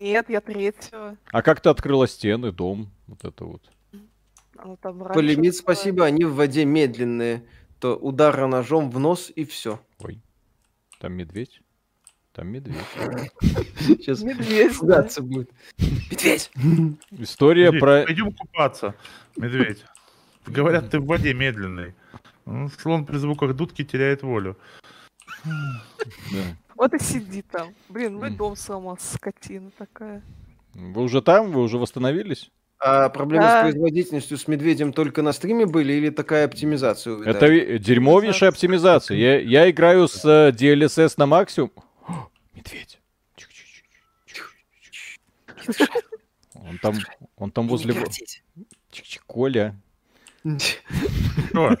Нет, 0.00 0.28
я 0.28 0.40
третьего. 0.40 1.16
А 1.30 1.42
как 1.42 1.60
ты 1.60 1.68
открыла 1.68 2.08
стены, 2.08 2.52
дом? 2.52 2.90
Вот 3.06 3.24
это 3.24 3.44
вот. 3.44 3.62
Раньше 4.56 5.14
Полимит, 5.14 5.52
было. 5.52 5.58
спасибо, 5.58 6.04
они 6.04 6.24
в 6.24 6.34
воде 6.34 6.64
медленные. 6.64 7.44
То 7.78 7.94
удара 7.96 8.46
ножом 8.46 8.90
в 8.90 8.98
нос 8.98 9.30
и 9.34 9.44
все. 9.44 9.80
Ой. 10.00 10.20
Там 10.98 11.12
медведь. 11.12 11.60
Там 12.32 12.48
медведь. 12.48 12.76
Сейчас 13.80 14.22
Медведь. 14.22 14.72
да. 14.72 14.78
ругаться 14.80 15.22
будет. 15.22 15.50
Медведь! 15.78 16.50
История 17.12 17.72
про... 17.72 18.04
Пойдем 18.04 18.32
купаться, 18.32 18.94
медведь. 19.36 19.84
Говорят, 20.46 20.90
ты 20.90 21.00
в 21.00 21.06
воде 21.06 21.34
медленный. 21.34 21.94
Ну, 22.44 22.68
Слон 22.68 23.04
при 23.04 23.16
звуках 23.16 23.54
дудки 23.54 23.84
теряет 23.84 24.22
волю. 24.22 24.56
Да. 25.44 26.56
Вот 26.76 26.94
и 26.94 26.98
сиди 26.98 27.42
там. 27.42 27.74
Блин, 27.88 28.18
ну 28.18 28.26
и 28.26 28.30
дом 28.30 28.54
сломал, 28.54 28.98
скотина 29.00 29.70
такая. 29.76 30.22
Вы 30.74 31.02
уже 31.02 31.22
там? 31.22 31.50
Вы 31.50 31.62
уже 31.62 31.78
восстановились? 31.78 32.50
А 32.78 33.08
проблемы 33.08 33.44
Да. 33.44 33.60
с 33.60 33.62
производительностью 33.62 34.36
с 34.36 34.46
медведем 34.46 34.92
только 34.92 35.22
на 35.22 35.32
стриме 35.32 35.64
были 35.64 35.94
или 35.94 36.10
такая 36.10 36.44
оптимизация 36.44 37.14
у 37.14 37.22
Это 37.22 37.78
дерьмовейшая 37.78 38.50
оптимизация. 38.50 39.16
Я, 39.16 39.40
я 39.40 39.70
играю 39.70 40.06
с 40.06 40.22
э, 40.24 40.52
DLSS 40.52 41.14
на 41.16 41.26
максимум. 41.26 41.72
О, 42.06 42.28
медведь. 42.54 43.00
Он 46.54 46.78
там, 46.78 46.94
он 47.36 47.50
там 47.52 47.68
возле... 47.68 47.94
Коля. 49.26 49.80
Что? 51.48 51.76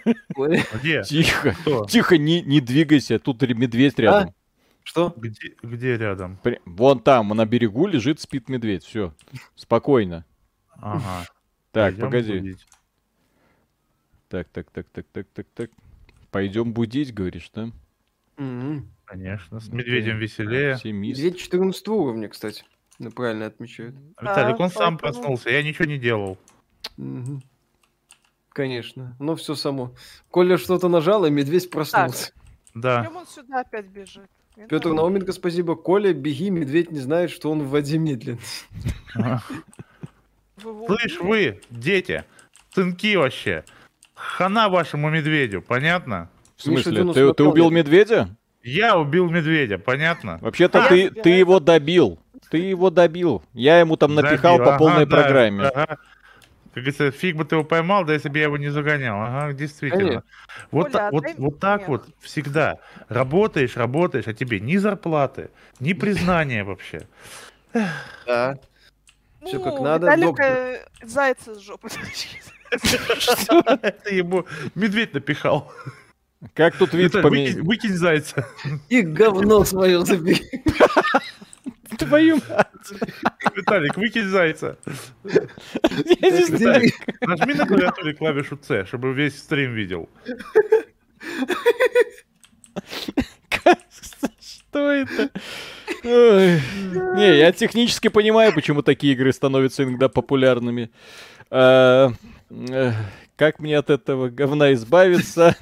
Где? 0.74 1.02
Тихо. 1.02 1.54
Кто? 1.60 1.84
Тихо, 1.86 2.18
не, 2.18 2.42
не 2.42 2.60
двигайся. 2.60 3.18
Тут 3.18 3.42
медведь 3.42 3.98
рядом. 3.98 4.34
Что? 4.82 5.12
Где, 5.16 5.54
где 5.62 5.96
рядом? 5.96 6.38
При- 6.42 6.60
Вон 6.64 7.00
там, 7.00 7.28
на 7.28 7.44
берегу 7.44 7.86
лежит, 7.86 8.20
спит 8.20 8.48
медведь. 8.48 8.84
Все. 8.84 9.12
Спокойно. 9.56 10.24
Ага. 10.70 11.26
Так, 11.72 11.92
Пойдем 11.94 12.00
погоди. 12.06 12.38
будить. 12.38 12.66
Так, 14.28 14.48
так, 14.48 14.70
так, 14.70 14.86
так, 14.92 15.06
так, 15.12 15.26
так, 15.32 15.46
так. 15.54 15.70
Пойдем 16.30 16.72
будить, 16.72 17.12
говоришь, 17.14 17.50
да? 17.54 17.70
Конечно. 19.04 19.60
С 19.60 19.68
медведем 19.68 20.18
веселее. 20.18 20.74
Оптимист. 20.74 21.18
Медведь 21.20 21.40
14 21.40 21.88
уровня, 21.88 22.28
кстати. 22.28 22.64
Ну, 22.98 23.10
правильно 23.10 23.46
отмечают. 23.46 23.94
Виталик, 24.20 24.58
он 24.60 24.70
сам 24.70 24.98
поэтому- 24.98 24.98
проснулся, 24.98 25.50
я 25.50 25.62
ничего 25.62 25.84
не 25.86 25.98
делал. 25.98 26.38
Мгм. 26.96 27.42
Конечно. 28.56 29.14
Но 29.18 29.36
все 29.36 29.54
само. 29.54 29.92
Коля 30.30 30.56
что-то 30.56 30.88
нажал, 30.88 31.26
и 31.26 31.30
медведь 31.30 31.68
проснулся. 31.68 32.32
Да. 32.72 33.04
Чем 33.04 33.16
он 33.18 33.26
сюда 33.26 33.60
опять 33.60 33.84
бежит? 33.84 34.30
Не 34.56 34.62
Петр 34.62 34.84
знаю. 34.84 34.96
Науменко, 34.96 35.32
спасибо. 35.32 35.76
Коля, 35.76 36.14
беги, 36.14 36.48
медведь 36.48 36.90
не 36.90 37.00
знает, 37.00 37.30
что 37.30 37.50
он 37.50 37.64
в 37.64 37.68
воде 37.68 37.98
его 37.98 38.38
Слышь 40.58 41.20
вы, 41.20 41.60
дети, 41.68 42.24
сынки 42.74 43.14
вообще. 43.16 43.62
Хана 44.14 44.70
вашему 44.70 45.10
медведю, 45.10 45.60
понятно? 45.60 46.30
В 46.56 46.62
смысле, 46.62 47.00
Дунов 47.00 47.14
ты, 47.14 47.34
ты 47.34 47.44
убил 47.44 47.68
медведя? 47.68 48.30
Я 48.62 48.96
убил 48.96 49.28
медведя, 49.28 49.76
понятно? 49.76 50.38
Вообще-то 50.40 50.86
А, 50.86 50.88
ты, 50.88 51.10
я 51.14 51.22
ты 51.22 51.28
его 51.28 51.60
добил. 51.60 52.18
Ты 52.50 52.56
его 52.56 52.88
добил. 52.88 53.42
Я 53.52 53.80
ему 53.80 53.98
там 53.98 54.14
напихал 54.14 54.56
Забил. 54.56 54.72
по 54.72 54.78
полной 54.78 55.04
да, 55.04 55.16
программе. 55.16 55.64
ага. 55.64 55.98
Как 56.76 56.82
говорится, 56.84 57.10
фиг 57.10 57.36
бы 57.36 57.46
ты 57.46 57.54
его 57.54 57.64
поймал, 57.64 58.04
да 58.04 58.12
если 58.12 58.28
бы 58.28 58.36
я 58.36 58.44
его 58.44 58.58
не 58.58 58.68
загонял. 58.68 59.18
Ага, 59.22 59.54
действительно. 59.54 59.98
Конечно. 60.02 60.22
Вот, 60.70 60.82
Коля, 60.88 60.92
та- 60.92 61.10
вот, 61.10 61.24
вот 61.38 61.58
так 61.58 61.88
вот 61.88 62.06
всегда. 62.20 62.80
Работаешь, 63.08 63.78
работаешь, 63.78 64.26
а 64.26 64.34
тебе 64.34 64.60
ни 64.60 64.76
зарплаты, 64.76 65.48
ни 65.80 65.92
признания 65.94 66.64
вообще. 66.64 67.08
Да. 67.72 68.58
Всё 69.42 69.58
как 69.60 69.76
Ну, 69.76 69.84
надо, 69.84 70.06
Виталика 70.08 70.26
доктор. 70.26 71.08
зайца 71.08 71.54
с 71.54 71.60
жопы. 71.60 71.88
Это 72.70 74.14
ему 74.14 74.44
медведь 74.74 75.14
напихал. 75.14 75.72
Как 76.52 76.76
тут 76.76 76.92
вид 76.92 77.12
поменять? 77.12 77.54
выкинь, 77.54 77.66
выкинь 77.66 77.94
зайца. 77.96 78.46
И 78.90 79.00
говно 79.00 79.64
свое 79.64 80.04
забери. 80.04 80.42
Твою 81.98 82.36
мать. 82.48 83.02
Виталик, 83.54 83.96
выкинь 83.96 84.28
зайца. 84.28 84.76
Я 85.24 86.30
не 86.30 86.44
знаю. 86.44 86.90
Нажми 87.20 87.54
на 87.54 87.66
клавиатуре 87.66 88.14
клавишу 88.14 88.58
C, 88.62 88.84
чтобы 88.86 89.12
весь 89.12 89.38
стрим 89.38 89.74
видел. 89.74 90.08
Что 94.40 94.90
это? 94.90 95.30
Ой. 96.04 96.60
Не, 97.16 97.38
я 97.38 97.52
технически 97.52 98.08
понимаю, 98.08 98.52
почему 98.54 98.82
такие 98.82 99.14
игры 99.14 99.32
становятся 99.32 99.84
иногда 99.84 100.08
популярными. 100.08 100.90
А, 101.50 102.10
э, 102.50 102.92
Как 103.36 103.58
мне 103.58 103.78
от 103.78 103.90
этого 103.90 104.28
говна 104.28 104.72
избавиться? 104.74 105.56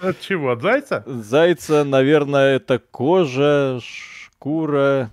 От 0.00 0.20
чего? 0.20 0.50
От 0.52 0.62
зайца? 0.62 1.04
Зайца, 1.06 1.84
наверное, 1.84 2.56
это 2.56 2.78
кожа, 2.78 3.80
шкура 3.82 5.10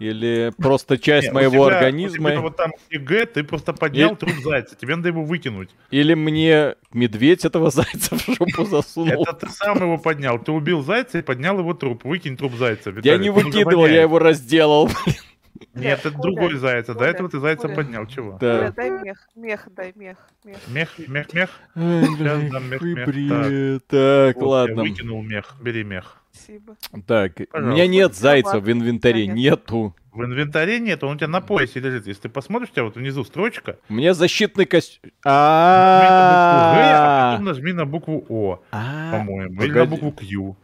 или 0.00 0.50
просто 0.56 0.98
часть 0.98 1.30
моего 1.30 1.66
тебя- 1.66 1.76
организма. 1.78 2.34
вот 2.40 2.56
там 2.56 2.72
Г, 2.90 3.26
ты 3.26 3.44
просто 3.44 3.72
поднял 3.74 4.16
труп 4.16 4.32
зайца. 4.42 4.74
Тебе 4.74 4.96
надо 4.96 5.08
его 5.08 5.22
выкинуть. 5.22 5.70
Или 5.90 6.14
мне 6.14 6.74
медведь 6.92 7.44
этого 7.44 7.70
зайца 7.70 8.16
в 8.16 8.26
жопу 8.26 8.64
засунул. 8.70 9.22
Это 9.22 9.34
ты 9.46 9.48
сам 9.50 9.76
его 9.78 9.98
поднял. 9.98 10.38
Ты 10.38 10.52
убил 10.52 10.82
зайца 10.82 11.18
и 11.18 11.22
поднял 11.22 11.58
его 11.58 11.74
труп. 11.74 12.04
Выкинь 12.04 12.36
труп 12.36 12.54
зайца. 12.54 12.92
Я 13.04 13.18
не 13.18 13.30
выкидывал, 13.30 13.86
я 13.86 14.00
его 14.02 14.18
разделал. 14.18 14.88
Нет, 15.74 16.00
это 16.06 16.10
другой 16.18 16.54
заяц. 16.54 16.86
До 16.86 17.04
этого 17.04 17.28
ты 17.28 17.38
зайца 17.38 17.68
поднял. 17.68 18.06
Чего? 18.06 18.38
Да. 18.40 18.72
Дай 18.72 18.90
мех, 18.90 19.28
мех, 19.36 19.68
дай 19.76 19.92
мех, 19.94 20.16
мех. 20.44 20.56
Мех, 20.66 20.98
мех, 21.34 21.50
Сейчас 21.74 22.50
дам 22.50 22.70
мех, 22.70 22.80
мех. 22.80 23.82
Так, 23.86 24.36
Вот, 24.36 24.42
я 24.42 24.48
ладно. 24.48 24.82
выкинул 24.82 25.22
мех. 25.22 25.54
Бери 25.60 25.84
мех. 25.84 26.19
Спасибо. 26.40 26.76
Так, 27.06 27.32
у 27.40 27.44
Пожалуйста. 27.46 27.74
меня 27.74 27.86
нет 27.86 28.14
зайца 28.14 28.60
в 28.60 28.70
инвентаре, 28.70 29.26
нету. 29.26 29.94
В 30.12 30.24
инвентаре 30.24 30.80
нет, 30.80 31.04
он 31.04 31.14
у 31.14 31.16
тебя 31.16 31.28
на 31.28 31.40
поясе 31.40 31.80
лежит. 31.80 32.06
Если 32.06 32.22
ты 32.22 32.28
посмотришь, 32.28 32.70
у 32.70 32.72
тебя 32.72 32.84
вот 32.84 32.96
внизу 32.96 33.24
строчка. 33.24 33.78
У 33.88 33.94
меня 33.94 34.14
защитный 34.14 34.66
костюм. 34.66 35.10
а 35.24 37.32
потом 37.32 37.46
нажми 37.46 37.72
на 37.72 37.86
букву 37.86 38.24
О, 38.28 38.62
А, 38.72 39.12
по-моему. 39.12 39.62
Или 39.62 39.72
на 39.72 39.86
букву 39.86 40.12
Q. 40.12 40.56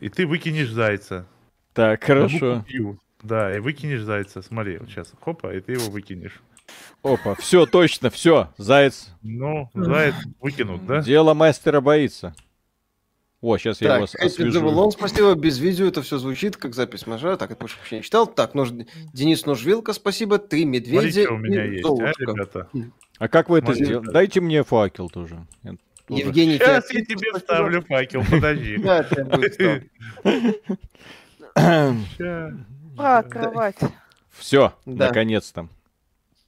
И 0.00 0.08
ты 0.08 0.26
выкинешь 0.26 0.70
зайца. 0.70 1.26
Так, 1.72 2.04
хорошо. 2.04 2.64
Да, 3.22 3.56
и 3.56 3.60
выкинешь 3.60 4.02
зайца. 4.02 4.42
Смотри, 4.42 4.78
вот 4.78 4.88
сейчас. 4.88 5.12
Хопа, 5.20 5.54
и 5.54 5.60
ты 5.60 5.72
его 5.72 5.90
выкинешь. 5.90 6.40
Опа, 7.02 7.34
все, 7.34 7.66
точно, 7.66 8.10
все, 8.10 8.50
заяц. 8.56 9.12
Ну, 9.22 9.68
заяц 9.74 10.14
выкинут, 10.40 10.86
да? 10.86 11.02
Дело 11.02 11.34
мастера 11.34 11.80
боится. 11.80 12.34
О, 13.42 13.58
сейчас 13.58 13.80
я 13.80 13.88
его 13.88 13.94
Так, 13.96 14.04
ос- 14.04 14.12
Хэппи 14.12 14.26
освежу. 14.26 14.60
Джавелон, 14.60 14.92
спасибо. 14.92 15.34
Без 15.34 15.58
видео 15.58 15.86
это 15.88 16.00
все 16.00 16.16
звучит, 16.18 16.56
как 16.56 16.74
запись 16.76 17.06
мажа. 17.08 17.36
Так, 17.36 17.50
это 17.50 17.58
больше 17.60 17.76
вообще 17.78 17.96
не 17.96 18.02
читал. 18.02 18.26
Так, 18.26 18.54
нож... 18.54 18.70
Денис 19.12 19.44
Ножвилка, 19.46 19.92
спасибо. 19.92 20.38
Три 20.38 20.62
Смотри, 20.62 20.80
медведя 20.80 21.22
что 21.24 21.34
у 21.34 21.38
меня 21.38 21.64
есть, 21.64 21.84
а, 21.84 21.88
Золушка. 21.88 22.22
ребята? 22.22 22.68
А 23.18 23.28
как 23.28 23.48
вы 23.50 23.58
это 23.58 23.74
сделали? 23.74 24.10
Дайте 24.10 24.40
мне 24.40 24.62
факел 24.62 25.10
тоже. 25.10 25.44
Я 25.64 25.70
тоже- 25.70 25.78
Евгений 26.08 26.56
Сейчас 26.58 26.88
я 26.92 27.00
тебе 27.04 27.16
спасибо. 27.18 27.38
вставлю 27.40 27.82
факел, 27.82 28.22
подожди. 28.30 28.76
Да. 28.78 29.06
Ща. 32.16 32.52
А, 32.96 33.22
кровать. 33.22 33.76
Все, 34.30 34.72
наконец-то. 34.86 35.68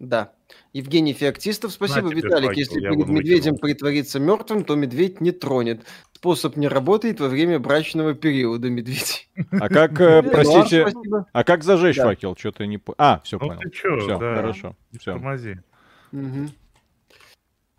Да. 0.08 0.32
Евгений 0.72 1.12
Феоктистов, 1.12 1.72
спасибо. 1.72 2.10
тебе 2.10 2.20
Виталик, 2.22 2.48
факел, 2.48 2.58
если 2.58 2.80
перед 2.80 3.08
медведем 3.08 3.52
выкинул. 3.52 3.58
притвориться 3.58 4.20
мертвым, 4.20 4.64
то 4.64 4.74
медведь 4.74 5.20
не 5.20 5.30
тронет. 5.30 5.84
Способ 6.12 6.56
не 6.56 6.68
работает 6.68 7.20
во 7.20 7.28
время 7.28 7.58
брачного 7.58 8.14
периода 8.14 8.70
медведей. 8.70 9.28
А 9.52 9.68
как, 9.68 10.00
э, 10.00 10.22
простите, 10.22 10.92
а 11.32 11.44
как 11.44 11.62
зажечь 11.64 11.96
факел? 11.96 12.36
Что-то 12.36 12.66
не... 12.66 12.80
А, 12.98 13.20
все 13.24 13.38
Ну 13.38 13.48
понял. 13.48 13.60
Все, 13.72 14.18
хорошо. 14.18 14.76
Все. 14.98 15.20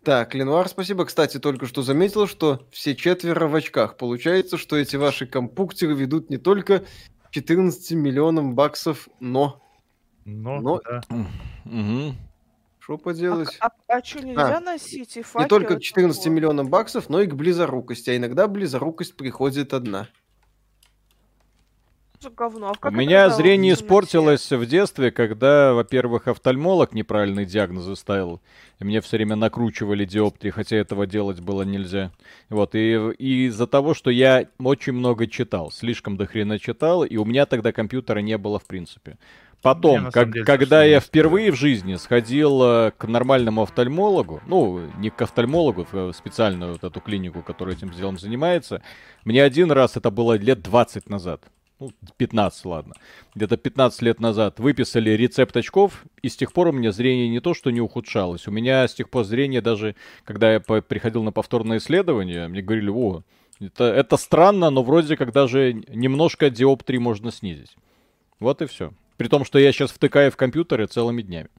Так, 0.04 0.36
Ленуар, 0.36 0.70
спасибо. 0.70 1.04
Кстати, 1.06 1.40
только 1.40 1.66
что 1.66 1.82
заметил, 1.82 2.28
что 2.28 2.68
все 2.70 2.96
четверо 2.96 3.48
в 3.48 3.56
очках. 3.56 3.98
Получается, 3.98 4.58
что 4.58 4.78
эти 4.78 4.98
ваши 4.98 5.26
компуктеры 5.26 5.96
ведут 5.96 6.30
не 6.30 6.38
только 6.38 6.84
14 7.32 7.92
миллионам 7.92 8.54
баксов, 8.54 9.10
но... 9.20 9.65
Ну, 10.26 10.60
Но- 10.62 10.82
да. 10.84 11.02
Что 12.80 12.98
поделать? 12.98 13.58
А, 13.62 13.70
а 13.88 14.04
что, 14.04 14.24
нельзя 14.24 14.60
носить 14.60 15.16
и 15.16 15.20
Не 15.20 15.24
факел? 15.24 15.48
только 15.48 15.74
и 15.74 15.78
к 15.78 15.82
14 15.82 16.22
такое? 16.24 16.36
миллионам 16.36 16.68
баксов, 16.68 17.10
но 17.10 17.22
и 17.22 17.26
к 17.26 17.34
близорукости. 17.34 18.12
А 18.12 18.18
иногда 18.18 18.48
близорукость 18.48 19.16
приходит 19.16 19.74
одна. 19.74 20.08
Говно? 22.36 22.74
А 22.82 22.88
У 22.88 22.92
меня 22.92 23.30
зрение 23.30 23.74
испортилось 23.74 24.52
в 24.52 24.66
детстве, 24.66 25.12
когда, 25.12 25.74
во-первых, 25.74 26.28
офтальмолог 26.28 26.94
неправильные 26.94 27.46
диагнозы 27.46 27.96
ставил. 27.96 28.42
И 28.80 28.84
мне 28.84 29.02
все 29.02 29.18
время 29.18 29.36
накручивали 29.36 30.06
диоптрии, 30.06 30.50
хотя 30.50 30.76
этого 30.78 31.06
делать 31.06 31.40
было 31.40 31.62
нельзя. 31.64 32.12
Вот, 32.50 32.74
и, 32.74 32.94
и 33.20 33.46
из-за 33.48 33.68
того, 33.68 33.94
что 33.94 34.10
я 34.10 34.48
очень 34.60 34.94
много 34.94 35.28
читал, 35.28 35.72
слишком 35.72 36.18
до 36.18 36.26
хрена 36.26 36.58
читал, 36.58 37.04
и 37.04 37.16
у 37.18 37.26
меня 37.26 37.46
тогда 37.46 37.72
компьютера 37.72 38.20
не 38.20 38.38
было 38.40 38.58
в 38.58 38.66
принципе. 38.66 39.18
Потом, 39.66 40.12
как- 40.12 40.32
деле, 40.32 40.46
когда 40.46 40.84
я 40.84 41.00
впервые 41.00 41.52
в 41.52 41.56
жизни 41.56 41.96
сходил 41.96 42.62
э, 42.64 42.92
к 42.96 43.06
нормальному 43.08 43.64
офтальмологу, 43.64 44.42
ну, 44.46 44.82
не 45.00 45.10
к 45.10 45.20
офтальмологу, 45.24 45.88
в 45.92 46.14
специальную 46.14 46.74
вот 46.74 46.84
эту 46.84 47.02
клинику, 47.02 47.42
которая 47.42 47.76
этим 47.76 47.90
делом 47.90 48.20
занимается, 48.20 48.84
мне 49.24 49.42
один 49.44 49.72
раз, 49.72 49.98
это 49.98 50.12
было 50.12 50.38
лет 50.38 50.62
20 50.62 51.10
назад, 51.10 51.42
ну, 51.80 51.92
15, 52.18 52.66
ладно, 52.66 52.94
где-то 53.34 53.58
15 53.58 54.04
лет 54.04 54.20
назад 54.20 54.60
выписали 54.60 55.10
рецепт 55.10 55.58
очков, 55.58 56.04
и 56.22 56.30
с 56.30 56.38
тех 56.38 56.54
пор 56.54 56.68
у 56.68 56.72
меня 56.72 56.92
зрение 56.92 57.28
не 57.28 57.40
то, 57.40 57.56
что 57.56 57.72
не 57.72 57.82
ухудшалось. 57.82 58.48
У 58.48 58.52
меня 58.52 58.88
с 58.88 58.94
тех 58.94 59.10
пор 59.10 59.24
зрение 59.24 59.62
даже, 59.62 59.96
когда 60.26 60.54
я 60.54 60.60
приходил 60.60 61.24
на 61.24 61.32
повторное 61.32 61.80
исследование, 61.80 62.48
мне 62.48 62.62
говорили, 62.62 62.90
о, 62.90 63.24
это, 63.60 63.86
это 63.86 64.18
странно, 64.18 64.70
но 64.70 64.84
вроде 64.84 65.18
как 65.18 65.32
даже 65.32 65.74
немножко 65.74 66.52
диоптрии 66.52 67.00
можно 67.00 67.32
снизить. 67.32 67.76
Вот 68.40 68.62
и 68.62 68.68
все. 68.68 68.92
При 69.18 69.28
том, 69.28 69.46
что 69.46 69.60
я 69.60 69.72
сейчас 69.72 69.92
втыкаю 69.92 70.32
в 70.32 70.38
компьютеры 70.38 70.88
целыми 70.88 71.22
днями. 71.22 71.50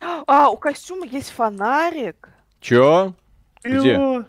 А, 0.00 0.48
у 0.50 0.56
костюма 0.56 1.06
есть 1.06 1.30
фонарик. 1.30 2.28
Чё? 2.60 3.14
Где? 3.62 4.24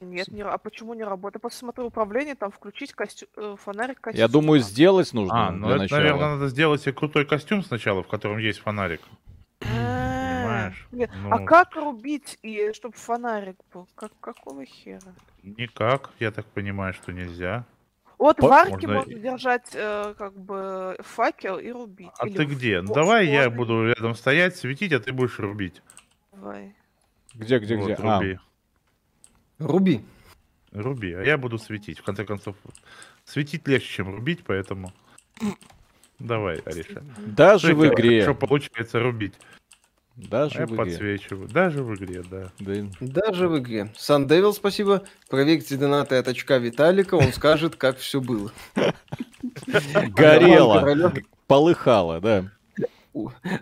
Нет, 0.00 0.28
не, 0.28 0.42
а 0.42 0.56
почему 0.56 0.94
не 0.94 1.04
работает? 1.04 1.36
Я 1.36 1.40
просто 1.40 1.58
смотрю 1.58 1.86
управление, 1.86 2.34
там 2.34 2.50
включить 2.50 2.94
костю... 2.94 3.26
э, 3.36 3.56
фонарик 3.62 4.00
костюма. 4.00 4.18
Я 4.18 4.28
думаю, 4.28 4.60
сделать 4.60 5.12
нужно 5.12 5.48
А, 5.48 5.50
ну 5.50 5.68
это, 5.68 5.78
начала. 5.80 5.98
наверное, 5.98 6.28
надо 6.36 6.48
сделать 6.48 6.80
себе 6.80 6.94
крутой 6.94 7.26
костюм 7.26 7.62
сначала, 7.62 8.02
в 8.02 8.08
котором 8.08 8.38
есть 8.38 8.60
фонарик. 8.60 9.02
А, 9.60 9.66
Понимаешь? 10.42 10.88
нет, 10.92 11.10
Ну. 11.22 11.30
А 11.30 11.44
как 11.44 11.76
рубить, 11.76 12.38
и 12.40 12.72
чтобы 12.72 12.96
фонарик 12.96 13.56
был? 13.74 13.86
Как, 13.94 14.12
какого 14.20 14.64
хера? 14.64 15.12
Никак, 15.42 16.10
я 16.18 16.30
так 16.30 16.46
понимаю, 16.46 16.94
что 16.94 17.12
нельзя. 17.12 17.66
Вот 18.20 18.36
По- 18.36 18.48
в 18.48 18.52
арке 18.52 18.86
можно 18.86 18.94
можно, 18.96 19.14
держать 19.14 19.70
э, 19.72 20.14
как 20.16 20.38
бы 20.38 20.94
факел 21.00 21.58
и 21.58 21.70
рубить. 21.70 22.10
А 22.18 22.28
Или 22.28 22.36
ты 22.36 22.44
где? 22.44 22.80
в- 22.80 22.84
Ну, 22.84 22.92
давай 22.94 23.26
в 23.26 23.30
я 23.30 23.48
буду 23.48 23.86
рядом 23.86 24.14
стоять, 24.14 24.56
светить, 24.56 24.92
а 24.92 25.00
ты 25.00 25.10
будешь 25.14 25.38
рубить. 25.38 25.80
Давай. 26.30 26.74
Где, 27.32 27.58
где, 27.58 27.76
Вот, 27.76 27.84
где? 27.86 27.94
А, 27.94 28.18
руби. 28.20 28.38
Руби. 29.58 30.04
Руби, 30.72 31.12
а 31.14 31.22
я 31.22 31.38
буду 31.38 31.56
светить. 31.56 31.98
В 31.98 32.02
конце 32.02 32.26
концов, 32.26 32.56
светить 33.24 33.66
легче, 33.66 33.88
чем 33.88 34.14
рубить, 34.14 34.44
поэтому... 34.44 34.92
Давай, 36.18 36.58
Ариша. 36.66 37.02
даже 37.16 37.74
в 37.74 37.86
игре. 37.86 38.20
Что 38.20 38.34
получается 38.34 39.00
рубить? 39.00 39.32
Даже 40.28 40.60
я 40.60 40.66
в 40.66 40.70
игре. 40.70 40.76
подсвечиваю. 40.76 41.48
Даже 41.48 41.82
в 41.82 41.94
игре, 41.94 42.22
да. 42.30 42.52
Да, 42.58 42.74
Даже 43.00 43.48
в 43.48 43.58
игре. 43.58 43.92
Сан 43.96 44.26
Девил, 44.26 44.52
спасибо. 44.52 45.02
Проверьте 45.28 45.76
донаты 45.76 46.16
от 46.16 46.28
очка 46.28 46.58
Виталика, 46.58 47.14
он 47.14 47.32
скажет, 47.32 47.76
как 47.76 47.98
все 47.98 48.20
было. 48.20 48.52
Горело, 50.14 51.12
полыхало, 51.46 52.20
да. 52.20 52.50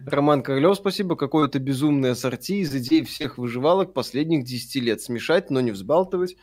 Роман 0.07 0.43
Королев, 0.43 0.77
спасибо. 0.77 1.17
Какое-то 1.17 1.59
безумное 1.59 2.13
ассорти 2.13 2.61
из 2.61 2.75
идей 2.75 3.05
всех 3.05 3.39
выживалок 3.39 3.95
последних 3.95 4.45
10 4.45 4.83
лет. 4.83 5.01
Смешать, 5.01 5.51
но 5.51 5.61
не 5.61 5.71
взбалтывать. 5.71 6.37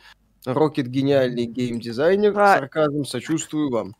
Рокет 0.44 0.88
гениальный 0.88 1.46
геймдизайнер. 1.46 2.32
Да. 2.32 2.58
Сарказм, 2.58 3.04
сочувствую 3.04 3.70
вам. 3.70 3.96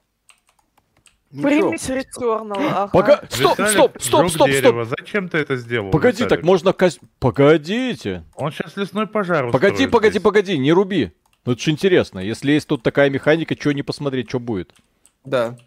Примесь 1.30 1.88
Returnal, 1.88 2.56
ага. 2.56 2.88
Пока... 2.88 3.16
Стоп, 3.28 3.58
Виталик 3.58 3.70
стоп, 3.72 4.02
стоп, 4.02 4.30
стоп, 4.30 4.50
стоп. 4.50 4.86
Зачем 4.98 5.28
ты 5.28 5.38
это 5.38 5.56
сделал? 5.56 5.90
Погоди, 5.90 6.22
Виталик? 6.22 6.30
так 6.30 6.44
можно 6.44 6.72
кос... 6.72 6.98
Погодите. 7.18 8.24
Он 8.36 8.52
сейчас 8.52 8.76
лесной 8.76 9.06
пожар 9.06 9.50
Погоди, 9.50 9.86
погоди, 9.86 10.12
здесь. 10.12 10.22
погоди, 10.22 10.58
не 10.58 10.72
руби. 10.72 11.12
Ну 11.44 11.52
это 11.52 11.60
же 11.60 11.70
интересно. 11.70 12.20
Если 12.20 12.52
есть 12.52 12.68
тут 12.68 12.82
такая 12.82 13.10
механика, 13.10 13.54
что 13.58 13.72
не 13.72 13.82
посмотреть, 13.82 14.28
что 14.28 14.38
будет? 14.40 14.72
Да. 15.24 15.58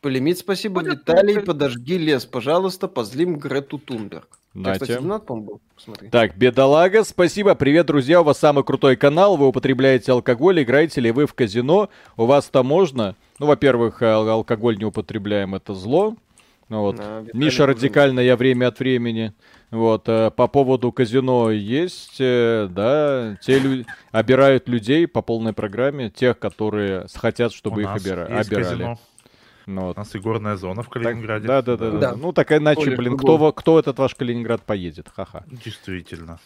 Полимит, 0.00 0.38
спасибо. 0.38 0.82
Виталий, 0.82 1.40
подожги 1.40 1.98
лес, 1.98 2.24
пожалуйста, 2.24 2.86
позлим 2.86 3.38
Грету 3.38 3.78
Тунберг. 3.78 4.37
Так, 4.64 4.74
кстати, 4.74 4.90
Нате. 4.92 5.02
донат, 5.02 5.26
по-моему, 5.26 5.50
был. 5.50 5.60
Посмотри. 5.74 6.08
Так, 6.08 6.36
бедолага, 6.36 7.04
спасибо. 7.04 7.54
Привет, 7.54 7.86
друзья, 7.86 8.20
у 8.20 8.24
вас 8.24 8.38
самый 8.38 8.64
крутой 8.64 8.96
канал. 8.96 9.36
Вы 9.36 9.48
употребляете 9.48 10.12
алкоголь, 10.12 10.62
играете 10.62 11.00
ли 11.00 11.10
вы 11.12 11.26
в 11.26 11.34
казино? 11.34 11.88
У 12.16 12.24
вас 12.26 12.46
там 12.46 12.66
можно? 12.66 13.14
Ну, 13.38 13.46
во-первых, 13.46 14.02
ал- 14.02 14.28
алкоголь 14.28 14.76
не 14.78 14.84
употребляем, 14.84 15.54
это 15.54 15.74
зло. 15.74 16.14
Ну 16.68 16.80
вот. 16.80 16.96
Да, 16.96 17.24
Миша 17.32 17.64
радикально, 17.66 18.20
я 18.20 18.36
время 18.36 18.66
от 18.68 18.78
времени. 18.78 19.32
Вот, 19.70 20.08
э, 20.08 20.30
по 20.30 20.48
поводу 20.48 20.92
казино 20.92 21.50
есть, 21.50 22.16
э, 22.20 22.68
да, 22.70 23.36
те 23.42 23.58
люди 23.58 23.86
обирают 24.12 24.68
людей 24.68 25.06
по 25.06 25.20
полной 25.22 25.52
программе, 25.52 26.10
тех, 26.10 26.38
которые 26.38 27.06
хотят, 27.14 27.52
чтобы 27.52 27.78
У 27.78 27.80
их 27.80 27.86
нас 27.86 28.02
обира- 28.04 28.28
есть 28.38 28.48
обирали. 28.48 28.64
казино. 28.64 28.98
Ну, 29.68 29.82
вот. 29.82 29.98
У 29.98 30.00
нас 30.00 30.14
и 30.14 30.18
горная 30.18 30.56
зона 30.56 30.82
в 30.82 30.86
Так, 30.86 30.94
Калининграде. 30.94 31.46
да, 31.46 31.60
да, 31.60 31.76
да, 31.76 31.90
да, 31.90 31.98
Да. 31.98 32.16
Ну 32.16 32.32
так 32.32 32.50
иначе, 32.52 32.84
Поле 32.84 32.96
блин, 32.96 33.18
кто, 33.18 33.36
во- 33.36 33.52
кто 33.52 33.78
этот 33.78 33.98
ваш 33.98 34.14
Калининград 34.14 34.62
поедет? 34.62 35.10
Ха-ха. 35.14 35.44
Действительно. 35.46 36.38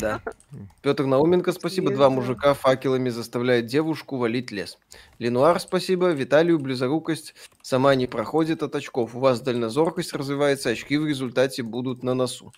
Да. 0.00 0.20
Петр 0.82 1.04
Науменко, 1.04 1.52
спасибо. 1.52 1.92
Два 1.94 2.10
мужика 2.10 2.52
факелами 2.52 3.10
заставляют 3.10 3.66
девушку 3.66 4.16
валить 4.16 4.50
лес. 4.50 4.76
Ленуар, 5.20 5.60
спасибо. 5.60 6.10
Виталию 6.10 6.58
близорукость 6.58 7.36
сама 7.62 7.94
не 7.94 8.08
проходит 8.08 8.64
от 8.64 8.74
очков. 8.74 9.14
У 9.14 9.20
вас 9.20 9.40
дальнозоркость 9.40 10.12
развивается, 10.12 10.70
очки 10.70 10.96
в 10.98 11.06
результате 11.06 11.62
будут 11.62 12.02
на 12.02 12.14
носу. 12.14 12.52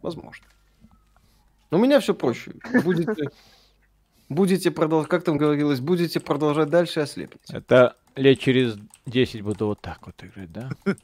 Возможно. 0.00 0.46
Но 1.70 1.78
у 1.78 1.82
меня 1.82 2.00
все 2.00 2.14
проще. 2.14 2.52
Будете, 2.82 3.28
будете 4.28 4.70
продолжать, 4.70 5.08
как 5.08 5.24
там 5.24 5.36
говорилось, 5.36 5.80
будете 5.80 6.20
продолжать 6.20 6.70
дальше, 6.70 7.00
ослепнете. 7.00 7.56
Это 7.56 7.96
лет 8.16 8.38
через 8.38 8.76
10 9.06 9.42
буду 9.42 9.66
вот 9.66 9.80
так 9.80 10.06
вот 10.06 10.14
играть, 10.22 10.52
да? 10.52 10.70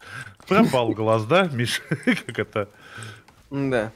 Пропал 0.47 0.92
глаз, 0.92 1.24
да, 1.26 1.48
Миша? 1.52 1.82
Как 2.26 2.38
это? 2.38 2.68
Да. 3.51 3.92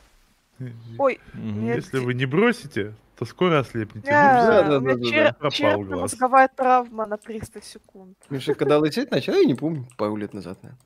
Ой. 0.98 1.20
Если 1.34 1.98
вы 1.98 2.14
не 2.14 2.26
бросите, 2.26 2.94
то 3.16 3.24
скоро 3.24 3.60
ослепнете. 3.60 4.08
да, 4.08 4.62
да, 4.62 4.80
да, 4.80 4.94
да. 4.94 5.32
Пропал 5.32 5.82
глаз. 5.82 6.00
мозговая 6.00 6.48
травма 6.48 7.06
на 7.06 7.16
300 7.16 7.62
секунд. 7.62 8.16
Миша, 8.30 8.54
когда 8.54 8.78
лететь 8.78 9.10
начал, 9.10 9.34
я 9.34 9.44
не 9.44 9.54
помню, 9.54 9.86
пару 9.96 10.16
лет 10.16 10.34
назад, 10.34 10.58
наверное. 10.62 10.80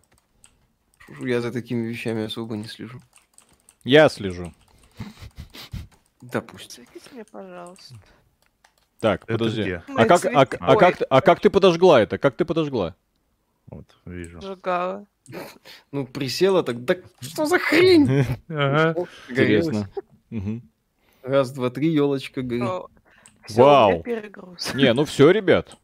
Я 1.21 1.41
за 1.41 1.51
такими 1.53 1.87
вещами 1.87 2.27
особо 2.27 2.57
не 2.57 2.65
слежу. 2.65 3.01
Я 3.85 4.09
слежу. 4.11 4.53
Допустим. 6.21 6.85
Светите 6.85 7.15
мне, 7.15 7.25
пожалуйста. 7.25 7.95
Так, 9.01 9.23
Это 9.27 9.39
подожди. 9.39 9.63
где? 9.63 9.83
А 9.97 10.05
как, 10.07 10.25
а, 10.27 10.41
а 10.61 10.77
как, 10.77 11.03
а 11.09 11.21
как 11.21 11.41
ты 11.41 11.51
подожгла 11.51 12.01
это? 12.01 12.19
Как 12.19 12.37
ты 12.37 12.45
подожгла? 12.45 12.95
Вот, 13.71 13.85
вижу. 14.05 14.41
Сжигала. 14.41 15.07
Ну, 15.93 16.07
присела 16.07 16.63
так, 16.63 16.85
да 16.85 16.97
что 17.21 17.47
за 17.47 17.59
хрень? 17.59 18.25
Ага. 18.49 18.95
Интересно. 19.29 19.89
Раз, 21.23 21.51
два, 21.53 21.71
три, 21.71 21.91
елочка 21.91 22.43
горит. 22.43 22.69
Вау. 23.51 24.03
Не, 24.75 24.93
ну 24.95 25.05
все, 25.05 25.31
ребят. 25.31 25.77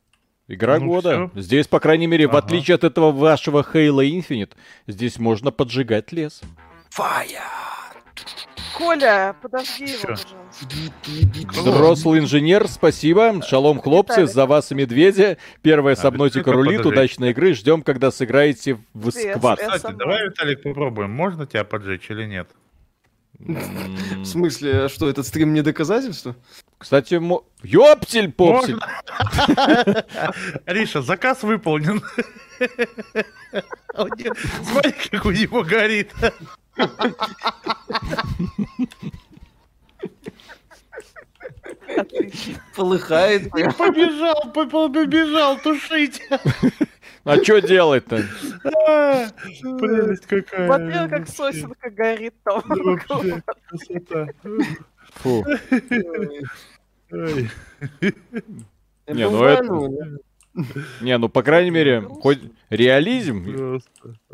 Игра 0.48 0.78
Ну 0.78 0.86
года. 0.86 1.28
всё. 1.30 1.40
Здесь, 1.40 1.66
по 1.66 1.80
крайней 1.80 2.06
мере, 2.06 2.26
в 2.26 2.30
Ага. 2.30 2.38
отличие 2.40 2.74
от 2.74 2.84
этого 2.84 3.12
вашего 3.12 3.62
Halo 3.62 4.02
Infinite, 4.06 4.52
здесь 4.86 5.18
можно 5.18 5.50
поджигать 5.50 6.12
лес. 6.12 6.42
Фая! 6.90 7.40
Коля, 8.76 9.36
подожди 9.40 9.84
его, 9.84 10.00
пожалуйста. 10.02 11.60
Взрослый 11.60 12.20
инженер, 12.20 12.66
спасибо. 12.68 13.40
Шалом, 13.42 13.80
хлопцы, 13.80 14.22
Виталик. 14.22 14.30
за 14.34 14.46
вас 14.46 14.72
и 14.72 14.74
медведя. 14.74 15.36
Первая 15.62 15.94
А, 15.94 15.96
сабнотика 15.96 16.50
Виталика 16.50 16.56
рулит, 16.56 16.86
удачной 16.86 17.30
игры. 17.30 17.54
Ждем, 17.54 17.82
когда 17.82 18.10
сыграете 18.10 18.78
в 18.92 19.10
сквад. 19.10 19.60
Кстати, 19.60 19.94
давай, 19.94 20.24
Виталик, 20.24 20.62
попробуем. 20.62 21.10
Можно 21.12 21.46
тебя 21.46 21.64
поджечь 21.64 22.10
или 22.10 22.24
нет? 22.24 22.48
В 23.38 24.24
смысле, 24.24 24.84
а 24.84 24.88
что, 24.88 25.08
этот 25.08 25.26
стрим 25.26 25.54
не 25.54 25.62
доказательство? 25.62 26.34
Кстати, 26.78 27.14
мо- 27.14 27.44
ёптель 27.62 28.32
попсель. 28.32 28.78
Ариша, 30.66 31.02
заказ 31.02 31.42
выполнен. 31.42 32.02
Смотри, 33.94 34.92
как 35.10 35.24
у 35.24 35.30
него 35.30 35.62
горит. 35.62 36.12
Полыхает. 42.76 43.50
Побежал, 43.50 44.52
по- 44.52 44.66
побежал 44.88 45.58
тушить. 45.58 46.22
А 47.24 47.36
что 47.42 47.60
делать-то? 47.60 48.22
Прелесть 48.62 50.26
какая. 50.26 50.66
Смотрел, 50.66 51.08
как 51.08 51.28
сосенка 51.28 51.90
горит 51.90 52.34
там. 52.44 52.62
Красота. 53.68 54.28
Фу. 55.14 55.44
Ой. 57.12 57.50
Не, 59.06 59.28
ну 59.30 59.44
это- 59.44 60.18
Не, 61.00 61.18
ну, 61.18 61.28
по 61.28 61.42
крайней 61.42 61.70
мере, 61.70 62.02
хоть 62.02 62.40
реализм 62.70 63.80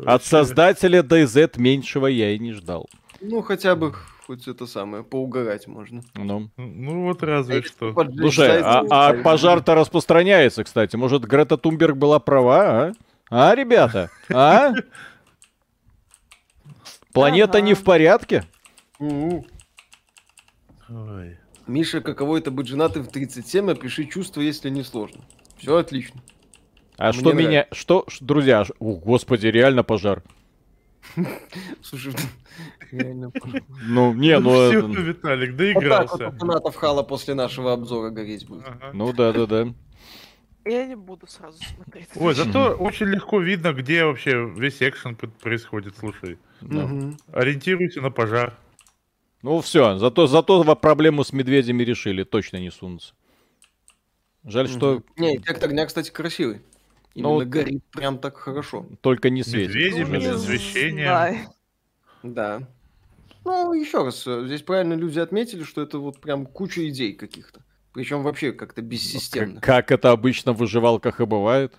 от 0.05 0.23
создателя 0.23 1.01
DayZ 1.01 1.53
меньшего 1.57 2.07
я 2.07 2.31
и 2.31 2.39
не 2.39 2.53
ждал. 2.53 2.89
Ну, 3.21 3.41
хотя 3.41 3.75
бы 3.75 3.93
хоть 4.25 4.47
это 4.47 4.65
самое, 4.65 5.03
поугарать 5.03 5.67
можно. 5.67 6.01
Ну. 6.15 6.49
Ну 6.57 7.03
вот 7.03 7.21
разве 7.23 7.63
что. 7.63 7.93
Поджечь 7.93 8.19
Слушай, 8.19 8.61
а, 8.61 8.85
а 8.89 9.13
пожар-то 9.21 9.75
распространяется, 9.75 10.63
кстати. 10.63 10.95
Может, 10.95 11.25
Грета 11.25 11.57
Тумберг 11.57 11.97
была 11.97 12.19
права, 12.19 12.61
а? 12.61 12.91
А, 13.29 13.55
ребята? 13.55 14.09
А? 14.29 14.73
Планета 17.13 17.57
Ага. 17.57 17.67
не 17.67 17.73
в 17.73 17.83
порядке? 17.83 18.45
Ой. 18.99 19.45
Миша, 21.67 22.01
каково 22.01 22.37
это 22.37 22.51
быть 22.51 22.67
женатым 22.67 23.03
в 23.03 23.09
37, 23.09 23.71
опиши 23.71 24.05
чувства, 24.05 24.41
если 24.41 24.69
не 24.69 24.83
сложно. 24.83 25.21
Все 25.61 25.77
отлично. 25.77 26.21
А 26.97 27.11
Мне 27.11 27.19
что 27.19 27.33
меня... 27.33 27.67
Что, 27.71 28.05
ш- 28.07 28.17
друзья, 28.23 28.65
ш- 28.65 28.73
о, 28.79 28.95
господи, 28.95 29.47
реально 29.47 29.83
пожар. 29.83 30.23
Слушай, 31.81 32.13
реально. 32.91 33.31
Ну, 33.83 34.13
не, 34.13 34.39
ну... 34.39 34.49
Всё, 34.69 34.79
это- 34.89 35.01
Виталик, 35.01 35.51
Вот 35.51 35.57
так 35.57 36.09
вот 36.11 36.17
доигрался. 36.19 36.31
фанатов 36.31 36.75
Хала 36.75 37.03
после 37.03 37.33
нашего 37.33 37.73
обзора 37.73 38.09
гореть 38.11 38.47
будет. 38.47 38.65
Ну 38.93 39.13
да, 39.13 39.31
да, 39.33 39.45
да. 39.45 39.73
Я 40.63 40.85
не 40.85 40.95
буду 40.95 41.25
сразу 41.25 41.57
смотреть. 41.63 42.09
Ой, 42.15 42.35
зато 42.35 42.75
очень 42.75 43.07
легко 43.07 43.39
видно, 43.39 43.73
где 43.73 44.05
вообще 44.05 44.47
весь 44.55 44.81
экшен 44.81 45.15
происходит, 45.15 45.95
слушай. 45.97 46.37
Ориентируйся 47.33 48.01
на 48.01 48.11
пожар. 48.11 48.55
Ну 49.41 49.59
все, 49.61 49.97
зато, 49.97 50.27
зато 50.27 50.63
проблему 50.75 51.23
с 51.23 51.33
медведями 51.33 51.81
решили, 51.83 52.23
точно 52.23 52.57
не 52.57 52.69
сунутся. 52.69 53.15
Жаль, 54.43 54.67
что. 54.67 55.03
Не, 55.17 55.37
эффект 55.37 55.63
огня, 55.63 55.85
кстати, 55.85 56.09
красивый. 56.11 56.61
Ну, 57.13 57.21
Именно 57.21 57.33
вот- 57.33 57.47
горит 57.47 57.83
прям 57.91 58.17
так 58.19 58.37
хорошо. 58.37 58.85
только 59.01 59.29
не 59.29 59.43
светит. 59.43 59.69
Медведи, 59.75 59.89
сожалению. 59.91 60.13
медведи. 60.13 60.35
освещение. 60.35 61.05
знаю. 61.05 61.37
Да. 62.23 62.67
Ну, 63.43 63.73
еще 63.73 64.03
раз, 64.03 64.25
э, 64.27 64.45
здесь 64.45 64.61
правильно 64.61 64.93
люди 64.93 65.19
отметили, 65.19 65.63
что 65.63 65.81
это 65.81 65.97
вот 65.99 66.21
прям 66.21 66.45
куча 66.45 66.87
идей 66.89 67.13
каких-то. 67.13 67.61
Причем 67.93 68.23
вообще 68.23 68.53
как-то 68.53 68.81
бессистемно. 68.81 69.55
Как, 69.59 69.87
как 69.87 69.91
это 69.91 70.11
обычно 70.11 70.53
в 70.53 70.57
выживалках 70.57 71.19
и 71.19 71.25
бывает. 71.25 71.73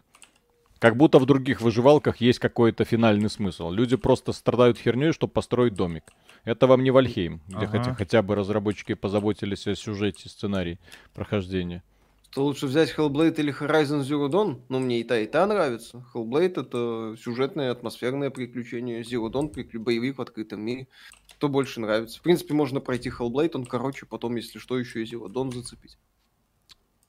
Как 0.78 0.96
будто 0.96 1.18
в 1.20 1.26
других 1.26 1.60
выживалках 1.60 2.16
есть 2.16 2.40
какой-то 2.40 2.84
финальный 2.84 3.30
смысл. 3.30 3.70
Люди 3.70 3.96
просто 3.96 4.32
страдают 4.32 4.76
херней, 4.78 5.12
чтобы 5.12 5.32
построить 5.32 5.74
домик. 5.74 6.02
Это 6.44 6.66
вам 6.66 6.82
не 6.82 6.90
Вальхейм, 6.90 7.40
где 7.46 7.56
Ага. 7.66 7.66
хотя, 7.68 7.94
хотя 7.94 8.22
бы 8.22 8.34
разработчики 8.34 8.94
позаботились 8.94 9.66
о 9.68 9.76
сюжете, 9.76 10.28
сценарии 10.28 10.80
прохождения. 11.14 11.84
Что 12.32 12.44
лучше 12.44 12.66
взять 12.66 12.94
Hellblade 12.96 13.34
или 13.40 13.52
Horizon 13.52 14.00
Zero 14.00 14.30
Dawn? 14.30 14.62
Ну, 14.70 14.78
мне 14.78 15.00
и 15.00 15.04
та, 15.04 15.18
и 15.18 15.26
та 15.26 15.46
нравится. 15.46 16.02
Hellblade— 16.14 16.62
это 16.62 17.14
сюжетное, 17.22 17.70
атмосферное 17.70 18.30
приключение. 18.30 19.02
Zero 19.02 19.30
Dawn— 19.30 19.48
приклю... 19.52 19.80
боевик 19.80 20.16
в 20.16 20.22
открытом 20.22 20.62
мире. 20.62 20.88
Что 21.26 21.50
больше 21.50 21.80
нравится? 21.80 22.18
В 22.18 22.22
принципе, 22.22 22.54
можно 22.54 22.80
пройти 22.80 23.10
Hellblade, 23.10 23.50
он 23.52 23.66
короче, 23.66 24.06
потом, 24.06 24.36
если 24.36 24.58
что, 24.60 24.78
еще 24.78 25.02
и 25.02 25.04
Zero 25.04 25.26
Dawn 25.26 25.52
зацепить. 25.52 25.98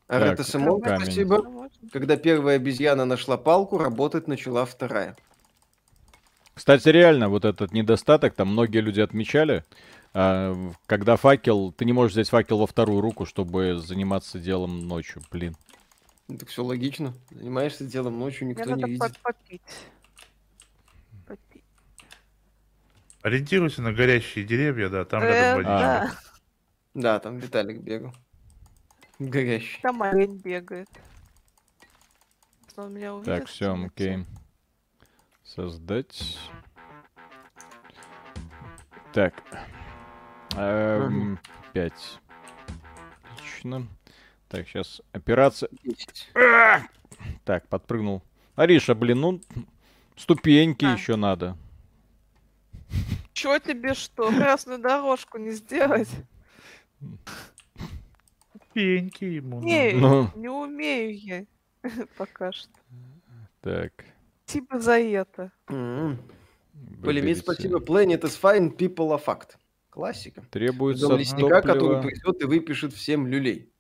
А 0.10 0.20
Так, 0.20 0.42
спасибо. 0.42 1.70
Когда 1.94 2.18
первая 2.18 2.58
обезьяна 2.58 3.06
нашла 3.06 3.38
палку, 3.38 3.78
работать 3.78 4.28
начала 4.28 4.66
вторая. 4.66 5.16
Кстати, 6.54 6.90
реально, 6.90 7.30
вот 7.30 7.46
этот 7.46 7.72
недостаток, 7.72 8.34
там 8.34 8.50
многие 8.50 8.80
люди 8.80 9.00
отмечали, 9.00 9.64
когда 10.14 11.16
факел, 11.18 11.72
ты 11.72 11.86
не 11.86 11.94
можешь 11.94 12.14
взять 12.14 12.30
факел 12.30 12.60
во 12.60 12.68
вторую 12.68 13.02
руку, 13.02 13.26
чтобы 13.26 13.80
заниматься 13.80 14.40
делом 14.40 14.88
ночью, 14.88 15.22
блин. 15.32 15.56
Ну, 16.28 16.38
Так 16.38 16.50
все 16.50 16.64
логично. 16.64 17.14
Занимаешься 17.32 17.84
делом 17.86 18.20
ночью, 18.20 18.46
Мне 18.46 18.54
никто 18.56 18.70
не 18.70 18.76
надо 18.76 18.88
видит. 18.88 19.00
под- 19.02 19.20
попить. 19.20 19.62
Попить. 21.28 21.64
Ориентируйся 23.24 23.82
на 23.82 23.92
горящие 23.92 24.46
деревья, 24.46 24.90
да, 24.90 25.04
там 25.06 25.24
Э, 25.24 25.28
рядом 25.28 25.56
водичка. 25.64 25.78
да. 25.80 26.20
Да, 26.94 27.20
там 27.20 27.38
Виталик 27.40 27.80
бегал. 27.82 28.14
Горящий. 29.20 29.82
Там 29.82 30.02
олень 30.04 30.38
бегает. 30.38 30.88
Он 32.76 32.94
меня 32.94 33.14
увидит. 33.16 33.34
Так, 33.40 33.48
все, 33.48 33.74
окей. 33.74 34.26
Создать. 35.44 36.38
Так. 39.14 39.34
Эм, 40.56 41.40
Пять. 41.74 42.20
Отлично. 43.34 43.88
Так, 44.48 44.68
сейчас 44.68 45.02
операция. 45.12 45.70
Десять. 45.84 46.30
Так, 47.44 47.68
подпрыгнул. 47.68 48.22
Ариша, 48.56 48.94
блин, 48.94 49.22
ну 49.22 49.42
ступеньки 50.16 50.86
А. 50.86 50.94
еще 50.94 51.16
надо. 51.16 51.58
Чё 53.34 53.58
тебе 53.60 53.94
что, 53.96 54.30
красную 54.30 54.80
дорожку 54.80 55.38
не 55.40 55.52
сделать? 55.52 56.10
Пеньки 58.74 59.26
ему. 59.26 59.60
Не, 59.62 59.94
Ну. 59.94 60.30
не 60.36 60.50
умею 60.50 61.18
я 61.18 61.46
пока 62.18 62.52
что. 62.52 62.72
Так. 63.62 63.92
Спасибо 64.46 64.80
за 64.80 65.00
это. 65.00 65.52
М. 65.70 66.20
Полимит, 67.04 67.38
выберите. 67.38 67.42
спасибо. 67.42 67.80
Planet 67.80 68.22
is 68.22 68.40
fine, 68.40 68.76
people 68.76 69.10
are 69.18 69.24
fucked. 69.24 69.56
Классика. 69.94 70.42
Требуется 70.50 71.08
Дом 71.08 71.20
лесника, 71.20 71.62
который 71.62 71.98
топливо. 71.98 72.02
придет 72.02 72.42
и 72.42 72.46
выпишет 72.46 72.94
всем 72.94 73.28
люлей. 73.28 73.72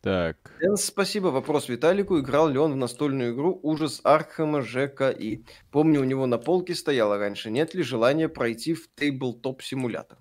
Так. 0.00 0.36
Энс, 0.60 0.84
спасибо. 0.84 1.28
Вопрос 1.28 1.68
Виталику. 1.68 2.20
Играл 2.20 2.48
ли 2.48 2.58
он 2.58 2.74
в 2.74 2.76
настольную 2.76 3.34
игру 3.34 3.58
«Ужас 3.64 4.00
Аркхема 4.04 4.62
ЖКИ»? 4.62 5.44
Помню, 5.72 6.00
у 6.00 6.04
него 6.04 6.26
на 6.26 6.38
полке 6.38 6.76
стояло 6.76 7.18
раньше. 7.18 7.50
Нет 7.50 7.74
ли 7.74 7.82
желания 7.82 8.28
пройти 8.28 8.74
в 8.74 8.88
тейблтоп 8.94 9.62
симулятор? 9.62 10.18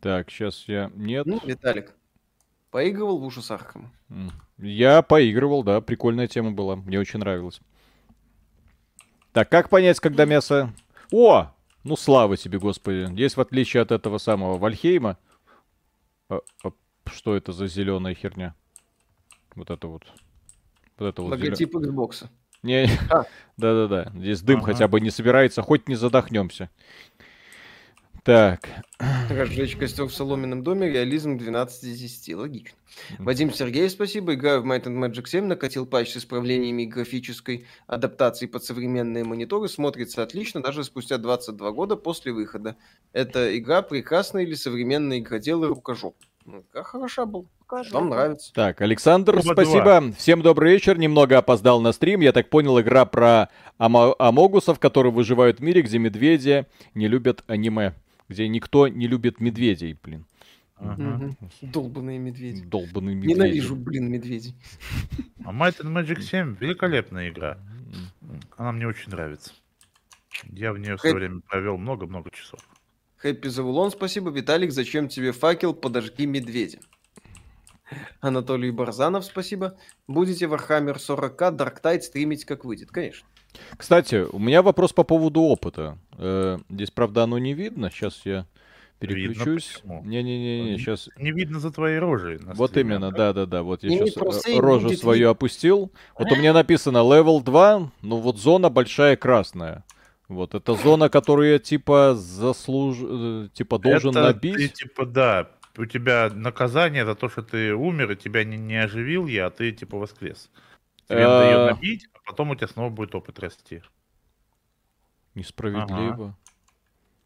Так, 0.00 0.30
сейчас 0.30 0.64
я... 0.66 0.90
Нет. 0.94 1.26
Ну, 1.26 1.38
Виталик, 1.44 1.94
поигрывал 2.70 3.18
в 3.18 3.24
«Ужас 3.24 3.50
Аркхема»? 3.50 3.92
М. 4.08 4.30
Я 4.56 5.02
поигрывал, 5.02 5.62
да, 5.62 5.82
прикольная 5.82 6.28
тема 6.28 6.52
была, 6.52 6.76
мне 6.76 6.98
очень 6.98 7.18
нравилось. 7.18 7.60
Так, 9.32 9.50
как 9.50 9.68
понять, 9.68 10.00
когда 10.00 10.24
мясо... 10.24 10.72
О! 11.12 11.52
Ну, 11.88 11.96
слава 11.96 12.36
тебе, 12.36 12.58
господи. 12.58 13.08
Есть, 13.18 13.36
в 13.38 13.40
отличие 13.40 13.82
от 13.82 13.92
этого 13.92 14.18
самого 14.18 14.58
Вальхейма... 14.58 15.16
А- 16.28 16.40
а 16.62 16.70
что 17.10 17.34
это 17.34 17.52
за 17.52 17.66
зеленая 17.66 18.14
херня? 18.14 18.54
Вот 19.54 19.70
это 19.70 19.86
вот. 19.86 20.02
Вот 20.98 21.06
это 21.06 21.22
вот 21.22 21.32
зелё- 21.38 21.44
Логотип 21.46 21.74
Xbox. 21.74 22.28
Не, 22.62 22.90
А. 23.10 23.24
да-да-да. 23.56 24.12
Здесь 24.14 24.42
дым 24.42 24.58
Ага. 24.58 24.72
хотя 24.72 24.86
бы 24.88 25.00
не 25.00 25.08
собирается, 25.10 25.62
хоть 25.62 25.88
не 25.88 25.94
задохнемся. 25.94 26.68
Так. 28.24 28.68
Разжечь 29.30 29.76
костер 29.76 30.06
в 30.06 30.12
соломенном 30.12 30.62
доме, 30.62 30.90
реализм 30.90 31.38
12 31.38 31.84
из 31.84 31.98
10. 32.00 32.34
Логично. 32.36 32.76
Вадим 33.18 33.52
Сергеев, 33.52 33.90
спасибо. 33.90 34.34
Играю 34.34 34.62
в 34.62 34.66
Might 34.66 34.84
and 34.84 34.98
Magic 34.98 35.26
7, 35.26 35.44
накатил 35.46 35.86
патч 35.86 36.12
с 36.12 36.16
исправлениями 36.18 36.84
графической 36.84 37.66
адаптацией 37.86 38.50
под 38.50 38.64
современные 38.64 39.24
мониторы. 39.24 39.68
Смотрится 39.68 40.22
отлично, 40.22 40.62
даже 40.62 40.84
спустя 40.84 41.18
22 41.18 41.70
года 41.72 41.96
после 41.96 42.32
выхода. 42.32 42.76
Эта 43.12 43.56
игра 43.56 43.82
прекрасная 43.82 44.42
или 44.42 44.54
современные 44.54 45.20
игроделы 45.20 45.68
рукожоп? 45.68 46.16
Ну, 46.44 46.64
игра 46.70 46.82
хороша 46.82 47.26
была. 47.26 47.44
Покажи. 47.60 47.92
Вам 47.92 48.08
нравится. 48.08 48.52
Так, 48.54 48.80
Александр, 48.80 49.36
Оба 49.36 49.52
спасибо. 49.52 50.12
Всем 50.16 50.40
добрый 50.40 50.72
вечер. 50.72 50.98
Немного 50.98 51.36
опоздал 51.36 51.80
на 51.82 51.92
стрим. 51.92 52.20
Я 52.20 52.32
так 52.32 52.48
понял, 52.48 52.80
игра 52.80 53.04
про 53.04 53.50
ама- 53.76 54.14
амогусов, 54.18 54.78
которые 54.78 55.12
выживают 55.12 55.60
в 55.60 55.62
мире, 55.62 55.82
где 55.82 55.98
медведи 55.98 56.66
не 56.94 57.08
любят 57.08 57.44
аниме. 57.46 57.94
Где 58.28 58.46
никто 58.48 58.88
не 58.88 59.06
любит 59.06 59.40
медведей, 59.40 59.98
блин. 60.02 60.26
Ага. 60.76 61.02
Мгм. 61.02 61.36
Долбаные 61.62 62.18
медведи. 62.18 62.64
Долбаные 62.64 63.16
медведи. 63.16 63.34
Ненавижу, 63.34 63.74
блин, 63.74 64.10
медведей. 64.10 64.54
А 65.44 65.52
Might 65.52 65.80
and 65.80 65.92
Magic 65.92 66.20
7 66.20 66.56
великолепная 66.60 67.30
игра. 67.30 67.58
Она 68.56 68.72
мне 68.72 68.86
очень 68.86 69.10
нравится. 69.10 69.52
Я 70.44 70.72
в 70.72 70.78
нее 70.78 70.96
в 70.96 71.00
свое 71.00 71.14
время 71.14 71.40
провел 71.40 71.78
много-много 71.78 72.30
часов. 72.30 72.60
Хэппи 73.16 73.48
Завулон, 73.48 73.90
спасибо. 73.90 74.30
Виталик, 74.30 74.70
зачем 74.70 75.08
тебе 75.08 75.32
факел? 75.32 75.74
Подожги 75.74 76.26
медведя. 76.26 76.78
Анатолий 78.20 78.70
Барзанов, 78.70 79.24
спасибо. 79.24 79.76
Будете 80.06 80.44
Warhammer 80.44 80.96
40к 80.96 81.56
Dark 81.56 81.82
Tide 81.82 82.02
стримить 82.02 82.44
как 82.44 82.64
выйдет? 82.64 82.90
Конечно. 82.90 83.26
Кстати, 83.76 84.26
у 84.30 84.38
меня 84.38 84.62
вопрос 84.62 84.92
по 84.92 85.04
поводу 85.04 85.40
опыта. 85.40 85.98
Э, 86.16 86.58
Здесь, 86.68 86.90
правда, 86.90 87.24
оно 87.24 87.38
не 87.38 87.54
видно. 87.54 87.90
Сейчас 87.90 88.20
я 88.24 88.46
переключусь. 88.98 89.80
Не-не-не, 89.84 90.72
Не- 90.72 90.78
сейчас. 90.78 91.08
Не 91.16 91.32
видно 91.32 91.60
за 91.60 91.70
твоей 91.70 91.98
рожей. 91.98 92.38
Вот 92.54 92.70
стриме, 92.70 92.96
именно, 92.96 93.10
да? 93.10 93.32
да-да-да. 93.32 93.62
Вот 93.62 93.82
я 93.84 93.90
сейчас 93.90 94.46
и 94.46 94.58
рожу 94.58 94.90
свою 94.90 95.18
видно. 95.18 95.30
опустил. 95.30 95.92
Вот 96.18 96.30
у 96.32 96.36
меня 96.36 96.52
написано 96.52 96.98
level 96.98 97.42
2, 97.42 97.90
ну 98.02 98.16
вот 98.16 98.38
зона 98.38 98.68
большая 98.70 99.16
красная. 99.16 99.84
Вот 100.28 100.54
это 100.54 100.74
зона, 100.74 101.08
которую 101.08 101.52
я 101.52 101.58
типа 101.58 102.14
заслуж... 102.14 102.98
э, 103.00 103.48
типа 103.54 103.78
должен 103.78 104.10
Это 104.10 104.24
набить. 104.24 104.56
Ты, 104.56 104.68
типа, 104.68 105.06
да, 105.06 105.48
у 105.78 105.86
тебя 105.86 106.30
наказание 106.34 107.06
за 107.06 107.14
то, 107.14 107.30
что 107.30 107.42
ты 107.42 107.74
умер, 107.74 108.12
и 108.12 108.16
тебя 108.16 108.44
не, 108.44 108.58
не 108.58 108.76
оживил 108.76 109.26
я, 109.26 109.46
а 109.46 109.50
ты 109.50 109.72
типа 109.72 109.96
воскрес. 109.96 110.50
Тебе 111.08 111.26
надо 111.26 111.44
ее 111.46 111.56
А. 111.56 111.74
набить, 111.74 112.08
а 112.14 112.18
потом 112.26 112.50
у 112.50 112.54
тебя 112.54 112.68
снова 112.68 112.90
будет 112.90 113.14
опыт 113.14 113.38
расти. 113.38 113.82
Несправедливо. 115.34 116.36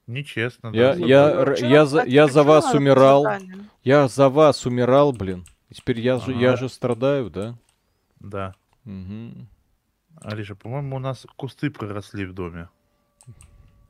Нечестно, 0.07 0.69
Я, 0.75 0.95
да. 0.95 1.07
я, 1.07 1.31
р- 1.31 1.57
чё, 1.57 1.67
я, 1.67 1.87
за, 1.87 2.05
я 2.05 2.27
за 2.29 2.43
вас 2.43 2.75
умирал. 2.75 3.27
Я 3.85 4.09
за 4.09 4.29
вас 4.29 4.67
умирал, 4.67 5.13
блин. 5.13 5.45
И 5.71 5.75
Теперь 5.75 6.01
я 6.01 6.19
же, 6.19 6.33
я 6.33 6.49
Ага. 6.51 6.57
же 6.59 6.69
страдаю, 6.69 7.31
да? 7.31 7.57
Да. 8.21 8.55
Мгм. 8.85 9.49
Алиша, 10.21 10.55
по-моему, 10.55 10.97
у 10.97 10.99
нас 10.99 11.27
кусты 11.37 11.71
проросли 11.71 12.25
в 12.27 12.35
доме. 12.35 12.69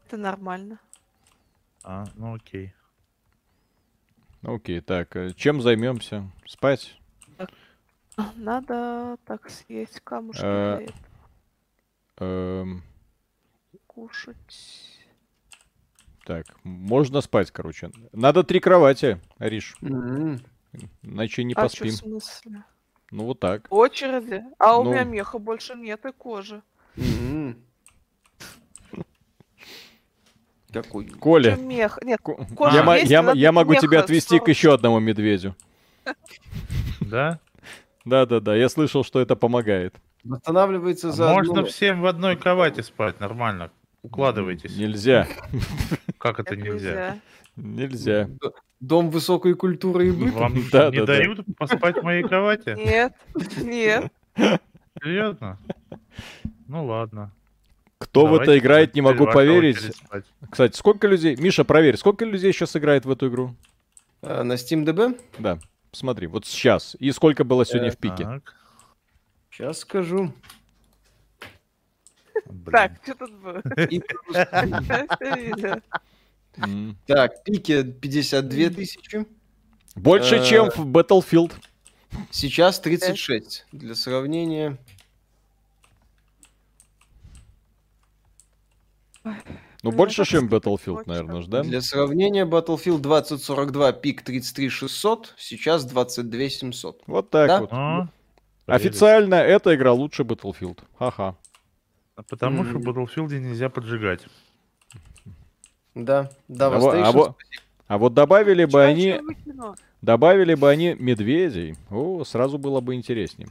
Это 0.06 0.16
нормально. 0.16 0.78
А, 1.82 2.06
ну 2.14 2.34
окей. 2.34 2.72
Окей, 4.42 4.80
так, 4.80 5.16
э, 5.16 5.32
чем 5.34 5.60
займемся? 5.62 6.30
Спать? 6.46 6.98
Надо 8.36 9.16
так 9.24 9.48
съесть 9.50 10.00
камушки 10.00 10.42
Э, 10.44 10.80
этого, 10.84 10.94
Эм, 12.18 12.82
кушать. 13.86 14.98
Так, 16.24 16.46
можно 16.62 17.20
спать, 17.20 17.50
короче. 17.50 17.90
Надо 18.12 18.44
три 18.44 18.60
кровати, 18.60 19.20
Ариш. 19.38 19.74
Иначе 21.02 21.44
не 21.44 21.54
а 21.54 21.56
чё 21.56 21.60
в 21.60 21.62
поспим. 21.70 21.90
смысле? 21.90 22.64
Ну 23.10 23.24
вот 23.26 23.40
так. 23.40 23.66
Очереди? 23.70 24.42
А 24.58 24.78
у 24.78 24.84
Ну. 24.84 24.90
меня 24.92 25.04
меха 25.04 25.38
больше 25.38 25.74
нет 25.74 26.04
и 26.06 26.12
кожи. 26.12 26.62
Какой? 30.72 31.08
Чё 31.08 31.16
Коля, 31.18 31.56
мех? 31.56 31.98
Нет, 32.02 32.20
ко- 32.22 32.46
кожа 32.56 32.76
я, 32.78 32.82
мо- 32.82 32.96
есть, 32.96 33.10
я 33.10 33.22
надо 33.22 33.38
я 33.38 33.52
могу 33.52 33.74
тебя 33.74 33.98
меха 33.98 34.04
отвести 34.04 34.36
к 34.38 34.42
40. 34.42 34.48
еще 34.48 34.72
одному 34.74 35.00
медведю. 35.00 35.54
Да? 37.00 37.38
Да-да-да, 38.04 38.56
я 38.56 38.68
слышал, 38.68 39.04
что 39.04 39.20
это 39.20 39.36
помогает. 39.36 39.94
Восстанавливается 40.24 41.08
А 41.08 41.12
за 41.12 41.28
Можно 41.32 41.60
одну- 41.60 41.66
всем 41.66 42.00
в 42.00 42.06
одной 42.06 42.36
кровати 42.36 42.80
спать, 42.80 43.20
нормально. 43.20 43.70
Укладывайтесь. 44.02 44.76
Нельзя. 44.76 45.28
Как 46.18 46.40
это 46.40 46.56
нельзя? 46.56 47.18
Нельзя. 47.56 48.28
Дом 48.80 49.10
высокой 49.10 49.54
культуры 49.54 50.08
и 50.08 50.10
быта. 50.10 50.36
Вам 50.38 50.54
Да, 50.72 50.90
не 50.90 50.98
да, 50.98 51.06
да. 51.06 51.06
дают 51.06 51.40
поспать 51.56 51.98
в 51.98 52.02
моей 52.02 52.22
кровати? 52.24 52.74
Нет, 52.76 53.12
нет. 53.58 54.12
Серьезно? 55.02 55.58
Ну 56.66 56.86
ладно. 56.86 57.30
Кто 57.98 58.22
в 58.26 58.34
это 58.34 58.46
Давайте 58.46 58.58
играет, 58.58 58.94
не 58.96 59.00
могу 59.02 59.26
поверить. 59.26 59.78
Кстати, 60.50 60.76
сколько 60.76 61.06
людей... 61.06 61.36
Миша, 61.36 61.62
проверь, 61.64 61.96
сколько 61.96 62.24
людей 62.24 62.52
сейчас 62.52 62.74
играет 62.74 63.04
в 63.04 63.10
эту 63.12 63.28
игру? 63.28 63.54
А, 64.22 64.42
На 64.42 64.54
SteamDB? 64.54 65.16
Да, 65.38 65.58
смотри, 65.92 66.26
вот 66.26 66.46
сейчас. 66.46 66.96
И 66.98 67.12
сколько 67.12 67.44
было 67.44 67.64
сегодня 67.64 67.88
Э, 67.88 67.92
в 67.92 67.98
пике? 67.98 68.24
Так. 68.24 68.54
Сейчас 69.50 69.78
скажу. 69.80 70.32
Блин. 72.46 72.72
Так, 72.72 72.92
что 73.02 73.14
тут 73.14 73.32
было? 73.34 73.62
Так, 77.06 77.44
пике 77.44 77.82
52 77.82 78.70
тысячи. 78.70 79.26
Больше, 79.94 80.36
Э, 80.36 80.44
чем 80.44 80.70
в 80.70 80.86
Battlefield. 80.86 81.52
Сейчас 82.30 82.78
36. 82.80 83.66
Для 83.72 83.94
сравнения. 83.94 84.76
Ну, 89.82 89.90
Блин, 89.90 89.98
больше, 89.98 90.24
чем 90.24 90.48
Battlefield, 90.48 91.02
наверное, 91.06 91.42
ж, 91.42 91.46
да? 91.48 91.62
Для 91.62 91.80
сравнения, 91.80 92.44
Battlefield 92.46 92.98
2042, 93.00 93.92
пик 93.92 94.22
33 94.22 94.68
600, 94.68 95.34
сейчас 95.36 95.84
22 95.84 96.48
700. 96.50 97.02
Вот 97.08 97.30
так 97.30 97.48
Да? 97.48 97.60
вот. 97.60 97.68
А, 97.72 98.08
Официально 98.66 99.34
эта 99.34 99.74
игра 99.74 99.92
лучше 99.92 100.22
Battlefield. 100.22 100.78
Ха-ха. 100.98 101.34
А 102.14 102.22
Потому 102.22 102.64
что 102.64 102.78
в. 102.78 102.82
Battlefield 102.88 103.36
нельзя 103.38 103.68
поджигать. 103.70 104.20
Да, 105.94 106.30
А 106.48 106.70
во- 106.70 106.94
Devastation. 106.94 107.02
а 107.02 107.12
во- 107.12 107.36
А 107.88 107.98
вот 107.98 108.14
добавили 108.14 108.64
бы 108.64 108.82
они, 108.84 109.20
добавили 110.00 110.54
бы 110.54 110.70
они 110.70 110.94
медведей, 110.98 111.74
о, 111.90 112.24
сразу 112.24 112.56
было 112.56 112.80
бы 112.80 112.94
интереснее. 112.94 113.48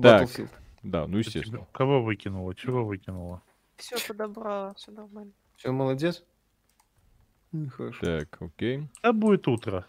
так. 0.00 0.22
Battlefield. 0.28 0.48
Да, 0.84 1.06
ну 1.08 1.18
естественно. 1.18 1.66
Кого 1.72 2.02
выкинула? 2.02 2.54
Чего 2.54 2.84
выкинула? 2.84 3.42
Все 3.76 3.96
подобрала, 4.06 4.72
все 4.74 4.92
нормально. 4.92 5.32
Все, 5.56 5.72
молодец. 5.72 6.22
Ну, 7.52 7.68
Хорошо. 7.70 8.00
Так, 8.04 8.36
окей. 8.40 8.88
Да 9.02 9.12
будет 9.12 9.48
утро. 9.48 9.86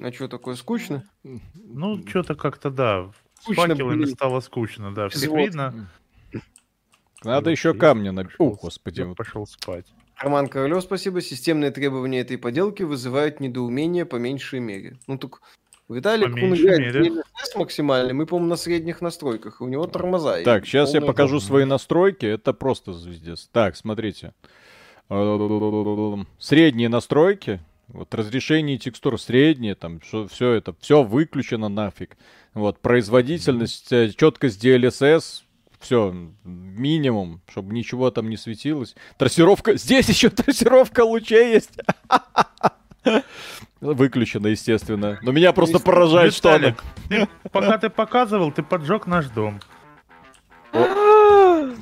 А 0.00 0.12
что 0.12 0.28
такое 0.28 0.56
скучно? 0.56 1.04
Ну, 1.22 2.04
что-то 2.06 2.34
как-то, 2.34 2.70
да. 2.70 3.10
С 3.38 3.42
Скучно, 3.42 3.68
факелами 3.68 3.96
блин. 4.04 4.08
стало 4.14 4.40
скучно, 4.40 4.92
да. 4.94 5.04
Водки. 5.04 5.36
видно. 5.36 5.90
Надо 7.22 7.50
еще 7.50 7.70
Окей, 7.70 7.80
камня 7.80 8.12
на... 8.12 8.28
О, 8.38 8.50
господи. 8.50 9.00
я 9.00 9.06
вот. 9.06 9.16
Пошел 9.16 9.46
спать. 9.46 9.86
Роман 10.16 10.48
Королев, 10.48 10.82
спасибо. 10.82 11.20
Системные 11.20 11.70
требования 11.70 12.20
этой 12.20 12.38
поделки 12.38 12.82
вызывают 12.82 13.40
недоумение 13.40 14.04
по 14.04 14.16
меньшей 14.16 14.60
мере. 14.60 14.98
Ну 15.06 15.16
так 15.18 15.40
Виталик, 15.88 16.32
По 16.32 16.34
он 16.34 16.40
меньшей 16.40 16.90
играет 16.90 17.24
максимальный, 17.56 18.14
мы, 18.14 18.26
по-моему, 18.26 18.48
на 18.48 18.56
средних 18.56 19.00
настройках, 19.00 19.60
у 19.60 19.68
него 19.68 19.86
тормоза. 19.86 20.40
и 20.40 20.44
Так, 20.44 20.64
сейчас 20.66 20.94
я 20.94 21.00
покажу 21.00 21.34
говно. 21.36 21.46
свои 21.46 21.64
настройки. 21.64 22.24
Это 22.26 22.52
просто 22.54 22.92
звездец. 22.92 23.48
Так, 23.52 23.76
смотрите. 23.76 24.32
Средние 26.38 26.88
настройки. 26.88 27.60
Вот 27.88 28.14
разрешение 28.14 28.78
текстур 28.78 29.20
средние, 29.20 29.74
там 29.74 30.00
все 30.00 30.52
это, 30.52 30.74
все 30.80 31.02
выключено 31.02 31.68
нафиг. 31.68 32.16
Вот 32.54 32.80
производительность, 32.80 33.92
э, 33.92 34.10
четкость 34.16 34.64
DLSS, 34.64 35.42
все 35.80 36.14
минимум, 36.44 37.42
чтобы 37.46 37.74
ничего 37.74 38.10
там 38.10 38.30
не 38.30 38.38
светилось. 38.38 38.96
Трассировка, 39.18 39.76
здесь 39.76 40.08
еще 40.08 40.30
трассировка 40.30 41.04
лучей 41.04 41.52
есть. 41.52 41.78
Выключено, 43.80 44.46
естественно. 44.48 45.18
Но 45.22 45.32
меня 45.32 45.52
просто 45.52 45.78
поражает, 45.78 46.34
что 46.34 46.54
она... 46.54 46.74
Ты- 47.08 47.28
пока 47.50 47.78
ты 47.78 47.90
показывал, 47.90 48.50
ты 48.52 48.62
поджег 48.62 49.06
наш 49.06 49.26
дом. 49.26 49.60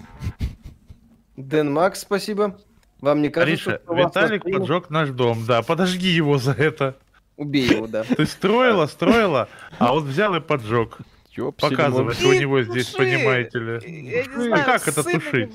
Дэн 1.36 1.72
Макс, 1.72 2.00
спасибо. 2.00 2.58
Вам 3.00 3.20
не 3.22 3.28
кажется, 3.30 3.80
Ариша, 3.80 4.06
Виталик 4.06 4.44
поджег 4.44 4.90
наш 4.90 5.10
дом. 5.10 5.44
Да, 5.46 5.62
подожги 5.62 6.08
его 6.08 6.38
за 6.38 6.52
это. 6.52 6.96
Убей 7.36 7.66
его, 7.68 7.86
да. 7.86 8.04
Ты 8.04 8.26
строила, 8.26 8.86
строила, 8.86 9.48
а 9.78 9.92
вот 9.92 10.04
взял 10.04 10.34
и 10.34 10.40
поджег. 10.40 10.98
Ёпсель, 11.34 11.70
Показывай, 11.70 12.12
что 12.14 12.28
у 12.28 12.32
него 12.34 12.62
здесь, 12.62 12.86
туши. 12.88 12.98
понимаете 12.98 13.58
ли. 13.58 13.72
Я 13.84 14.22
не 14.26 14.28
Ну, 14.36 14.42
знаю, 14.44 14.64
как 14.66 14.86
это 14.88 15.02
тушить? 15.02 15.50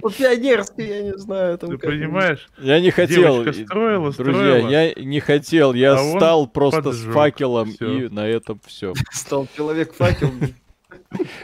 По-пионерски, 0.00 0.80
я 0.80 1.02
не 1.02 1.18
знаю. 1.18 1.58
Там 1.58 1.70
Ты 1.70 1.78
понимаешь? 1.78 2.48
Я 2.58 2.80
не 2.80 2.90
хотел. 2.90 3.52
Строила, 3.52 4.12
Друзья, 4.12 4.56
я 4.58 4.94
не 4.94 5.20
хотел, 5.20 5.74
я 5.74 5.94
А 5.94 5.98
стал 6.16 6.46
просто 6.46 6.92
с 6.92 7.02
факелом 7.04 7.70
и 7.80 8.08
на 8.08 8.26
этом 8.28 8.60
все. 8.66 8.94
Стал 9.10 9.48
человек-факел. 9.56 10.30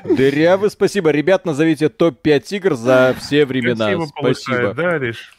Дырявый, 0.04 0.70
спасибо. 0.70 1.10
Ребят, 1.10 1.44
назовите 1.44 1.88
топ-5 1.88 2.56
игр 2.56 2.74
за 2.74 3.16
все 3.18 3.44
времена. 3.44 4.06
Спасибо. 4.06 4.74
да, 4.74 4.98
Риш? 4.98 5.32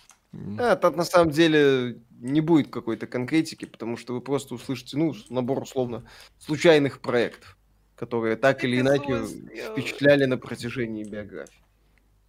А, 0.59 0.75
тут 0.75 0.97
на 0.97 1.05
самом 1.05 1.31
деле 1.31 1.97
не 2.19 2.41
будет 2.41 2.69
какой-то 2.69 3.07
конкретики, 3.07 3.65
потому 3.65 3.98
что 3.98 4.14
вы 4.14 4.22
просто 4.22 4.56
услышите, 4.56 4.98
ну, 4.98 5.14
набор 5.30 5.61
условно 5.61 6.03
случайных 6.39 6.99
проектов, 6.99 7.57
которые 7.95 8.35
так 8.35 8.64
или 8.64 8.80
иначе 8.80 9.26
сделала. 9.26 9.73
впечатляли 9.73 10.26
на 10.26 10.38
протяжении 10.38 11.03
биографии. 11.03 11.61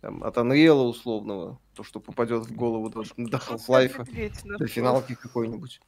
Там, 0.01 0.23
от 0.23 0.37
Unreal 0.37 0.87
условного, 0.87 1.59
то, 1.75 1.83
что 1.83 1.99
попадет 1.99 2.47
в 2.47 2.55
голову 2.55 2.89
до, 2.89 3.03
до 3.17 3.39
Half-Life, 3.39 4.57
до 4.59 4.67
финалки 4.69 5.17
какой-нибудь. 5.21 5.81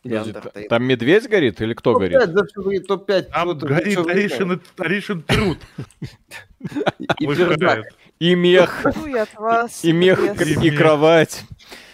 Там 0.69 0.83
медведь 0.83 1.29
горит 1.29 1.61
или 1.61 1.75
кто 1.75 1.97
горит? 1.97 2.19
Топ-5, 2.19 2.33
за 2.33 2.47
всё 2.47 2.63
время 2.63 2.85
топ-5. 2.87 3.23
Там 3.23 3.59
горит. 3.59 3.99
Аришин, 3.99 4.61
Аришин 4.79 5.23
труд. 5.23 5.59
И 8.19 8.35
мех, 8.35 8.85
и 9.83 9.93
мех, 9.93 10.41
и 10.65 10.71
кровать. 10.71 11.45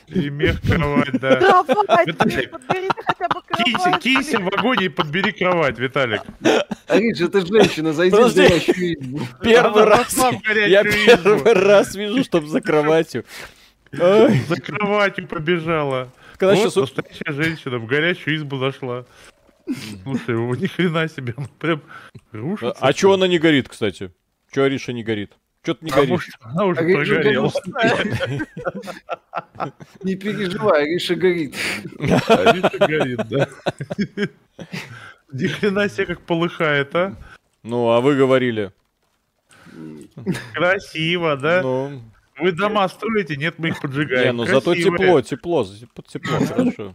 И 0.09 0.31
мех 0.31 0.61
кровать, 0.63 1.13
да. 1.21 1.37
Кровать, 1.37 1.67
блин, 1.67 2.07
Виталик, 2.07 2.51
подбери 2.51 2.89
ты 2.89 3.03
хотя 3.05 3.29
бы 3.29 3.41
Кися, 3.65 3.79
кровать. 3.83 4.03
кися 4.03 4.39
в 4.39 4.45
вагоне 4.45 4.85
и 4.85 4.89
подбери 4.89 5.33
кровать, 5.33 5.79
Виталик. 5.79 6.23
Ариш, 6.87 7.21
это 7.21 7.45
женщина, 7.45 7.93
зайди 7.93 8.17
в 8.17 8.35
горящую 8.35 8.95
избу. 8.95 9.21
Первый 9.43 9.85
раз. 9.85 10.15
горячую 10.17 10.69
Я 10.71 10.85
первый 10.85 11.53
раз 11.53 11.95
вижу, 11.97 12.23
чтоб 12.25 12.47
за 12.47 12.61
кроватью. 12.61 13.25
За 13.93 14.57
кроватью 14.65 15.27
побежала. 15.27 16.09
Когда 16.37 16.55
вот 16.55 16.65
щас- 16.65 16.77
настоящая 16.77 17.33
женщина 17.33 17.79
в 17.79 17.87
горячую 17.87 18.37
избу 18.37 18.59
зашла. 18.59 19.05
Слушай, 20.05 20.35
его 20.35 20.55
ни 20.55 20.67
хрена 20.67 21.09
себе, 21.09 21.35
он 21.37 21.49
прям 21.59 21.83
рушится. 22.31 22.77
А 22.81 22.93
чё 22.93 23.13
она 23.13 23.27
не 23.27 23.39
горит, 23.39 23.69
кстати? 23.69 24.13
Чё 24.53 24.63
Ариша 24.63 24.93
не 24.93 25.03
горит? 25.03 25.33
Чё-то 25.67 25.85
не 25.85 25.91
горит. 25.91 26.21
она 26.43 26.65
уже 26.65 26.81
прогорела. 26.81 27.51
Не 30.05 30.15
переживай, 30.15 30.85
Ариша 30.85 31.17
горит. 31.17 31.57
Ариша 31.99 32.79
горит, 32.87 33.21
да. 33.29 33.49
Ни 35.33 35.47
хрена 35.49 35.89
себе 35.89 36.07
как 36.07 36.21
полыхает, 36.21 36.95
а? 36.95 37.17
Ну, 37.65 37.89
а 37.91 38.01
вы 38.01 38.15
говорили. 38.15 38.71
Красиво, 40.55 41.37
да? 41.37 41.63
Ну, 41.63 42.01
Вы 42.39 42.53
дома 42.53 42.89
строите, 42.89 43.37
нет, 43.37 43.59
мы 43.59 43.69
их 43.69 43.75
не, 43.75 43.81
поджигаем. 43.81 44.37
ну 44.37 44.47
зато 44.47 44.73
Красивые. 44.73 44.99
тепло, 44.99 45.21
тепло, 45.23 45.65
тепло, 45.65 46.05
тепло, 46.07 46.47
хорошо. 46.47 46.95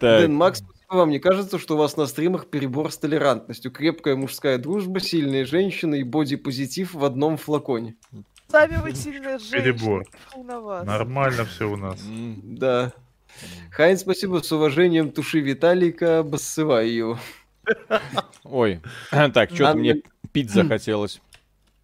Дэн 0.00 0.34
Макс, 0.34 0.62
вам. 0.88 1.10
Не 1.10 1.18
кажется, 1.18 1.58
что 1.58 1.74
у 1.74 1.78
вас 1.78 1.96
на 1.96 2.06
стримах 2.06 2.46
перебор 2.46 2.92
с 2.92 2.98
толерантностью? 2.98 3.70
Крепкая 3.70 4.16
мужская 4.16 4.58
дружба, 4.58 5.00
сильные 5.00 5.44
женщины 5.44 6.00
и 6.00 6.04
бодипозитив 6.04 6.94
в 6.94 7.04
одном 7.04 7.36
флаконе. 7.36 7.96
Сами 8.48 8.76
вы 8.76 8.94
сильные 8.94 9.38
женщины. 9.38 9.62
Перебор. 9.62 10.04
Фу 10.30 10.42
на 10.42 10.60
вас. 10.60 10.86
Нормально 10.86 11.44
все 11.44 11.70
у 11.70 11.76
нас. 11.76 12.00
Да. 12.42 12.92
Хайн, 13.70 13.98
спасибо, 13.98 14.40
с 14.42 14.50
уважением, 14.52 15.10
туши 15.10 15.40
Виталика, 15.40 16.20
обоссывай 16.20 16.90
его. 16.90 17.18
Ой, 18.44 18.80
так, 19.10 19.50
что-то 19.50 19.76
мне 19.76 20.02
пить 20.32 20.50
захотелось. 20.50 21.20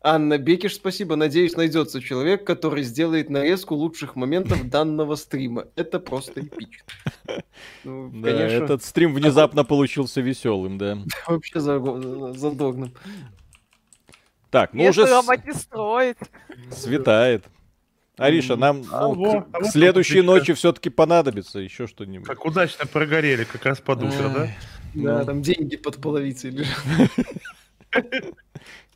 Анна 0.04 0.36
Бекиш, 0.38 0.74
спасибо. 0.74 1.14
Надеюсь, 1.16 1.56
найдется 1.56 2.00
человек, 2.00 2.44
который 2.44 2.82
сделает 2.82 3.30
нарезку 3.30 3.74
лучших 3.76 4.16
моментов 4.16 4.62
данного 4.68 5.14
стрима. 5.14 5.66
Это 5.76 6.00
просто 6.00 6.40
эпично. 6.40 6.84
Ну, 7.84 8.10
Да, 8.12 8.30
конечно, 8.32 8.64
этот 8.64 8.82
стрим 8.84 9.14
внезапно 9.14 9.64
получился 9.64 10.20
веселым, 10.20 10.78
да. 10.78 10.98
вообще 11.26 11.60
за- 11.60 12.32
задорно. 12.34 12.90
Так, 14.50 14.72
ну 14.74 14.82
Если 14.82 15.02
уже 15.02 15.46
не 15.46 15.52
строить. 15.54 16.16
светает. 16.70 17.44
Ариша, 18.18 18.56
нам 18.56 18.84
А 18.92 19.08
ну, 19.08 19.14
во, 19.14 19.40
к- 19.42 19.46
а 19.52 19.58
к 19.58 19.62
вот 19.62 19.70
следующей 19.70 20.20
ночи 20.20 20.52
все-таки 20.52 20.90
понадобится 20.90 21.58
еще 21.60 21.86
что-нибудь. 21.86 22.26
Как 22.26 22.44
удачно 22.44 22.86
прогорели, 22.86 23.44
как 23.44 23.64
раз 23.64 23.80
под 23.80 24.02
утро, 24.02 24.28
да? 24.28 24.48
Да, 24.94 25.18
ну, 25.20 25.24
там 25.24 25.42
деньги 25.42 25.76
под 25.76 25.96
половицей 26.00 26.50
лежат. 26.50 26.76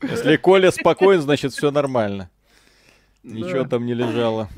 Если 0.02 0.36
Коля 0.36 0.70
спокоен, 0.70 1.20
значит 1.20 1.52
все 1.52 1.70
нормально. 1.70 2.30
Ничего 3.22 3.62
Да. 3.62 3.68
там 3.68 3.86
не 3.86 3.94
лежало. 3.94 4.48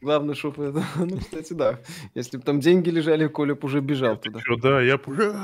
Главное, 0.00 0.34
чтобы 0.34 0.64
это... 0.66 0.84
Ну, 0.96 1.18
кстати, 1.18 1.52
да. 1.52 1.78
Если 2.14 2.36
бы 2.38 2.42
там 2.42 2.60
деньги 2.60 2.90
лежали, 2.90 3.26
Коля 3.28 3.54
б 3.54 3.60
уже 3.66 3.80
бежал 3.80 4.16
туда. 4.16 4.40
Чё, 4.40 4.56
да, 4.56 4.80
я 4.80 4.96
б 4.98 5.02
уже... 5.06 5.34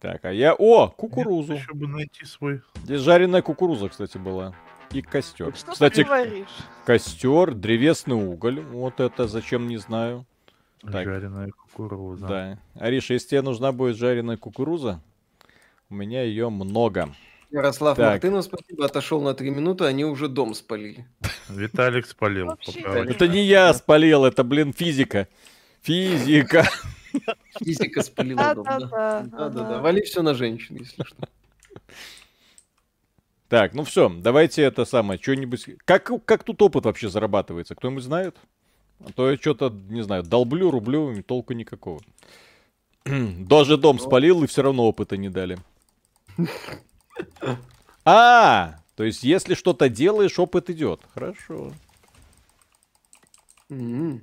Так, 0.00 0.24
а 0.24 0.32
я... 0.32 0.54
О, 0.54 0.88
кукурузу. 0.88 1.54
Еще 1.54 1.72
бы 1.74 1.88
найти 1.88 2.24
свой... 2.24 2.62
Здесь 2.84 3.00
жареная 3.00 3.42
кукуруза, 3.42 3.88
кстати, 3.88 4.16
была. 4.18 4.54
И 4.92 5.02
костер. 5.02 5.54
Что 5.56 5.72
Кстати, 5.72 5.96
ты 5.96 6.04
говоришь? 6.04 6.46
костер, 6.86 7.52
древесный 7.54 8.14
уголь. 8.16 8.60
Вот 8.60 9.00
это 9.00 9.26
зачем, 9.26 9.66
не 9.66 9.76
знаю. 9.76 10.24
Так. 10.80 11.04
Жареная 11.04 11.50
кукуруза. 11.50 12.26
Да. 12.26 12.58
Ариша, 12.74 13.14
если 13.14 13.28
тебе 13.30 13.42
нужна 13.42 13.72
будет 13.72 13.96
жареная 13.96 14.36
кукуруза, 14.36 15.02
у 15.90 15.94
меня 15.94 16.22
ее 16.22 16.48
много. 16.48 17.12
Ярослав 17.50 17.96
Так. 17.96 18.22
Мартынов, 18.22 18.44
спасибо, 18.44 18.84
отошел 18.84 19.22
на 19.22 19.34
три 19.34 19.50
минуты, 19.50 19.84
они 19.84 20.04
уже 20.04 20.28
дом 20.28 20.54
спалили. 20.54 21.06
Виталик 21.48 22.06
спалил. 22.06 22.50
Это 22.84 23.26
не 23.26 23.44
я 23.44 23.72
спалил, 23.72 24.24
это, 24.24 24.44
блин, 24.44 24.72
физика. 24.72 25.28
Физика. 25.80 26.66
Физика 27.58 28.02
спалила 28.02 28.54
дом, 28.54 28.64
да? 28.64 29.22
Да-да-да. 29.26 29.78
Вали 29.80 30.02
все 30.02 30.22
на 30.22 30.34
женщин, 30.34 30.76
если 30.76 31.02
что. 31.04 31.28
Так, 33.48 33.72
ну 33.72 33.82
все, 33.84 34.10
давайте 34.10 34.62
это 34.62 34.84
самое, 34.84 35.18
что-нибудь... 35.18 35.66
Как, 35.86 36.10
как 36.26 36.44
тут 36.44 36.60
опыт 36.60 36.84
вообще 36.84 37.08
зарабатывается? 37.08 37.74
Кто-нибудь 37.74 38.04
знает? 38.04 38.36
А 39.00 39.10
то 39.12 39.30
я 39.30 39.38
что-то, 39.38 39.70
не 39.88 40.02
знаю, 40.02 40.22
долблю, 40.22 40.70
рублю, 40.70 41.12
и 41.12 41.22
толку 41.22 41.54
никакого. 41.54 42.02
Даже 43.04 43.78
дом 43.78 43.98
спалил, 43.98 44.44
и 44.44 44.46
все 44.46 44.62
равно 44.62 44.86
опыта 44.86 45.16
не 45.16 45.30
дали. 45.30 45.58
А, 48.04 48.76
то 48.94 49.04
есть 49.04 49.22
если 49.22 49.54
что-то 49.54 49.88
делаешь, 49.88 50.38
опыт 50.38 50.70
идет. 50.70 51.00
Хорошо. 51.14 51.72
М. 53.70 54.22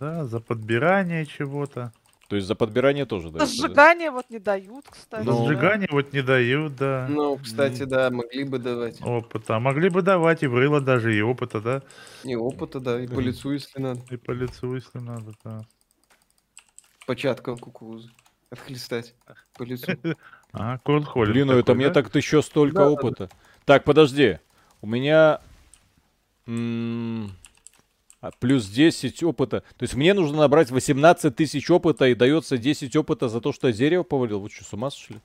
Да, 0.00 0.26
за 0.26 0.40
подбирание 0.40 1.24
чего-то. 1.24 1.92
То 2.28 2.34
есть 2.34 2.48
за 2.48 2.56
подбирание 2.56 3.06
тоже 3.06 3.30
дают. 3.30 3.38
да? 3.38 3.46
сжигание 3.46 4.10
вот 4.10 4.28
не 4.30 4.40
дают, 4.40 4.84
кстати. 4.88 5.24
Ну. 5.24 5.46
сжигание 5.46 5.88
вот 5.92 6.12
не 6.12 6.22
дают, 6.22 6.74
да. 6.74 7.06
Ну, 7.08 7.36
кстати, 7.36 7.84
да, 7.84 8.10
могли 8.10 8.42
бы 8.42 8.58
давать. 8.58 9.00
Опыта. 9.00 9.56
А 9.56 9.60
Могли 9.60 9.88
бы 9.88 10.02
давать 10.02 10.42
и 10.42 10.48
в 10.48 10.54
рыло 10.56 10.80
даже, 10.80 11.16
и 11.16 11.22
опыта, 11.22 11.60
да? 11.60 11.82
И 12.24 12.34
опыта, 12.34 12.80
да, 12.80 13.00
и 13.00 13.06
по 13.06 13.20
лицу, 13.20 13.52
если 13.52 13.80
надо. 13.80 14.00
И 14.10 14.16
по 14.16 14.32
лицу, 14.32 14.74
если 14.74 14.98
надо, 14.98 15.32
да. 15.44 15.60
Початком 17.06 17.58
кукурузы. 17.58 18.10
Отхлестать 18.50 19.14
по 19.54 19.62
лицу. 19.62 19.92
А, 20.58 20.78
Холлин 20.84 21.32
Блин, 21.32 21.46
ну 21.48 21.52
это 21.54 21.62
такой, 21.66 21.76
мне 21.76 21.88
да? 21.88 22.02
так 22.02 22.14
еще 22.14 22.40
столько 22.42 22.76
Да, 22.76 22.84
да, 22.86 22.90
опыта. 22.90 23.28
Так, 23.66 23.84
подожди. 23.84 24.38
У 24.80 24.86
меня 24.86 25.40
м, 26.46 27.30
плюс 28.40 28.66
10 28.66 29.22
опыта. 29.22 29.60
То 29.76 29.82
есть 29.82 29.94
мне 29.94 30.14
нужно 30.14 30.38
набрать 30.38 30.70
18 30.70 31.34
тысяч 31.36 31.70
опыта 31.70 32.06
и 32.06 32.14
дается 32.14 32.56
10 32.56 32.96
опыта 32.96 33.28
за 33.28 33.40
то, 33.42 33.52
что 33.52 33.68
я 33.68 33.74
дерево 33.74 34.02
повалил. 34.02 34.40
Вы 34.40 34.48
что, 34.48 34.64
с 34.64 34.72
ума 34.72 34.90
сошли? 34.90 35.20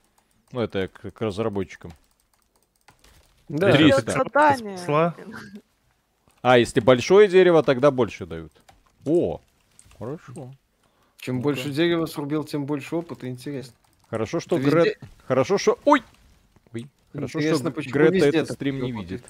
Ну, 0.51 0.59
это 0.59 0.79
я 0.79 0.87
к, 0.89 1.11
к 1.11 1.21
разработчикам. 1.21 1.93
Да, 3.47 3.71
Три. 3.71 3.87
Делать 3.87 4.05
300. 4.05 4.23
задание. 4.23 4.77
Спасла. 4.77 5.15
А, 6.41 6.57
если 6.57 6.81
большое 6.81 7.29
дерево, 7.29 7.63
тогда 7.63 7.91
больше 7.91 8.25
дают. 8.25 8.51
О, 9.05 9.39
хорошо. 9.97 10.53
чем 11.17 11.41
больше 11.41 11.69
дерева 11.69 12.05
срубил, 12.05 12.43
тем 12.43 12.65
больше 12.65 12.95
опыта, 12.97 13.29
интересно. 13.29 13.73
Хорошо, 14.11 14.41
что 14.41 14.57
Везде- 14.57 14.69
Грет... 14.69 14.99
Хорошо, 15.25 15.57
что... 15.57 15.79
Ой! 15.85 16.03
Ой. 16.73 16.87
Хорошо, 17.13 17.39
Интересно, 17.39 17.71
что 17.71 17.89
Грета 17.89 18.25
этот 18.25 18.51
стрим 18.51 18.81
не 18.81 18.91
видит. 18.91 19.23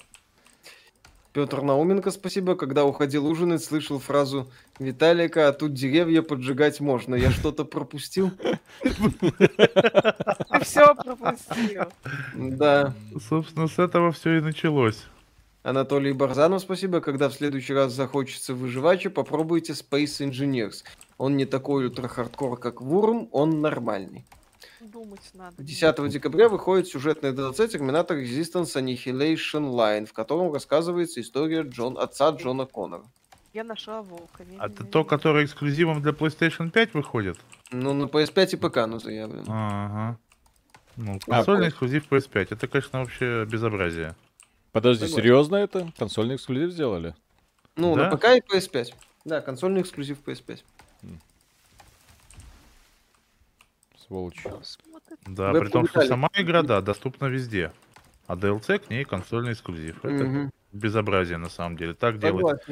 Петр 1.32 1.62
Науменко, 1.62 2.10
спасибо. 2.10 2.56
Когда 2.56 2.84
уходил 2.84 3.26
ужинать, 3.26 3.62
слышал 3.62 4.00
фразу 4.00 4.50
Виталика, 4.80 5.48
а 5.48 5.52
тут 5.52 5.72
деревья 5.72 6.20
поджигать 6.22 6.80
можно. 6.80 7.14
Я 7.14 7.30
что-то 7.30 7.64
пропустил? 7.64 8.32
Ты 8.82 8.92
все 10.62 10.94
пропустил. 10.96 11.84
Да. 12.34 12.92
Собственно, 13.28 13.68
с 13.68 13.78
этого 13.78 14.10
все 14.10 14.38
и 14.38 14.40
началось. 14.40 15.04
Анатолий 15.62 16.12
Барзанов, 16.12 16.60
спасибо. 16.60 17.00
Когда 17.00 17.28
в 17.28 17.34
следующий 17.34 17.72
раз 17.72 17.92
захочется 17.92 18.52
выживача, 18.52 19.10
попробуйте 19.10 19.74
Space 19.74 20.28
Engineers. 20.28 20.82
Он 21.18 21.36
не 21.36 21.46
такой 21.46 21.86
ультра-хардкор, 21.86 22.58
как 22.58 22.82
Вурм, 22.82 23.28
он 23.30 23.60
нормальный. 23.60 24.24
Думать 24.82 25.20
надо. 25.34 25.62
10 25.62 26.08
декабря 26.08 26.48
выходит 26.48 26.88
сюжетный 26.88 27.30
DLC 27.30 27.68
Terminator 27.70 28.20
Resistance 28.20 28.74
Annihilation 28.76 29.70
Line, 29.72 30.06
в 30.06 30.12
котором 30.12 30.52
рассказывается 30.52 31.20
история 31.20 31.62
Джон, 31.62 31.96
отца 31.98 32.30
Джона 32.30 32.66
Коннора. 32.66 33.04
Я 33.52 33.62
нашла 33.64 34.02
волка. 34.02 34.44
не- 34.44 34.56
А 34.58 34.66
это 34.66 34.82
то, 34.84 35.04
которое 35.04 35.44
эксклюзивом 35.44 36.02
для 36.02 36.12
PlayStation 36.12 36.70
5 36.70 36.94
выходит? 36.94 37.38
Ну, 37.70 37.92
на 37.92 38.06
PS5 38.06 38.54
и 38.54 38.56
ПК, 38.56 38.86
ну, 38.86 38.98
заявлено. 38.98 39.44
Ага. 39.46 40.18
Ну, 40.96 41.18
А, 41.28 41.36
консольный 41.36 41.68
эксклюзив 41.68 42.08
PS5. 42.10 42.48
Это, 42.50 42.66
конечно, 42.66 43.00
вообще 43.00 43.44
безобразие. 43.44 44.16
Подожди, 44.72 45.04
Согласен. 45.04 45.22
серьезно 45.22 45.56
это? 45.56 45.92
Консольный 45.98 46.36
эксклюзив 46.36 46.72
сделали? 46.72 47.14
Ну, 47.76 47.94
Да? 47.94 48.10
на 48.10 48.16
ПК 48.16 48.24
и 48.36 48.40
PS5. 48.40 48.94
Да, 49.24 49.40
консольный 49.42 49.82
эксклюзив 49.82 50.18
PS5. 50.26 50.64
Сволочь. 54.12 54.44
Да, 55.26 55.52
при 55.52 55.68
том, 55.68 55.86
что 55.88 56.02
сама 56.06 56.28
игра, 56.34 56.62
да, 56.62 56.82
доступна 56.82 57.26
везде. 57.26 57.72
А 58.26 58.36
DLC 58.36 58.78
к 58.78 58.90
ней 58.90 59.04
консольный 59.04 59.52
эксклюзив. 59.54 60.04
Это 60.04 60.24
Мгм. 60.24 60.50
безобразие, 60.72 61.38
на 61.38 61.48
самом 61.48 61.76
деле. 61.78 61.94
Так 61.94 62.18
делать. 62.18 62.62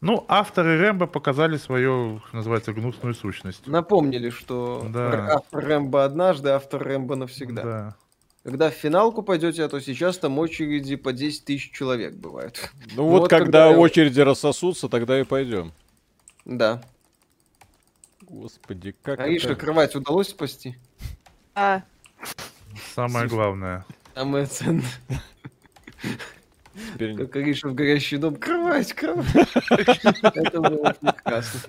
Ну, 0.00 0.24
авторы 0.28 0.78
Рэмбо 0.80 1.06
показали 1.06 1.56
свою, 1.56 2.22
называется, 2.32 2.72
гнусную 2.72 3.14
сущность. 3.14 3.66
Напомнили, 3.66 4.30
что 4.30 4.86
Да. 4.88 5.34
автор 5.34 5.64
Рэмбо 5.64 6.04
однажды, 6.04 6.50
автор 6.50 6.82
Рэмбо 6.82 7.16
навсегда. 7.16 7.62
Да. 7.62 7.96
Когда 8.44 8.70
в 8.70 8.74
финалку 8.74 9.22
пойдете, 9.22 9.64
а 9.64 9.68
то 9.68 9.80
сейчас 9.80 10.16
там 10.18 10.38
очереди 10.38 10.96
по 10.96 11.12
10 11.12 11.44
тысяч 11.44 11.70
человек 11.72 12.14
бывают. 12.14 12.70
Ну 12.96 13.04
вот, 13.08 13.20
Вот 13.22 13.30
когда, 13.30 13.66
когда 13.68 13.78
очереди 13.78 14.20
рассосутся, 14.20 14.88
тогда 14.88 15.20
и 15.20 15.24
пойдем. 15.24 15.72
Да. 16.44 16.80
Господи, 18.28 18.94
как 19.02 19.20
Ариша, 19.20 19.48
это... 19.52 19.56
кровать 19.56 19.94
удалось 19.96 20.28
спасти? 20.28 20.76
А, 21.54 21.82
Самое 22.94 23.26
главное. 23.28 23.84
Самое 24.14 24.46
ценное. 24.46 24.84
теперь- 26.92 27.16
Как 27.16 27.34
Ариша 27.36 27.68
в 27.68 27.74
горящий 27.74 28.18
дом. 28.18 28.36
Кровать, 28.36 28.92
кровать. 28.92 29.26
Это 29.34 30.60
было 30.60 30.94
прекрасно. 31.00 31.60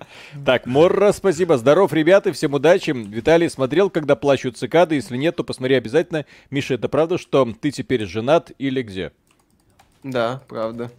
Так, 0.45 0.65
Морра, 0.65 1.11
спасибо. 1.14 1.57
Здоров, 1.57 1.94
ребята, 1.94 2.34
всем 2.34 2.53
удачи. 2.53 2.91
Виталий 2.91 3.49
смотрел, 3.49 3.90
когда 3.90 4.15
плачут 4.15 4.57
цикады. 4.57 4.95
Если 4.95 5.18
нет, 5.18 5.36
то 5.36 5.44
посмотри 5.44 5.76
обязательно. 5.76 6.26
Миша, 6.49 6.76
это 6.76 6.90
правда, 6.90 7.18
что 7.18 7.52
ты 7.60 7.72
теперь 7.72 8.06
женат 8.06 8.52
или 8.57 8.81
где? 8.81 9.11
Да, 10.03 10.41
правда. 10.48 10.91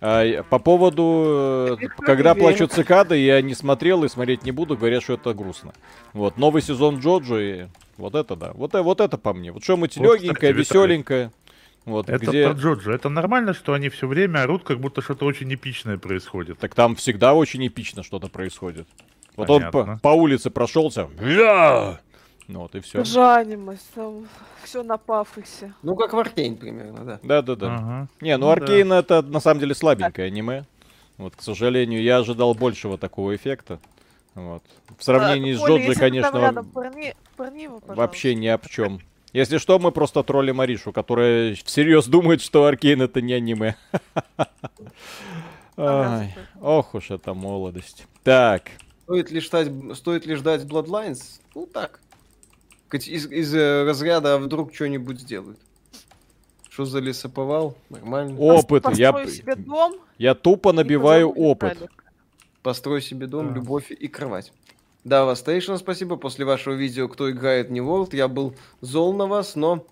А, 0.00 0.42
по 0.44 0.58
поводу, 0.58 1.78
э, 1.80 1.86
когда 2.04 2.34
плачут 2.34 2.72
цикады, 2.72 3.16
я 3.16 3.40
не 3.40 3.54
смотрел 3.54 4.04
и 4.04 4.08
смотреть 4.08 4.44
не 4.44 4.50
буду, 4.50 4.76
говорят, 4.76 5.02
что 5.02 5.14
это 5.14 5.32
грустно. 5.32 5.72
Вот, 6.12 6.36
новый 6.36 6.60
сезон 6.60 6.98
Джоджо, 6.98 7.38
и 7.40 7.66
вот 7.96 8.14
это 8.14 8.36
да, 8.36 8.52
вот, 8.52 8.74
э- 8.74 8.82
вот 8.82 9.00
это 9.00 9.16
по 9.16 9.32
мне. 9.32 9.52
Вот 9.52 9.64
что-нибудь 9.64 9.96
Вот, 9.96 10.20
легенькое, 10.20 10.52
кстати, 10.52 10.52
Виталий. 10.52 10.60
веселенькое. 10.60 11.32
Вот, 11.86 12.10
Это 12.10 12.26
где... 12.26 12.48
про 12.48 12.54
Джоджо. 12.58 12.92
Это 12.92 13.08
нормально, 13.08 13.54
что 13.54 13.72
они 13.72 13.88
все 13.88 14.06
время 14.06 14.42
орут, 14.42 14.64
как 14.64 14.80
будто 14.80 15.00
что-то 15.00 15.24
очень 15.24 15.54
эпичное 15.54 15.96
происходит. 15.98 16.58
Так 16.58 16.74
там 16.74 16.96
всегда 16.96 17.32
очень 17.32 17.66
эпично 17.66 18.02
что-то 18.02 18.28
происходит. 18.28 18.86
Вот 19.36 19.48
он 19.50 19.70
Понятно. 19.70 19.98
по, 20.02 20.10
по 20.10 20.14
улице 20.14 20.50
прошелся. 20.50 21.08
«Я!» 21.20 22.00
Ну 22.48 22.60
вот 22.60 22.74
и 22.74 22.80
все. 22.80 23.02
Жанимость, 23.04 23.88
там 23.94 24.28
все 24.62 24.82
на 24.82 24.98
пафосе. 24.98 25.72
Ну, 25.82 25.96
как 25.96 26.12
в 26.12 26.18
Аркейн 26.18 26.56
примерно, 26.56 27.04
да. 27.04 27.20
Да, 27.22 27.42
да, 27.42 27.56
да. 27.56 27.74
Ага. 27.74 28.08
Не, 28.20 28.36
ну 28.36 28.46
Ну 28.46 28.54
да. 28.56 28.62
Аркейн 28.62 28.92
это 28.92 29.22
на 29.22 29.40
самом 29.40 29.60
деле 29.60 29.74
слабенькое 29.74 30.28
аниме. 30.28 30.64
Вот, 31.18 31.34
к 31.34 31.42
сожалению, 31.42 32.02
я 32.02 32.18
ожидал 32.18 32.54
большего 32.54 32.98
такого 32.98 33.34
эффекта. 33.34 33.80
Вот. 34.34 34.62
В 34.98 35.02
сравнении 35.02 35.54
А, 35.54 35.56
с 35.56 35.60
Коля, 35.60 35.86
Джоджи, 35.86 35.98
конечно, 35.98 36.38
рядом, 36.38 36.66
пырни- 36.66 37.16
пырни 37.36 37.62
его, 37.62 37.80
вообще 37.86 38.34
ни 38.34 38.46
об 38.46 38.66
чем. 38.68 39.00
Если 39.32 39.58
что, 39.58 39.78
мы 39.78 39.92
просто 39.92 40.22
троллим 40.22 40.60
Аришу, 40.60 40.92
которая 40.92 41.54
всерьез 41.54 42.06
думает, 42.06 42.42
что 42.42 42.64
Аркейн 42.66 43.02
это 43.02 43.20
не 43.22 43.32
аниме. 43.32 43.76
Ай, 45.78 46.34
Ох 46.60 46.94
уж 46.94 47.10
эта 47.10 47.34
молодость. 47.34 48.06
Так, 48.22 48.70
Стоит 49.04 49.30
ли 49.30 49.40
ждать, 49.40 49.68
стоит 49.94 50.26
ли 50.26 50.34
ждать 50.34 50.62
Bloodlines? 50.62 51.40
Ну 51.54 51.66
так. 51.66 52.00
Из, 52.92 53.26
из, 53.26 53.54
э, 53.54 53.84
разряда, 53.84 54.34
а 54.34 54.38
вдруг 54.38 54.74
что-нибудь 54.74 55.20
сделают. 55.20 55.58
Что 56.68 56.84
за 56.84 57.00
лесоповал? 57.00 57.76
Нормально. 57.88 58.38
опыт. 58.38 58.84
Я, 58.96 59.12
себе 59.26 59.56
дом. 59.56 59.96
я 60.18 60.34
тупо 60.34 60.72
набиваю 60.72 61.30
опыт. 61.30 61.78
Построй 62.62 63.00
себе 63.00 63.26
дом, 63.26 63.48
Да. 63.48 63.54
любовь 63.54 63.90
и 63.90 64.08
кровать. 64.08 64.52
Да, 65.04 65.24
вас 65.24 65.42
Station, 65.42 65.78
спасибо. 65.78 66.16
После 66.16 66.44
вашего 66.44 66.74
видео 66.74 67.08
«Кто 67.08 67.30
играет 67.30 67.70
не 67.70 67.80
World» 67.80 68.14
я 68.14 68.28
был 68.28 68.54
зол 68.80 69.14
на 69.14 69.26
вас, 69.26 69.54
но... 69.56 69.86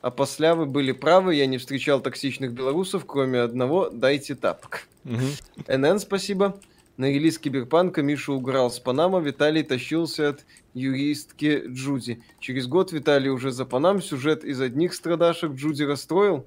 А 0.00 0.10
после 0.10 0.54
вы 0.54 0.66
были 0.66 0.92
правы, 0.92 1.34
я 1.34 1.46
не 1.46 1.58
встречал 1.58 2.00
токсичных 2.00 2.52
белорусов, 2.52 3.04
кроме 3.04 3.40
одного 3.40 3.90
«Дайте 3.90 4.34
тапок». 4.34 4.86
НН, 5.04 5.98
спасибо. 5.98 6.60
На 6.98 7.06
релиз 7.06 7.38
Киберпанка 7.38 8.02
Миша 8.02 8.32
уграл 8.32 8.70
с 8.70 8.78
Панама, 8.78 9.20
Виталий 9.20 9.62
тащился 9.62 10.28
от 10.30 10.44
юристки 10.78 11.64
Джуди. 11.68 12.22
Через 12.40 12.66
год 12.66 12.92
Виталий 12.92 13.30
уже 13.30 13.50
за 13.50 13.64
Панам 13.64 14.00
сюжет 14.00 14.44
из 14.44 14.60
одних 14.60 14.94
страдашек 14.94 15.52
Джуди 15.52 15.82
расстроил. 15.82 16.46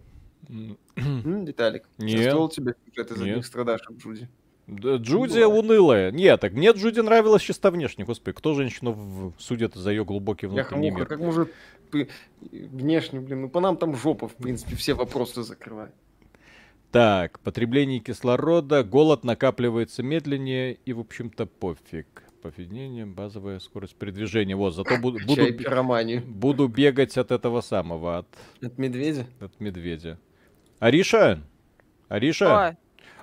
Виталик, 0.95 1.83
Нет. 1.97 2.25
расстроил 2.25 2.49
тебя 2.49 2.73
сюжет 2.87 3.11
из 3.11 3.17
Нет. 3.17 3.29
одних 3.29 3.45
страдашек 3.45 3.91
Джуди? 3.97 4.27
Да, 4.67 4.95
Джуди 4.95 5.43
унылая. 5.43 6.11
Нет, 6.11 6.39
так 6.39 6.53
мне 6.53 6.71
Джуди 6.71 6.99
нравилась 7.01 7.41
чисто 7.41 7.71
внешне. 7.71 8.05
Господи, 8.05 8.35
кто 8.37 8.53
женщину 8.53 8.93
в- 8.93 9.33
судит 9.37 9.75
за 9.75 9.89
ее 9.91 10.05
глубокий 10.05 10.47
внутренний 10.47 10.91
Бляха-муха, 10.91 10.97
мир? 10.99 11.07
как 11.07 11.19
может 11.19 11.51
внешне, 12.41 13.19
блин, 13.19 13.41
ну 13.41 13.49
по 13.49 13.59
нам 13.59 13.75
там 13.75 13.95
жопа, 13.95 14.27
в 14.29 14.35
принципе, 14.35 14.75
все 14.77 14.93
вопросы 14.93 15.43
закрывает. 15.43 15.93
Так, 16.91 17.39
потребление 17.39 17.99
кислорода, 17.99 18.83
голод 18.83 19.23
накапливается 19.23 20.03
медленнее 20.03 20.77
и, 20.85 20.93
в 20.93 20.99
общем-то, 20.99 21.45
пофиг. 21.45 22.23
Поведение, 22.41 23.05
базовая 23.05 23.59
скорость 23.59 23.95
передвижения. 23.95 24.55
Вот, 24.55 24.73
зато 24.73 24.97
буду, 25.01 25.19
буду, 25.25 25.43
буду 26.25 26.67
бегать 26.67 27.17
от 27.17 27.31
этого 27.31 27.61
самого, 27.61 28.19
от, 28.19 28.27
От 28.61 28.77
медведя? 28.77 29.27
от 29.39 29.59
медведя. 29.59 30.19
Ариша? 30.79 31.41
Ариша? 32.09 32.69
Ой, 32.69 32.77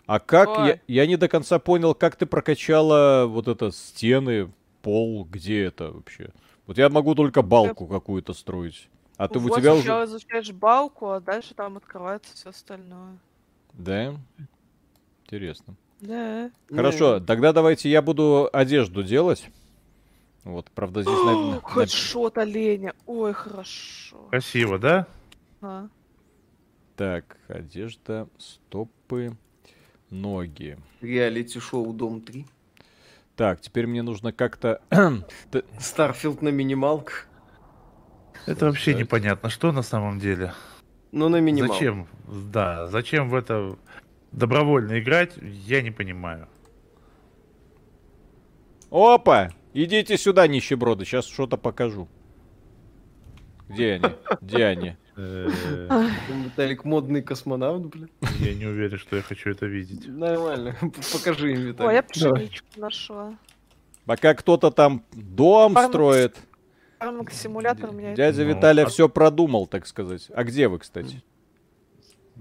А 0.06 0.20
как, 0.20 0.48
я, 0.48 0.62
Ой. 0.64 0.80
я 0.86 1.06
не 1.06 1.16
до 1.16 1.28
конца 1.28 1.58
понял, 1.58 1.94
как 1.94 2.16
ты 2.16 2.26
прокачала 2.26 3.26
вот 3.26 3.48
это 3.48 3.72
стены, 3.72 4.52
пол, 4.82 5.24
где 5.24 5.64
это 5.64 5.90
вообще? 5.90 6.30
Вот 6.66 6.78
я 6.78 6.88
могу 6.88 7.14
только 7.14 7.42
балку 7.42 7.86
какую-то 7.86 8.34
строить. 8.34 8.88
А 9.16 9.26
ты 9.26 9.38
у 9.38 9.42
вот 9.42 9.58
тебя 9.58 9.74
сначала 9.74 10.04
уже... 10.04 10.12
изучаешь 10.12 10.52
балку, 10.52 11.10
а 11.10 11.20
дальше 11.20 11.54
там 11.54 11.76
открывается 11.76 12.36
все 12.36 12.50
остальное. 12.50 13.18
Да? 13.72 14.14
Интересно. 15.24 15.74
Да. 16.00 16.50
Хорошо, 16.70 17.20
тогда 17.20 17.52
давайте 17.52 17.90
я 17.90 18.02
буду 18.02 18.48
одежду 18.52 19.02
делать. 19.02 19.48
Вот, 20.44 20.70
правда, 20.70 21.02
здесь... 21.02 21.14
на- 21.24 21.60
Хедшот 21.62 22.38
оленя. 22.38 22.94
Ой, 23.06 23.32
хорошо. 23.32 24.16
Красиво, 24.30 24.78
да? 24.78 25.06
А. 25.60 25.88
Так, 26.96 27.36
одежда, 27.48 28.28
стопы, 28.38 29.36
ноги. 30.10 30.78
Реалити-шоу 31.00 31.92
Дом 31.92 32.20
3. 32.20 32.46
Так, 33.36 33.60
теперь 33.60 33.86
мне 33.86 34.02
нужно 34.02 34.32
как-то... 34.32 34.80
Старфилд 35.78 36.42
на 36.42 36.48
минималках. 36.48 37.26
Это 38.46 38.66
вообще 38.66 38.94
непонятно, 38.94 39.50
что 39.50 39.70
на 39.72 39.82
самом 39.82 40.18
деле. 40.18 40.54
Ну, 41.12 41.28
на 41.28 41.40
минималках. 41.40 41.76
Зачем? 41.76 42.08
Да, 42.52 42.86
зачем 42.88 43.28
в 43.28 43.34
это 43.34 43.76
добровольно 44.32 44.98
играть, 45.00 45.34
я 45.40 45.82
не 45.82 45.90
понимаю. 45.90 46.48
Опа! 48.90 49.50
Идите 49.74 50.16
сюда, 50.16 50.46
нищеброды, 50.46 51.04
сейчас 51.04 51.26
что-то 51.26 51.56
покажу. 51.56 52.08
Где 53.68 53.94
они? 53.94 54.14
Где 54.40 54.64
они? 54.64 54.96
Э, 55.16 55.48
Виталик 56.44 56.84
модный 56.84 57.22
космонавт, 57.22 57.84
блин. 57.86 58.08
Я 58.38 58.54
не 58.54 58.64
уверен, 58.66 58.98
что 58.98 59.16
я 59.16 59.22
хочу 59.22 59.50
это 59.50 59.66
видеть. 59.66 60.06
Нормально. 60.08 60.74
Покажи 61.12 61.52
им, 61.52 61.58
Ой, 61.58 61.66
я 61.94 62.00
Виталик. 62.02 62.06
пшеничку 62.08 62.66
нашла. 62.80 63.34
Пока 64.06 64.34
кто-то 64.34 64.70
там 64.70 65.04
дом 65.12 65.76
строит. 65.76 66.36
Фарминг 66.98 67.30
симулятор 67.30 67.90
у 67.90 67.92
меня. 67.92 68.14
Дядя 68.14 68.42
Ну, 68.44 68.48
Виталя 68.54 68.82
а- 68.84 68.86
все 68.86 69.08
продумал, 69.08 69.66
так 69.66 69.86
сказать. 69.86 70.30
А 70.34 70.44
где 70.44 70.66
вы, 70.68 70.78
кстати? 70.78 71.22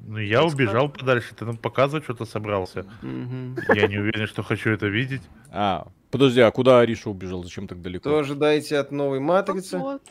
Ну, 0.07 0.19
я 0.19 0.43
убежал 0.43 0.87
подальше, 0.89 1.35
ты 1.35 1.43
нам 1.45 1.57
показывать 1.57 2.05
что-то 2.05 2.25
собрался. 2.25 2.85
Мгм. 3.01 3.57
Я 3.75 3.87
не 3.87 3.97
уверен, 3.97 4.25
что 4.25 4.41
хочу 4.41 4.69
это 4.69 4.87
видеть. 4.87 5.21
А, 5.51 5.87
подожди, 6.11 6.39
а 6.39 6.49
куда 6.51 6.79
Ариша 6.79 7.09
убежал? 7.09 7.43
Зачем 7.43 7.67
так 7.67 7.81
далеко? 7.81 8.09
Что 8.09 8.19
ожидаете 8.19 8.77
от 8.77 8.91
новой 8.91 9.19
матрицы? 9.19 9.77
Вот. 9.77 10.01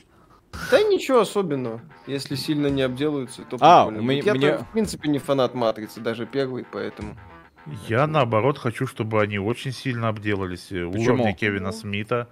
Да 0.70 0.82
ничего 0.82 1.20
особенного. 1.20 1.80
Если 2.06 2.34
сильно 2.34 2.66
не 2.68 2.82
обделаются, 2.82 3.42
то 3.42 3.56
А, 3.60 3.90
мне-. 3.90 4.20
Я 4.20 4.34
мне- 4.34 4.58
в 4.58 4.70
принципе 4.72 5.08
не 5.08 5.18
фанат 5.18 5.54
матрицы, 5.54 6.00
даже 6.00 6.26
первый, 6.26 6.64
поэтому. 6.70 7.16
Я, 7.88 8.06
наоборот, 8.06 8.58
хочу, 8.58 8.86
чтобы 8.86 9.20
они 9.22 9.38
очень 9.38 9.72
сильно 9.72 10.08
обделались. 10.08 10.70
э, 10.70 10.86
Почему? 10.86 11.14
Уровня 11.14 11.32
Кевина 11.34 11.72
Смита. 11.72 12.28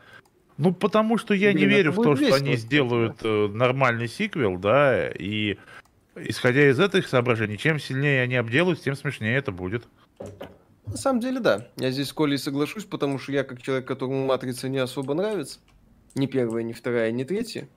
Ну, 0.58 0.72
потому 0.72 1.18
что 1.18 1.34
я 1.34 1.52
не 1.52 1.58
Блин, 1.64 1.70
верю 1.70 1.90
это 1.90 2.00
в 2.00 2.04
то, 2.04 2.14
что 2.16 2.34
они 2.36 2.54
сделают 2.56 3.16
э, 3.24 3.48
нормальный 3.48 4.06
сиквел, 4.06 4.56
да, 4.58 5.08
и 5.10 5.56
исходя 6.16 6.68
из 6.70 6.78
этих 6.80 7.08
соображений, 7.08 7.58
чем 7.58 7.78
сильнее 7.78 8.22
они 8.22 8.36
обделаются, 8.36 8.84
тем 8.84 8.94
смешнее 8.96 9.36
это 9.36 9.52
будет. 9.52 9.86
На 10.86 10.96
самом 10.96 11.20
деле, 11.20 11.40
да. 11.40 11.68
Я 11.76 11.90
здесь 11.90 12.08
с 12.08 12.12
Колей 12.12 12.38
соглашусь, 12.38 12.84
потому 12.84 13.18
что 13.18 13.32
я, 13.32 13.42
как 13.44 13.62
человек, 13.62 13.86
которому 13.86 14.26
матрица 14.26 14.68
не 14.68 14.78
особо 14.78 15.14
нравится, 15.14 15.58
ни 16.14 16.26
первая, 16.26 16.62
ни 16.62 16.72
вторая, 16.72 17.10
ни 17.10 17.24
третья, 17.24 17.68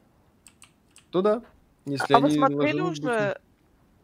то 1.12 1.22
да. 1.22 1.42
Если 1.86 2.14
А 2.14 2.20
вы 2.20 2.28
они 2.28 2.36
смотрели 2.38 2.80
ложились 2.82 3.00
бы- 3.00 3.10
уже 3.10 3.38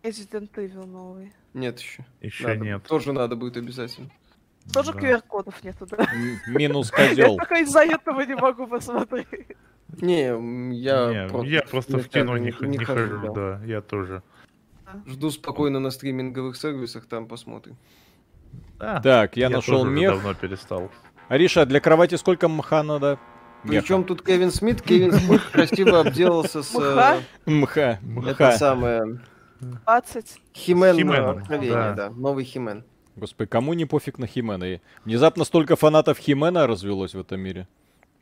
Resident 0.03 0.51
Evil 0.55 0.85
новый? 0.85 1.34
Нет 1.53 1.80
еще. 1.80 2.05
Еще 2.22 2.47
Надо- 2.47 2.60
нет. 2.61 2.84
Тоже 2.84 3.11
надо 3.14 3.35
будет 3.35 3.57
обязательно. 3.57 4.10
Тоже 4.73 4.93
Да. 4.93 4.99
QR-кодов 4.99 5.61
нету, 5.64 5.85
да? 5.85 6.07
Минус 6.47 6.91
Я 6.97 7.10
козел. 7.10 7.35
только 7.38 7.55
из-за 7.60 7.81
этого 7.84 8.22
не 8.22 8.35
могу 8.35 8.65
посмотреть. 8.68 9.27
Не, 10.02 10.74
я, 10.76 11.24
Не, 11.24 11.28
просто, 11.30 11.48
я 11.48 11.61
просто 11.61 11.98
в 11.98 12.07
кино 12.10 12.38
не, 12.38 12.53
не, 12.61 12.78
не 12.78 12.86
хожу, 12.86 13.20
хожу, 13.20 13.34
да. 13.34 13.57
да, 13.60 13.65
я 13.65 13.82
тоже. 13.82 14.22
Жду 15.07 15.32
спокойно 15.32 15.80
на 15.80 15.91
стриминговых 15.91 16.56
сервисах, 16.56 17.06
там 17.06 17.28
посмотрим. 17.28 17.78
Да, 18.80 18.99
Так, 19.02 19.38
я 19.38 19.49
нашел 19.49 19.80
тоже 19.80 19.90
уже 19.90 19.99
мех. 19.99 20.11
давно 20.11 20.34
перестал. 20.34 20.91
Ариша, 21.30 21.65
для 21.65 21.80
кровати 21.80 22.15
сколько 22.15 22.48
мха 22.48 22.84
надо? 22.84 23.18
Причем 23.64 24.03
тут 24.03 24.22
Кевин 24.22 24.52
Смит? 24.52 24.82
Кевин 24.82 25.14
Смит 25.14 25.41
красиво 25.52 26.02
обделался 26.02 26.64
с... 26.64 26.74
Мха? 26.74 27.18
э, 27.45 27.49
Мха. 27.49 27.99
Это 28.28 28.52
самое... 28.57 29.20
20. 29.61 30.41
Химен 30.53 30.95
Хименом, 30.98 31.38
откровение, 31.38 31.72
да. 31.74 31.94
да. 31.94 32.10
Новый 32.10 32.44
Химен. 32.44 32.84
Господи, 33.15 33.49
кому 33.49 33.74
не 33.74 33.86
пофиг 33.86 34.20
на 34.20 34.28
Химена? 34.28 34.82
Внезапно 35.06 35.45
столько 35.45 35.76
фанатов 35.78 36.18
Химена 36.18 36.68
развелось 36.68 37.14
в 37.14 37.20
этом 37.20 37.40
мире, 37.40 37.68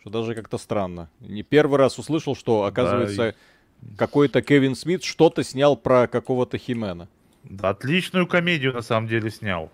что 0.01 0.09
даже 0.09 0.35
как-то 0.35 0.57
странно. 0.57 1.09
Не 1.19 1.43
первый 1.43 1.77
раз 1.77 1.97
услышал, 1.99 2.35
что, 2.35 2.63
оказывается, 2.63 3.35
какой-то 3.97 4.41
Кевин 4.41 4.75
Смит 4.75 5.03
что-то 5.03 5.43
снял 5.43 5.77
про 5.77 6.07
какого-то 6.07 6.57
Химена. 6.57 7.07
Да, 7.43 7.69
отличную 7.69 8.27
комедию 8.27 8.73
на 8.73 8.81
самом 8.81 9.07
деле 9.07 9.31
снял. 9.31 9.71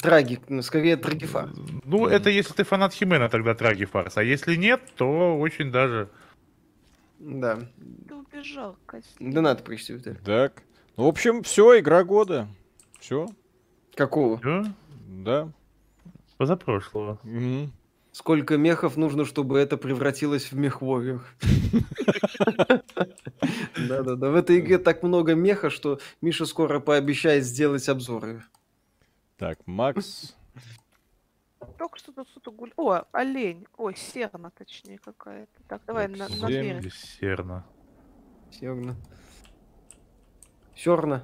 Трагик, 0.00 0.42
ну, 0.48 0.60
скорее 0.62 0.96
трагифа. 0.96 1.50
Ну, 1.84 2.06
это 2.06 2.28
если 2.28 2.52
ты 2.52 2.64
фанат 2.64 2.92
Химена, 2.92 3.28
тогда 3.30 3.54
Траги 3.54 3.84
Фарс. 3.86 4.18
А 4.18 4.22
если 4.22 4.54
нет, 4.54 4.82
то 4.96 5.38
очень 5.38 5.70
даже... 5.70 6.10
Да. 7.18 7.58
Ты 8.06 8.14
убежал, 8.14 8.76
Костя. 8.84 9.08
Да 9.18 9.40
надо 9.40 9.62
прочти, 9.62 9.94
Виталий. 9.94 10.18
Так. 10.24 10.62
Ну, 10.98 11.04
в 11.04 11.08
общем, 11.08 11.42
все, 11.42 11.78
игра 11.78 12.04
года. 12.04 12.48
Все, 13.00 13.26
Какого? 13.94 14.40
Чё? 14.42 14.64
да. 15.06 15.50
Позапрошлого. 16.36 17.18
Мгм. 17.22 17.72
Сколько 18.16 18.56
мехов 18.56 18.96
нужно, 18.96 19.26
чтобы 19.26 19.58
это 19.58 19.76
превратилось 19.76 20.50
в 20.50 20.56
мехвориор? 20.56 21.22
Да-да-да, 23.76 24.30
в 24.30 24.34
этой 24.34 24.60
игре 24.60 24.78
так 24.78 25.02
много 25.02 25.34
меха, 25.34 25.68
что 25.68 26.00
Миша 26.22 26.46
скоро 26.46 26.80
пообещает 26.80 27.44
сделать 27.44 27.86
обзоры. 27.90 28.42
Так, 29.36 29.58
Макс. 29.66 30.34
Только 31.76 31.98
что 31.98 32.10
тут 32.10 32.30
что-то 32.30 32.52
гулял. 32.52 32.72
О, 32.78 33.04
олень. 33.12 33.66
Ой, 33.76 33.94
серна, 33.94 34.50
точнее, 34.50 34.96
какая-то. 34.96 35.62
Так, 35.68 35.82
давай 35.86 36.08
на, 36.08 36.26
на 36.26 36.46
дверь. 36.46 36.78
Или 36.78 36.88
Серна. 36.88 37.66
Серно. 38.50 38.96
Серно. 40.74 41.22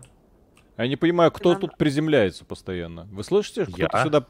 Я 0.76 0.88
не 0.88 0.96
понимаю, 0.96 1.32
кто 1.32 1.54
тут 1.54 1.78
приземляется 1.78 2.44
постоянно. 2.44 3.04
Вы 3.04 3.24
слышите? 3.24 3.66
Я. 3.78 3.88
Кто-то 3.88 4.04
сюда 4.04 4.26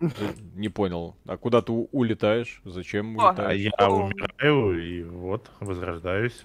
Не 0.54 0.68
понял. 0.68 1.16
А 1.26 1.36
куда 1.36 1.62
ты 1.62 1.72
улетаешь? 1.72 2.60
Зачем 2.64 3.18
А, 3.20 3.28
А 3.28 3.30
улетаешь? 3.30 3.60
я 3.60 3.70
О. 3.86 3.90
умираю 4.06 4.82
и 4.84 5.02
вот, 5.04 5.50
возрождаюсь. 5.60 6.44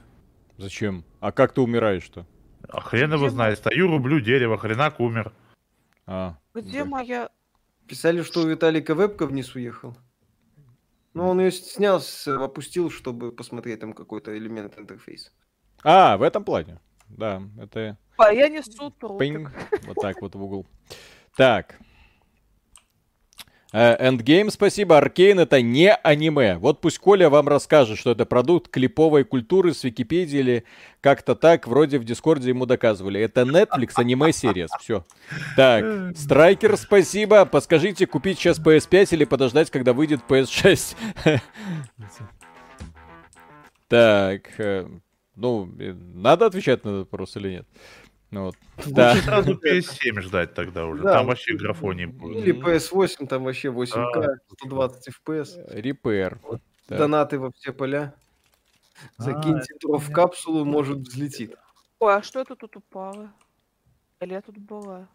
Зачем? 0.57 1.03
А 1.19 1.31
как 1.31 1.53
ты 1.53 1.61
умираешь-то? 1.61 2.25
А 2.69 2.81
хрен 2.81 3.13
его 3.13 3.29
знает. 3.29 3.57
Стою, 3.57 3.87
рублю 3.87 4.19
дерево, 4.19 4.57
хренак 4.57 4.99
умер. 4.99 5.31
А, 6.05 6.37
Где 6.53 6.79
да. 6.83 6.85
моя... 6.89 7.29
Писали, 7.87 8.23
что 8.23 8.41
у 8.41 8.47
Виталика 8.47 8.95
вебка 8.95 9.27
вниз 9.27 9.53
уехал. 9.53 9.95
Но 11.13 11.29
он 11.29 11.39
ее 11.39 11.51
снял, 11.51 12.01
опустил, 12.25 12.89
чтобы 12.89 13.31
посмотреть 13.31 13.79
там 13.79 13.93
какой-то 13.93 14.35
элемент 14.35 14.77
интерфейса. 14.79 15.29
А, 15.83 16.17
в 16.17 16.23
этом 16.23 16.43
плане. 16.43 16.79
Да, 17.07 17.43
это 17.61 17.97
А, 18.17 18.33
я 18.33 18.49
несу 18.49 18.89
пинг. 18.89 18.99
трупик. 18.99 19.51
Вот 19.85 19.97
так 20.01 20.19
вот 20.21 20.33
в 20.33 20.41
угол. 20.43 20.65
Так. 21.37 21.79
Э, 23.73 24.09
Endgame, 24.09 24.49
спасибо. 24.51 24.97
Arcane 24.97 25.39
это 25.39 25.61
не 25.61 25.93
аниме. 25.93 26.57
Вот 26.57 26.81
пусть 26.81 26.99
Коля 26.99 27.29
вам 27.29 27.47
расскажет, 27.47 27.97
что 27.97 28.11
это 28.11 28.25
продукт 28.25 28.69
клиповой 28.69 29.23
культуры 29.23 29.73
с 29.73 29.83
Википедии 29.83 30.39
или 30.39 30.63
как-то 31.01 31.35
так, 31.35 31.67
вроде 31.67 31.99
в 31.99 32.05
Дискорде 32.05 32.49
ему 32.49 32.65
доказывали. 32.65 33.19
Это 33.19 33.41
Netflix 33.41 33.91
аниме 33.95 34.31
серия. 34.31 34.67
Все. 34.79 35.05
Так, 35.55 36.15
Страйкер, 36.15 36.77
спасибо. 36.77 37.45
Подскажите, 37.45 38.07
купить 38.07 38.39
сейчас 38.39 38.59
PS5 38.59 39.09
или 39.11 39.25
подождать, 39.25 39.69
когда 39.69 39.93
выйдет 39.93 40.21
PS6? 40.27 40.95
Так, 43.87 44.59
э, 44.59 44.87
ну, 45.35 45.69
э, 45.79 45.93
надо 45.93 46.47
отвечать 46.47 46.83
на 46.83 46.89
этот 46.89 47.11
вопрос 47.11 47.37
или 47.37 47.49
нет? 47.49 47.67
Ну 48.35 48.43
вот. 48.47 48.55
Да. 48.85 49.11
Лучше 49.11 49.23
сразу 49.23 49.53
PS7 49.53 50.19
ждать 50.19 50.53
тогда 50.53 50.85
уже. 50.85 51.03
Да, 51.03 51.13
Там 51.13 51.27
вообще 51.27 51.55
графоний 51.55 52.05
будет. 52.05 52.45
Или 52.45 52.53
PS8, 52.53 53.27
там 53.27 53.45
вообще 53.45 53.69
8К, 53.69 54.11
Да. 54.13 54.35
120 54.59 55.07
FPS. 55.07 55.73
Repair. 55.73 56.37
Так. 56.87 56.97
Донаты 56.97 57.39
во 57.39 57.53
все 57.53 57.71
поля. 57.71 58.13
А, 59.17 59.23
Закиньте 59.23 59.73
дров 59.81 60.03
в 60.03 60.11
капсулу, 60.11 60.65
может 60.65 60.97
взлетит. 60.97 61.55
Ой, 61.99 62.15
а 62.15 62.21
что 62.21 62.41
это 62.41 62.57
тут 62.57 62.75
упало? 62.75 63.31
Или 64.19 64.33
я 64.33 64.41
тут 64.41 64.57
была? 64.57 65.07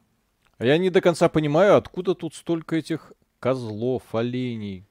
А 0.56 0.64
я 0.64 0.78
не 0.78 0.88
до 0.88 1.02
конца 1.02 1.28
понимаю, 1.28 1.76
откуда 1.76 2.14
тут 2.14 2.34
столько 2.34 2.76
этих 2.76 3.12
козлов, 3.38 4.14
оленей. 4.14 4.86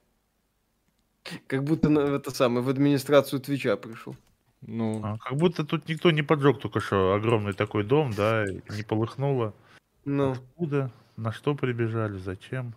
Как 1.48 1.64
будто 1.64 1.88
на, 1.88 2.06
в 2.06 2.14
это 2.14 2.30
самое, 2.30 2.64
в 2.64 2.68
администрацию 2.68 3.40
Твича 3.40 3.76
пришел. 3.76 4.14
Ну, 4.62 5.00
А, 5.02 5.18
Как 5.18 5.36
будто 5.36 5.64
тут 5.64 5.88
никто 5.88 6.10
не 6.10 6.22
поджег 6.22 6.60
только 6.60 6.80
что 6.80 7.14
огромный 7.14 7.54
такой 7.54 7.84
дом, 7.84 8.12
да, 8.12 8.44
и 8.44 8.60
не 8.70 8.82
полыхнуло. 8.82 9.54
Ну, 10.04 10.32
Откуда? 10.32 10.90
На 11.16 11.32
что 11.32 11.54
прибежали? 11.54 12.18
Зачем? 12.18 12.74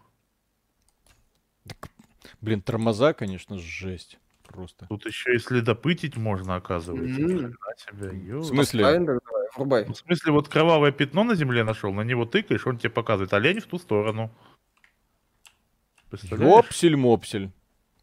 блин, 2.42 2.62
тормоза, 2.62 3.14
конечно, 3.14 3.58
жесть. 3.58 4.20
Просто. 4.48 4.86
Тут 4.88 5.06
еще 5.06 5.36
и 5.36 5.40
следопытить 5.40 6.18
можно, 6.18 6.56
оказывается. 6.56 7.16
Себе, 7.16 8.18
ё. 8.28 8.40
В 8.40 8.46
смысле? 8.46 9.00
Давай. 9.58 9.86
В 9.86 9.96
смысле, 9.96 10.34
вот 10.34 10.50
кровавое 10.50 10.92
пятно 10.92 11.24
на 11.24 11.36
земле 11.36 11.64
нашел, 11.64 11.94
на 11.94 12.02
него 12.02 12.26
тыкаешь, 12.26 12.68
он 12.68 12.78
тебе 12.78 12.90
показывает, 12.90 13.34
олень 13.34 13.62
в 13.62 13.66
ту 13.66 13.80
сторону. 13.80 14.32
Представляешь? 16.10 16.66
Ёпсель-мопсель. 16.66 17.52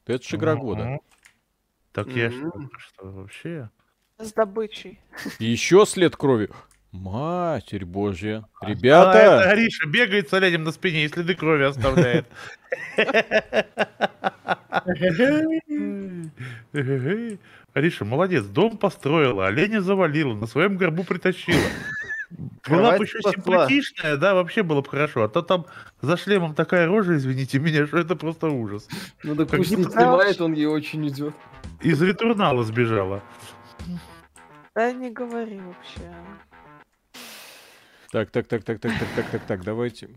Это 0.07 0.24
ж 0.27 0.35
игра 0.35 0.57
года. 0.57 0.98
Так 2.05 2.15
я 2.15 2.31
только 2.31 2.81
что 2.81 3.11
вообще. 3.11 3.71
С 4.19 4.33
добычей. 4.33 5.01
Еще 5.39 5.85
след 5.87 6.17
крови. 6.17 6.51
Матерь 6.93 7.85
божья. 7.85 8.45
А, 8.61 8.67
это 8.67 8.73
Ребята, 8.73 9.51
Ариша 9.51 9.87
бегает 9.87 10.29
с 10.29 10.33
оленем 10.33 10.65
на 10.65 10.73
спине 10.73 11.05
и 11.05 11.09
следы 11.09 11.35
крови 11.35 11.65
оставляет. 11.65 12.27
Ариша, 17.73 18.05
молодец, 18.05 18.45
дом 18.45 18.77
построила, 18.77 19.47
оленя 19.47 19.81
завалила, 19.81 20.35
на 20.35 20.47
своем 20.47 20.77
горбу 20.77 21.05
притащила. 21.05 21.61
Была 22.69 22.97
бы 22.97 23.05
еще 23.05 23.20
спасла. 23.20 23.32
симпатичная, 23.32 24.16
да, 24.16 24.35
вообще 24.35 24.62
было 24.62 24.82
бы 24.82 24.89
хорошо. 24.89 25.24
А 25.24 25.28
то 25.28 25.43
там 25.43 25.66
за 26.01 26.16
шлемом 26.16 26.55
такая 26.55 26.86
рожа, 26.86 27.16
извините 27.16 27.59
меня, 27.59 27.86
что 27.89 27.98
это 27.98 28.16
просто 28.16 28.48
ужас. 28.48 28.89
Ну 29.23 29.35
да 29.35 29.44
Как 29.44 29.59
пусть 29.59 29.77
не 29.77 29.85
снимает, 29.85 30.40
он 30.40 30.52
ей 30.52 30.66
очень 30.66 31.07
идет. 31.09 31.35
Из 31.81 32.01
ретурнала 32.01 32.62
сбежала. 32.62 33.23
Да 34.74 34.93
не 34.93 35.11
говори 35.11 35.59
вообще. 35.59 36.15
Так, 38.12 38.31
так, 38.31 38.47
так, 38.47 38.65
так, 38.65 38.81
так, 38.81 38.93
так, 38.98 39.09
так, 39.15 39.31
так, 39.31 39.43
так, 39.47 39.65
давайте. 39.65 40.11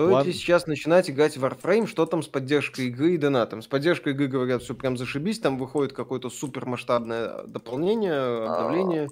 Стоит 0.00 0.12
Ладно. 0.14 0.28
ли 0.28 0.32
сейчас 0.32 0.66
начинать 0.66 1.10
играть 1.10 1.36
в 1.36 1.44
Warframe? 1.44 1.86
Что 1.86 2.06
там 2.06 2.22
с 2.22 2.26
поддержкой 2.26 2.86
игры 2.86 3.12
и 3.12 3.18
донатом? 3.18 3.60
С 3.60 3.66
поддержкой 3.66 4.14
игры 4.14 4.28
говорят, 4.28 4.62
все 4.62 4.74
прям 4.74 4.96
зашибись, 4.96 5.40
там 5.40 5.58
выходит 5.58 5.92
какое-то 5.92 6.30
супер 6.30 6.64
масштабное 6.64 7.42
дополнение, 7.42 8.46
обновление, 8.46 9.08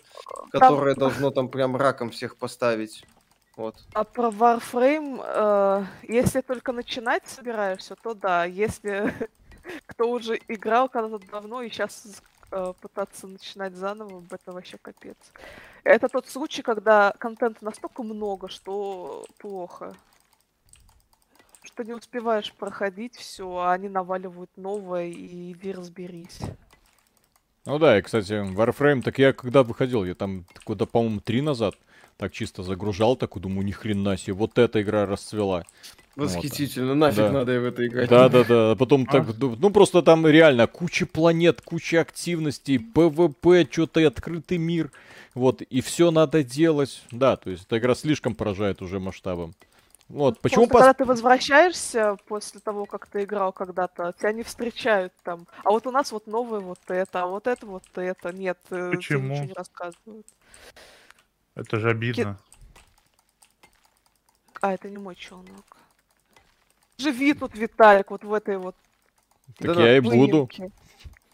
которое 0.51 0.95
должно 0.95 1.31
там 1.31 1.51
прям 1.51 1.77
раком 1.77 2.11
всех 2.11 2.39
поставить. 2.39 3.05
Вот. 3.55 3.75
А 3.93 4.05
про 4.05 4.29
Warframe, 4.29 5.23
э, 5.23 5.85
если 6.05 6.41
только 6.41 6.73
начинать 6.73 7.29
собираешься, 7.29 7.95
то 7.95 8.15
да. 8.15 8.47
Если 8.47 9.13
кто 9.87 10.09
уже 10.09 10.41
играл 10.49 10.89
когда-то 10.89 11.27
давно 11.31 11.61
и 11.61 11.69
сейчас 11.69 12.23
пытаться 12.81 13.27
начинать 13.27 13.75
заново, 13.75 14.25
это 14.31 14.53
вообще 14.53 14.79
капец. 14.81 15.19
Это 15.85 16.09
тот 16.09 16.27
случай, 16.29 16.63
когда 16.63 17.13
контента 17.19 17.63
настолько 17.63 18.03
много, 18.03 18.49
что 18.49 19.27
плохо. 19.37 19.95
Что 21.79 21.85
не 21.85 21.93
успеваешь 21.95 22.53
проходить 22.59 23.15
все, 23.15 23.49
а 23.57 23.73
они 23.73 23.89
наваливают 23.89 24.51
новое, 24.57 25.07
и 25.07 25.53
иди 25.53 25.71
разберись. 25.71 26.41
Ну 27.67 27.79
да, 27.79 27.97
и, 27.97 28.03
кстати, 28.03 28.33
Warframe, 28.33 29.01
так 29.03 29.17
я 29.21 29.33
когда 29.33 29.63
выходил, 29.63 30.05
я 30.05 30.17
там 30.17 30.45
года, 30.67 30.87
по-моему, 30.87 31.21
три 31.21 31.41
назад, 31.41 31.77
так 32.17 32.33
чисто 32.33 32.65
загружал, 32.65 33.15
такой, 33.15 33.41
думаю, 33.43 33.65
ни 33.65 33.71
хрена 33.71 34.17
себе, 34.17 34.33
вот 34.33 34.59
эта 34.59 34.83
игра 34.83 35.07
расцвела. 35.07 35.63
Восхитительно, 36.17 36.97
нафиг 36.97 37.19
Да. 37.19 37.31
надо 37.31 37.61
в 37.61 37.65
это 37.67 37.87
играть. 37.87 38.09
Да, 38.11 38.29
да, 38.29 38.43
да. 38.43 38.73
А 38.73 38.75
потом 38.75 39.07
А? 39.09 39.13
так, 39.13 39.33
ду- 39.39 39.55
ну 39.57 39.71
просто 39.71 40.03
там 40.03 40.27
реально 40.27 40.67
куча 40.67 41.07
планет, 41.07 41.61
куча 41.61 42.01
активностей, 42.01 42.81
ПВП, 42.81 43.69
что-то 43.71 44.05
открытый 44.05 44.59
мир. 44.59 44.91
Вот, 45.35 45.63
и 45.63 45.81
все 45.81 46.11
надо 46.11 46.43
делать. 46.43 47.05
Да, 47.13 47.37
то 47.37 47.51
есть 47.51 47.67
эта 47.67 47.79
игра 47.79 47.95
слишком 47.95 48.35
поражает 48.35 48.83
уже 48.83 48.99
масштабом. 48.99 49.55
Вот, 50.09 50.41
почему 50.41 50.67
Просто 50.67 50.75
пос- 50.75 50.79
когда 50.79 50.95
ты 50.95 51.05
возвращаешься 51.05 52.17
после 52.27 52.61
того, 52.61 52.87
как 52.87 53.07
ты 53.07 53.25
играл 53.25 53.53
когда-то, 53.53 54.15
тебя 54.19 54.33
не 54.33 54.43
встречают 54.43 55.13
там. 55.23 55.47
А 55.65 55.71
вот 55.71 55.87
у 55.87 55.91
нас 55.91 56.13
вот 56.13 56.27
новое 56.27 56.61
вот 56.61 56.81
это, 56.89 57.23
а 57.23 57.27
вот 57.27 57.47
это 57.47 57.67
вот 57.67 57.85
это. 57.95 58.33
Нет, 58.33 58.59
э, 58.71 58.93
тебе 58.93 58.97
Почему? 58.97 59.33
ничего 59.35 59.45
не 59.45 59.53
рассказывают. 59.53 60.27
Это 61.55 61.79
же 61.79 61.91
обидно. 61.91 62.39
А, 64.61 64.73
это 64.73 64.89
не 64.89 64.97
мой 64.97 65.15
челнок. 65.15 65.77
Живи 66.97 67.35
тут, 67.35 67.55
Виталик, 67.55 68.11
вот 68.11 68.25
в 68.25 68.33
этой 68.33 68.57
вот 68.59 68.75
Так 69.59 69.69
Да-да, 69.69 69.87
я 69.89 69.97
и 69.99 70.01
буду. 70.01 70.49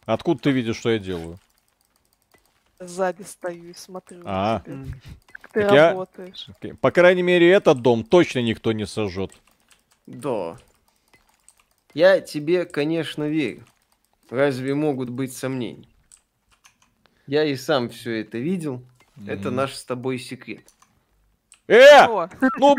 Откуда 0.04 0.42
ты 0.42 0.50
видишь, 0.50 0.76
что 0.76 0.90
я 0.90 0.98
делаю? 0.98 1.38
Сзади 2.80 3.22
стою 3.22 3.70
и 3.70 3.74
смотрю 3.74 4.22
А. 4.24 4.56
на 4.56 4.60
тебя, 4.64 4.74
М. 4.74 5.00
как 5.26 5.33
ты 5.54 5.62
Так 5.62 5.72
я- 5.72 5.88
работаешь. 5.90 6.46
Окей. 6.48 6.74
По 6.74 6.90
крайней 6.90 7.22
мере, 7.22 7.50
этот 7.50 7.80
дом 7.80 8.04
точно 8.04 8.40
никто 8.40 8.72
не 8.72 8.86
сожжет. 8.86 9.30
Да. 10.06 10.56
Я 11.94 12.20
тебе, 12.20 12.64
конечно, 12.66 13.24
верю. 13.24 13.64
Разве 14.30 14.74
могут 14.74 15.08
быть 15.10 15.34
сомнения? 15.34 15.86
Я 17.26 17.44
и 17.44 17.56
сам 17.56 17.88
все 17.88 18.20
это 18.20 18.36
видел. 18.38 18.82
Это 19.26 19.48
Мгм. 19.48 19.54
наш 19.54 19.74
с 19.74 19.84
тобой 19.84 20.18
секрет. 20.18 20.64
Э! 21.68 22.04
О, 22.06 22.28
Ну, 22.58 22.76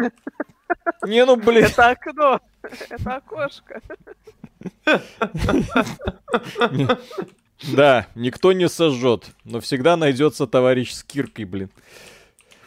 не, 1.08 1.26
ну, 1.26 1.36
блин. 1.38 1.64
это 1.66 1.90
окно, 1.92 2.40
это 2.90 3.16
окошко. 3.16 3.82
Да, 7.74 8.08
никто 8.16 8.52
не 8.52 8.68
сожжет, 8.68 9.32
но 9.46 9.60
всегда 9.62 9.96
найдется 9.96 10.46
товарищ 10.46 10.92
с 10.92 11.04
киркой, 11.04 11.46
блин. 11.46 11.70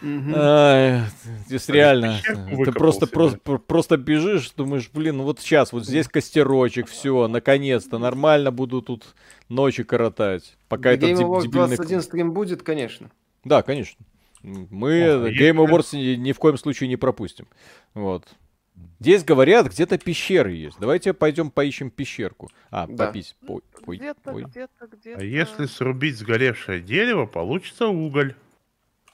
Ай, 0.02 1.02
здесь 1.46 1.68
реально. 1.68 2.18
Ты 2.64 2.72
просто, 2.72 3.06
просто, 3.06 3.38
про- 3.38 3.58
просто 3.58 3.96
бежишь, 3.96 4.50
думаешь, 4.56 4.90
блин, 4.92 5.18
ну 5.18 5.24
вот 5.24 5.40
сейчас, 5.40 5.72
вот 5.72 5.84
здесь 5.86 6.08
костерочек, 6.08 6.86
все, 6.88 7.26
наконец-то, 7.28 7.98
нормально 7.98 8.50
буду 8.52 8.80
тут 8.82 9.14
ночи 9.48 9.82
коротать. 9.82 10.56
Пока 10.68 10.92
этот 10.92 11.10
Game 11.10 11.42
дебильный... 11.42 11.76
21 11.76 12.02
стрим 12.02 12.32
будет, 12.32 12.62
конечно. 12.62 13.10
Да, 13.44 13.62
конечно. 13.62 14.04
Мы 14.42 15.16
Ох, 15.16 15.28
Game 15.32 15.56
Awards 15.66 15.96
ни, 15.96 16.14
ни 16.14 16.32
в 16.32 16.38
коем 16.38 16.56
случае 16.58 16.88
не 16.88 16.96
пропустим. 16.96 17.46
Вот. 17.94 18.24
Здесь 19.00 19.24
говорят, 19.24 19.66
где-то 19.68 19.98
пещеры 19.98 20.52
есть. 20.52 20.78
Давайте 20.78 21.12
пойдем 21.12 21.50
поищем 21.50 21.90
пещерку. 21.90 22.48
А, 22.70 22.86
Да. 22.86 23.06
попись. 23.06 23.34
Ой, 23.48 23.62
ой, 23.86 23.96
Где-то, 23.96 24.32
ой. 24.32 24.44
где-то, 24.44 24.86
где-то. 24.86 25.20
А 25.20 25.24
если 25.24 25.66
срубить 25.66 26.16
сгоревшее 26.16 26.80
дерево, 26.80 27.26
получится 27.26 27.88
уголь. 27.88 28.34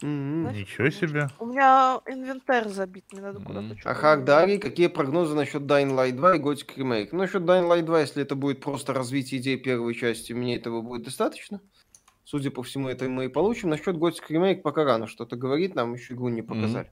Мгм. 0.04 0.52
Ничего 0.52 0.90
себе. 0.90 1.28
У 1.38 1.46
меня 1.46 1.98
инвентарь 2.06 2.68
забит, 2.68 3.04
мне 3.12 3.22
надо 3.22 3.38
Мгм. 3.38 3.46
куда-то 3.46 3.68
что-то. 3.78 3.90
Ахак 3.90 4.24
Дарий, 4.24 4.58
какие 4.58 4.88
прогнозы 4.88 5.34
насчет 5.34 5.62
Dying 5.62 5.94
Light 5.96 6.12
2 6.12 6.36
и 6.36 6.38
Gothic 6.38 6.76
Remake? 6.76 7.08
Ну, 7.12 7.18
насчет 7.18 7.42
Dying 7.42 7.66
Light 7.66 7.82
2, 7.82 8.00
если 8.00 8.22
это 8.22 8.34
будет 8.34 8.60
просто 8.60 8.92
развитие 8.92 9.40
идей 9.40 9.56
первой 9.56 9.94
части, 9.94 10.34
мне 10.34 10.56
этого 10.56 10.82
будет 10.82 11.04
достаточно. 11.04 11.60
Судя 12.24 12.50
по 12.50 12.62
всему, 12.62 12.88
это 12.88 13.08
мы 13.08 13.24
и 13.26 13.28
получим. 13.28 13.70
Насчет 13.70 13.96
Gothic 13.96 14.28
Remake 14.28 14.60
пока 14.60 14.84
рано 14.84 15.06
что-то 15.06 15.36
говорит, 15.36 15.74
нам 15.74 15.94
еще 15.94 16.12
игру 16.12 16.28
не 16.28 16.42
показали. 16.42 16.90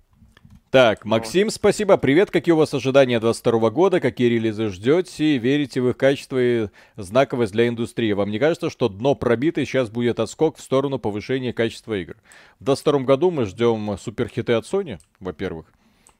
Так, 0.72 1.04
Максим, 1.04 1.50
спасибо. 1.50 1.98
Привет, 1.98 2.30
какие 2.30 2.54
у 2.54 2.56
вас 2.56 2.72
ожидания 2.72 3.20
22 3.20 3.68
года, 3.68 4.00
какие 4.00 4.28
релизы 4.28 4.70
ждете, 4.70 5.36
верите 5.36 5.82
в 5.82 5.90
их 5.90 5.98
качество 5.98 6.38
и 6.42 6.68
знаковость 6.96 7.52
для 7.52 7.68
индустрии? 7.68 8.10
Вам 8.14 8.30
не 8.30 8.38
кажется, 8.38 8.70
что 8.70 8.88
дно 8.88 9.14
пробито 9.14 9.60
и 9.60 9.66
сейчас 9.66 9.90
будет 9.90 10.18
отскок 10.18 10.56
в 10.56 10.62
сторону 10.62 10.98
повышения 10.98 11.52
качества 11.52 11.92
игр? 12.00 12.16
В 12.58 12.64
22 12.64 13.00
году 13.00 13.30
мы 13.30 13.44
ждем 13.44 13.98
суперхиты 13.98 14.54
от 14.54 14.64
Sony, 14.64 14.98
во-первых, 15.20 15.66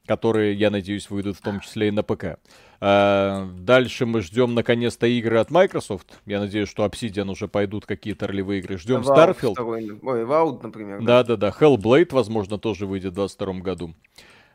которые, 0.05 0.53
я 0.53 0.69
надеюсь, 0.69 1.09
выйдут 1.09 1.39
в 1.39 1.41
том 1.41 1.61
числе 1.61 1.89
и 1.89 1.91
на 1.91 2.03
ПК. 2.03 2.37
А, 2.79 3.49
дальше 3.59 4.05
мы 4.05 4.21
ждем 4.21 4.53
наконец-то 4.53 5.07
игры 5.07 5.39
от 5.39 5.51
Microsoft. 5.51 6.21
Я 6.27 6.41
надеюсь, 6.41 6.69
что 6.69 6.85
Obsidian 6.85 7.31
уже 7.31 7.49
пойдут 7.49 7.87
какие-то 7.87 8.27
ролевые 8.27 8.61
игры. 8.61 8.77
Ждем 8.77 9.01
Starfield. 9.01 9.53
второй, 9.53 9.99
ой, 10.03 10.25
Vault, 10.25 10.61
например. 10.63 11.01
да. 11.01 11.23
Да-да-да, 11.23 11.57
Hellblade, 11.59 12.09
возможно, 12.11 12.59
тоже 12.59 12.85
выйдет 12.85 13.13
в 13.13 13.15
2022 13.15 13.63
году. 13.63 13.95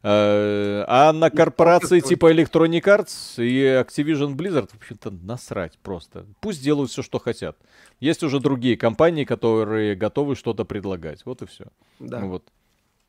Э, 0.04 0.84
А 0.88 1.12
на 1.14 1.30
корпорации 1.30 1.96
Microsoft. 1.96 2.10
типа 2.10 2.34
Electronic 2.34 2.84
Arts 2.84 3.44
и 3.44 3.64
Activision 3.64 4.36
Blizzard, 4.36 4.70
в 4.72 4.76
общем-то, 4.76 5.12
насрать 5.12 5.78
просто. 5.80 6.26
Пусть 6.40 6.64
делают 6.64 6.92
все, 6.92 7.02
что 7.02 7.20
хотят. 7.20 7.58
Есть 8.00 8.24
уже 8.24 8.40
другие 8.40 8.78
компании, 8.78 9.26
которые 9.26 9.96
готовы 9.96 10.36
что-то 10.36 10.66
предлагать. 10.66 11.26
Вот 11.26 11.42
и 11.42 11.46
все. 11.46 11.66
Да. 12.00 12.20
Ну, 12.20 12.30
вот. 12.30 12.44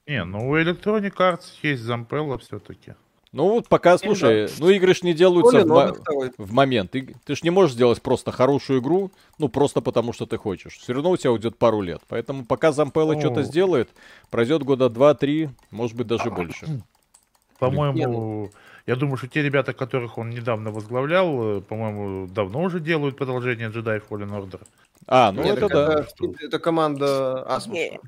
Не, 0.06 0.24
ну 0.24 0.48
у 0.48 0.56
Electronic 0.56 1.14
Arts 1.16 1.44
есть 1.62 1.82
Зампелла 1.82 2.38
все-таки. 2.38 2.94
Ну 3.32 3.48
вот 3.50 3.68
пока, 3.68 3.98
слушай, 3.98 4.48
ну 4.58 4.70
игры 4.70 4.94
ж 4.94 5.02
не 5.02 5.12
делаются 5.12 5.64
в, 5.64 6.32
в 6.38 6.52
момент. 6.52 6.92
Ты, 6.92 7.14
ты 7.24 7.36
ж 7.36 7.42
не 7.42 7.50
можешь 7.50 7.74
сделать 7.74 8.00
просто 8.00 8.32
хорошую 8.32 8.80
игру, 8.80 9.10
ну 9.38 9.48
просто 9.48 9.80
потому 9.80 10.12
что 10.12 10.24
ты 10.26 10.38
хочешь. 10.38 10.78
Все 10.78 10.94
равно 10.94 11.10
у 11.10 11.16
тебя 11.16 11.32
уйдет 11.32 11.58
пару 11.58 11.82
лет. 11.82 12.00
Поэтому 12.08 12.44
пока 12.44 12.72
Зампелла 12.72 13.18
что-то 13.20 13.42
сделает, 13.42 13.90
пройдет 14.30 14.62
года 14.62 14.88
два-три, 14.88 15.50
может 15.70 15.96
быть 15.96 16.06
даже 16.06 16.30
больше. 16.30 16.66
По-моему, 17.58 18.50
я 18.86 18.96
думаю, 18.96 19.18
что 19.18 19.28
те 19.28 19.42
ребята, 19.42 19.74
которых 19.74 20.16
он 20.16 20.30
недавно 20.30 20.70
возглавлял, 20.70 21.58
э, 21.58 21.60
по-моему, 21.60 22.26
давно 22.26 22.62
уже 22.62 22.80
делают 22.80 23.18
продолжение 23.18 23.68
Jedi 23.68 24.00
Fallen 24.08 24.30
Order. 24.30 24.62
А, 25.06 25.32
ну 25.32 25.42
Нет, 25.42 25.58
это 25.58 25.68
так 25.68 25.76
да. 25.76 26.00
это, 26.00 26.46
это 26.46 26.58
команда 26.58 27.42
Асмуса. 27.42 27.98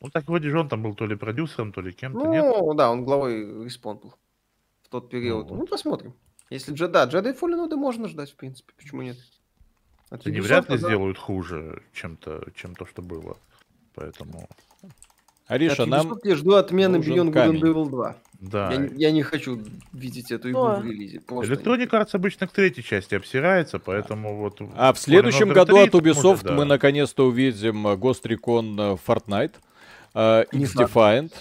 Ну 0.00 0.08
так 0.10 0.26
вроде 0.28 0.48
же 0.48 0.60
он 0.60 0.68
там 0.68 0.82
был 0.82 0.94
то 0.94 1.04
ли 1.04 1.14
продюсером, 1.14 1.72
то 1.72 1.82
ли 1.82 1.92
кем-то, 1.92 2.26
нет? 2.28 2.42
Ну, 2.42 2.72
да, 2.72 2.90
он 2.90 3.04
главой 3.04 3.64
респон 3.64 3.98
был 3.98 4.14
в 4.90 4.92
тот 4.92 5.08
период. 5.08 5.48
Ну, 5.50 5.56
Ну, 5.56 5.66
посмотрим. 5.66 6.14
Если 6.50 6.74
Джеда, 6.74 6.92
да, 6.92 7.04
Джедай 7.04 7.32
Fallen 7.32 7.64
Order 7.64 7.76
можно 7.76 8.08
ждать, 8.08 8.32
в 8.32 8.34
принципе. 8.34 8.72
Почему 8.76 9.02
нет? 9.02 9.16
От 10.10 10.26
Они 10.26 10.40
вряд 10.40 10.68
ли 10.68 10.78
да. 10.78 10.88
сделают 10.88 11.16
хуже, 11.16 11.80
чем 11.92 12.16
то, 12.16 12.42
чем 12.56 12.74
то, 12.74 12.86
что 12.86 13.00
было. 13.00 13.36
Поэтому, 13.94 14.48
Ариша, 15.46 15.84
От 15.84 15.88
нам... 15.88 16.18
Я 16.24 16.34
жду 16.34 16.54
отмены 16.54 16.96
Beyond 16.96 17.32
Good 17.32 17.52
and. 17.52 17.60
Evil 17.60 17.88
2. 17.88 18.16
да. 18.40 18.72
Я, 18.72 18.78
не- 18.78 19.00
я 19.00 19.12
не 19.12 19.22
хочу 19.22 19.62
видеть 19.92 20.32
эту 20.32 20.50
игру 20.50 20.80
в 20.80 20.84
релизе. 20.84 21.18
Electronic 21.18 21.90
Arts 21.90 22.10
обычно 22.14 22.48
к 22.48 22.52
третьей 22.52 22.82
части 22.82 23.14
обсирается, 23.14 23.78
поэтому 23.78 24.36
вот... 24.36 24.60
А 24.74 24.92
в 24.92 24.98
следующем 24.98 25.50
году 25.50 25.76
3 25.76 25.84
от 25.84 25.94
Ubisoft 25.94 26.22
может, 26.24 26.44
да. 26.46 26.54
мы 26.54 26.64
наконец-то 26.64 27.28
увидим 27.28 27.86
Ghost 27.86 28.24
Recon 28.24 28.74
э, 28.76 28.96
Fortnite. 29.06 29.54
Не 30.52 30.64
X. 30.64 30.74
Defiant. 30.74 31.32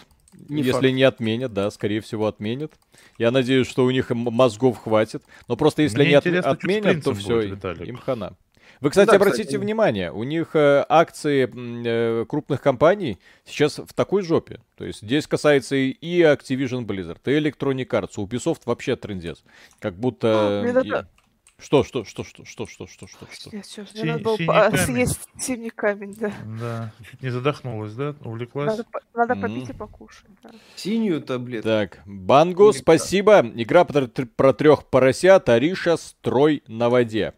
Не 0.47 0.59
Если 0.61 0.71
факт. 0.71 0.85
не 0.93 1.03
отменят, 1.03 1.53
да, 1.53 1.69
скорее 1.71 2.01
всего 2.01 2.27
отменят. 2.27 2.71
Я 3.17 3.31
надеюсь, 3.31 3.67
что 3.67 3.85
у 3.85 3.91
них 3.91 4.09
мозгов 4.11 4.77
хватит. 4.81 5.23
Но 5.47 5.55
просто 5.57 5.81
если 5.81 5.97
Мне 5.97 6.17
они 6.17 6.37
отменят, 6.37 7.03
то 7.03 7.13
все, 7.13 7.35
будет, 7.35 7.51
Виталик. 7.51 7.87
им 7.87 7.97
хана. 7.97 8.35
Вы, 8.81 8.91
кстати, 8.91 9.09
Да, 9.09 9.17
обратите 9.17 9.43
кстати. 9.43 9.57
внимание, 9.57 10.09
у 10.09 10.23
них 10.23 10.51
э, 10.53 10.85
акции 10.87 11.51
э, 11.53 12.25
крупных 12.25 12.61
компаний 12.61 13.17
сейчас 13.43 13.77
в 13.79 13.93
такой 13.93 14.21
жопе. 14.21 14.61
То 14.77 14.85
есть 14.85 15.01
здесь 15.01 15.27
касается 15.27 15.75
и, 15.75 15.89
и 15.89 16.21
Activision 16.21 16.85
Blizzard, 16.85 17.19
и 17.25 17.31
Electronic 17.31 17.87
Arts, 17.87 18.11
у 18.15 18.25
Ubisoft 18.25 18.61
вообще 18.65 18.95
трендец. 18.95 19.43
Как 19.79 19.95
будто... 19.95 20.61
Мне 20.63 20.71
надо- 20.71 21.07
и- 21.11 21.18
Что, 21.59 21.83
что, 21.83 22.05
что, 22.05 22.23
что, 22.23 22.45
что, 22.45 22.65
что, 22.65 22.87
что, 22.87 23.07
что, 23.07 23.27
что? 23.29 23.49
Я 23.55 23.63
Си- 23.63 23.81
мне 23.95 24.13
надо 24.13 24.23
было 24.23 24.37
синий 24.37 24.47
по- 24.47 24.53
камень. 24.53 24.77
съесть 24.77 25.29
синий 25.37 25.69
камень, 25.69 26.13
да. 26.13 26.31
Да, 26.59 26.93
чуть 27.09 27.21
не 27.21 27.29
задохнулась, 27.29 27.93
да? 27.93 28.15
Увлеклась? 28.23 28.67
Надо, 28.77 28.83
по- 28.85 29.01
надо 29.13 29.35
Мгм. 29.35 29.41
попить 29.41 29.69
и 29.69 29.73
покушать, 29.73 30.29
да. 30.41 30.51
Синюю 30.77 31.21
таблетку. 31.21 31.67
Так, 31.67 31.99
Банго, 32.05 32.69
Или 32.69 32.77
спасибо. 32.77 33.41
Игра 33.55 33.83
про, 33.83 34.07
про 34.07 34.53
трех 34.53 34.85
поросят, 34.85 35.49
Ариша, 35.49 35.97
строй 35.97 36.63
на 36.67 36.89
воде. 36.89 37.33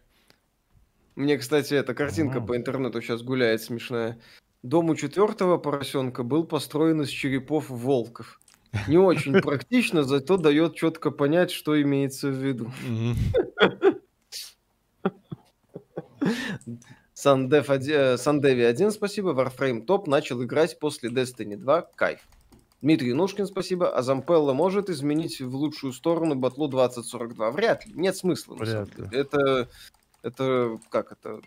Мне, 1.16 1.36
кстати, 1.36 1.74
эта 1.74 1.92
картинка 1.92 2.38
Ага. 2.38 2.46
по 2.46 2.56
интернету 2.56 3.02
сейчас 3.02 3.22
гуляет 3.22 3.60
смешная. 3.62 4.18
Дом 4.62 4.88
у 4.90 4.94
четвертого 4.94 5.58
поросенка 5.58 6.22
был 6.22 6.44
построен 6.44 7.02
из 7.02 7.08
черепов 7.08 7.68
волков. 7.68 8.40
Не 8.86 8.96
очень 8.96 9.34
практично, 9.42 10.04
зато 10.04 10.36
дает 10.38 10.76
четко 10.76 11.10
понять, 11.10 11.50
что 11.50 11.80
имеется 11.82 12.28
в 12.28 12.34
виду. 12.36 12.72
Мгм. 12.88 13.16
Сандев 17.14 17.68
оди- 17.70 17.92
э, 17.92 18.16
Сандеви 18.16 18.62
1, 18.64 18.90
спасибо. 18.90 19.32
Warframe 19.32 19.82
топ 19.84 20.06
начал 20.06 20.42
играть 20.42 20.78
после 20.78 21.10
Destiny 21.10 21.56
2. 21.56 21.82
Кайф. 21.94 22.20
Дмитрий 22.80 23.12
Нушкин, 23.12 23.46
спасибо. 23.46 23.94
А 23.96 24.02
Зампелла 24.02 24.54
может 24.54 24.90
изменить 24.90 25.40
в 25.40 25.54
лучшую 25.54 25.92
сторону 25.92 26.34
батлу 26.34 26.68
2042? 26.68 27.50
Вряд 27.52 27.86
ли. 27.86 27.92
Нет 27.94 28.16
смысла. 28.16 28.54
Вряд 28.54 28.88
ли. 28.98 29.06
Это, 29.12 29.68
это, 30.22 30.78
как 30.88 31.12
это? 31.12 31.40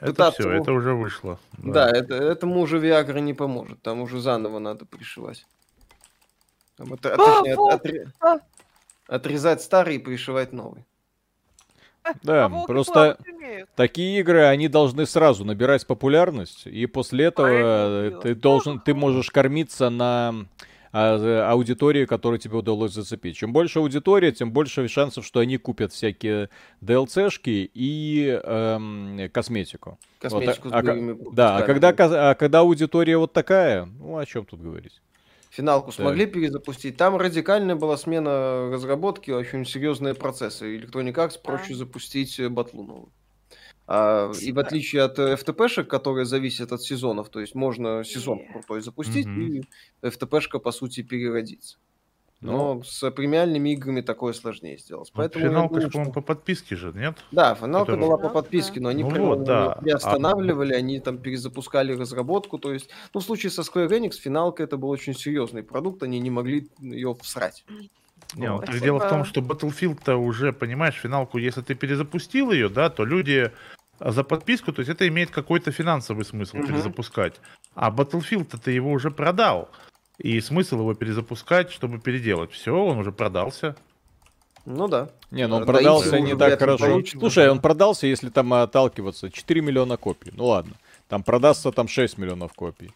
Это 0.00 0.06
пытаться 0.06 0.42
все, 0.42 0.50
это 0.52 0.72
уже 0.72 0.92
вышло. 0.94 1.38
Да, 1.56 1.88
это, 1.88 2.14
этому 2.16 2.60
уже 2.60 2.78
Viagra 2.80 3.20
не 3.20 3.32
поможет. 3.32 3.80
Там 3.80 4.00
уже 4.00 4.20
заново 4.20 4.58
надо 4.58 4.84
пришивать. 4.84 5.46
Там 6.76 6.92
это- 6.94 7.14
А, 7.14 7.16
точнее, 7.16 7.52
от- 7.52 7.58
вот, 7.58 7.84
отре- 7.86 8.08
а. 8.20 8.38
Отрезать 9.06 9.62
старый 9.62 9.96
и 9.96 9.98
пришивать 9.98 10.52
новый. 10.52 10.84
Да, 12.22 12.46
А 12.46 12.66
просто 12.66 13.18
такие 13.74 14.20
игры, 14.20 14.44
они 14.44 14.68
должны 14.68 15.06
сразу 15.06 15.44
набирать 15.44 15.86
популярность, 15.86 16.66
и 16.66 16.86
после 16.86 17.26
этого 17.26 17.46
Правильно 17.46 18.16
э, 18.16 18.20
ты 18.22 18.34
должен, 18.34 18.80
ты 18.80 18.94
можешь 18.94 19.30
кормиться 19.30 19.90
на 19.90 20.46
а, 20.92 21.50
аудитории, 21.50 22.06
которую 22.06 22.38
тебе 22.38 22.56
удалось 22.56 22.92
зацепить. 22.92 23.36
Чем 23.36 23.52
больше 23.52 23.78
аудитория, 23.78 24.32
тем 24.32 24.52
больше 24.52 24.88
шансов, 24.88 25.24
что 25.24 25.40
они 25.40 25.58
купят 25.58 25.92
всякие 25.92 26.50
DLC-шки 26.80 27.70
и 27.72 28.40
эм, 28.42 29.30
косметику. 29.32 29.98
Вот, 30.22 30.44
Косметику 30.44 30.68
а- 30.68 30.70
с 30.70 30.74
а 30.74 30.82
боевыми 30.82 31.18
Да, 31.32 31.56
а 31.58 31.62
когда, 31.62 31.94
а 31.98 32.34
когда 32.34 32.60
аудитория 32.60 33.18
вот 33.18 33.32
такая, 33.32 33.84
ну 33.84 34.16
о 34.16 34.26
чем 34.26 34.44
тут 34.44 34.60
говорить? 34.60 35.00
Финалку 35.50 35.88
Да. 35.88 35.92
смогли 36.02 36.26
перезапустить. 36.26 36.96
Там 36.96 37.16
радикальная 37.16 37.74
была 37.74 37.96
смена 37.96 38.70
разработки, 38.70 39.30
очень 39.30 39.64
серьезные 39.64 40.14
процессы. 40.14 40.76
Electronic 40.78 41.14
Arts 41.14 41.40
проще 41.42 41.74
запустить 41.74 42.38
э, 42.38 42.48
батлу 42.48 42.82
новую. 42.82 43.12
А, 43.86 44.30
и 44.42 44.52
в 44.52 44.58
отличие 44.58 45.02
от 45.02 45.18
э, 45.18 45.34
FTP-шек, 45.34 45.84
которые 45.84 46.26
зависят 46.26 46.72
от 46.72 46.82
сезонов, 46.82 47.30
то 47.30 47.40
есть 47.40 47.54
можно 47.54 48.04
сезон 48.04 48.46
крутой 48.52 48.82
запустить, 48.82 49.26
Мгм. 49.26 49.40
и 49.40 49.62
FTP-шка, 50.02 50.58
по 50.58 50.72
сути, 50.72 51.02
переродится. 51.02 51.78
Ну. 52.40 52.52
Но 52.76 52.82
с 52.84 53.10
премиальными 53.10 53.70
играми 53.70 54.00
такое 54.00 54.32
сложнее 54.32 54.78
сделать. 54.78 55.10
Поэтому 55.12 55.44
я 55.44 55.50
Финалка 55.50 55.74
думаю, 55.74 55.90
по-моему, 55.90 56.12
что- 56.12 56.20
по 56.20 56.26
подписке 56.26 56.76
же, 56.76 56.92
нет? 56.94 57.16
Да, 57.32 57.54
финалка 57.56 57.92
Которую- 57.92 58.06
была 58.06 58.16
по 58.18 58.28
подписке, 58.28 58.80
но 58.80 58.90
они 58.90 59.02
Ну 59.02 59.10
прямо 59.10 59.26
вот, 59.26 59.44
да. 59.44 59.72
приостанавливали, 59.80 60.72
они 60.72 61.00
там 61.00 61.18
перезапускали 61.18 61.94
разработку. 61.94 62.58
То 62.58 62.72
есть, 62.72 62.90
ну, 63.12 63.20
в 63.20 63.24
случае 63.24 63.50
со 63.50 63.62
Square 63.62 63.88
Enix, 63.88 64.12
финалка 64.12 64.62
это 64.62 64.76
был 64.76 64.88
очень 64.90 65.14
серьезный 65.14 65.64
продукт, 65.64 66.02
они 66.04 66.20
не 66.20 66.30
могли 66.30 66.68
ее 66.80 67.16
всрать. 67.22 67.64
Не, 68.36 68.48
ну, 68.50 68.58
так 68.60 68.78
дело 68.80 68.98
в 69.00 69.08
том, 69.08 69.24
что 69.24 69.40
Battlefield-то 69.40 70.16
уже, 70.16 70.52
понимаешь, 70.52 70.94
финалку, 70.94 71.38
если 71.38 71.62
ты 71.62 71.74
перезапустил 71.74 72.52
ее, 72.52 72.68
да, 72.68 72.88
то 72.90 73.04
люди 73.04 73.50
а 74.00 74.12
за 74.12 74.22
подписку, 74.22 74.72
то 74.72 74.78
есть 74.78 74.90
это 74.90 75.08
имеет 75.08 75.32
какой-то 75.32 75.72
финансовый 75.72 76.24
смысл 76.24 76.58
Мгм. 76.58 76.68
перезапускать. 76.68 77.40
А 77.74 77.90
Battlefield-то 77.90 78.56
ты 78.56 78.70
его 78.70 78.92
уже 78.92 79.10
продал. 79.10 79.70
И 80.18 80.40
смысл 80.40 80.80
его 80.80 80.94
перезапускать, 80.94 81.70
чтобы 81.70 81.98
переделать. 81.98 82.50
Все, 82.52 82.72
он 82.74 82.98
уже 82.98 83.12
продался. 83.12 83.76
Ну 84.64 84.88
да. 84.88 85.08
Не, 85.30 85.46
ну 85.46 85.56
он 85.56 85.64
Да, 85.64 85.72
продался 85.72 86.20
не 86.20 86.36
так 86.36 86.58
хорошо. 86.58 87.02
Слушай, 87.06 87.50
он 87.50 87.60
продался, 87.60 88.06
если 88.06 88.28
там 88.28 88.52
отталкиваться, 88.52 89.30
4 89.30 89.60
миллиона 89.60 89.96
копий. 89.96 90.32
Ну 90.34 90.46
ладно. 90.46 90.72
Там 91.08 91.22
продастся 91.22 91.72
там 91.72 91.88
6 91.88 92.18
миллионов 92.18 92.52
копий. 92.52 92.92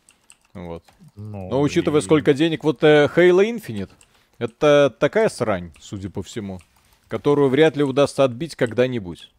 Вот. 0.53 0.83
Ну, 1.17 1.49
Но 1.49 1.61
учитывая, 1.63 2.01
и- 2.01 2.05
сколько 2.05 2.35
денег, 2.35 2.65
вот 2.65 2.83
э, 2.85 3.09
Halo 3.17 3.43
Infinite, 3.43 3.91
это 4.39 4.95
такая 4.99 5.29
срань, 5.29 5.73
судя 5.81 6.11
по 6.11 6.23
всему, 6.23 6.61
которую 7.09 7.49
вряд 7.49 7.77
ли 7.77 7.85
удастся 7.85 8.25
отбить 8.25 8.55
когда-нибудь. 8.57 9.31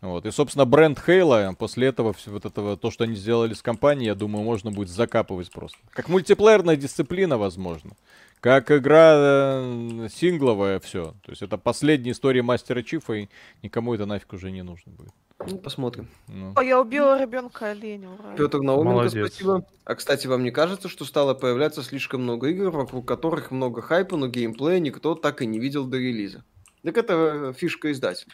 Вот. 0.00 0.24
И, 0.24 0.30
собственно, 0.30 0.64
бренд 0.64 0.98
Хейла, 0.98 1.54
после 1.58 1.88
этого, 1.88 2.14
вот 2.26 2.44
этого, 2.46 2.76
то, 2.76 2.90
что 2.90 3.04
они 3.04 3.14
сделали 3.14 3.52
с 3.52 3.62
компанией, 3.62 4.06
я 4.06 4.14
думаю, 4.14 4.44
можно 4.44 4.70
будет 4.70 4.88
закапывать 4.88 5.50
просто. 5.50 5.78
Как 5.90 6.08
мультиплеерная 6.08 6.76
дисциплина, 6.76 7.36
возможно. 7.36 7.90
Как 8.40 8.70
игра 8.70 9.12
э, 9.14 10.08
сингловая, 10.10 10.80
все. 10.80 11.14
То 11.22 11.30
есть 11.30 11.42
это 11.42 11.58
последняя 11.58 12.12
история 12.12 12.40
Мастера 12.40 12.82
Чифа, 12.82 13.12
и 13.12 13.28
никому 13.62 13.94
это 13.94 14.06
нафиг 14.06 14.32
уже 14.32 14.50
не 14.50 14.62
нужно 14.62 14.92
будет. 14.92 15.12
Ну, 15.46 15.58
посмотрим. 15.58 16.08
Ну. 16.28 16.52
О, 16.56 16.62
я 16.62 16.80
убила 16.80 17.20
ребенка 17.20 17.70
оленя, 17.70 18.10
ура. 18.10 18.34
Петр 18.36 18.60
Науменко, 18.60 18.92
Молодец. 18.92 19.26
спасибо. 19.34 19.66
А, 19.84 19.94
кстати, 19.94 20.26
вам 20.26 20.42
не 20.42 20.50
кажется, 20.50 20.88
что 20.88 21.04
стало 21.04 21.34
появляться 21.34 21.82
слишком 21.82 22.22
много 22.22 22.48
игр, 22.48 22.70
вокруг 22.70 23.06
которых 23.06 23.50
много 23.50 23.82
хайпа, 23.82 24.16
но 24.16 24.28
геймплея 24.28 24.78
никто 24.80 25.14
так 25.14 25.42
и 25.42 25.46
не 25.46 25.58
видел 25.58 25.84
до 25.84 25.98
релиза? 25.98 26.42
Так 26.82 26.96
это 26.96 27.12
э, 27.14 27.52
фишка 27.54 27.92
издателя. 27.92 28.32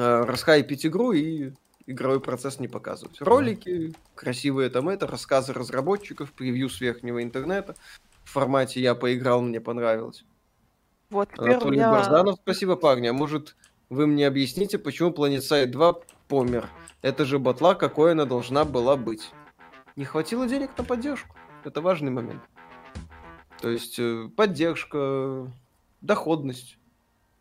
Э, 0.00 0.24
Расхайпить 0.24 0.86
игру 0.86 1.12
и 1.12 1.52
игровой 1.86 2.20
процесс 2.20 2.58
не 2.58 2.68
показывать. 2.68 3.20
Ролики, 3.20 3.92
красивые 4.14 4.70
там 4.70 4.88
это, 4.88 5.06
рассказы 5.06 5.52
разработчиков, 5.52 6.32
превью 6.32 6.70
с 6.70 6.80
верхнего 6.80 7.22
интернета. 7.22 7.76
В 8.24 8.30
формате 8.30 8.80
«я 8.80 8.94
поиграл, 8.94 9.42
мне 9.42 9.60
понравилось». 9.60 10.24
Вот 11.10 11.28
Анатолий 11.36 11.76
меня... 11.76 11.90
Барзанов, 11.90 12.38
спасибо, 12.42 12.76
парни. 12.76 13.08
А 13.08 13.12
может, 13.12 13.56
вы 13.90 14.06
мне 14.06 14.26
объясните, 14.26 14.78
почему 14.78 15.10
PlanetSide 15.10 15.66
2 15.66 15.94
помер? 16.28 16.70
Это 17.02 17.26
же 17.26 17.38
батла, 17.38 17.74
какой 17.74 18.12
она 18.12 18.24
должна 18.24 18.64
была 18.64 18.96
быть. 18.96 19.30
Не 19.96 20.06
хватило 20.06 20.46
денег 20.46 20.70
на 20.78 20.84
поддержку. 20.84 21.36
Это 21.64 21.82
важный 21.82 22.10
момент. 22.10 22.42
То 23.60 23.68
есть 23.68 23.98
э, 23.98 24.30
поддержка, 24.34 25.52
доходность. 26.00 26.78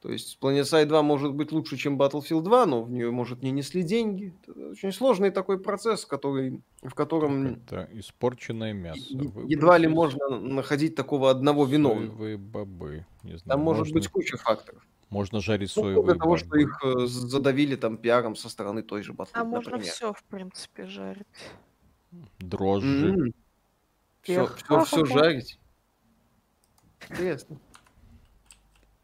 То 0.01 0.09
есть 0.11 0.37
PlanetSide 0.41 0.85
2 0.85 1.01
может 1.03 1.33
быть 1.33 1.51
лучше, 1.51 1.75
чем 1.75 2.01
Battlefield 2.01 2.41
2, 2.43 2.65
но 2.67 2.83
в 2.83 2.89
нее, 2.89 3.11
может, 3.11 3.43
не 3.43 3.51
несли 3.51 3.83
деньги. 3.83 4.33
Это 4.47 4.69
очень 4.69 4.93
сложный 4.93 5.29
такой 5.29 5.59
процесс, 5.59 6.05
который, 6.05 6.61
в 6.81 6.93
котором 6.93 7.55
Это 7.67 7.89
испорченное 7.91 8.71
мясо. 8.71 9.01
е- 9.09 9.29
едва 9.47 9.77
ли 9.77 9.87
можно 9.89 10.29
находить 10.39 10.95
такого 10.95 11.29
одного 11.29 11.65
виновного. 11.65 12.07
Соевые 12.07 12.37
бобы. 12.37 13.05
Не 13.23 13.37
знаю, 13.37 13.57
Там 13.57 13.59
может 13.59 13.79
можно, 13.87 13.93
быть 13.95 14.07
куча 14.07 14.37
факторов. 14.37 14.81
можно 15.09 15.41
жарить 15.41 15.73
Ну, 15.75 15.83
соевые 15.83 16.17
того, 16.17 16.31
бобы. 16.31 16.37
что 16.37 16.55
их 16.55 16.79
э, 16.81 17.05
задавили 17.07 17.75
там 17.75 17.97
пиаром 17.97 18.37
со 18.37 18.47
стороны 18.47 18.83
той 18.83 19.03
же 19.03 19.11
Battlefield, 19.11 19.29
А 19.33 19.43
можно 19.43 19.79
все, 19.79 20.13
в 20.13 20.23
принципе, 20.23 20.85
жарить. 20.85 21.27
Дрожжи. 22.39 23.33
Все, 24.21 24.43
Эх, 24.43 24.55
все, 24.55 24.65
все 24.65 24.97
ха-ха-ха. 25.03 25.05
жарить. 25.23 25.59
Интересно. 27.09 27.57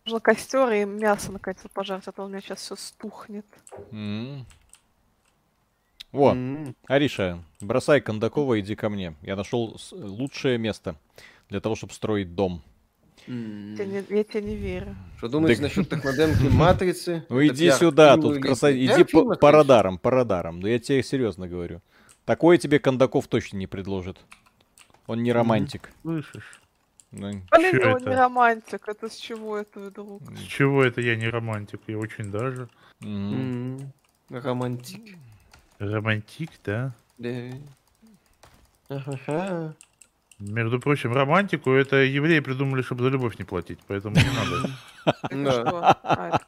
Можно 0.06 0.20
костер 0.20 0.72
и 0.72 0.86
мясо 0.86 1.32
наконец-то 1.32 1.68
пожарить, 1.70 2.08
а 2.08 2.12
то 2.12 2.26
у 2.26 2.28
меня 2.28 2.40
сейчас 2.40 2.60
все 2.60 2.76
стухнет. 2.76 3.46
М. 3.92 4.46
Во, 6.12 6.32
М. 6.32 6.76
Ариша, 6.88 7.40
бросай 7.60 8.02
Кондакова, 8.02 8.60
иди 8.60 8.76
ко 8.76 8.90
мне. 8.90 9.16
Я 9.24 9.36
нашел 9.36 9.76
лучшее 9.92 10.60
место 10.60 10.96
для 11.50 11.60
того, 11.60 11.76
чтобы 11.76 11.94
строить 11.94 12.36
дом. 12.36 12.62
М. 13.28 13.74
Я, 13.74 13.86
не- 13.86 14.06
я 14.16 14.24
тебе 14.24 14.42
не 14.44 14.56
верю. 14.56 14.96
Что 15.18 15.28
думаете 15.28 15.56
Так- 15.56 15.64
насчет 15.64 15.90
технодемки 15.90 16.44
Матрицы? 16.54 17.26
Ну 17.30 17.44
иди 17.46 17.72
сюда, 17.72 18.16
тут 18.18 18.40
красавица. 18.42 19.02
Иди 19.02 19.12
по, 19.36 19.52
радарам, 19.52 19.98
по 19.98 20.12
радарам. 20.12 20.60
Ну 20.60 20.68
я 20.68 20.78
тебе 20.78 21.02
серьезно 21.02 21.48
говорю. 21.48 21.82
Такое 22.26 22.60
тебе 22.60 22.78
Кондаков 22.78 23.28
точно 23.28 23.58
не 23.58 23.66
предложит. 23.66 24.20
Он 25.08 25.24
не 25.24 25.32
романтик. 25.34 25.90
Слышишь? 26.04 26.62
Ну, 27.18 27.32
Блин, 27.32 27.72
Чё 27.72 27.92
он 27.92 27.98
это? 28.02 28.10
не 28.10 28.16
романтик. 28.16 28.88
Это 28.90 29.10
с 29.10 29.16
чего 29.16 29.58
это 29.58 29.80
вдруг? 29.80 30.22
С 30.36 30.42
чего 30.42 30.84
это 30.84 31.00
я 31.00 31.16
не 31.16 31.30
романтик? 31.30 31.80
Я 31.88 31.98
очень 31.98 32.30
даже. 32.30 32.68
м. 33.02 33.80
М. 33.80 33.94
Романтик. 34.30 35.16
Романтик, 35.80 36.50
да? 36.66 36.92
Да. 37.18 37.52
Ага. 38.90 39.74
Между 40.40 40.82
прочим, 40.82 41.14
романтику 41.14 41.72
это 41.72 41.96
евреи 42.04 42.42
придумали, 42.42 42.82
чтобы 42.82 43.04
за 43.06 43.10
любовь 43.10 43.40
не 43.40 43.46
платить, 43.46 43.80
поэтому 43.88 44.16
не 44.18 44.30
надо. 44.36 44.70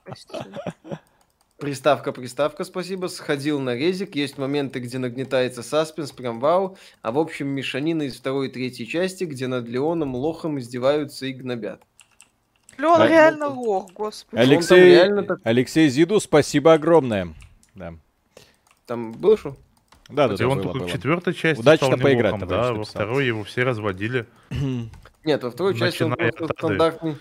Приставка, 1.58 2.12
приставка, 2.12 2.64
спасибо. 2.64 3.08
Сходил 3.08 3.60
на 3.60 3.76
резик. 3.76 4.16
Есть 4.16 4.38
моменты, 4.38 4.80
где 4.80 5.00
нагнетается 5.00 5.64
саспенс, 5.64 6.12
прям 6.12 6.40
вау. 6.40 6.78
А 7.02 7.12
в 7.12 7.18
общем, 7.18 7.48
мешанина 7.48 8.04
из 8.04 8.16
второй 8.18 8.48
и 8.50 8.52
третьей 8.52 8.88
части, 8.88 9.24
где 9.24 9.48
над 9.48 9.68
Леоном 9.68 10.16
лохом 10.16 10.60
издеваются 10.60 11.26
и 11.26 11.34
гнобят. 11.34 11.82
Лён 12.78 13.02
А, 13.02 13.08
реально 13.08 13.48
лох, 13.48 13.92
господи. 13.94 14.40
Алек- 14.40 14.58
Алексей, 14.58 14.80
реально 14.86 15.24
так- 15.24 15.40
Алексей 15.44 15.90
Зиду, 15.90 16.20
спасибо 16.20 16.74
огромное. 16.74 17.34
Да. 17.74 17.96
Там 18.86 19.14
был 19.14 19.36
что? 19.36 19.58
Да, 20.10 20.28
да, 20.28 20.36
И 20.36 20.38
да, 20.38 20.48
он 20.48 20.58
было, 20.58 20.64
только 20.66 20.80
было. 20.80 20.88
в 20.88 20.92
четвертой 20.92 21.34
части 21.34 21.60
Удачно 21.60 21.88
стал 21.88 22.00
поиграть, 22.00 22.40
товарищ 22.40 22.50
да, 22.50 22.74
во 22.74 22.84
второй 22.84 23.26
его 23.26 23.44
все 23.44 23.64
разводили. 23.64 24.28
Нет, 25.24 25.42
во 25.44 25.50
второй 25.50 25.76
части 25.76 26.04
он 26.04 26.14
просто 26.16 26.54
стандартный. 26.56 27.18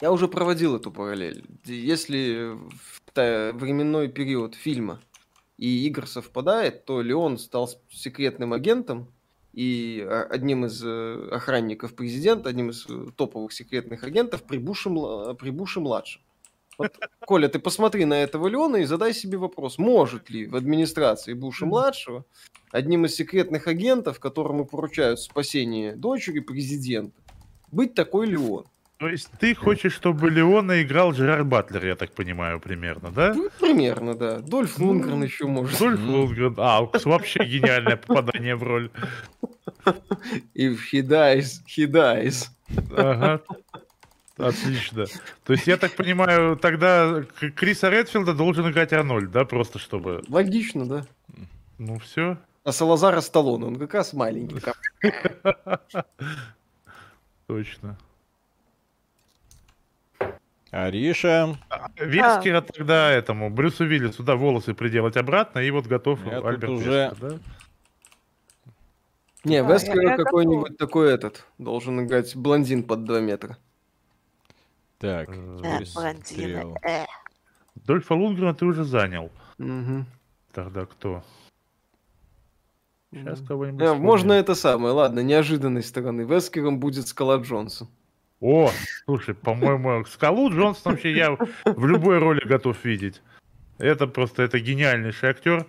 Я 0.00 0.12
уже 0.12 0.28
проводил 0.28 0.76
эту 0.76 0.92
параллель. 0.92 1.44
Если 1.64 2.56
временной 3.16 4.08
период 4.08 4.54
фильма 4.54 5.00
и 5.56 5.86
игр 5.86 6.06
совпадает, 6.06 6.84
то 6.84 7.02
Леон 7.02 7.38
стал 7.38 7.68
секретным 7.90 8.52
агентом 8.52 9.08
и 9.52 10.06
а, 10.06 10.22
одним 10.30 10.66
из 10.66 10.80
э, 10.84 11.28
охранников 11.32 11.96
президента, 11.96 12.48
одним 12.48 12.70
из 12.70 12.86
э, 12.88 13.06
топовых 13.16 13.52
секретных 13.52 14.04
агентов 14.04 14.44
при 14.44 14.58
Буше, 14.58 14.88
мла- 14.88 15.34
при 15.34 15.50
Буше. 15.50 15.80
Вот, 15.80 16.96
Коля, 17.26 17.48
ты 17.48 17.58
посмотри 17.58 18.04
на 18.04 18.22
этого 18.22 18.46
Леона 18.46 18.76
и 18.76 18.84
задай 18.84 19.12
себе 19.12 19.36
вопрос, 19.36 19.78
может 19.78 20.30
ли 20.30 20.46
в 20.46 20.54
администрации 20.54 21.32
Буша 21.32 21.66
младшего 21.66 22.24
одним 22.70 23.06
из 23.06 23.16
секретных 23.16 23.66
агентов, 23.66 24.20
которому 24.20 24.64
поручают 24.64 25.18
спасение 25.18 25.96
дочери 25.96 26.38
президента, 26.38 27.20
быть 27.72 27.94
такой 27.94 28.28
Леон? 28.28 28.64
То 28.98 29.08
есть 29.08 29.30
ты 29.38 29.54
хочешь, 29.54 29.92
чтобы 29.94 30.28
Леона 30.28 30.82
играл 30.82 31.12
Жерар 31.12 31.44
Батлер, 31.44 31.86
я 31.86 31.94
так 31.94 32.10
понимаю, 32.12 32.58
примерно, 32.58 33.12
да? 33.12 33.32
Ну, 33.32 33.48
примерно, 33.60 34.14
да. 34.14 34.40
Дольф 34.40 34.76
Лунгрен 34.78 35.22
еще 35.22 35.46
может. 35.46 35.78
Дольф 35.78 36.00
Мгм. 36.00 36.10
Лундгрен. 36.10 36.54
А, 36.58 36.80
вообще 37.04 37.44
гениальное 37.44 37.96
попадание 37.96 38.56
в 38.56 38.64
роль. 38.64 38.90
И 40.54 40.68
he 40.68 41.00
dies, 41.02 41.60
he 41.68 41.86
dies. 41.86 42.48
Ага. 42.96 43.40
Отлично. 44.36 45.06
То 45.44 45.52
есть, 45.52 45.68
я 45.68 45.76
так 45.76 45.94
понимаю, 45.94 46.56
тогда 46.56 47.24
Криса 47.54 47.90
Редфилда 47.90 48.34
должен 48.34 48.68
играть 48.68 48.92
Арнольд, 48.92 49.30
да, 49.30 49.44
просто 49.44 49.78
чтобы... 49.78 50.24
Логично, 50.28 50.86
да. 50.86 51.06
Ну, 51.78 52.00
все. 52.00 52.36
А 52.64 52.72
Салазара 52.72 53.20
Сталлоне, 53.20 53.66
он 53.66 53.76
как 53.76 53.94
раз 53.94 54.12
маленький. 54.12 54.60
Точно. 57.46 57.96
Ариша, 60.70 61.56
Вескера 61.98 62.60
тогда 62.60 63.10
этому, 63.10 63.48
Брюсу 63.50 63.86
Виллису, 63.86 64.22
да, 64.22 64.36
волосы 64.36 64.74
приделать 64.74 65.16
обратно, 65.16 65.60
и 65.60 65.70
вот 65.70 65.86
готов 65.86 66.24
Я 66.26 66.36
тут 66.36 66.44
Альберт 66.46 66.70
уже- 66.70 66.90
Вескер, 66.90 67.16
да? 67.30 67.38
Не, 69.44 69.62
Да, 69.62 69.72
Вескера 69.72 70.02
я 70.02 70.16
какой-нибудь 70.16 70.76
такой 70.76 71.12
этот 71.12 71.46
должен 71.58 72.04
играть 72.04 72.36
блондин 72.36 72.82
под 72.82 73.04
2 73.04 73.20
метра. 73.20 73.56
так, 74.98 75.28
Э, 75.30 75.32
перестрел. 75.78 76.76
Дольфа 77.76 78.14
Лунгрена 78.14 78.52
ты 78.54 78.66
уже 78.66 78.82
занял. 78.84 79.30
Мгм. 79.58 80.06
Тогда 80.52 80.84
кто? 80.86 81.22
Сейчас 83.12 83.40
кого-нибудь 83.46 83.80
Э, 83.80 83.84
вспомним. 83.86 84.04
Можно 84.06 84.32
это 84.32 84.54
самое, 84.54 84.92
ладно, 84.92 85.20
неожиданной 85.20 85.82
стороны. 85.82 86.22
Вескером 86.22 86.78
будет 86.80 87.06
Скала 87.06 87.36
Джонсон. 87.36 87.88
О, 88.40 88.70
слушай, 89.04 89.34
по-моему, 89.34 90.04
Скалу 90.06 90.50
Джонсон 90.50 90.92
вообще 90.92 91.12
я 91.12 91.36
в 91.64 91.86
любой 91.86 92.18
роли 92.18 92.40
готов 92.46 92.84
видеть. 92.84 93.20
Это 93.78 94.06
просто, 94.06 94.42
это 94.42 94.58
гениальнейший 94.60 95.30
актер. 95.30 95.66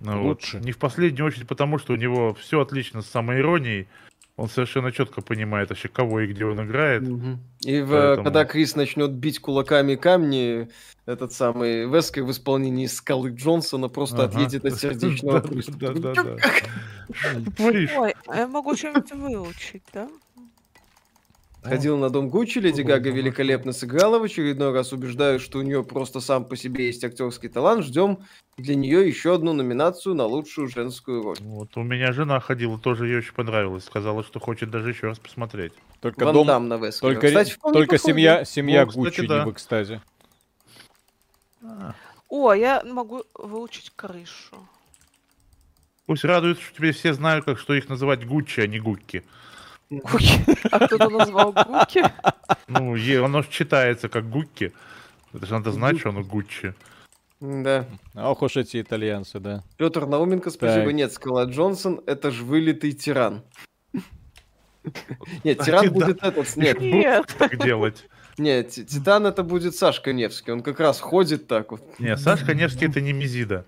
Ну, 0.00 0.18
вот, 0.22 0.28
Лучше. 0.42 0.60
не 0.60 0.72
в 0.72 0.78
последнюю 0.78 1.26
очередь 1.26 1.48
потому, 1.48 1.78
что 1.78 1.92
у 1.92 1.96
него 1.96 2.34
все 2.34 2.60
отлично 2.60 3.02
с 3.02 3.06
самоиронией. 3.06 3.88
Он 4.36 4.48
совершенно 4.48 4.90
четко 4.90 5.22
понимает 5.22 5.68
вообще, 5.70 5.88
кого 5.88 6.20
и 6.20 6.26
где 6.26 6.44
он 6.44 6.60
играет. 6.64 7.02
Мгм. 7.02 7.38
И 7.60 7.80
в- 7.80 7.90
Поэтому- 7.90 8.24
когда 8.24 8.44
Крис 8.44 8.74
начнет 8.74 9.12
бить 9.12 9.38
кулаками 9.38 9.94
камни, 9.94 10.68
этот 11.06 11.32
самый 11.32 11.86
Вескер 11.88 12.24
в 12.24 12.30
исполнении 12.32 12.86
Скалы 12.86 13.30
Джонсона 13.30 13.88
просто 13.88 14.24
Ага. 14.24 14.36
отъедет 14.36 14.64
от 14.64 14.74
сердечного 14.74 15.40
Да, 15.40 15.48
приступа. 15.48 16.38
Ой, 17.60 18.14
а 18.26 18.36
я 18.36 18.48
могу 18.48 18.74
что-нибудь 18.76 19.12
выучить, 19.12 19.84
да? 19.92 20.08
Ходил 21.64 21.96
на 21.96 22.10
дом 22.10 22.28
Гуччи, 22.28 22.58
Леди 22.58 22.82
Гага 22.82 23.08
великолепно 23.10 23.72
сыграла 23.72 24.18
в 24.18 24.24
очередной 24.24 24.72
раз, 24.72 24.92
убеждаю, 24.92 25.40
что 25.40 25.58
у 25.58 25.62
нее 25.62 25.82
просто 25.82 26.20
сам 26.20 26.44
по 26.44 26.56
себе 26.56 26.86
есть 26.86 27.02
актерский 27.02 27.48
талант. 27.48 27.86
Ждем 27.86 28.18
для 28.58 28.74
нее 28.74 29.08
еще 29.08 29.34
одну 29.34 29.54
номинацию 29.54 30.14
на 30.14 30.26
лучшую 30.26 30.68
женскую 30.68 31.22
роль. 31.22 31.38
Вот 31.40 31.74
у 31.76 31.82
меня 31.82 32.12
жена 32.12 32.38
ходила, 32.40 32.78
тоже 32.78 33.06
ей 33.06 33.18
очень 33.18 33.32
понравилось. 33.32 33.84
Сказала, 33.84 34.22
что 34.22 34.40
хочет 34.40 34.70
даже 34.70 34.90
еще 34.90 35.06
раз 35.06 35.18
посмотреть. 35.18 35.72
Только 36.00 36.24
Ван 36.26 36.34
дом, 36.34 36.46
Дам 36.46 36.68
на 36.68 36.76
Вескера. 36.76 37.12
только, 37.12 37.28
Кстати, 37.28 37.56
только 37.62 37.96
семья, 37.96 38.44
семья 38.44 38.82
Ну, 38.82 38.88
кстати, 38.88 39.04
Гуччи 39.04 39.26
да. 39.26 39.38
не 39.38 39.50
в 39.50 39.52
экстазе. 39.54 40.02
А, 41.62 41.94
О, 42.28 42.52
я 42.52 42.82
могу 42.84 43.22
выучить 43.34 43.90
крышу. 43.96 44.56
Пусть 46.04 46.24
радуются, 46.24 46.62
что 46.62 46.74
теперь 46.76 46.92
все 46.92 47.14
знают, 47.14 47.46
как 47.46 47.58
что 47.58 47.72
их 47.72 47.88
называть 47.88 48.26
Гуччи, 48.26 48.60
а 48.60 48.66
не 48.66 48.78
Гукки. 48.78 49.24
Гуки. 50.00 50.40
А 50.70 50.86
кто-то 50.86 51.08
назвал 51.10 51.52
Гуки? 51.52 52.02
Ну, 52.68 52.94
е- 52.96 53.24
оно 53.24 53.42
читается 53.42 54.08
как 54.08 54.28
Гукки. 54.28 54.72
Это 55.32 55.46
же 55.46 55.52
надо 55.54 55.72
знать, 55.72 55.98
что 55.98 56.10
оно 56.10 56.22
Гуччи. 56.22 56.74
Да. 57.40 57.86
Ох 58.14 58.42
уж 58.42 58.56
эти 58.56 58.80
итальянцы, 58.80 59.38
да. 59.40 59.62
Петр 59.76 60.06
Науменко, 60.06 60.50
спасибо. 60.50 60.84
Так. 60.86 60.94
Нет, 60.94 61.12
Скала 61.12 61.44
Джонсон, 61.44 62.00
это 62.06 62.30
ж 62.30 62.40
вылитый 62.40 62.92
тиран. 62.92 63.42
Нет, 65.44 65.58
Кстати, 65.58 65.64
тиран 65.64 65.92
будет 65.92 66.22
этот. 66.22 66.56
Нет, 66.56 66.80
Нет. 66.80 67.34
Так 67.38 67.62
делать. 67.62 68.06
нет, 68.38 68.70
Ти- 68.70 68.84
Титан 68.84 69.26
это 69.26 69.42
будет 69.42 69.74
Сашка 69.74 70.12
Невский. 70.12 70.52
Он 70.52 70.62
как 70.62 70.78
раз 70.80 71.00
ходит 71.00 71.46
так 71.48 71.72
вот. 71.72 71.82
Не, 71.98 72.16
Сашка 72.16 72.54
Невский 72.54 72.86
это 72.86 73.00
не 73.00 73.12
Мизида. 73.12 73.64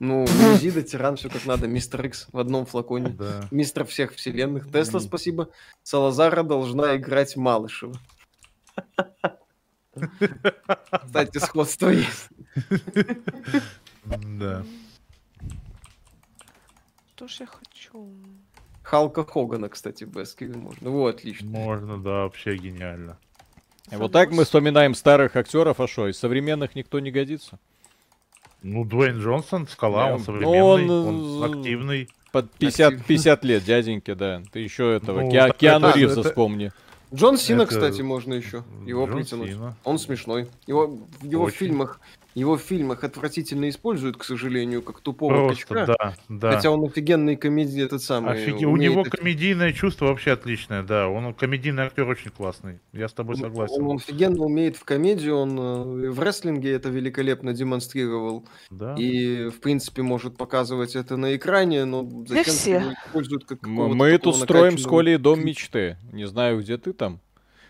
Ну, 0.00 0.24
Визида, 0.26 0.82
тиран, 0.82 1.16
все 1.16 1.28
как 1.30 1.46
надо. 1.46 1.66
Мистер 1.66 2.04
Икс 2.06 2.26
в 2.32 2.38
одном 2.38 2.66
флаконе. 2.66 3.10
Да. 3.10 3.46
Мистер 3.50 3.84
всех 3.84 4.14
вселенных. 4.14 4.70
Тесла, 4.70 5.00
спасибо. 5.00 5.50
Салазара 5.82 6.42
должна 6.42 6.96
играть 6.96 7.36
Малышева. 7.36 7.96
Кстати, 11.04 11.38
сходство 11.38 11.88
есть. 11.88 12.28
Да. 14.04 14.64
Что 17.14 17.28
ж 17.28 17.40
я 17.40 17.46
хочу? 17.46 18.12
Халка 18.82 19.24
Хогана, 19.24 19.68
кстати, 19.68 20.04
в 20.04 20.20
Эскиве 20.22 20.56
можно. 20.56 20.90
Вот, 20.90 21.14
отлично. 21.14 21.48
Можно, 21.48 22.02
да, 22.02 22.24
вообще 22.24 22.56
гениально. 22.56 23.18
И 23.90 23.96
вот 23.96 24.12
так 24.12 24.30
мы 24.30 24.44
вспоминаем 24.44 24.94
старых 24.94 25.36
актеров, 25.36 25.80
а 25.80 25.86
что, 25.86 26.08
из 26.08 26.18
современных 26.18 26.74
никто 26.74 27.00
не 27.00 27.10
годится? 27.10 27.58
Ну, 28.64 28.84
Дуэйн 28.86 29.20
Джонсон, 29.20 29.68
скала, 29.68 30.06
он 30.06 30.12
Ну, 30.12 30.24
современный, 30.24 30.90
он, 30.90 31.42
он, 31.42 31.58
активный. 31.58 32.08
Под 32.32 32.50
50, 32.52 32.92
Актив. 32.94 33.06
50 33.06 33.44
лет, 33.44 33.62
дяденьки, 33.64 34.14
да. 34.14 34.42
Ты 34.52 34.60
еще 34.60 34.90
этого, 34.96 35.20
Ну, 35.20 35.30
так 35.30 35.56
Киану 35.58 35.88
это- 35.88 35.98
Ривза 35.98 36.20
это- 36.20 36.30
вспомни. 36.30 36.72
Джон 37.14 37.36
Сина, 37.36 37.62
Это- 37.62 37.72
кстати, 37.74 38.00
можно 38.00 38.32
еще. 38.32 38.64
Его 38.86 39.04
Джон 39.06 39.16
притянуть. 39.18 39.50
Сина. 39.52 39.76
Он 39.84 39.98
смешной. 39.98 40.48
Его 40.66 40.98
в 41.20 41.24
его 41.24 41.44
Очень. 41.44 41.58
фильмах 41.58 42.00
его 42.34 42.56
в 42.56 42.60
фильмах 42.60 43.04
отвратительно 43.04 43.68
используют, 43.68 44.16
к 44.16 44.24
сожалению, 44.24 44.82
как 44.82 45.00
тупого 45.00 45.46
Просто, 45.46 45.54
качка. 45.54 45.86
да, 45.86 46.14
да. 46.28 46.52
Хотя 46.56 46.70
он 46.70 46.84
офигенный 46.84 47.36
комедий 47.36 47.80
этот 47.80 48.02
самый. 48.02 48.32
Офиге- 48.34 48.66
У 48.66 48.76
него 48.76 49.02
это- 49.02 49.10
комедийное 49.16 49.72
чувство 49.72 50.06
вообще 50.06 50.32
отличное, 50.32 50.82
да. 50.82 51.08
Он 51.08 51.32
комедийный 51.34 51.84
актер 51.84 52.08
очень 52.08 52.30
классный. 52.30 52.80
Я 52.92 53.08
с 53.08 53.12
тобой 53.12 53.36
согласен. 53.36 53.82
Он 53.82 53.96
офигенно 53.96 54.44
умеет 54.44 54.76
в 54.76 54.84
комедию, 54.84 55.36
он 55.36 55.58
э, 55.58 56.10
в 56.10 56.20
рестлинге 56.20 56.72
это 56.72 56.88
великолепно 56.88 57.52
демонстрировал. 57.52 58.44
Да. 58.70 58.94
И, 58.98 59.48
в 59.48 59.60
принципе, 59.60 60.02
может 60.02 60.36
показывать 60.36 60.96
это 60.96 61.16
на 61.16 61.36
экране, 61.36 61.84
но 61.84 62.08
зачем 62.26 62.44
все. 62.44 62.70
его 62.80 62.92
используют 63.06 63.44
как 63.44 63.66
Мы 63.66 64.18
тут 64.18 64.36
строим 64.36 64.78
с 64.78 64.84
Колей 64.86 65.18
дом 65.18 65.44
мечты. 65.44 65.98
Не 66.12 66.26
знаю, 66.26 66.60
где 66.60 66.78
ты 66.78 66.92
там. 66.92 67.20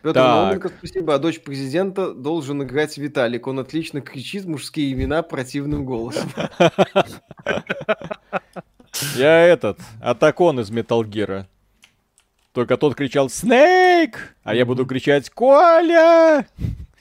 Петр. 0.04 0.20
Науменко, 0.20 0.68
спасибо. 0.68 1.14
А 1.14 1.18
дочь 1.18 1.40
президента 1.40 2.12
должен 2.12 2.62
играть 2.62 2.98
Виталик. 2.98 3.46
Он 3.46 3.58
отлично 3.58 4.02
кричит 4.02 4.44
мужские 4.44 4.92
имена 4.92 5.22
противным 5.22 5.86
голосом. 5.86 6.30
Я 9.16 9.40
этот, 9.40 9.80
Атакон 10.02 10.60
из 10.60 10.70
Gear. 10.70 11.46
Только 12.52 12.76
тот 12.76 12.94
кричал 12.94 13.30
«Снейк!», 13.30 14.36
а 14.44 14.54
я 14.54 14.64
буду 14.66 14.86
кричать 14.86 15.30
«Коля! 15.30 16.46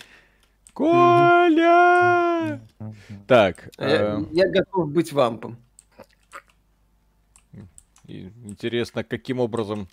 Коля!» 0.74 2.62
Так, 3.28 3.70
А 3.78 3.88
Я, 3.88 3.96
э, 3.96 4.24
я 4.32 4.50
готов 4.50 4.90
быть 4.90 5.12
вампом. 5.12 5.58
интересно, 8.08 9.04
каким 9.04 9.42
образом... 9.42 9.90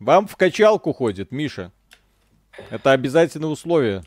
Вам 0.00 0.26
в 0.26 0.36
качалку 0.36 0.92
ходит, 0.92 1.30
Миша. 1.30 1.72
Это 2.70 2.92
обязательное 2.92 3.48
условие. 3.48 4.02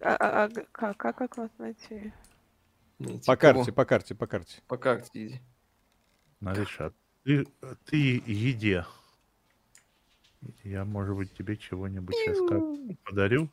А, 0.00 0.16
а- 0.16 0.44
а 0.44 0.48
как, 0.72 0.96
как, 0.96 1.16
как 1.16 1.36
вас 1.36 1.50
найти? 1.58 2.12
Найти 2.98 3.26
По 3.26 3.36
кого? 3.36 3.58
карте, 3.60 3.72
по 3.72 3.84
карте, 3.84 4.14
по 4.14 4.26
карте. 4.26 4.62
По 4.66 4.76
карте 4.76 5.10
иди. 5.14 5.40
Нариша, 6.40 6.92
ты, 7.24 7.46
ты 7.86 8.22
еде. 8.26 8.86
Я, 10.64 10.84
может 10.86 11.14
быть, 11.16 11.34
тебе 11.34 11.56
чего-нибудь 11.56 12.14
сейчас 12.14 12.38
как 12.48 12.62
подарю. 13.04 13.50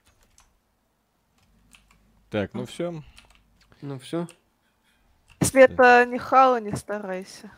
Так, 2.29 2.53
ну 2.53 2.65
все. 2.65 3.03
Ну 3.81 3.99
все. 3.99 4.27
Если 5.41 5.61
это 5.61 6.05
не 6.05 6.17
Хала, 6.17 6.59
не 6.59 6.75
старайся. 6.75 7.51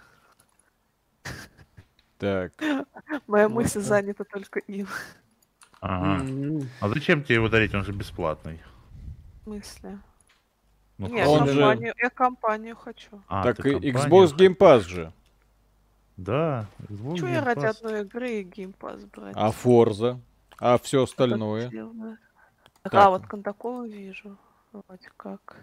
Так, 2.17 2.51
Моя 3.27 3.47
Ну, 3.47 3.55
мысль 3.55 3.79
занята 3.79 4.25
только 4.25 4.59
им. 4.59 4.87
Ага. 5.81 6.25
А 6.81 6.89
зачем 6.89 7.23
тебе 7.23 7.35
его 7.35 7.49
дарить? 7.49 7.73
Он 7.73 7.83
же 7.83 7.91
бесплатный. 7.93 8.59
Мысли. 9.45 9.97
Ну, 10.97 11.07
Не, 11.07 11.25
он 11.25 11.47
же- 11.47 11.53
компанию, 11.55 11.93
я 11.97 12.09
компанию 12.09 12.75
хочу. 12.75 13.21
а, 13.27 13.43
так 13.43 13.57
ты 13.57 13.69
и 13.69 13.91
компанию 13.91 13.93
Xbox 13.95 14.27
хочешь? 14.31 14.37
Game 14.37 14.57
Pass 14.57 14.79
же. 14.81 15.13
Да, 16.17 16.67
Xbox 16.89 17.15
Чего 17.17 17.27
я 17.29 17.39
Game 17.39 17.43
ради 17.45 17.59
Pass. 17.65 17.69
одной 17.77 18.01
игры 18.01 18.31
и 18.31 18.43
геймпас 18.43 19.05
брать? 19.05 19.33
А 19.37 19.49
Forza? 19.51 20.19
А 20.59 20.77
все 20.77 21.05
так 21.05 21.09
остальное? 21.11 21.67
сделано? 21.69 22.17
Так. 22.83 22.93
А, 22.93 23.09
вот 23.09 23.25
Кондакова 23.27 23.87
вижу. 23.87 24.37
Вроде 24.73 25.09
как. 25.15 25.55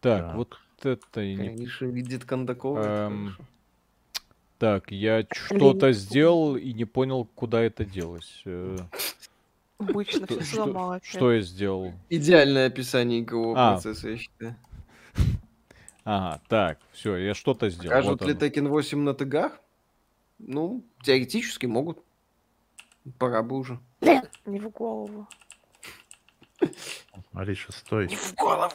Так, 0.00 0.22
Так. 0.26 0.34
вот 0.36 0.58
это 0.82 1.20
и 1.20 1.34
не 1.36 1.48
Конечно, 1.48 1.84
видит 1.86 2.24
Кондакова. 2.24 2.78
это 2.80 2.88
Эм, 3.12 3.26
хорошо. 3.26 3.44
Так, 4.58 4.90
я 4.92 5.26
что-то 5.32 5.92
сделал 5.92 6.56
и 6.56 6.72
не 6.72 6.84
понял, 6.84 7.24
куда 7.34 7.60
это 7.62 7.84
делось. 7.84 8.42
Э, 8.44 8.76
Обычно 9.78 10.26
все 10.26 10.64
опять. 10.64 11.04
что 11.04 11.32
я 11.32 11.40
сделал? 11.40 11.92
Идеальное 12.08 12.66
описание 12.68 13.20
игрового 13.20 13.56
А. 13.58 13.72
процесса, 13.72 14.10
я 14.10 14.16
считаю. 14.16 14.56
Ага, 16.06 16.40
так, 16.48 16.78
все, 16.92 17.16
я 17.16 17.32
что-то 17.34 17.70
сделал. 17.70 17.88
Покажут 17.96 18.20
Вот 18.20 18.28
ли. 18.28 18.34
Tekken 18.34 18.68
8 18.68 18.98
на 18.98 19.14
тегах? 19.14 19.58
Ну, 20.38 20.84
теоретически 21.02 21.64
могут. 21.64 21.98
Пора 23.18 23.42
бы 23.42 23.56
уже. 23.56 23.78
Не 24.46 24.60
в 24.60 24.68
голову. 24.70 25.26
Ариша, 27.32 27.72
стой. 27.72 28.08
в 28.08 28.34
голову! 28.34 28.72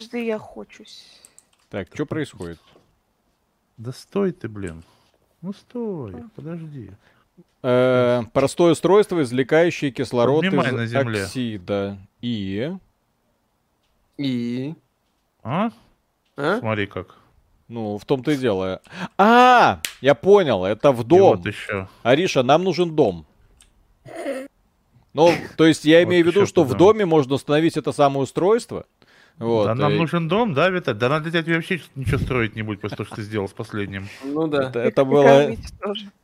Жди, 0.00 0.24
я 0.26 0.38
хочусь. 0.38 1.20
Так, 1.68 1.88
что 1.92 2.06
происходит? 2.06 2.58
Да 3.76 3.92
стой 3.92 4.32
ты, 4.32 4.48
блин. 4.48 4.82
Ну 5.42 5.52
стой, 5.52 6.14
подожди. 6.34 6.90
Э, 7.62 8.22
простое 8.32 8.72
устройство, 8.72 9.22
извлекающее 9.22 9.90
кислород 9.90 10.44
Поднимай 10.44 10.68
из 10.68 10.72
на 10.72 10.86
земле. 10.86 11.22
оксида. 11.24 11.98
И... 12.22 12.72
И... 14.18 14.74
А? 15.42 15.70
А? 16.36 16.58
Смотри 16.58 16.86
как. 16.86 17.16
Ну, 17.68 17.98
в 17.98 18.04
том-то 18.04 18.30
и 18.30 18.36
дело. 18.36 18.80
А, 19.18 19.80
я 20.00 20.14
понял, 20.14 20.64
это 20.64 20.92
в 20.92 21.00
И 21.02 21.04
дом. 21.04 21.36
вот 21.38 21.46
еще. 21.46 21.88
Ариша, 22.02 22.42
нам 22.42 22.62
нужен 22.64 22.94
дом. 22.94 23.26
Ну, 25.12 25.32
то 25.56 25.66
есть 25.66 25.84
я 25.84 25.98
Вот 26.00 26.08
имею 26.08 26.24
в 26.24 26.28
виду, 26.28 26.46
что 26.46 26.62
в 26.64 26.74
доме 26.76 27.04
можно 27.06 27.34
установить 27.34 27.76
это 27.76 27.92
самое 27.92 28.20
устройство. 28.22 28.86
Вот, 29.38 29.66
да 29.66 29.74
нам 29.74 29.92
э, 29.92 29.96
нужен 29.96 30.28
дом, 30.28 30.54
да, 30.54 30.70
Виталь? 30.70 30.94
Да 30.94 31.08
надо 31.10 31.30
тебе 31.30 31.54
вообще 31.56 31.80
ничего 31.94 32.18
строить 32.18 32.56
не 32.56 32.62
будет 32.62 32.80
после 32.80 32.96
того, 32.96 33.06
что 33.06 33.16
ты 33.16 33.22
сделал 33.22 33.48
с 33.48 33.52
последним. 33.52 34.08
Ну 34.24 34.46
да. 34.46 34.68
Это, 34.70 34.82
И- 34.82 34.88
это 34.88 35.02
и 35.02 35.04
было... 35.04 35.56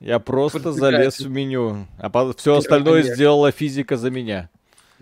Я 0.01 0.19
просто 0.19 0.73
залез 0.73 1.21
в 1.21 1.29
меню, 1.31 1.87
а 1.99 2.33
все 2.33 2.57
остальное 2.57 3.01
Конечно. 3.01 3.15
сделала 3.15 3.51
физика 3.53 3.97
за 3.99 4.11
меня. 4.11 4.49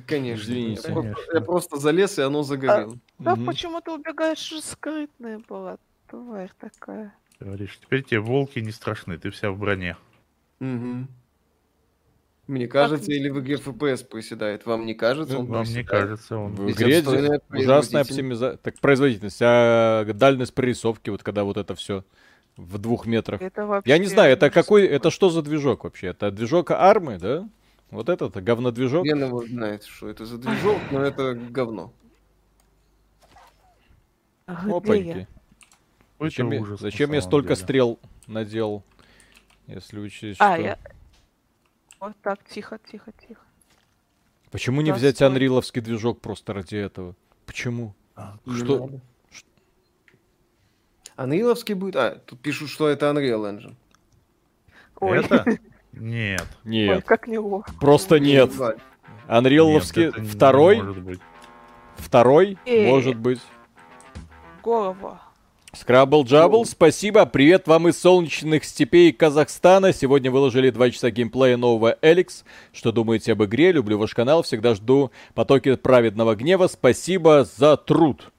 Конечно. 0.06 0.42
Извините. 0.42 0.82
Я 0.88 0.92
просто- 0.94 1.12
Конечно. 1.14 1.32
Я 1.34 1.40
просто 1.40 1.76
залез, 1.76 2.18
и 2.18 2.22
оно 2.22 2.42
загорело. 2.42 2.96
Да 3.18 3.36
Мгм. 3.36 3.46
почему 3.46 3.80
ты 3.80 3.92
убегаешь 3.92 4.38
же 4.48 4.60
скрытная 4.60 5.40
была, 5.48 5.76
тварь 6.08 6.50
такая. 6.58 7.14
Говоришь, 7.38 7.78
теперь 7.80 8.02
тебе 8.02 8.20
волки 8.20 8.58
не 8.58 8.72
страшны, 8.72 9.18
ты 9.18 9.30
вся 9.30 9.50
в 9.50 9.58
броне. 9.58 9.96
Мгм. 10.58 11.06
Мне 12.50 12.66
кажется, 12.66 13.12
не 13.12 13.18
или 13.18 13.28
в 13.28 13.38
игре 13.38 13.54
FPS 13.54 14.04
приседает? 14.04 14.66
Вам 14.66 14.84
не 14.84 14.94
кажется? 14.94 15.38
Он 15.38 15.46
Вам 15.46 15.64
не 15.64 15.84
кажется, 15.84 16.36
он... 16.36 16.52
В 16.56 16.68
игре 16.72 17.00
ужасная 17.48 18.02
оптимизация. 18.02 18.56
Так, 18.56 18.80
производительность, 18.80 19.40
а 19.40 20.04
дальность 20.04 20.52
прорисовки, 20.52 21.10
вот 21.10 21.22
когда 21.22 21.44
вот 21.44 21.56
это 21.56 21.76
все 21.76 22.04
в 22.56 22.78
двух 22.78 23.06
метрах. 23.06 23.40
Это 23.40 23.66
вообще... 23.66 23.88
Я 23.88 23.98
не 23.98 24.06
знаю, 24.06 24.32
это 24.32 24.50
какой, 24.50 24.84
это 24.84 25.10
что 25.10 25.30
за 25.30 25.42
движок 25.42 25.84
вообще? 25.84 26.08
Это 26.08 26.32
движок 26.32 26.72
армы, 26.72 27.18
да? 27.18 27.48
Вот 27.92 28.08
этот 28.08 28.34
говнодвижок? 28.42 29.02
Хрен 29.02 29.26
его 29.26 29.46
знает, 29.46 29.84
что 29.84 30.08
это 30.08 30.26
за 30.26 30.36
движок, 30.38 30.78
но 30.90 31.02
это 31.02 31.34
говно. 31.34 31.92
А 34.46 34.66
я? 34.66 34.74
Опаньки. 34.74 35.28
Зачем, 36.18 36.50
я, 36.50 36.64
зачем 36.76 37.12
я 37.12 37.22
столько 37.22 37.54
деле. 37.54 37.64
стрел 37.64 37.98
надел? 38.26 38.82
Если 39.68 40.00
учесть, 40.00 40.40
А, 40.40 40.56
что... 40.56 40.64
я... 40.64 40.78
Вот 42.00 42.16
так, 42.22 42.42
тихо, 42.48 42.78
тихо, 42.90 43.12
тихо. 43.12 43.42
Почему 44.50 44.80
не 44.80 44.90
взять 44.92 45.20
анриловский 45.22 45.82
движок 45.82 46.20
просто 46.20 46.54
ради 46.54 46.76
этого? 46.76 47.14
Почему? 47.46 47.94
Не 48.46 48.56
Что? 48.56 48.90
Unreal'овский 51.16 51.74
будет... 51.74 51.96
А, 51.96 52.16
тут 52.24 52.40
пишут, 52.40 52.70
что 52.70 52.88
это 52.88 53.06
Unreal 53.10 53.44
Engine. 53.50 53.74
Ой, 55.00 55.18
Это? 55.18 55.44
Нет. 55.92 56.46
ой, 56.64 56.70
Нет, 56.70 57.04
как 57.04 57.26
неловко. 57.26 57.72
просто 57.80 58.18
нет. 58.20 58.50
Анриловский 59.26 60.10
второй, 60.10 60.80
может 60.80 61.02
быть. 61.02 61.20
второй, 61.96 62.58
может 62.66 63.16
быть. 63.16 63.40
Голова. 64.62 65.20
Скрабл 65.72 66.24
Джабл, 66.24 66.64
спасибо. 66.66 67.24
Привет 67.26 67.68
вам 67.68 67.86
из 67.88 67.98
солнечных 67.98 68.64
степей 68.64 69.12
Казахстана. 69.12 69.92
Сегодня 69.92 70.28
выложили 70.30 70.70
2 70.70 70.90
часа 70.90 71.10
геймплея 71.10 71.56
нового 71.56 71.96
Эликс. 72.02 72.44
Что 72.72 72.90
думаете 72.90 73.32
об 73.32 73.44
игре? 73.44 73.70
Люблю 73.70 73.96
ваш 73.96 74.12
канал. 74.14 74.42
Всегда 74.42 74.74
жду 74.74 75.12
потоки 75.34 75.76
праведного 75.76 76.34
гнева. 76.34 76.66
Спасибо 76.66 77.44
за 77.56 77.76
труд. 77.76 78.32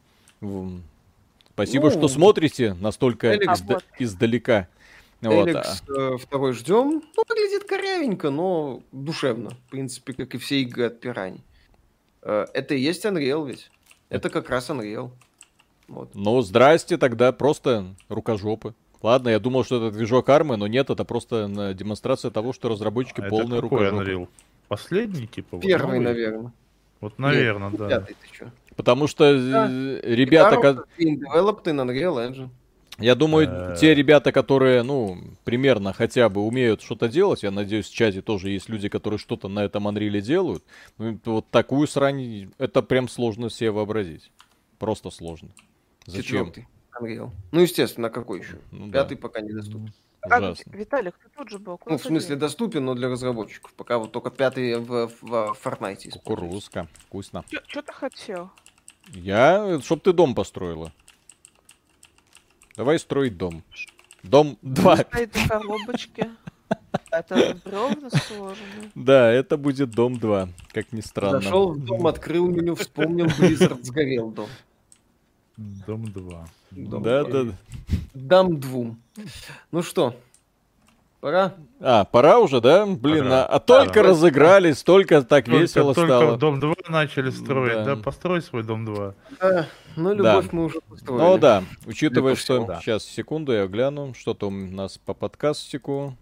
Спасибо, 1.53 1.85
Ну, 1.85 1.91
что 1.91 2.07
смотрите 2.09 2.73
настолько 2.73 3.33
Эликс- 3.35 3.53
изда- 3.53 3.81
издалека. 3.97 4.67
Вот, 5.21 5.47
а. 5.47 5.51
Эликс 5.51 5.83
э, 5.87 6.17
второй 6.17 6.51
ждем. 6.53 7.01
Ну, 7.15 7.23
выглядит 7.29 7.63
корявенько, 7.63 8.29
но 8.29 8.81
душевно. 8.91 9.51
В 9.51 9.69
принципе, 9.69 10.11
как 10.13 10.35
и 10.35 10.37
все 10.37 10.61
игры 10.61 10.85
от 10.87 10.99
Пираний. 10.99 11.41
Э, 12.23 12.45
Это 12.53 12.73
и 12.75 12.79
есть 12.81 13.05
Unreal 13.05 13.47
ведь. 13.47 13.71
Это 14.09 14.29
как 14.29 14.49
раз 14.49 14.69
Unreal. 14.69 15.11
Вот. 15.91 16.09
Ну, 16.13 16.41
здрасте, 16.41 16.97
тогда 16.97 17.31
просто 17.31 17.95
рукожопы. 18.09 18.73
Ладно, 19.01 19.29
я 19.29 19.39
думал, 19.39 19.63
что 19.65 19.77
это 19.87 19.95
движок 19.95 20.29
армы, 20.29 20.57
но 20.57 20.67
нет, 20.67 20.89
это 20.89 21.03
просто 21.03 21.47
на 21.47 21.73
демонстрация 21.73 22.31
того, 22.31 22.53
что 22.53 22.69
разработчики 22.69 23.19
А 23.19 23.25
это 23.25 23.29
полные 23.29 23.61
какой 23.61 23.79
рукожопы. 23.89 24.03
Unreal? 24.11 24.27
Последний, 24.67 25.27
типа? 25.27 25.57
вот 25.57 25.65
Первый, 25.65 25.99
новый? 25.99 26.13
наверное. 26.13 26.53
Вот, 27.01 27.17
наверное, 27.19 27.69
Нет, 27.71 27.79
да. 27.79 27.87
Пятый 27.89 28.15
ты 28.21 28.27
чё? 28.37 28.45
Потому 28.75 29.07
что 29.07 29.25
э, 29.25 29.99
ребята, 30.03 30.55
ко- 30.57 30.85
Being 30.97 31.19
developed 31.19 31.63
in 31.65 31.83
Unreal 31.83 32.29
Engine. 32.29 32.49
Я 32.99 33.15
думаю, 33.15 33.47
Э. 33.49 33.75
те 33.79 33.95
ребята, 33.95 34.31
которые, 34.31 34.83
ну, 34.83 35.17
примерно 35.43 35.91
хотя 35.93 36.29
бы 36.29 36.41
умеют 36.41 36.81
что-то 36.83 37.09
делать, 37.09 37.41
я 37.43 37.49
надеюсь, 37.51 37.89
в 37.89 37.93
чате 37.93 38.21
тоже 38.21 38.49
есть 38.51 38.69
люди, 38.69 38.87
которые 38.87 39.17
что-то 39.17 39.47
на 39.49 39.63
этом 39.65 39.87
Unreal 39.87 40.21
делают. 40.21 40.63
Ну, 40.99 41.15
это 41.15 41.31
вот 41.31 41.49
такую 41.49 41.87
срань, 41.87 42.51
это 42.59 42.81
прям 42.83 43.09
сложно 43.09 43.49
себе 43.49 43.71
вообразить. 43.71 44.31
Просто 44.77 45.09
сложно. 45.09 45.49
Зачем? 46.05 46.47
Четвертый 46.47 46.67
Unreal. 46.99 47.31
Ну, 47.51 47.61
естественно, 47.61 48.07
а 48.07 48.11
какой 48.11 48.39
еще? 48.39 48.59
Ну 48.71 48.87
да. 48.87 49.01
Пятый 49.01 49.17
пока 49.17 49.41
недоступен. 49.41 49.93
А. 50.23 50.53
Виталик, 50.67 51.15
ты 51.17 51.29
тут 51.35 51.49
же 51.49 51.57
был. 51.57 51.77
куда 51.77 51.93
Ну, 51.93 51.97
в 51.97 52.03
смысле, 52.03 52.35
делся? 52.35 52.41
доступен, 52.41 52.85
но 52.85 52.93
для 52.93 53.09
разработчиков. 53.09 53.73
Пока 53.73 53.97
вот 53.97 54.11
только 54.11 54.29
пятый 54.29 54.75
в, 54.75 55.07
в, 55.07 55.21
в 55.21 55.57
Fortnite. 55.63 56.11
Кукурузка. 56.11 56.87
Вкусно. 57.07 57.43
Чё 57.67 57.81
ты 57.81 57.91
хотел? 57.91 58.51
Я, 59.07 59.79
чтоб 59.81 60.01
ты 60.01 60.13
дом 60.13 60.35
построила. 60.35 60.93
Давай 62.77 62.99
строить 62.99 63.37
дом. 63.37 63.63
Дом 64.21 64.59
2. 64.61 64.97
Стоит 64.97 65.35
в 65.35 65.47
коробочке. 65.47 66.31
Это 67.11 67.57
бревна 67.65 68.09
сложены. 68.11 68.91
Да, 68.95 69.31
это 69.31 69.57
будет 69.57 69.91
дом 69.91 70.17
2, 70.17 70.49
как 70.71 70.93
ни 70.93 71.01
странно. 71.01 71.41
Зашел 71.41 71.73
в 71.73 71.83
дом, 71.83 72.07
открыл 72.07 72.47
меню, 72.47 72.75
вспомнил, 72.75 73.25
Blizzard 73.25 73.83
сгорел 73.83 74.31
дом. 74.31 74.47
Дом 75.87 76.05
2. 76.11 76.47
Дом 76.71 77.03
Да, 77.03 77.23
два. 77.23 77.43
да. 77.43 77.51
Дам 78.13 78.59
двум. 78.59 78.99
Ну 79.71 79.83
что, 79.83 80.15
пора? 81.19 81.53
А, 81.79 82.05
пора 82.05 82.39
уже, 82.39 82.61
да? 82.61 82.85
Блин, 82.85 83.23
Пора. 83.25 83.43
а, 83.45 83.55
а 83.55 83.59
только 83.59 83.93
Пора. 83.95 84.09
разыгрались, 84.09 84.83
только 84.83 85.21
так 85.23 85.45
Только, 85.45 85.59
весело 85.59 85.93
только 85.93 86.07
стало. 86.19 86.37
дом 86.37 86.59
2 86.59 86.73
начали 86.89 87.29
строить, 87.29 87.73
Да. 87.85 87.95
да. 87.95 88.01
Построй 88.01 88.41
свой 88.41 88.63
дом 88.63 88.85
2. 88.85 89.13
Да, 89.39 89.67
ну, 89.95 90.13
любовь 90.13 90.51
мы 90.51 90.65
уже 90.65 90.79
построили. 90.81 91.21
Ну 91.23 91.37
да, 91.37 91.63
учитывая, 91.85 92.35
что... 92.35 92.65
да. 92.65 92.79
Сейчас, 92.81 93.03
секунду, 93.03 93.51
я 93.51 93.67
гляну. 93.67 94.13
Что-то 94.13 94.47
у 94.47 94.51
нас 94.51 94.97
по 94.97 95.13
подкастику. 95.13 96.15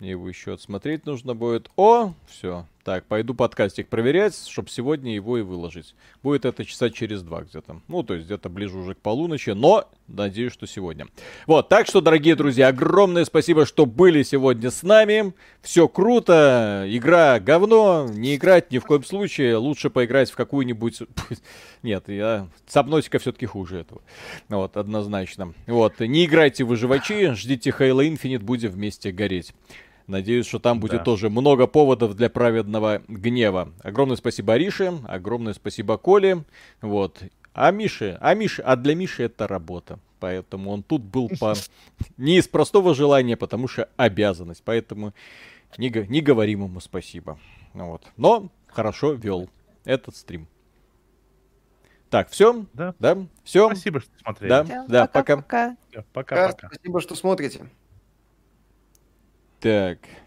Мне 0.00 0.10
его 0.10 0.28
еще 0.28 0.54
отсмотреть 0.54 1.06
нужно 1.06 1.34
будет. 1.34 1.70
О, 1.76 2.12
все. 2.26 2.66
Так, 2.84 3.06
пойду 3.06 3.32
подкастик 3.32 3.88
проверять, 3.88 4.36
чтобы 4.46 4.68
сегодня 4.68 5.14
его 5.14 5.38
и 5.38 5.42
выложить. 5.42 5.94
Будет 6.22 6.44
это 6.44 6.66
часа 6.66 6.90
через 6.90 7.22
два 7.22 7.40
где-то. 7.40 7.80
Ну, 7.88 8.02
то 8.02 8.12
есть 8.12 8.26
где-то 8.26 8.50
ближе 8.50 8.76
уже 8.76 8.94
к 8.94 8.98
полуночи, 8.98 9.50
но 9.50 9.90
надеюсь, 10.06 10.52
что 10.52 10.66
сегодня. 10.66 11.06
Вот, 11.46 11.70
так 11.70 11.86
что, 11.86 12.02
дорогие 12.02 12.36
друзья, 12.36 12.68
огромное 12.68 13.24
спасибо, 13.24 13.64
что 13.64 13.86
были 13.86 14.22
сегодня 14.22 14.70
с 14.70 14.82
нами. 14.82 15.32
Все 15.62 15.88
круто, 15.88 16.84
игра 16.86 17.40
говно, 17.40 18.06
не 18.10 18.36
играть 18.36 18.70
ни 18.70 18.76
в 18.76 18.84
коем 18.84 19.02
случае. 19.02 19.56
Лучше 19.56 19.88
поиграть 19.88 20.30
в 20.30 20.36
какую-нибудь... 20.36 21.04
Нет, 21.82 22.10
я... 22.10 22.48
Сабнотика 22.66 23.18
все-таки 23.18 23.46
хуже 23.46 23.78
этого. 23.78 24.02
Вот, 24.50 24.76
однозначно. 24.76 25.54
Вот, 25.66 26.00
не 26.00 26.26
играйте 26.26 26.64
в 26.64 26.68
выживачи, 26.68 27.32
ждите 27.32 27.70
Halo 27.70 28.06
Infinite, 28.06 28.40
будем 28.40 28.72
вместе 28.72 29.10
гореть. 29.10 29.54
Надеюсь, 30.06 30.46
что 30.46 30.58
там 30.58 30.80
будет 30.80 30.98
Да. 30.98 31.04
тоже 31.04 31.30
много 31.30 31.66
поводов 31.66 32.14
для 32.14 32.28
праведного 32.28 33.02
гнева. 33.08 33.72
Огромное 33.82 34.16
спасибо 34.16 34.52
Арише, 34.54 34.92
огромное 35.06 35.54
спасибо 35.54 35.96
Коле. 35.96 36.44
Вот. 36.82 37.22
А 37.54 37.70
Мише, 37.70 38.18
а 38.20 38.34
Мише, 38.34 38.62
а 38.62 38.76
для 38.76 38.94
Миши 38.94 39.22
это 39.24 39.46
работа. 39.46 39.98
Поэтому 40.20 40.70
он 40.70 40.82
тут 40.82 41.02
был 41.02 41.30
по... 41.40 41.54
не 42.18 42.36
из 42.38 42.48
простого 42.48 42.94
желания, 42.94 43.36
потому 43.36 43.66
что 43.68 43.88
обязанность. 43.96 44.62
Поэтому 44.64 45.14
не, 45.78 45.88
не 46.08 46.20
говорим 46.20 46.64
ему 46.64 46.80
спасибо. 46.80 47.38
Ну 47.72 47.90
Вот. 47.90 48.02
Но 48.16 48.50
хорошо 48.66 49.12
вел 49.12 49.48
этот 49.84 50.16
стрим. 50.16 50.48
Так, 52.10 52.28
все? 52.30 52.64
Да. 52.74 52.94
Да? 52.98 53.26
Все? 53.42 53.66
Спасибо, 53.68 54.00
что 54.00 54.10
смотрели. 54.22 54.48
Да, 54.48 54.64
Всем 54.64 54.86
да, 54.86 55.06
пока. 55.06 55.36
пока-пока. 55.36 55.76
Всё, 55.90 56.00
Да, 56.00 56.04
Пока-пока. 56.12 56.68
Спасибо, 56.68 57.00
что 57.00 57.14
смотрите. 57.16 57.66
Так. 59.64 60.23